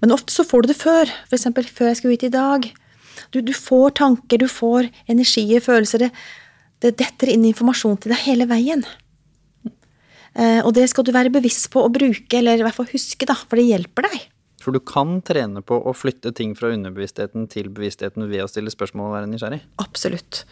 Men 0.00 0.14
ofte 0.14 0.32
så 0.32 0.46
får 0.48 0.64
du 0.64 0.72
det 0.72 0.80
før. 0.80 1.12
Eksempel 1.34 1.68
før 1.68 1.90
jeg 1.90 2.00
skulle 2.00 2.16
ut 2.16 2.26
i 2.26 2.32
dag. 2.32 2.68
Du, 3.34 3.40
du 3.44 3.52
får 3.56 3.96
tanker, 4.00 4.40
du 4.40 4.48
får 4.50 4.88
energier, 5.10 5.64
følelser. 5.64 6.06
Det, 6.06 6.10
det 6.84 6.94
detter 7.02 7.34
inn 7.34 7.44
informasjon 7.48 7.98
til 8.00 8.14
deg 8.14 8.22
hele 8.24 8.48
veien. 8.50 8.84
Eh, 10.34 10.60
og 10.64 10.72
det 10.74 10.88
skal 10.90 11.06
du 11.06 11.12
være 11.14 11.32
bevisst 11.34 11.68
på 11.74 11.84
å 11.84 11.92
bruke, 11.92 12.38
eller 12.38 12.58
i 12.58 12.66
hvert 12.66 12.76
fall 12.76 12.90
huske, 12.90 13.28
da, 13.28 13.36
for 13.36 13.60
det 13.60 13.68
hjelper 13.68 14.08
deg. 14.08 14.24
For 14.64 14.72
du 14.72 14.80
kan 14.80 15.18
trene 15.20 15.60
på 15.60 15.76
å 15.76 15.92
flytte 15.92 16.32
ting 16.32 16.54
fra 16.56 16.70
underbevisstheten 16.72 17.44
til 17.52 17.68
bevisstheten 17.74 18.24
ved 18.30 18.46
å 18.46 18.48
stille 18.48 18.72
spørsmål 18.72 19.10
og 19.10 19.16
være 19.18 19.28
nysgjerrig. 19.28 19.60
Absolutt. 19.82 20.44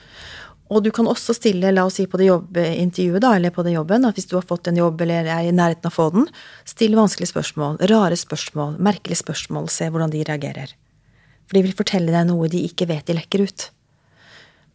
Og 0.73 0.85
du 0.85 0.91
kan 0.95 1.09
også 1.09 1.35
stille, 1.37 1.73
la 1.73 1.85
oss 1.89 1.99
si 1.99 2.07
på 2.09 2.21
det 2.21 2.29
jobbintervjuet, 2.29 3.21
da, 3.25 3.35
eller 3.37 3.53
på 3.53 3.65
den 3.65 3.77
jobben, 3.77 4.07
at 4.09 4.17
hvis 4.17 4.29
du 4.31 4.39
har 4.39 4.47
fått 4.49 4.69
en 4.71 4.79
jobb 4.79 5.01
eller 5.05 5.29
er 5.29 5.49
i 5.49 5.53
nærheten 5.53 5.89
av 5.89 5.93
å 5.93 5.97
få 5.97 6.07
den, 6.15 6.29
still 6.69 6.97
vanskelige 6.97 7.33
spørsmål, 7.33 7.77
rare 7.91 8.17
spørsmål, 8.17 8.79
merkelige 8.81 9.21
spørsmål, 9.21 9.69
se 9.73 9.89
hvordan 9.93 10.13
de 10.15 10.25
reagerer. 10.29 10.73
For 11.49 11.59
de 11.59 11.65
vil 11.67 11.77
fortelle 11.77 12.15
deg 12.15 12.29
noe 12.29 12.49
de 12.53 12.63
ikke 12.69 12.89
vet 12.89 13.09
de 13.09 13.19
lekker 13.19 13.45
ut. 13.49 13.69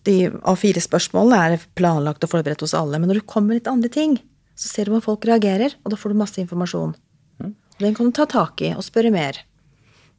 De 0.06 0.18
A4-spørsmålene 0.30 1.40
er 1.56 1.66
planlagt 1.78 2.26
og 2.26 2.34
forberedt 2.36 2.62
hos 2.66 2.78
alle, 2.78 3.02
men 3.02 3.10
når 3.10 3.22
du 3.22 3.30
kommer 3.30 3.58
litt 3.58 3.70
andre 3.70 3.90
ting, 3.94 4.20
så 4.58 4.70
ser 4.70 4.86
du 4.86 4.94
hvordan 4.94 5.06
folk 5.06 5.26
reagerer, 5.30 5.74
og 5.84 5.94
da 5.94 6.00
får 6.00 6.14
du 6.14 6.22
masse 6.22 6.42
informasjon. 6.42 6.94
Den 7.82 7.96
kan 7.96 8.10
du 8.10 8.16
ta 8.18 8.26
tak 8.30 8.62
i 8.66 8.74
og 8.74 8.86
spørre 8.86 9.12
mer. 9.14 9.38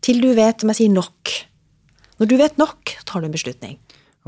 Til 0.04 0.20
du 0.22 0.30
vet, 0.36 0.60
som 0.62 0.70
jeg 0.70 0.78
sier, 0.78 0.92
nok. 0.94 1.32
Når 2.18 2.30
du 2.30 2.36
vet 2.38 2.58
nok, 2.60 2.92
tar 3.06 3.22
du 3.22 3.28
en 3.28 3.34
beslutning. 3.34 3.78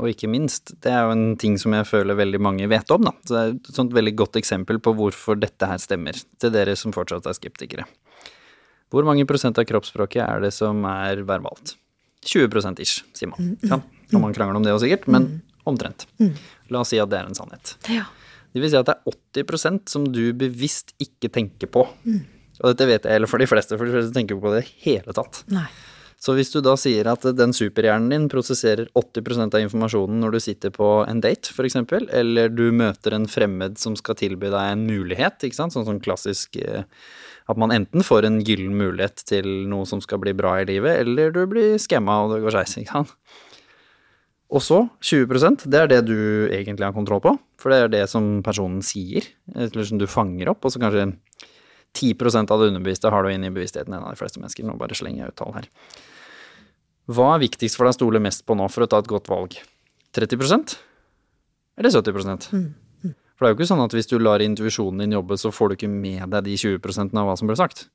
Og 0.01 0.09
ikke 0.09 0.29
minst, 0.31 0.73
det 0.81 0.91
er 0.91 1.05
jo 1.05 1.13
en 1.13 1.35
ting 1.39 1.57
som 1.61 1.75
jeg 1.75 1.87
føler 1.87 2.17
veldig 2.17 2.39
mange 2.41 2.67
vet 2.71 2.91
om, 2.91 3.05
da. 3.05 3.13
Så 3.27 3.35
det 3.35 3.41
er 3.41 3.53
et 3.53 3.75
sånt 3.75 3.93
veldig 3.95 4.13
godt 4.19 4.39
eksempel 4.39 4.79
på 4.83 4.95
hvorfor 4.97 5.37
dette 5.39 5.67
her 5.69 5.79
stemmer, 5.79 6.17
til 6.41 6.53
dere 6.55 6.75
som 6.79 6.95
fortsatt 6.95 7.27
er 7.29 7.37
skeptikere. 7.37 7.85
Hvor 8.91 9.07
mange 9.07 9.27
prosent 9.29 9.59
av 9.61 9.67
kroppsspråket 9.69 10.23
er 10.25 10.43
det 10.43 10.51
som 10.55 10.83
er 10.89 11.21
verbalt? 11.27 11.75
20 12.27 12.81
ish, 12.83 13.05
sier 13.17 13.31
man. 13.31 13.55
Ja, 13.63 13.79
og 13.79 14.19
man 14.19 14.35
krangler 14.35 14.59
om 14.59 14.65
det 14.65 14.73
også 14.73 14.87
sikkert, 14.87 15.07
men 15.11 15.29
omtrent. 15.69 16.07
La 16.73 16.83
oss 16.83 16.91
si 16.91 16.99
at 17.01 17.09
det 17.11 17.21
er 17.21 17.29
en 17.29 17.37
sannhet. 17.37 17.75
Det 18.51 18.59
vil 18.59 18.73
si 18.73 18.79
at 18.79 18.89
det 18.89 18.97
er 18.97 19.45
80% 19.45 19.87
som 19.93 20.05
du 20.11 20.33
bevisst 20.35 20.91
ikke 21.01 21.31
tenker 21.31 21.71
på. 21.71 21.85
Og 22.61 22.73
dette 22.73 22.87
vet 22.89 23.07
jeg 23.07 23.17
eller 23.17 23.29
for 23.29 23.41
de 23.41 23.49
fleste, 23.49 23.77
for 23.77 23.89
de 23.89 23.95
fleste 23.95 24.13
tenker 24.15 24.37
på 24.39 24.53
det 24.53 24.65
i 24.65 24.75
hele 24.85 25.15
tatt. 25.17 25.43
Nei. 25.53 25.67
Så 26.21 26.35
hvis 26.37 26.51
du 26.53 26.59
da 26.61 26.75
sier 26.77 27.07
at 27.09 27.23
den 27.33 27.53
superhjernen 27.57 28.11
din 28.13 28.27
prosesserer 28.29 28.91
80% 28.93 29.55
av 29.57 29.63
informasjonen 29.63 30.19
når 30.21 30.35
du 30.35 30.39
sitter 30.45 30.73
på 30.75 30.89
en 31.09 31.21
date, 31.23 31.49
f.eks., 31.49 31.79
eller 32.13 32.53
du 32.53 32.67
møter 32.77 33.15
en 33.17 33.25
fremmed 33.25 33.79
som 33.81 33.95
skal 33.97 34.19
tilby 34.19 34.51
deg 34.53 34.75
en 34.75 34.83
mulighet, 34.85 35.41
ikke 35.41 35.57
sant, 35.57 35.73
sånn 35.73 35.87
sånn 35.87 36.03
klassisk 36.05 36.59
eh, 36.61 36.85
at 37.49 37.57
man 37.57 37.73
enten 37.73 38.05
får 38.05 38.27
en 38.27 38.37
gyllen 38.45 38.75
mulighet 38.77 39.23
til 39.31 39.49
noe 39.71 39.87
som 39.89 40.03
skal 40.03 40.21
bli 40.21 40.35
bra 40.37 40.59
i 40.61 40.67
livet, 40.69 41.01
eller 41.01 41.33
du 41.33 41.41
blir 41.49 41.81
skamma 41.81 42.19
og 42.27 42.35
det 42.35 42.43
går 42.45 42.53
skeis, 42.59 42.77
ikke 42.83 42.99
sant. 42.99 43.15
Og 44.51 44.61
så 44.61 44.83
20% 45.01 45.65
det 45.71 45.79
er 45.79 45.89
det 45.89 46.01
du 46.05 46.19
egentlig 46.51 46.85
har 46.85 46.93
kontroll 46.93 47.23
på, 47.23 47.33
for 47.57 47.73
det 47.73 47.81
er 47.81 47.93
det 47.95 48.05
som 48.11 48.43
personen 48.45 48.85
sier, 48.85 49.25
eller 49.55 49.89
som 49.89 49.97
du 49.97 50.05
fanger 50.11 50.53
opp, 50.53 50.61
og 50.67 50.75
så 50.75 50.83
kanskje 50.83 51.07
10% 51.97 52.51
av 52.53 52.61
det 52.61 52.69
underbevisste 52.71 53.11
har 53.11 53.23
du 53.23 53.31
inn 53.33 53.43
i 53.47 53.51
bevisstheten 53.53 53.93
en 53.93 54.05
av 54.05 54.13
de 54.13 54.19
fleste 54.19 54.39
mennesker. 54.39 54.67
Nå 54.67 54.77
bare 54.79 54.97
slenger 54.97 55.25
jeg 55.25 55.33
ut 55.33 55.39
tall 55.41 55.55
her. 55.57 55.67
Hva 57.11 57.33
er 57.35 57.43
viktigst 57.43 57.77
for 57.77 57.87
deg 57.87 57.95
å 57.95 57.99
stole 57.99 58.21
mest 58.23 58.45
på 58.47 58.55
nå 58.55 58.67
for 58.71 58.85
å 58.85 58.89
ta 58.91 59.01
et 59.01 59.09
godt 59.09 59.27
valg? 59.31 59.57
30% 60.15 60.77
eller 61.79 61.93
70 61.93 62.51
mm. 62.51 62.69
For 63.35 63.47
det 63.47 63.49
er 63.49 63.53
jo 63.55 63.57
ikke 63.57 63.71
sånn 63.71 63.81
at 63.81 63.93
hvis 63.95 64.09
du 64.11 64.19
lar 64.21 64.43
intuisjonen 64.43 65.01
din 65.01 65.15
jobbe, 65.15 65.37
så 65.39 65.49
får 65.49 65.71
du 65.71 65.75
ikke 65.79 65.89
med 65.89 66.27
deg 66.29 66.45
de 66.45 66.57
20% 66.61 67.15
av 67.17 67.25
hva 67.25 67.33
som 67.39 67.49
ble 67.49 67.55
sagt. 67.57 67.87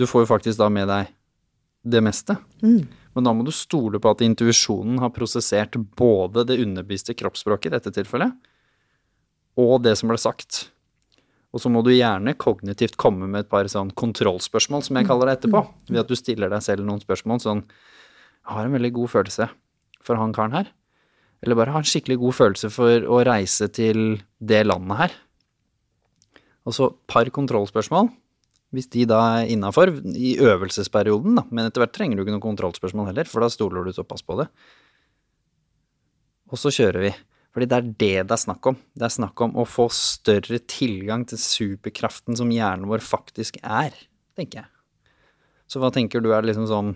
Du 0.00 0.06
får 0.08 0.24
jo 0.24 0.30
faktisk 0.30 0.62
da 0.62 0.70
med 0.72 0.88
deg 0.88 1.10
det 1.92 2.00
meste. 2.00 2.38
Mm. 2.62 2.86
Men 3.12 3.26
da 3.26 3.34
må 3.36 3.44
du 3.44 3.52
stole 3.52 4.00
på 4.00 4.14
at 4.14 4.24
intuisjonen 4.24 5.02
har 5.02 5.12
prosessert 5.12 5.76
både 5.98 6.46
det 6.48 6.56
underbevisste 6.64 7.12
kroppsspråket 7.18 7.68
i 7.68 7.74
dette 7.76 7.92
tilfellet, 7.98 8.32
og 9.60 9.82
det 9.84 9.92
som 10.00 10.08
ble 10.08 10.16
sagt. 10.16 10.70
Og 11.52 11.60
så 11.60 11.68
må 11.68 11.82
du 11.84 11.90
gjerne 11.92 12.32
kognitivt 12.40 12.96
komme 13.00 13.28
med 13.28 13.44
et 13.44 13.50
par 13.52 13.68
sånn 13.68 13.90
kontrollspørsmål, 13.96 14.84
som 14.86 14.96
jeg 14.96 15.08
kaller 15.08 15.28
det 15.28 15.34
etterpå. 15.38 15.60
Mm. 15.66 15.90
Ved 15.90 16.00
at 16.04 16.12
du 16.12 16.16
stiller 16.16 16.52
deg 16.52 16.64
selv 16.64 16.86
noen 16.88 17.02
spørsmål 17.02 17.42
sånn 17.44 17.60
Jeg 17.66 18.54
har 18.56 18.68
en 18.68 18.76
veldig 18.78 18.92
god 18.96 19.12
følelse 19.12 19.50
for 20.02 20.18
han 20.18 20.32
karen 20.34 20.56
her. 20.56 20.70
Eller 21.42 21.58
bare 21.58 21.74
ha 21.74 21.82
en 21.82 21.88
skikkelig 21.88 22.18
god 22.22 22.36
følelse 22.38 22.70
for 22.72 23.04
å 23.10 23.20
reise 23.26 23.68
til 23.74 24.22
det 24.38 24.62
landet 24.66 25.00
her. 25.00 25.14
Og 26.66 26.76
så 26.76 26.88
par 27.10 27.28
kontrollspørsmål. 27.34 28.10
Hvis 28.72 28.88
de 28.94 29.04
da 29.04 29.18
er 29.42 29.50
innafor 29.52 29.90
i 30.16 30.36
øvelsesperioden, 30.40 31.36
da. 31.36 31.44
Men 31.50 31.68
etter 31.68 31.82
hvert 31.82 31.92
trenger 31.92 32.16
du 32.16 32.22
ikke 32.24 32.32
noen 32.32 32.46
kontrollspørsmål 32.46 33.10
heller, 33.10 33.28
for 33.28 33.44
da 33.44 33.50
stoler 33.52 33.84
du 33.84 33.92
såpass 33.92 34.24
på 34.24 34.38
det. 34.40 34.46
Og 36.52 36.60
så 36.60 36.72
kjører 36.72 37.04
vi. 37.04 37.12
Fordi 37.52 37.68
det 37.68 37.78
er 37.78 37.88
det 37.88 38.12
det 38.30 38.34
er 38.34 38.40
snakk 38.40 38.68
om. 38.70 38.78
Det 38.96 39.06
er 39.06 39.12
snakk 39.12 39.40
om 39.44 39.56
å 39.60 39.68
få 39.68 39.88
større 39.92 40.60
tilgang 40.70 41.26
til 41.28 41.40
superkraften 41.40 42.38
som 42.38 42.52
hjernen 42.52 42.88
vår 42.88 43.04
faktisk 43.04 43.58
er, 43.60 43.92
tenker 44.38 44.62
jeg. 44.62 44.70
Så 45.68 45.80
hva 45.80 45.92
tenker 45.92 46.24
du 46.24 46.32
er 46.32 46.44
liksom 46.44 46.68
sånn 46.68 46.94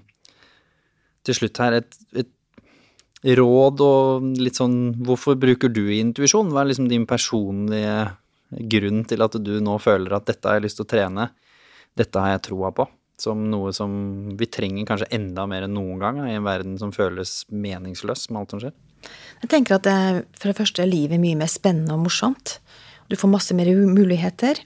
til 1.27 1.37
slutt 1.37 1.61
her 1.61 1.79
et, 1.81 1.97
et 2.17 2.33
råd 3.37 3.83
og 3.83 4.27
litt 4.39 4.59
sånn 4.59 4.77
Hvorfor 5.05 5.39
bruker 5.41 5.73
du 5.73 5.89
intuisjon? 5.93 6.53
Hva 6.53 6.63
er 6.63 6.71
liksom 6.71 6.89
din 6.91 7.07
personlige 7.09 8.13
grunn 8.71 9.03
til 9.09 9.25
at 9.25 9.37
du 9.43 9.57
nå 9.65 9.79
føler 9.83 10.15
at 10.17 10.29
dette 10.29 10.49
har 10.49 10.61
jeg 10.61 10.69
lyst 10.69 10.81
til 10.81 10.87
å 10.87 10.93
trene, 10.93 11.31
dette 11.99 12.23
har 12.23 12.37
jeg 12.37 12.47
troa 12.51 12.73
på? 12.77 12.87
Som 13.21 13.47
noe 13.49 13.73
som 13.73 13.93
vi 14.37 14.49
trenger 14.53 14.89
kanskje 14.89 15.09
enda 15.17 15.47
mer 15.49 15.65
enn 15.65 15.75
noen 15.77 16.03
gang 16.03 16.21
i 16.27 16.35
en 16.37 16.45
verden 16.45 16.77
som 16.81 16.93
føles 16.93 17.43
meningsløs 17.49 18.29
med 18.31 18.43
alt 18.43 18.55
som 18.55 18.63
skjer? 18.63 18.77
Jeg 19.43 19.53
tenker 19.53 19.77
at 19.77 19.87
det, 19.87 20.27
for 20.39 20.51
det 20.51 20.59
første 20.59 20.83
er 20.83 20.91
livet 20.91 21.21
mye 21.23 21.39
mer 21.39 21.51
spennende 21.51 21.95
og 21.97 22.07
morsomt. 22.07 22.59
Du 23.11 23.17
får 23.19 23.31
masse 23.31 23.55
mer 23.55 23.71
muligheter. 23.87 24.59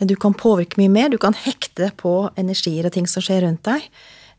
Du 0.00 0.14
kan 0.16 0.36
påvirke 0.36 0.80
mye 0.80 0.92
mer. 0.92 1.10
Du 1.12 1.18
kan 1.20 1.36
hekte 1.36 1.90
på 2.00 2.30
energier 2.40 2.86
og 2.88 2.94
ting 2.94 3.08
som 3.10 3.24
skjer 3.24 3.44
rundt 3.46 3.64
deg. 3.66 3.86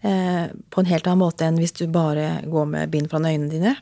Eh, 0.02 0.50
på 0.74 0.82
en 0.82 0.90
helt 0.90 1.06
annen 1.06 1.22
måte 1.22 1.46
enn 1.46 1.60
hvis 1.62 1.76
du 1.78 1.86
bare 1.92 2.42
går 2.50 2.70
med 2.70 2.94
bind 2.94 3.12
foran 3.12 3.30
øynene 3.30 3.52
dine. 3.52 3.76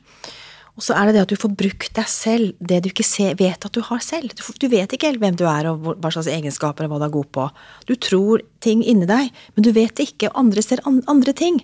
Og 0.80 0.84
så 0.84 0.96
er 0.96 1.10
det 1.10 1.18
det 1.18 1.24
at 1.26 1.32
du 1.32 1.40
får 1.40 1.52
brukt 1.60 1.92
deg 1.96 2.08
selv, 2.08 2.52
det 2.64 2.78
du 2.84 2.88
ikke 2.88 3.04
ser, 3.04 3.34
vet 3.40 3.66
at 3.68 3.76
du 3.76 3.82
har 3.84 4.00
selv. 4.04 4.32
Du, 4.32 4.44
du, 4.64 4.68
vet 4.72 4.94
ikke 4.96 5.10
helt 5.10 5.20
hvem 5.20 5.36
du 5.36 5.44
er 5.48 5.68
og 5.68 5.90
hva 6.00 6.12
slags 6.16 6.30
egenskaper 6.32 6.88
og 6.88 6.94
hva 6.94 7.00
du 7.02 7.06
er 7.10 7.16
god 7.18 7.30
på. 7.36 7.48
Du 7.90 7.98
tror 8.00 8.44
ting 8.64 8.84
inni 8.88 9.08
deg, 9.10 9.28
men 9.56 9.66
du 9.68 9.74
vet 9.76 9.92
det 10.00 10.08
ikke, 10.14 10.30
og 10.32 10.40
andre 10.40 10.64
ser 10.64 10.84
andre 10.88 11.36
ting. 11.36 11.60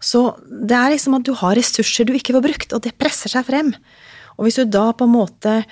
Så 0.00 0.24
det 0.48 0.76
er 0.76 0.94
liksom 0.94 1.18
at 1.18 1.28
du 1.28 1.34
har 1.36 1.56
ressurser 1.58 2.08
du 2.08 2.14
ikke 2.16 2.34
får 2.38 2.44
brukt, 2.46 2.72
og 2.72 2.82
det 2.86 2.96
presser 2.98 3.32
seg 3.32 3.46
frem. 3.46 3.74
Og 4.38 4.46
hvis 4.46 4.60
du 4.60 4.64
da 4.64 4.90
på 4.96 5.08
en 5.08 5.16
måte 5.18 5.62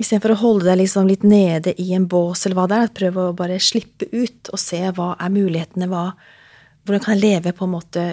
Istedenfor 0.00 0.32
å 0.32 0.40
holde 0.40 0.64
deg 0.70 0.78
liksom 0.80 1.04
litt 1.06 1.24
nede 1.26 1.74
i 1.78 1.90
en 1.92 2.06
bås, 2.08 2.46
eller 2.46 2.56
hva 2.56 2.64
det 2.70 2.78
er, 2.80 2.94
prøve 2.96 3.26
å 3.28 3.34
bare 3.36 3.58
slippe 3.60 4.06
ut 4.08 4.48
og 4.48 4.58
se 4.58 4.80
hva 4.96 5.10
er 5.20 5.34
mulighetene, 5.34 5.86
hva, 5.90 6.06
hvordan 6.86 7.02
kan 7.04 7.12
jeg 7.12 7.20
leve 7.20 7.52
på 7.52 7.66
en 7.68 7.74
måte 7.74 8.06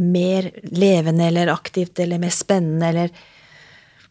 mer 0.00 0.48
levende 0.72 1.28
eller 1.28 1.52
aktivt 1.52 2.00
eller 2.00 2.22
mer 2.22 2.32
spennende, 2.32 2.88
eller 2.88 3.12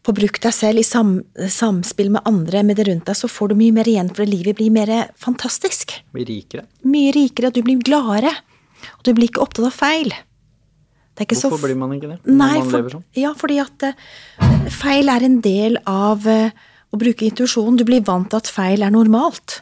få 0.06 0.14
brukt 0.14 0.42
deg 0.46 0.54
selv 0.54 0.82
i 0.82 0.86
sam, 0.86 1.16
samspill 1.50 2.14
med 2.14 2.30
andre, 2.30 2.62
med 2.66 2.78
det 2.78 2.86
rundt 2.88 3.10
deg, 3.10 3.18
så 3.18 3.30
får 3.30 3.52
du 3.52 3.58
mye 3.58 3.74
mer 3.74 3.90
igjen, 3.90 4.10
for 4.14 4.30
livet 4.30 4.58
blir 4.58 4.72
mer 4.74 4.94
fantastisk. 5.18 5.98
Mye 6.14 6.30
rikere. 6.30 6.66
Mye 6.86 7.12
rikere, 7.18 7.50
og 7.50 7.58
du 7.58 7.62
blir 7.66 7.82
gladere. 7.82 8.32
Og 9.02 9.08
du 9.08 9.16
blir 9.18 9.30
ikke 9.30 9.42
opptatt 9.42 9.66
av 9.66 9.74
feil. 9.74 10.12
Hvorfor 11.18 11.58
så, 11.58 11.64
blir 11.66 11.76
man 11.76 11.90
ikke 11.92 12.12
det? 12.14 12.20
Nei, 12.30 12.62
for, 12.64 12.86
sånn? 12.88 13.02
Ja, 13.18 13.34
fordi 13.36 13.58
at 13.60 13.84
uh, 13.84 14.68
feil 14.72 15.10
er 15.12 15.26
en 15.26 15.40
del 15.44 15.76
av 15.90 16.24
uh, 16.24 16.54
å 16.94 17.00
bruke 17.00 17.26
intuisjonen. 17.26 17.76
Du 17.80 17.84
blir 17.88 18.04
vant 18.06 18.30
til 18.30 18.38
at 18.38 18.48
feil 18.48 18.86
er 18.86 18.94
normalt. 18.94 19.58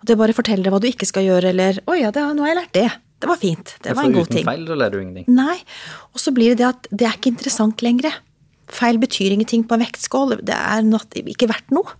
At 0.00 0.08
det 0.08 0.16
bare 0.20 0.36
forteller 0.36 0.68
deg 0.68 0.72
hva 0.72 0.80
du 0.80 0.88
ikke 0.88 1.08
skal 1.08 1.26
gjøre, 1.26 1.50
eller 1.50 1.82
'Å 1.82 1.98
ja, 1.98 2.12
det, 2.14 2.22
nå 2.38 2.46
har 2.46 2.54
jeg 2.54 2.60
lært 2.62 2.78
det'. 2.78 2.94
Det 3.20 3.28
var 3.28 3.40
fint. 3.40 3.74
Det 3.82 3.96
var 3.96 4.06
en 4.06 4.16
god 4.16 4.30
ting. 4.30 4.44
Uten 4.44 4.52
feil 4.52 4.64
så 4.68 4.76
lærer 4.76 4.92
du 4.92 5.02
ingenting. 5.02 5.28
Nei. 5.32 5.56
Og 6.12 6.20
så 6.20 6.32
blir 6.36 6.52
det 6.52 6.60
det 6.60 6.68
at 6.68 6.88
det 6.92 7.06
er 7.08 7.16
ikke 7.16 7.32
interessant 7.32 7.84
lenger. 7.84 8.18
Feil 8.72 9.00
betyr 9.00 9.32
ingenting 9.32 9.64
på 9.64 9.76
en 9.76 9.84
vektskål. 9.84 10.38
Det 10.44 10.54
er 10.54 10.84
ikke 11.32 11.48
verdt 11.48 11.72
noe. 11.74 11.96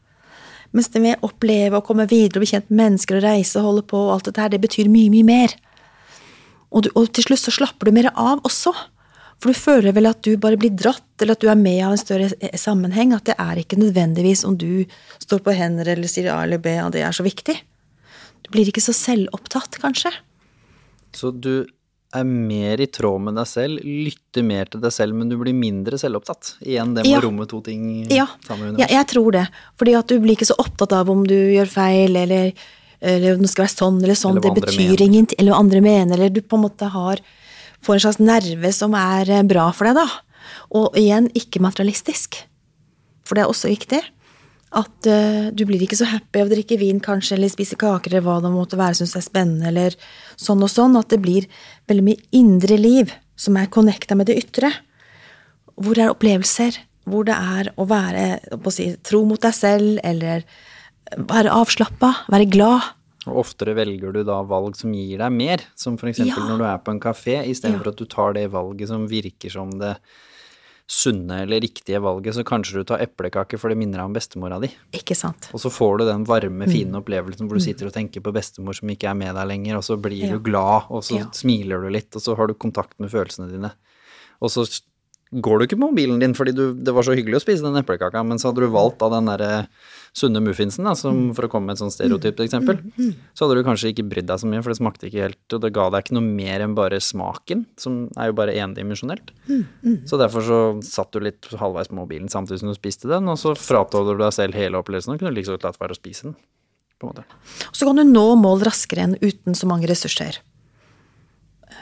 Mens 0.77 0.91
det 0.93 1.01
med 1.01 1.17
å 1.21 1.31
oppleve 1.31 1.81
å 1.81 1.85
komme 1.85 2.09
videre 2.11 2.37
og 2.37 2.45
bli 2.45 2.51
kjent 2.53 2.69
med 2.69 2.83
mennesker 2.83 3.17
og 3.17 3.25
reise 3.25 3.57
og 3.61 3.69
holde 3.71 3.87
på 3.89 3.97
og 3.97 4.13
alt 4.17 4.29
dette 4.29 4.45
her, 4.45 4.53
det 4.53 4.61
betyr 4.61 4.91
mye, 4.93 5.13
mye 5.15 5.25
mer. 5.25 5.57
Og, 6.77 6.85
du, 6.85 6.91
og, 6.93 7.09
til 7.17 7.25
slutt 7.25 7.41
så 7.41 7.55
slapper 7.55 7.89
du 7.89 7.97
mer 7.97 8.11
av 8.13 8.45
også. 8.45 8.75
For 9.41 9.53
du 9.53 9.59
føler 9.59 9.97
vel 9.97 10.09
at 10.09 10.21
du 10.25 10.37
bare 10.41 10.59
blir 10.61 10.73
dratt, 10.77 11.09
eller 11.21 11.37
at 11.37 11.45
du 11.45 11.49
er 11.53 11.59
med 11.61 11.81
av 11.85 11.95
en 11.95 12.01
større 12.01 12.53
sammenheng. 12.61 13.15
At 13.17 13.29
det 13.29 13.37
er 13.41 13.63
ikke 13.63 13.81
nødvendigvis 13.81 14.45
om 14.49 14.57
du 14.61 14.85
står 15.23 15.43
på 15.45 15.57
hender 15.57 15.89
eller 15.93 16.11
sier 16.11 16.31
A 16.35 16.43
eller 16.45 16.61
B, 16.61 16.77
og 16.85 16.93
det 16.97 17.05
er 17.05 17.17
så 17.17 17.25
viktig. 17.25 17.57
Du 18.45 18.53
blir 18.55 18.69
ikke 18.69 18.85
så 18.85 18.95
selvopptatt, 18.97 19.81
kanskje. 19.83 20.13
Så 21.17 21.33
du 21.33 21.67
er 22.15 22.25
mer 22.29 22.81
i 22.81 22.87
tråd 22.93 23.25
med 23.27 23.37
deg 23.37 23.49
selv, 23.51 23.83
lytter 23.83 24.45
mer 24.47 24.69
til 24.71 24.81
deg 24.85 24.95
selv, 24.95 25.17
men 25.19 25.31
du 25.31 25.37
blir 25.41 25.57
mindre 25.57 25.99
selvopptatt? 26.01 26.55
Igjen 26.65 26.95
det 26.97 27.05
med 27.05 27.13
ja. 27.13 27.21
å 27.21 27.27
romme 27.27 27.49
to 27.51 27.61
ting 27.67 28.07
ja. 28.13 28.29
sammen? 28.47 28.79
Ja, 28.81 28.89
jeg 28.93 29.09
tror 29.11 29.35
det. 29.37 29.47
Fordi 29.81 29.97
at 29.99 30.13
du 30.13 30.21
blir 30.23 30.37
ikke 30.37 30.49
så 30.49 30.57
opptatt 30.63 30.95
av 30.97 31.11
om 31.13 31.25
du 31.29 31.35
gjør 31.35 31.71
feil, 31.73 32.17
eller, 32.23 32.53
eller 33.01 33.41
det 33.41 33.51
skal 33.53 33.67
være 33.67 33.75
sånn 33.75 33.99
eller 34.03 34.19
sånn. 34.19 34.39
Eller 34.39 34.55
det 34.55 34.65
betyr 34.67 35.03
ingenting. 35.05 35.39
Eller 35.41 35.55
hva 35.55 35.63
andre 35.65 35.83
mener. 35.85 36.17
Eller 36.17 36.33
du 36.33 36.43
på 36.43 36.59
en 36.59 36.67
måte 36.67 36.89
har 36.93 37.23
får 37.87 37.95
en 37.95 38.05
slags 38.07 38.23
nerve 38.23 38.73
som 38.75 38.95
er 38.99 39.31
eh, 39.31 39.47
bra 39.47 39.69
for 39.77 39.89
deg, 39.89 39.99
da. 40.01 40.53
Og 40.77 40.97
igjen, 40.99 41.31
ikke 41.39 41.63
materialistisk. 41.63 42.41
For 43.27 43.37
det 43.37 43.45
er 43.45 43.53
også 43.53 43.71
viktig. 43.71 44.03
At 44.77 45.09
uh, 45.09 45.49
du 45.55 45.63
blir 45.67 45.83
ikke 45.83 45.99
så 45.99 46.09
happy 46.11 46.43
av 46.43 46.49
å 46.49 46.53
drikke 46.53 46.79
vin, 46.81 46.99
kanskje, 47.03 47.37
eller 47.37 47.53
spise 47.53 47.79
kaker, 47.79 48.13
eller 48.13 48.27
hva 48.27 48.41
det 48.43 48.51
måtte 48.55 48.79
være, 48.79 48.99
synes 48.99 49.15
er 49.19 49.25
spennende, 49.25 49.71
eller 49.71 49.95
sånn 50.41 50.63
og 50.63 50.73
sånn. 50.73 50.99
At 50.99 51.13
det 51.15 51.21
blir 51.23 51.47
veldig 51.91 52.07
mye 52.09 52.23
indre 52.37 52.79
liv 52.81 53.15
som 53.39 53.57
er 53.59 53.71
connecta 53.73 54.19
med 54.19 54.31
det 54.31 54.39
ytre. 54.43 54.73
Hvor 55.77 55.97
det 55.97 56.07
er 56.07 56.15
opplevelser. 56.15 56.81
Hvor 57.07 57.27
det 57.29 57.37
er 57.39 57.71
å 57.79 57.87
være 57.87 58.27
å 58.57 58.75
si, 58.75 58.89
tro 59.07 59.23
mot 59.29 59.43
deg 59.43 59.55
selv, 59.55 60.01
eller 60.07 60.43
være 61.17 61.53
avslappa, 61.55 62.13
være 62.33 62.49
glad. 62.51 62.93
Og 63.27 63.43
oftere 63.43 63.75
velger 63.75 64.15
du 64.15 64.23
da 64.27 64.39
valg 64.47 64.77
som 64.79 64.95
gir 64.95 65.19
deg 65.23 65.35
mer, 65.35 65.65
som 65.79 65.99
f.eks. 65.99 66.23
Ja. 66.23 66.39
når 66.47 66.63
du 66.63 66.69
er 66.69 66.81
på 66.83 66.95
en 66.95 67.03
kafé, 67.03 67.41
istedenfor 67.51 67.91
ja. 67.91 67.95
at 67.95 68.01
du 68.01 68.09
tar 68.11 68.37
det 68.39 68.47
valget 68.55 68.93
som 68.93 69.07
virker 69.11 69.53
som 69.53 69.73
det 69.81 69.97
sunne 70.87 71.41
eller 71.43 71.59
riktige 71.61 71.99
valget, 71.99 72.37
så 72.37 72.45
kanskje 72.47 72.79
du 72.79 72.87
tar 72.87 73.03
eplekake 73.03 73.59
for 73.59 73.73
det 73.73 73.79
minner 73.81 73.99
deg 73.99 74.07
om 74.07 74.15
bestemora 74.15 74.61
di. 74.63 74.71
Ikke 74.95 75.17
sant. 75.19 75.49
Og 75.51 75.59
så 75.59 75.73
får 75.73 75.99
du 75.99 76.05
den 76.07 76.27
varme, 76.29 76.69
fine 76.71 76.93
mm. 76.93 77.01
opplevelsen 77.01 77.49
hvor 77.49 77.59
du 77.59 77.63
mm. 77.65 77.67
sitter 77.67 77.91
og 77.91 77.97
tenker 77.97 78.23
på 78.23 78.35
bestemor 78.35 78.79
som 78.79 78.93
ikke 78.95 79.11
er 79.11 79.19
med 79.19 79.35
deg 79.35 79.51
lenger, 79.51 79.81
og 79.81 79.87
så 79.87 79.99
blir 79.99 80.29
ja. 80.29 80.31
du 80.31 80.45
glad, 80.47 80.87
og 80.87 81.03
så 81.07 81.19
ja. 81.19 81.31
smiler 81.35 81.83
du 81.83 81.91
litt, 81.91 82.13
og 82.15 82.23
så 82.23 82.39
har 82.39 82.47
du 82.47 82.55
kontakt 82.55 82.95
med 83.03 83.11
følelsene 83.11 83.51
dine. 83.51 83.73
Og 84.39 84.53
så 84.55 84.63
går 85.43 85.59
du 85.59 85.67
ikke 85.67 85.79
på 85.79 85.89
mobilen 85.89 86.21
din 86.23 86.35
fordi 86.37 86.55
du, 86.57 86.65
det 86.75 86.95
var 86.95 87.07
så 87.07 87.15
hyggelig 87.17 87.41
å 87.41 87.45
spise 87.45 87.65
den 87.65 87.79
eplekaka, 87.81 88.23
men 88.27 88.41
så 88.41 88.51
hadde 88.51 88.65
du 88.65 88.73
valgt 88.73 89.03
av 89.05 89.13
den 89.15 89.29
derre 89.31 89.51
sunne 90.17 90.41
muffinsen, 90.41 90.87
da, 90.89 90.95
som, 90.97 91.17
mm. 91.29 91.33
for 91.37 91.47
å 91.47 91.51
komme 91.53 91.69
med 91.69 91.77
et 91.77 91.83
sånt 91.83 91.93
stereotypt 91.93 92.41
eksempel, 92.41 92.79
mm, 92.81 92.95
mm, 92.97 93.27
så 93.37 93.45
hadde 93.45 93.59
du 93.59 93.67
kanskje 93.67 93.93
ikke 93.93 94.07
brydd 94.09 94.31
deg 94.31 94.41
så 94.41 94.49
mye, 94.49 94.63
for 94.65 94.73
det 94.73 94.79
smakte 94.79 95.11
ikke 95.11 95.27
helt, 95.27 95.43
og 95.53 95.63
det 95.65 95.73
ga 95.77 95.87
deg 95.93 96.07
ikke 96.07 96.17
noe 96.17 96.25
mer 96.39 96.65
enn 96.65 96.77
bare 96.79 97.01
smaken, 97.05 97.67
som 97.81 97.99
er 98.17 98.31
jo 98.31 98.39
bare 98.39 98.57
endimensjonelt. 98.57 99.35
Så 100.09 100.21
derfor 100.21 100.47
så 100.47 100.61
satt 100.87 101.13
du 101.13 101.21
litt 101.21 101.51
halvveis 101.53 101.93
på 101.93 102.01
mobilen 102.01 102.33
samtidig 102.33 102.63
som 102.63 102.73
du 102.73 102.79
spiste 102.79 103.13
den, 103.13 103.29
og 103.29 103.37
så 103.41 103.53
fratalder 103.61 104.17
du 104.17 104.25
deg 104.25 104.33
selv 104.39 104.57
hele 104.57 104.81
opplevelsen 104.81 105.15
og 105.15 105.21
kunne 105.21 105.47
godt 105.53 105.69
latt 105.69 105.81
være 105.83 105.97
å 105.97 106.01
spise 106.01 106.31
den. 106.31 106.37
på 106.97 107.05
en 107.05 107.13
måte. 107.13 107.27
Så 107.77 107.85
kan 107.85 108.01
du 108.01 108.09
nå 108.09 108.25
mål 108.41 108.65
raskere 108.65 109.05
enn 109.05 109.19
uten 109.21 109.53
så 109.53 109.69
mange 109.69 109.89
ressurser. 109.91 110.41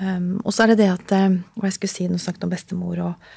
Um, 0.03 0.41
og 0.43 0.51
så 0.51 0.65
er 0.65 0.73
det 0.73 0.83
det 0.83 0.91
at 0.91 1.13
eh, 1.15 1.35
Hva 1.55 1.69
jeg 1.69 1.77
skulle 1.77 1.93
si, 1.93 2.05
nå 2.11 2.19
snakket 2.19 2.43
om 2.43 2.51
bestemor 2.51 2.99
og 3.05 3.35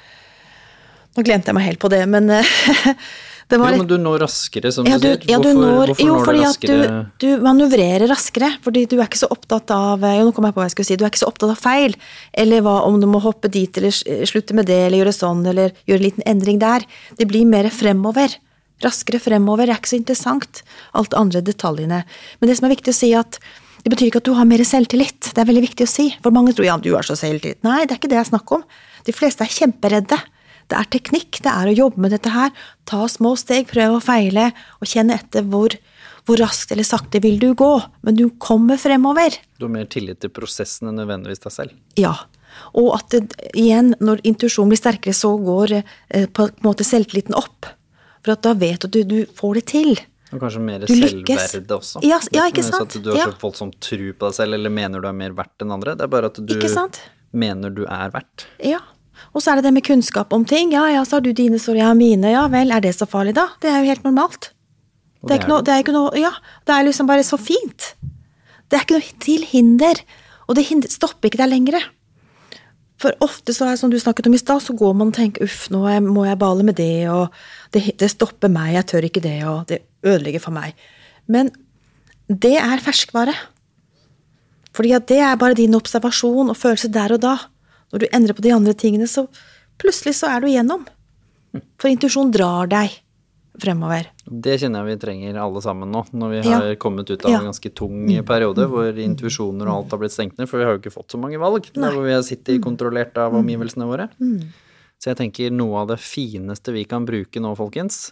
Nå 1.17 1.23
glemte 1.25 1.51
jeg 1.51 1.57
meg 1.57 1.67
helt 1.67 1.81
på 1.81 1.89
det, 1.93 1.99
men 2.09 2.31
eh, 2.33 2.49
det 3.51 3.59
var 3.61 3.75
Jo, 3.75 3.83
men 3.83 3.89
du 3.89 3.95
når 4.01 4.23
raskere, 4.25 4.71
som 4.73 4.85
ja, 4.89 4.97
du 5.01 5.05
sier. 5.07 5.23
ja, 5.29 5.37
du 5.41 5.47
hvorfor, 5.49 5.61
når, 5.61 5.91
hvorfor 5.91 6.01
jo, 6.03 6.15
når 6.15 6.25
fordi 6.25 6.41
du 6.41 6.47
at 6.47 6.65
du, 6.65 7.11
du 7.23 7.45
manøvrerer 7.45 8.05
raskere. 8.09 8.51
Fordi 8.65 8.83
du 8.89 8.95
er 8.97 9.05
ikke 9.05 9.21
så 9.21 9.29
opptatt 9.33 9.73
av 9.73 10.05
Jo, 10.05 10.27
nå 10.27 10.33
kom 10.33 10.45
jeg 10.49 10.57
på 10.57 10.61
hva 10.61 10.67
jeg 10.67 10.75
skulle 10.75 10.89
si. 10.91 10.97
Du 10.97 11.05
er 11.05 11.13
ikke 11.13 11.23
så 11.23 11.29
opptatt 11.29 11.53
av 11.53 11.61
feil, 11.61 11.97
eller 12.37 12.65
hva 12.65 12.75
om 12.89 12.99
du 13.01 13.09
må 13.09 13.21
hoppe 13.25 13.49
dit, 13.53 13.81
eller 13.81 14.25
slutte 14.29 14.57
med 14.57 14.69
det, 14.69 14.77
eller 14.87 15.01
gjøre 15.01 15.15
sånn, 15.17 15.45
eller 15.53 15.73
gjøre 15.89 16.01
en 16.01 16.07
liten 16.07 16.27
endring 16.29 16.61
der. 16.61 16.85
Det 17.17 17.29
blir 17.29 17.49
mer 17.49 17.69
fremover. 17.73 18.37
Raskere 18.85 19.21
fremover 19.21 19.69
er 19.69 19.79
ikke 19.79 19.93
så 19.95 20.01
interessant. 20.01 20.61
Alt 20.97 21.17
andre 21.17 21.41
detaljene. 21.45 22.03
Men 22.37 22.49
det 22.49 22.59
som 22.59 22.69
er 22.69 22.77
viktig 22.77 22.93
å 22.93 22.97
si, 22.97 23.13
at 23.17 23.41
det 23.83 23.91
betyr 23.93 24.09
ikke 24.09 24.21
at 24.23 24.27
du 24.27 24.33
har 24.37 24.47
mer 24.49 24.63
selvtillit. 24.65 25.31
Det 25.33 25.41
er 25.41 25.49
veldig 25.49 25.65
viktig 25.67 25.85
å 25.85 25.91
si. 25.91 26.07
For 26.23 26.35
mange 26.35 26.55
tror 26.57 26.67
ja, 26.67 26.77
du 26.81 26.89
har 26.95 27.05
så 27.07 27.17
selvtillit. 27.19 27.61
Nei, 27.65 27.83
det 27.85 27.95
er 27.95 28.01
ikke 28.01 28.11
det 28.11 28.19
jeg 28.19 28.31
snakker 28.31 28.59
om. 28.59 28.65
De 29.07 29.15
fleste 29.15 29.45
er 29.45 29.53
kjemperedde. 29.53 30.19
Det 30.67 30.75
er 30.75 30.89
teknikk, 30.91 31.39
det 31.45 31.51
er 31.51 31.69
å 31.69 31.75
jobbe 31.75 32.03
med 32.03 32.11
dette 32.15 32.31
her. 32.33 32.51
Ta 32.89 33.05
små 33.11 33.35
steg, 33.39 33.69
prøve 33.69 33.99
og 33.99 34.03
feile, 34.03 34.49
og 34.81 34.89
kjenne 34.91 35.15
etter 35.15 35.45
hvor, 35.47 35.77
hvor 36.27 36.41
raskt 36.41 36.73
eller 36.75 36.87
sakte 36.87 37.21
vil 37.23 37.39
du 37.39 37.53
gå. 37.57 37.71
Men 38.03 38.17
du 38.19 38.25
kommer 38.43 38.79
fremover. 38.81 39.37
Du 39.59 39.67
har 39.69 39.75
mer 39.77 39.87
tillit 39.91 40.19
til 40.23 40.33
prosessen 40.33 40.91
enn 40.91 40.99
nødvendigvis 40.99 41.45
deg 41.45 41.55
selv. 41.55 41.77
Ja. 41.99 42.17
Og 42.75 42.91
at 42.97 43.13
det, 43.13 43.37
igjen, 43.55 43.93
når 44.03 44.25
intuisjonen 44.27 44.73
blir 44.73 44.81
sterkere, 44.81 45.15
så 45.15 45.35
går 45.39 45.77
eh, 45.79 46.27
på 46.27 46.49
en 46.49 46.61
måte 46.65 46.87
selvtilliten 46.87 47.37
opp. 47.37 47.69
For 48.25 48.35
at 48.35 48.43
da 48.43 48.55
vet 48.57 48.83
du 48.83 48.89
at 48.89 48.97
du, 48.97 49.01
du 49.07 49.37
får 49.37 49.61
det 49.61 49.65
til. 49.71 49.93
Og 50.33 50.41
kanskje 50.41 50.59
mer 50.59 50.83
selvverde 50.89 51.77
også. 51.77 52.01
Ja, 52.03 52.19
ja, 52.35 52.47
ikke 52.51 52.65
sant? 52.65 52.97
At 52.97 53.03
du 53.03 53.13
har 53.13 53.31
så 53.31 53.39
voldsom 53.39 53.71
tro 53.79 54.09
på 54.11 54.27
deg 54.27 54.35
selv, 54.35 54.57
eller 54.57 54.73
mener 54.73 55.03
du 55.03 55.07
er 55.07 55.15
mer 55.15 55.35
verdt 55.37 55.63
enn 55.63 55.71
andre. 55.71 55.95
Det 55.95 56.03
er 56.03 56.11
bare 56.11 56.31
at 56.33 56.41
du 56.41 56.55
mener 57.37 57.73
du 57.73 57.85
er 57.85 58.11
verdt. 58.11 58.47
Ja. 58.63 58.81
Og 59.33 59.41
så 59.41 59.51
er 59.51 59.59
det 59.59 59.69
det 59.69 59.73
med 59.77 59.85
kunnskap 59.87 60.33
om 60.35 60.43
ting. 60.47 60.73
Ja, 60.75 60.85
ja, 60.91 61.05
så 61.07 61.17
har 61.17 61.25
du 61.25 61.31
dine 61.35 61.59
sår, 61.61 61.79
jeg 61.79 61.87
har 61.89 61.97
mine. 61.97 62.31
Ja 62.33 62.45
vel, 62.51 62.71
er 62.75 62.83
det 62.83 62.93
så 62.97 63.07
farlig, 63.09 63.35
da? 63.37 63.47
Det 63.63 63.71
er 63.71 63.81
jo 63.81 63.91
helt 63.93 64.05
normalt. 64.07 64.51
Det 65.27 65.39
er 65.39 65.49
noe, 65.49 65.63
det 65.65 65.73
er 65.73 65.81
ikke 65.81 65.95
noe 65.95 66.11
Ja, 66.19 66.29
det 66.67 66.75
er 66.75 66.85
liksom 66.87 67.07
bare 67.09 67.25
så 67.25 67.39
fint. 67.41 67.93
Det 68.67 68.77
er 68.77 68.85
ikke 68.85 68.99
noe 68.99 69.21
til 69.23 69.45
hinder. 69.47 70.03
Og 70.47 70.59
det 70.59 70.67
hinder, 70.69 70.91
stopper 70.91 71.31
ikke 71.31 71.41
deg 71.41 71.51
lenger. 71.51 71.87
For 72.97 73.13
ofte 73.21 73.53
så 73.53 73.67
er 73.69 73.77
som 73.77 73.91
du 73.93 73.97
snakket 74.01 74.29
om 74.29 74.33
i 74.33 74.41
stad, 74.41 74.63
så 74.63 74.73
går 74.77 74.95
man 74.97 75.11
og 75.11 75.17
tenker 75.17 75.45
uff, 75.45 75.67
nå 75.73 75.83
må 76.07 76.25
jeg 76.25 76.39
bale 76.41 76.65
med 76.65 76.79
det, 76.79 77.05
og 77.13 77.29
det, 77.75 77.83
det 78.01 78.09
stopper 78.09 78.49
meg, 78.49 78.73
jeg 78.73 78.89
tør 78.89 79.07
ikke 79.09 79.21
det, 79.21 79.37
og 79.45 79.67
det 79.69 79.83
ødelegger 80.01 80.41
for 80.41 80.55
meg. 80.55 80.73
Men 81.29 81.51
det 82.27 82.55
er 82.57 82.81
ferskvare. 82.83 83.35
Fordi 84.73 84.93
at 84.97 85.07
det 85.09 85.19
er 85.23 85.37
bare 85.39 85.57
din 85.57 85.77
observasjon 85.77 86.51
og 86.53 86.57
følelse 86.57 86.89
der 86.93 87.15
og 87.15 87.21
da. 87.23 87.35
Når 87.93 88.01
du 88.01 88.07
endrer 88.11 88.37
på 88.37 88.45
de 88.45 88.53
andre 88.53 88.73
tingene, 88.77 89.07
så 89.09 89.27
plutselig 89.81 90.17
så 90.17 90.33
er 90.33 90.41
du 90.41 90.49
igjennom. 90.49 90.83
For 91.77 91.89
intuisjon 91.89 92.33
drar 92.33 92.69
deg 92.69 92.97
fremover. 93.59 94.07
Det 94.27 94.59
kjenner 94.61 94.83
jeg 94.85 94.97
vi 94.97 95.01
trenger 95.05 95.39
alle 95.41 95.61
sammen 95.61 95.91
nå, 95.91 96.03
når 96.13 96.29
vi 96.29 96.41
Ja. 96.49 96.57
har 96.59 96.75
kommet 96.75 97.09
ut 97.09 97.25
av 97.25 97.31
Ja. 97.31 97.39
en 97.39 97.45
ganske 97.51 97.73
tung 97.73 98.07
periode 98.25 98.67
hvor 98.69 98.93
intuisjoner 98.97 99.67
og 99.67 99.85
alt 99.85 99.91
har 99.91 99.99
blitt 99.99 100.11
stengt 100.11 100.37
ned, 100.37 100.47
for 100.49 100.57
vi 100.59 100.65
har 100.65 100.77
jo 100.77 100.79
ikke 100.79 100.93
fått 100.93 101.09
så 101.11 101.19
mange 101.19 101.37
valg. 101.39 101.71
Der 101.73 101.91
hvor 101.91 102.03
vi 102.05 102.13
har 102.13 102.21
sittet 102.21 102.61
kontrollert 102.61 103.17
av 103.17 103.33
omgivelsene 103.33 103.85
våre. 103.87 104.09
Så 104.99 105.13
jeg 105.13 105.17
tenker 105.17 105.51
noe 105.51 105.81
av 105.81 105.87
det 105.89 105.99
fineste 105.99 106.73
vi 106.73 106.83
kan 106.85 107.05
bruke 107.05 107.39
nå, 107.39 107.55
folkens, 107.55 108.11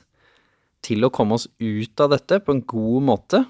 til 0.83 1.01
å 1.01 1.09
komme 1.11 1.33
oss 1.33 1.47
ut 1.59 1.99
av 1.99 2.11
dette 2.11 2.39
på 2.45 2.51
en 2.53 2.61
god 2.61 3.01
måte, 3.03 3.45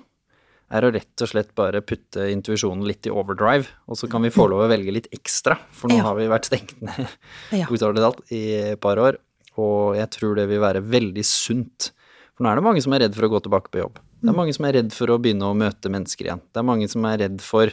er 0.72 0.82
å 0.82 0.92
rett 0.92 1.22
og 1.22 1.28
slett 1.30 1.54
bare 1.54 1.82
putte 1.82 2.24
intuisjonen 2.32 2.88
litt 2.88 3.06
i 3.06 3.12
overdrive, 3.12 3.68
og 3.88 3.96
så 3.98 4.10
kan 4.10 4.24
vi 4.24 4.30
få 4.34 4.48
lov 4.50 4.64
å 4.66 4.70
velge 4.72 4.92
litt 4.92 5.08
ekstra, 5.14 5.58
for 5.72 5.90
nå 5.90 5.98
Ja. 5.98 6.04
har 6.04 6.16
vi 6.16 6.26
vært 6.28 6.46
stengt 6.50 6.82
ned 6.82 7.08
Ja. 7.52 7.66
bokstavelig 7.68 8.02
talt 8.02 8.32
i 8.32 8.72
et 8.72 8.82
par 8.82 8.96
år, 8.98 9.18
og 9.62 9.96
jeg 9.98 10.12
tror 10.18 10.40
det 10.40 10.48
vil 10.52 10.64
være 10.64 10.84
veldig 10.84 11.26
sunt. 11.28 11.92
For 12.36 12.46
nå 12.46 12.52
er 12.52 12.60
det 12.60 12.66
mange 12.68 12.84
som 12.84 12.96
er 12.96 13.06
redd 13.06 13.16
for 13.18 13.28
å 13.28 13.32
gå 13.32 13.44
tilbake 13.46 13.72
på 13.72 13.82
jobb. 13.84 14.02
Det 14.26 14.32
er 14.32 14.38
mange 14.38 14.56
som 14.56 14.68
er 14.68 14.80
redd 14.80 14.92
for 14.96 15.14
å 15.14 15.20
begynne 15.22 15.48
å 15.48 15.58
møte 15.58 15.92
mennesker 15.92 16.28
igjen. 16.28 16.44
Det 16.52 16.62
er 16.62 16.68
mange 16.68 16.90
som 16.92 17.06
er 17.08 17.22
redd 17.24 17.40
for 17.46 17.72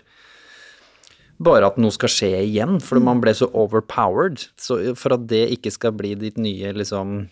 bare 1.42 1.66
at 1.66 1.78
noe 1.80 1.94
skal 1.94 2.12
skje 2.12 2.30
igjen, 2.44 2.78
fordi 2.84 3.02
man 3.02 3.22
ble 3.22 3.32
så 3.34 3.48
overpowered. 3.58 4.44
Så 4.60 4.78
for 4.98 5.16
at 5.16 5.24
det 5.30 5.46
ikke 5.56 5.72
skal 5.74 5.94
bli 5.98 6.12
ditt 6.18 6.38
nye 6.38 6.74
liksom 6.76 7.24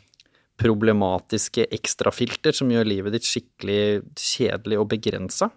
problematiske 0.60 1.68
ekstrafilter 1.72 2.56
som 2.56 2.70
gjør 2.72 2.88
livet 2.88 3.14
ditt 3.16 3.28
skikkelig 3.28 4.02
kjedelig 4.18 4.80
og 4.80 4.90
begrensa, 4.90 5.48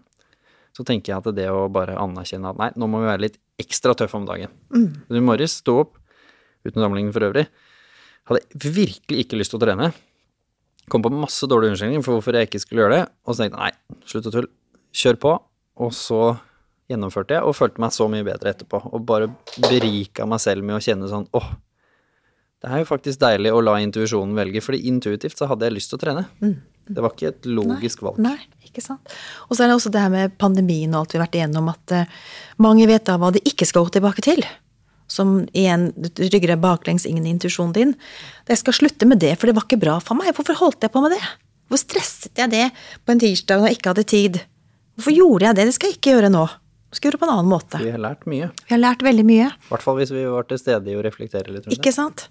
så 0.73 0.85
tenker 0.87 1.11
jeg 1.11 1.21
at 1.21 1.35
det 1.37 1.49
å 1.51 1.67
bare 1.71 1.97
anerkjenne 1.99 2.53
at 2.53 2.61
nei, 2.61 2.69
nå 2.79 2.87
må 2.89 3.03
vi 3.03 3.09
være 3.11 3.25
litt 3.25 3.37
ekstra 3.61 3.93
tøffe 3.97 4.17
om 4.17 4.25
dagen. 4.29 4.53
I 4.73 5.21
morges 5.21 5.59
stå 5.61 5.75
opp, 5.83 5.99
uten 6.65 6.79
sammenligning 6.79 7.13
for 7.13 7.27
øvrig, 7.27 7.45
hadde 8.29 8.71
virkelig 8.73 9.25
ikke 9.25 9.39
lyst 9.39 9.53
til 9.53 9.59
å 9.59 9.65
trene. 9.65 9.91
Kom 10.91 11.03
på 11.03 11.11
masse 11.15 11.47
dårlige 11.47 11.73
unnskyldninger 11.73 12.03
for 12.05 12.17
hvorfor 12.17 12.37
jeg 12.37 12.49
ikke 12.49 12.61
skulle 12.63 12.83
gjøre 12.83 12.97
det, 12.97 13.03
og 13.23 13.35
så 13.35 13.43
tenkte 13.43 13.59
jeg 13.59 13.75
nei, 13.75 13.99
slutt 14.09 14.29
å 14.29 14.33
tulle, 14.35 14.51
kjør 15.03 15.19
på. 15.25 15.35
Og 15.83 15.93
så 15.97 16.23
gjennomførte 16.91 17.37
jeg, 17.37 17.45
og 17.47 17.55
følte 17.57 17.81
meg 17.81 17.93
så 17.95 18.07
mye 18.11 18.25
bedre 18.27 18.51
etterpå. 18.53 18.81
Og 18.91 19.05
bare 19.07 19.29
berika 19.63 20.27
meg 20.29 20.43
selv 20.43 20.65
med 20.67 20.77
å 20.77 20.83
kjenne 20.83 21.09
sånn 21.09 21.29
åh, 21.35 21.53
det 22.63 22.71
er 22.71 22.79
jo 22.79 22.87
faktisk 22.87 23.19
deilig 23.19 23.51
å 23.51 23.59
la 23.63 23.73
intuisjonen 23.83 24.37
velge, 24.39 24.61
fordi 24.63 24.85
intuitivt 24.87 25.39
så 25.39 25.49
hadde 25.49 25.67
jeg 25.67 25.75
lyst 25.75 25.91
til 25.91 25.99
å 25.99 26.03
trene. 26.05 26.23
Det 26.87 27.03
var 27.03 27.11
ikke 27.11 27.31
et 27.33 27.47
logisk 27.47 28.03
valg. 28.05 28.19
Nei, 28.23 28.37
ikke 28.63 28.83
sant. 28.83 29.11
Og 29.49 29.55
så 29.55 29.65
er 29.65 29.71
det 29.71 29.75
også 29.75 29.91
det 29.91 30.03
her 30.03 30.11
med 30.13 30.37
pandemien 30.39 30.93
og 30.93 31.01
alt 31.01 31.15
vi 31.15 31.19
har 31.19 31.25
vært 31.25 31.35
igjennom, 31.39 31.67
at 31.71 31.95
eh, 31.95 32.13
mange 32.63 32.87
vet 32.87 33.03
da 33.07 33.17
hva 33.19 33.33
de 33.35 33.43
ikke 33.47 33.67
skal 33.67 33.83
gå 33.87 33.97
tilbake 33.97 34.23
til. 34.23 34.43
Som 35.13 35.43
igjen 35.53 35.91
rygger 36.17 36.55
deg 36.55 36.61
baklengs 36.63 37.05
inn 37.09 37.21
i 37.21 37.33
intuisjonen 37.35 37.75
din. 37.75 37.93
Jeg 38.49 38.61
skal 38.63 38.77
slutte 38.79 39.05
med 39.09 39.21
det, 39.21 39.35
for 39.37 39.49
det 39.49 39.57
var 39.57 39.67
ikke 39.67 39.81
bra 39.83 39.99
for 40.01 40.17
meg. 40.17 40.33
Hvorfor 40.33 40.57
holdt 40.57 40.85
jeg 40.85 40.93
på 40.93 41.03
med 41.03 41.13
det? 41.13 41.21
Hvor 41.69 41.81
stresset 41.81 42.41
jeg 42.41 42.53
det 42.53 42.65
på 43.05 43.13
en 43.13 43.21
tirsdag 43.21 43.61
når 43.61 43.71
jeg 43.71 43.79
ikke 43.79 43.93
hadde 43.93 44.09
tid? 44.09 44.41
Hvorfor 44.97 45.15
gjorde 45.15 45.47
jeg 45.47 45.57
det? 45.59 45.67
Det 45.69 45.75
skal 45.77 45.91
jeg 45.91 45.99
ikke 45.99 46.15
gjøre 46.17 46.33
nå. 46.33 46.47
Jeg 46.93 46.99
skal 46.99 47.07
gjøre 47.07 47.17
det 47.17 47.21
på 47.23 47.27
en 47.29 47.33
annen 47.33 47.49
måte. 47.49 47.79
Vi 47.81 47.93
har 47.93 48.01
lært 48.01 48.27
mye. 48.29 48.49
Vi 48.67 48.73
har 48.75 48.81
lært 48.81 49.05
veldig 49.05 49.23
mye. 49.25 49.49
I 49.49 49.71
hvert 49.71 49.85
fall 49.85 49.95
hvis 49.97 50.13
vi 50.13 50.25
var 50.29 50.45
til 50.49 50.59
stede 50.61 50.91
i 50.93 50.97
å 50.97 51.05
reflektere 51.05 51.49
litt 51.49 51.63
rundt 51.65 51.71
det. 51.73 51.79
Ikke 51.79 51.93
sant? 51.95 52.27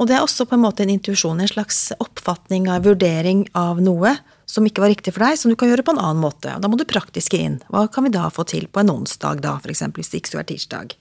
Og 0.00 0.06
det 0.08 0.14
er 0.16 0.22
også 0.24 0.46
på 0.48 0.56
en 0.56 0.62
måte 0.62 0.84
en 0.84 0.92
intuisjon, 0.94 1.42
en 1.42 1.50
slags 1.50 1.90
oppfatning 2.00 2.70
av 2.72 2.86
vurdering 2.86 3.42
av 3.58 3.82
noe 3.84 4.14
som 4.48 4.64
ikke 4.66 4.82
var 4.84 4.94
riktig 4.94 5.12
for 5.12 5.26
deg, 5.26 5.36
som 5.38 5.52
du 5.52 5.58
kan 5.58 5.68
gjøre 5.68 5.84
på 5.86 5.92
en 5.96 6.00
annen 6.00 6.22
måte. 6.22 6.54
Og 6.54 6.62
da 6.62 6.70
må 6.70 6.78
du 6.80 6.86
praktiske 6.88 7.38
inn. 7.38 7.58
Hva 7.68 7.84
kan 7.92 8.06
vi 8.06 8.14
da 8.14 8.30
få 8.32 8.46
til 8.48 8.70
på 8.70 8.80
en 8.80 8.94
onsdag, 8.94 9.42
da, 9.44 9.58
f.eks., 9.60 9.84
hvis 9.98 10.14
det 10.14 10.22
ikke 10.22 10.32
skulle 10.32 10.44
være 10.44 10.52
tirsdag? 10.54 10.96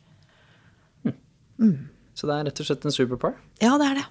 Så 2.18 2.28
det 2.28 2.36
er 2.36 2.49
rett 2.49 2.62
og 2.64 2.68
slett 2.68 2.88
en 2.88 2.95
superpower. 2.95 3.38
Ja, 3.64 3.76
det 3.80 3.91
er 3.91 4.01
det. 4.01 4.07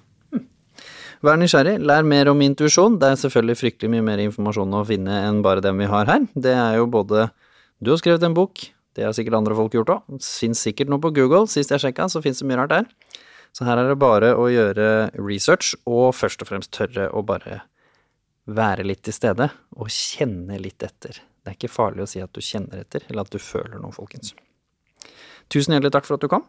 Vær 1.25 1.35
nysgjerrig, 1.35 1.75
lær 1.83 2.05
mer 2.07 2.29
om 2.31 2.41
intuisjon. 2.45 2.95
Det 3.01 3.09
er 3.11 3.17
selvfølgelig 3.19 3.59
fryktelig 3.59 3.91
mye 3.91 4.05
mer 4.07 4.21
informasjon 4.23 4.77
å 4.79 4.85
finne 4.87 5.17
enn 5.27 5.41
bare 5.43 5.63
den 5.65 5.75
vi 5.81 5.89
har 5.91 6.07
her. 6.07 6.27
Det 6.31 6.53
er 6.55 6.77
jo 6.79 6.85
både 6.87 7.27
Du 7.83 7.91
har 7.91 7.99
skrevet 7.99 8.23
en 8.27 8.35
bok, 8.35 8.59
det 8.95 9.05
har 9.05 9.13
sikkert 9.15 9.37
andre 9.37 9.55
folk 9.55 9.75
gjort 9.75 9.91
òg. 9.93 10.19
Fins 10.23 10.59
sikkert 10.65 10.89
noe 10.91 10.99
på 11.03 11.11
Google. 11.15 11.45
Sist 11.47 11.71
jeg 11.71 11.79
sjekka, 11.83 12.09
så 12.11 12.19
fins 12.23 12.41
det 12.41 12.47
mye 12.49 12.57
rart 12.59 12.73
der. 12.73 12.87
Så 13.55 13.63
her 13.67 13.79
er 13.79 13.87
det 13.89 13.99
bare 14.01 14.33
å 14.35 14.49
gjøre 14.51 14.87
research, 15.15 15.73
og 15.89 16.11
først 16.17 16.43
og 16.43 16.49
fremst 16.51 16.73
tørre 16.75 17.07
å 17.11 17.23
bare 17.25 17.61
være 18.49 18.85
litt 18.87 19.03
til 19.05 19.15
stede, 19.15 19.49
og 19.77 19.91
kjenne 19.93 20.59
litt 20.61 20.83
etter. 20.85 21.21
Det 21.39 21.53
er 21.53 21.57
ikke 21.57 21.71
farlig 21.71 22.03
å 22.03 22.09
si 22.09 22.21
at 22.23 22.33
du 22.35 22.43
kjenner 22.43 22.83
etter, 22.83 23.05
eller 23.09 23.23
at 23.23 23.33
du 23.33 23.39
føler 23.41 23.79
noe, 23.79 23.95
folkens. 23.95 24.33
Tusen 25.49 25.75
hjertelig 25.75 25.93
takk 25.95 26.09
for 26.09 26.19
at 26.19 26.25
du 26.25 26.29
kom. 26.31 26.43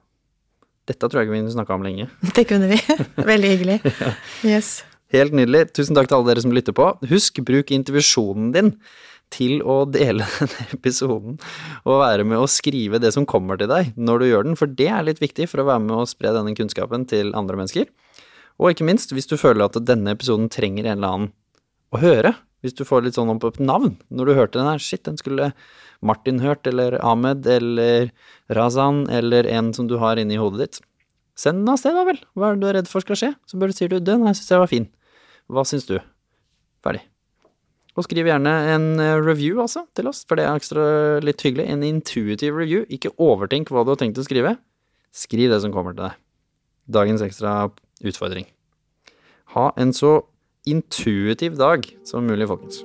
Dette 0.91 1.07
tror 1.07 1.23
jeg 1.23 1.31
ikke 1.31 1.37
vi 1.39 1.55
snakka 1.55 1.77
om 1.77 1.85
lenge. 1.87 2.09
Det 2.37 2.47
kunne 2.51 2.71
vi. 2.73 2.81
Veldig 3.33 3.53
hyggelig. 3.55 3.79
Yes. 4.51 4.81
Helt 5.15 5.35
nydelig. 5.35 5.69
Tusen 5.75 5.97
takk 5.99 6.09
til 6.11 6.21
alle 6.21 6.31
dere 6.31 6.43
som 6.45 6.53
lytter 6.55 6.75
på. 6.77 6.87
Husk, 7.11 7.41
bruk 7.47 7.71
intuisjonen 7.75 8.53
din 8.55 8.75
til 9.31 9.61
å 9.63 9.85
dele 9.87 10.27
denne 10.41 10.67
episoden 10.75 11.37
og 11.85 12.01
være 12.03 12.25
med 12.27 12.41
å 12.43 12.49
skrive 12.51 12.99
det 13.03 13.13
som 13.15 13.27
kommer 13.31 13.59
til 13.61 13.71
deg 13.71 13.93
når 13.95 14.23
du 14.23 14.27
gjør 14.27 14.49
den, 14.49 14.57
for 14.59 14.71
det 14.71 14.89
er 14.91 15.07
litt 15.07 15.23
viktig 15.23 15.47
for 15.51 15.63
å 15.63 15.69
være 15.69 15.85
med 15.85 15.95
å 16.01 16.07
spre 16.11 16.33
denne 16.35 16.55
kunnskapen 16.59 17.07
til 17.11 17.31
andre 17.39 17.61
mennesker. 17.61 17.87
Og 18.61 18.75
ikke 18.75 18.87
minst, 18.89 19.15
hvis 19.15 19.31
du 19.31 19.37
føler 19.41 19.69
at 19.69 19.79
denne 19.87 20.17
episoden 20.17 20.51
trenger 20.53 20.89
en 20.89 20.99
eller 20.99 21.15
annen 21.15 21.31
å 21.95 22.03
høre, 22.03 22.35
hvis 22.61 22.75
du 22.77 22.83
får 22.85 23.07
litt 23.07 23.17
sånn 23.17 23.31
opp 23.33 23.47
et 23.49 23.63
navn 23.63 23.95
når 24.11 24.29
du 24.29 24.37
hørte 24.37 24.59
den 24.59 24.69
her, 24.69 24.83
shit, 24.83 25.05
den 25.07 25.19
skulle 25.21 25.53
Martin 26.01 26.41
Hurt 26.41 26.67
eller 26.67 26.97
Ahmed, 27.05 27.47
eller 27.47 28.11
Razan, 28.57 29.05
eller 29.13 29.49
en 29.49 29.73
som 29.77 29.89
du 29.91 29.99
har 30.01 30.21
inni 30.21 30.41
hodet 30.41 30.65
ditt. 30.65 30.81
Send 31.39 31.63
den 31.63 31.73
av 31.73 31.81
sted, 31.81 31.97
da 31.97 32.05
vel. 32.09 32.19
Hva 32.37 32.51
er 32.51 32.57
det 32.57 32.63
du 32.63 32.69
er 32.71 32.77
redd 32.81 32.91
for 32.91 33.05
skal 33.05 33.19
skje? 33.19 33.31
Så 33.49 33.61
bare 33.61 33.77
sier 33.77 33.93
du 33.93 34.01
den 34.01 34.27
her 34.27 34.37
syns 34.37 34.53
jeg 34.53 34.63
var 34.63 34.71
fin. 34.71 34.89
Hva 35.51 35.65
syns 35.69 35.89
du? 35.89 35.97
Ferdig. 36.85 37.03
Og 37.99 38.07
skriv 38.07 38.29
gjerne 38.29 38.53
en 38.75 38.87
eh, 39.03 39.19
review 39.19 39.61
altså, 39.63 39.85
til 39.99 40.09
oss, 40.11 40.23
for 40.29 40.39
det 40.39 40.47
er 40.47 40.61
ekstra 40.61 40.85
litt 41.25 41.43
hyggelig. 41.45 41.67
En 41.69 41.85
intuitive 41.87 42.57
review. 42.57 42.85
Ikke 42.93 43.13
overtenk 43.21 43.73
hva 43.73 43.85
du 43.85 43.95
har 43.95 44.01
tenkt 44.01 44.21
å 44.21 44.27
skrive. 44.27 44.57
Skriv 45.17 45.51
det 45.53 45.63
som 45.65 45.75
kommer 45.75 45.97
til 45.97 46.07
deg. 46.07 46.21
Dagens 47.01 47.25
ekstra 47.27 47.57
utfordring. 48.05 48.49
Ha 49.57 49.71
en 49.81 49.93
så 49.97 50.21
intuitiv 50.69 51.59
dag 51.59 51.89
som 52.07 52.29
mulig, 52.29 52.49
folkens. 52.51 52.85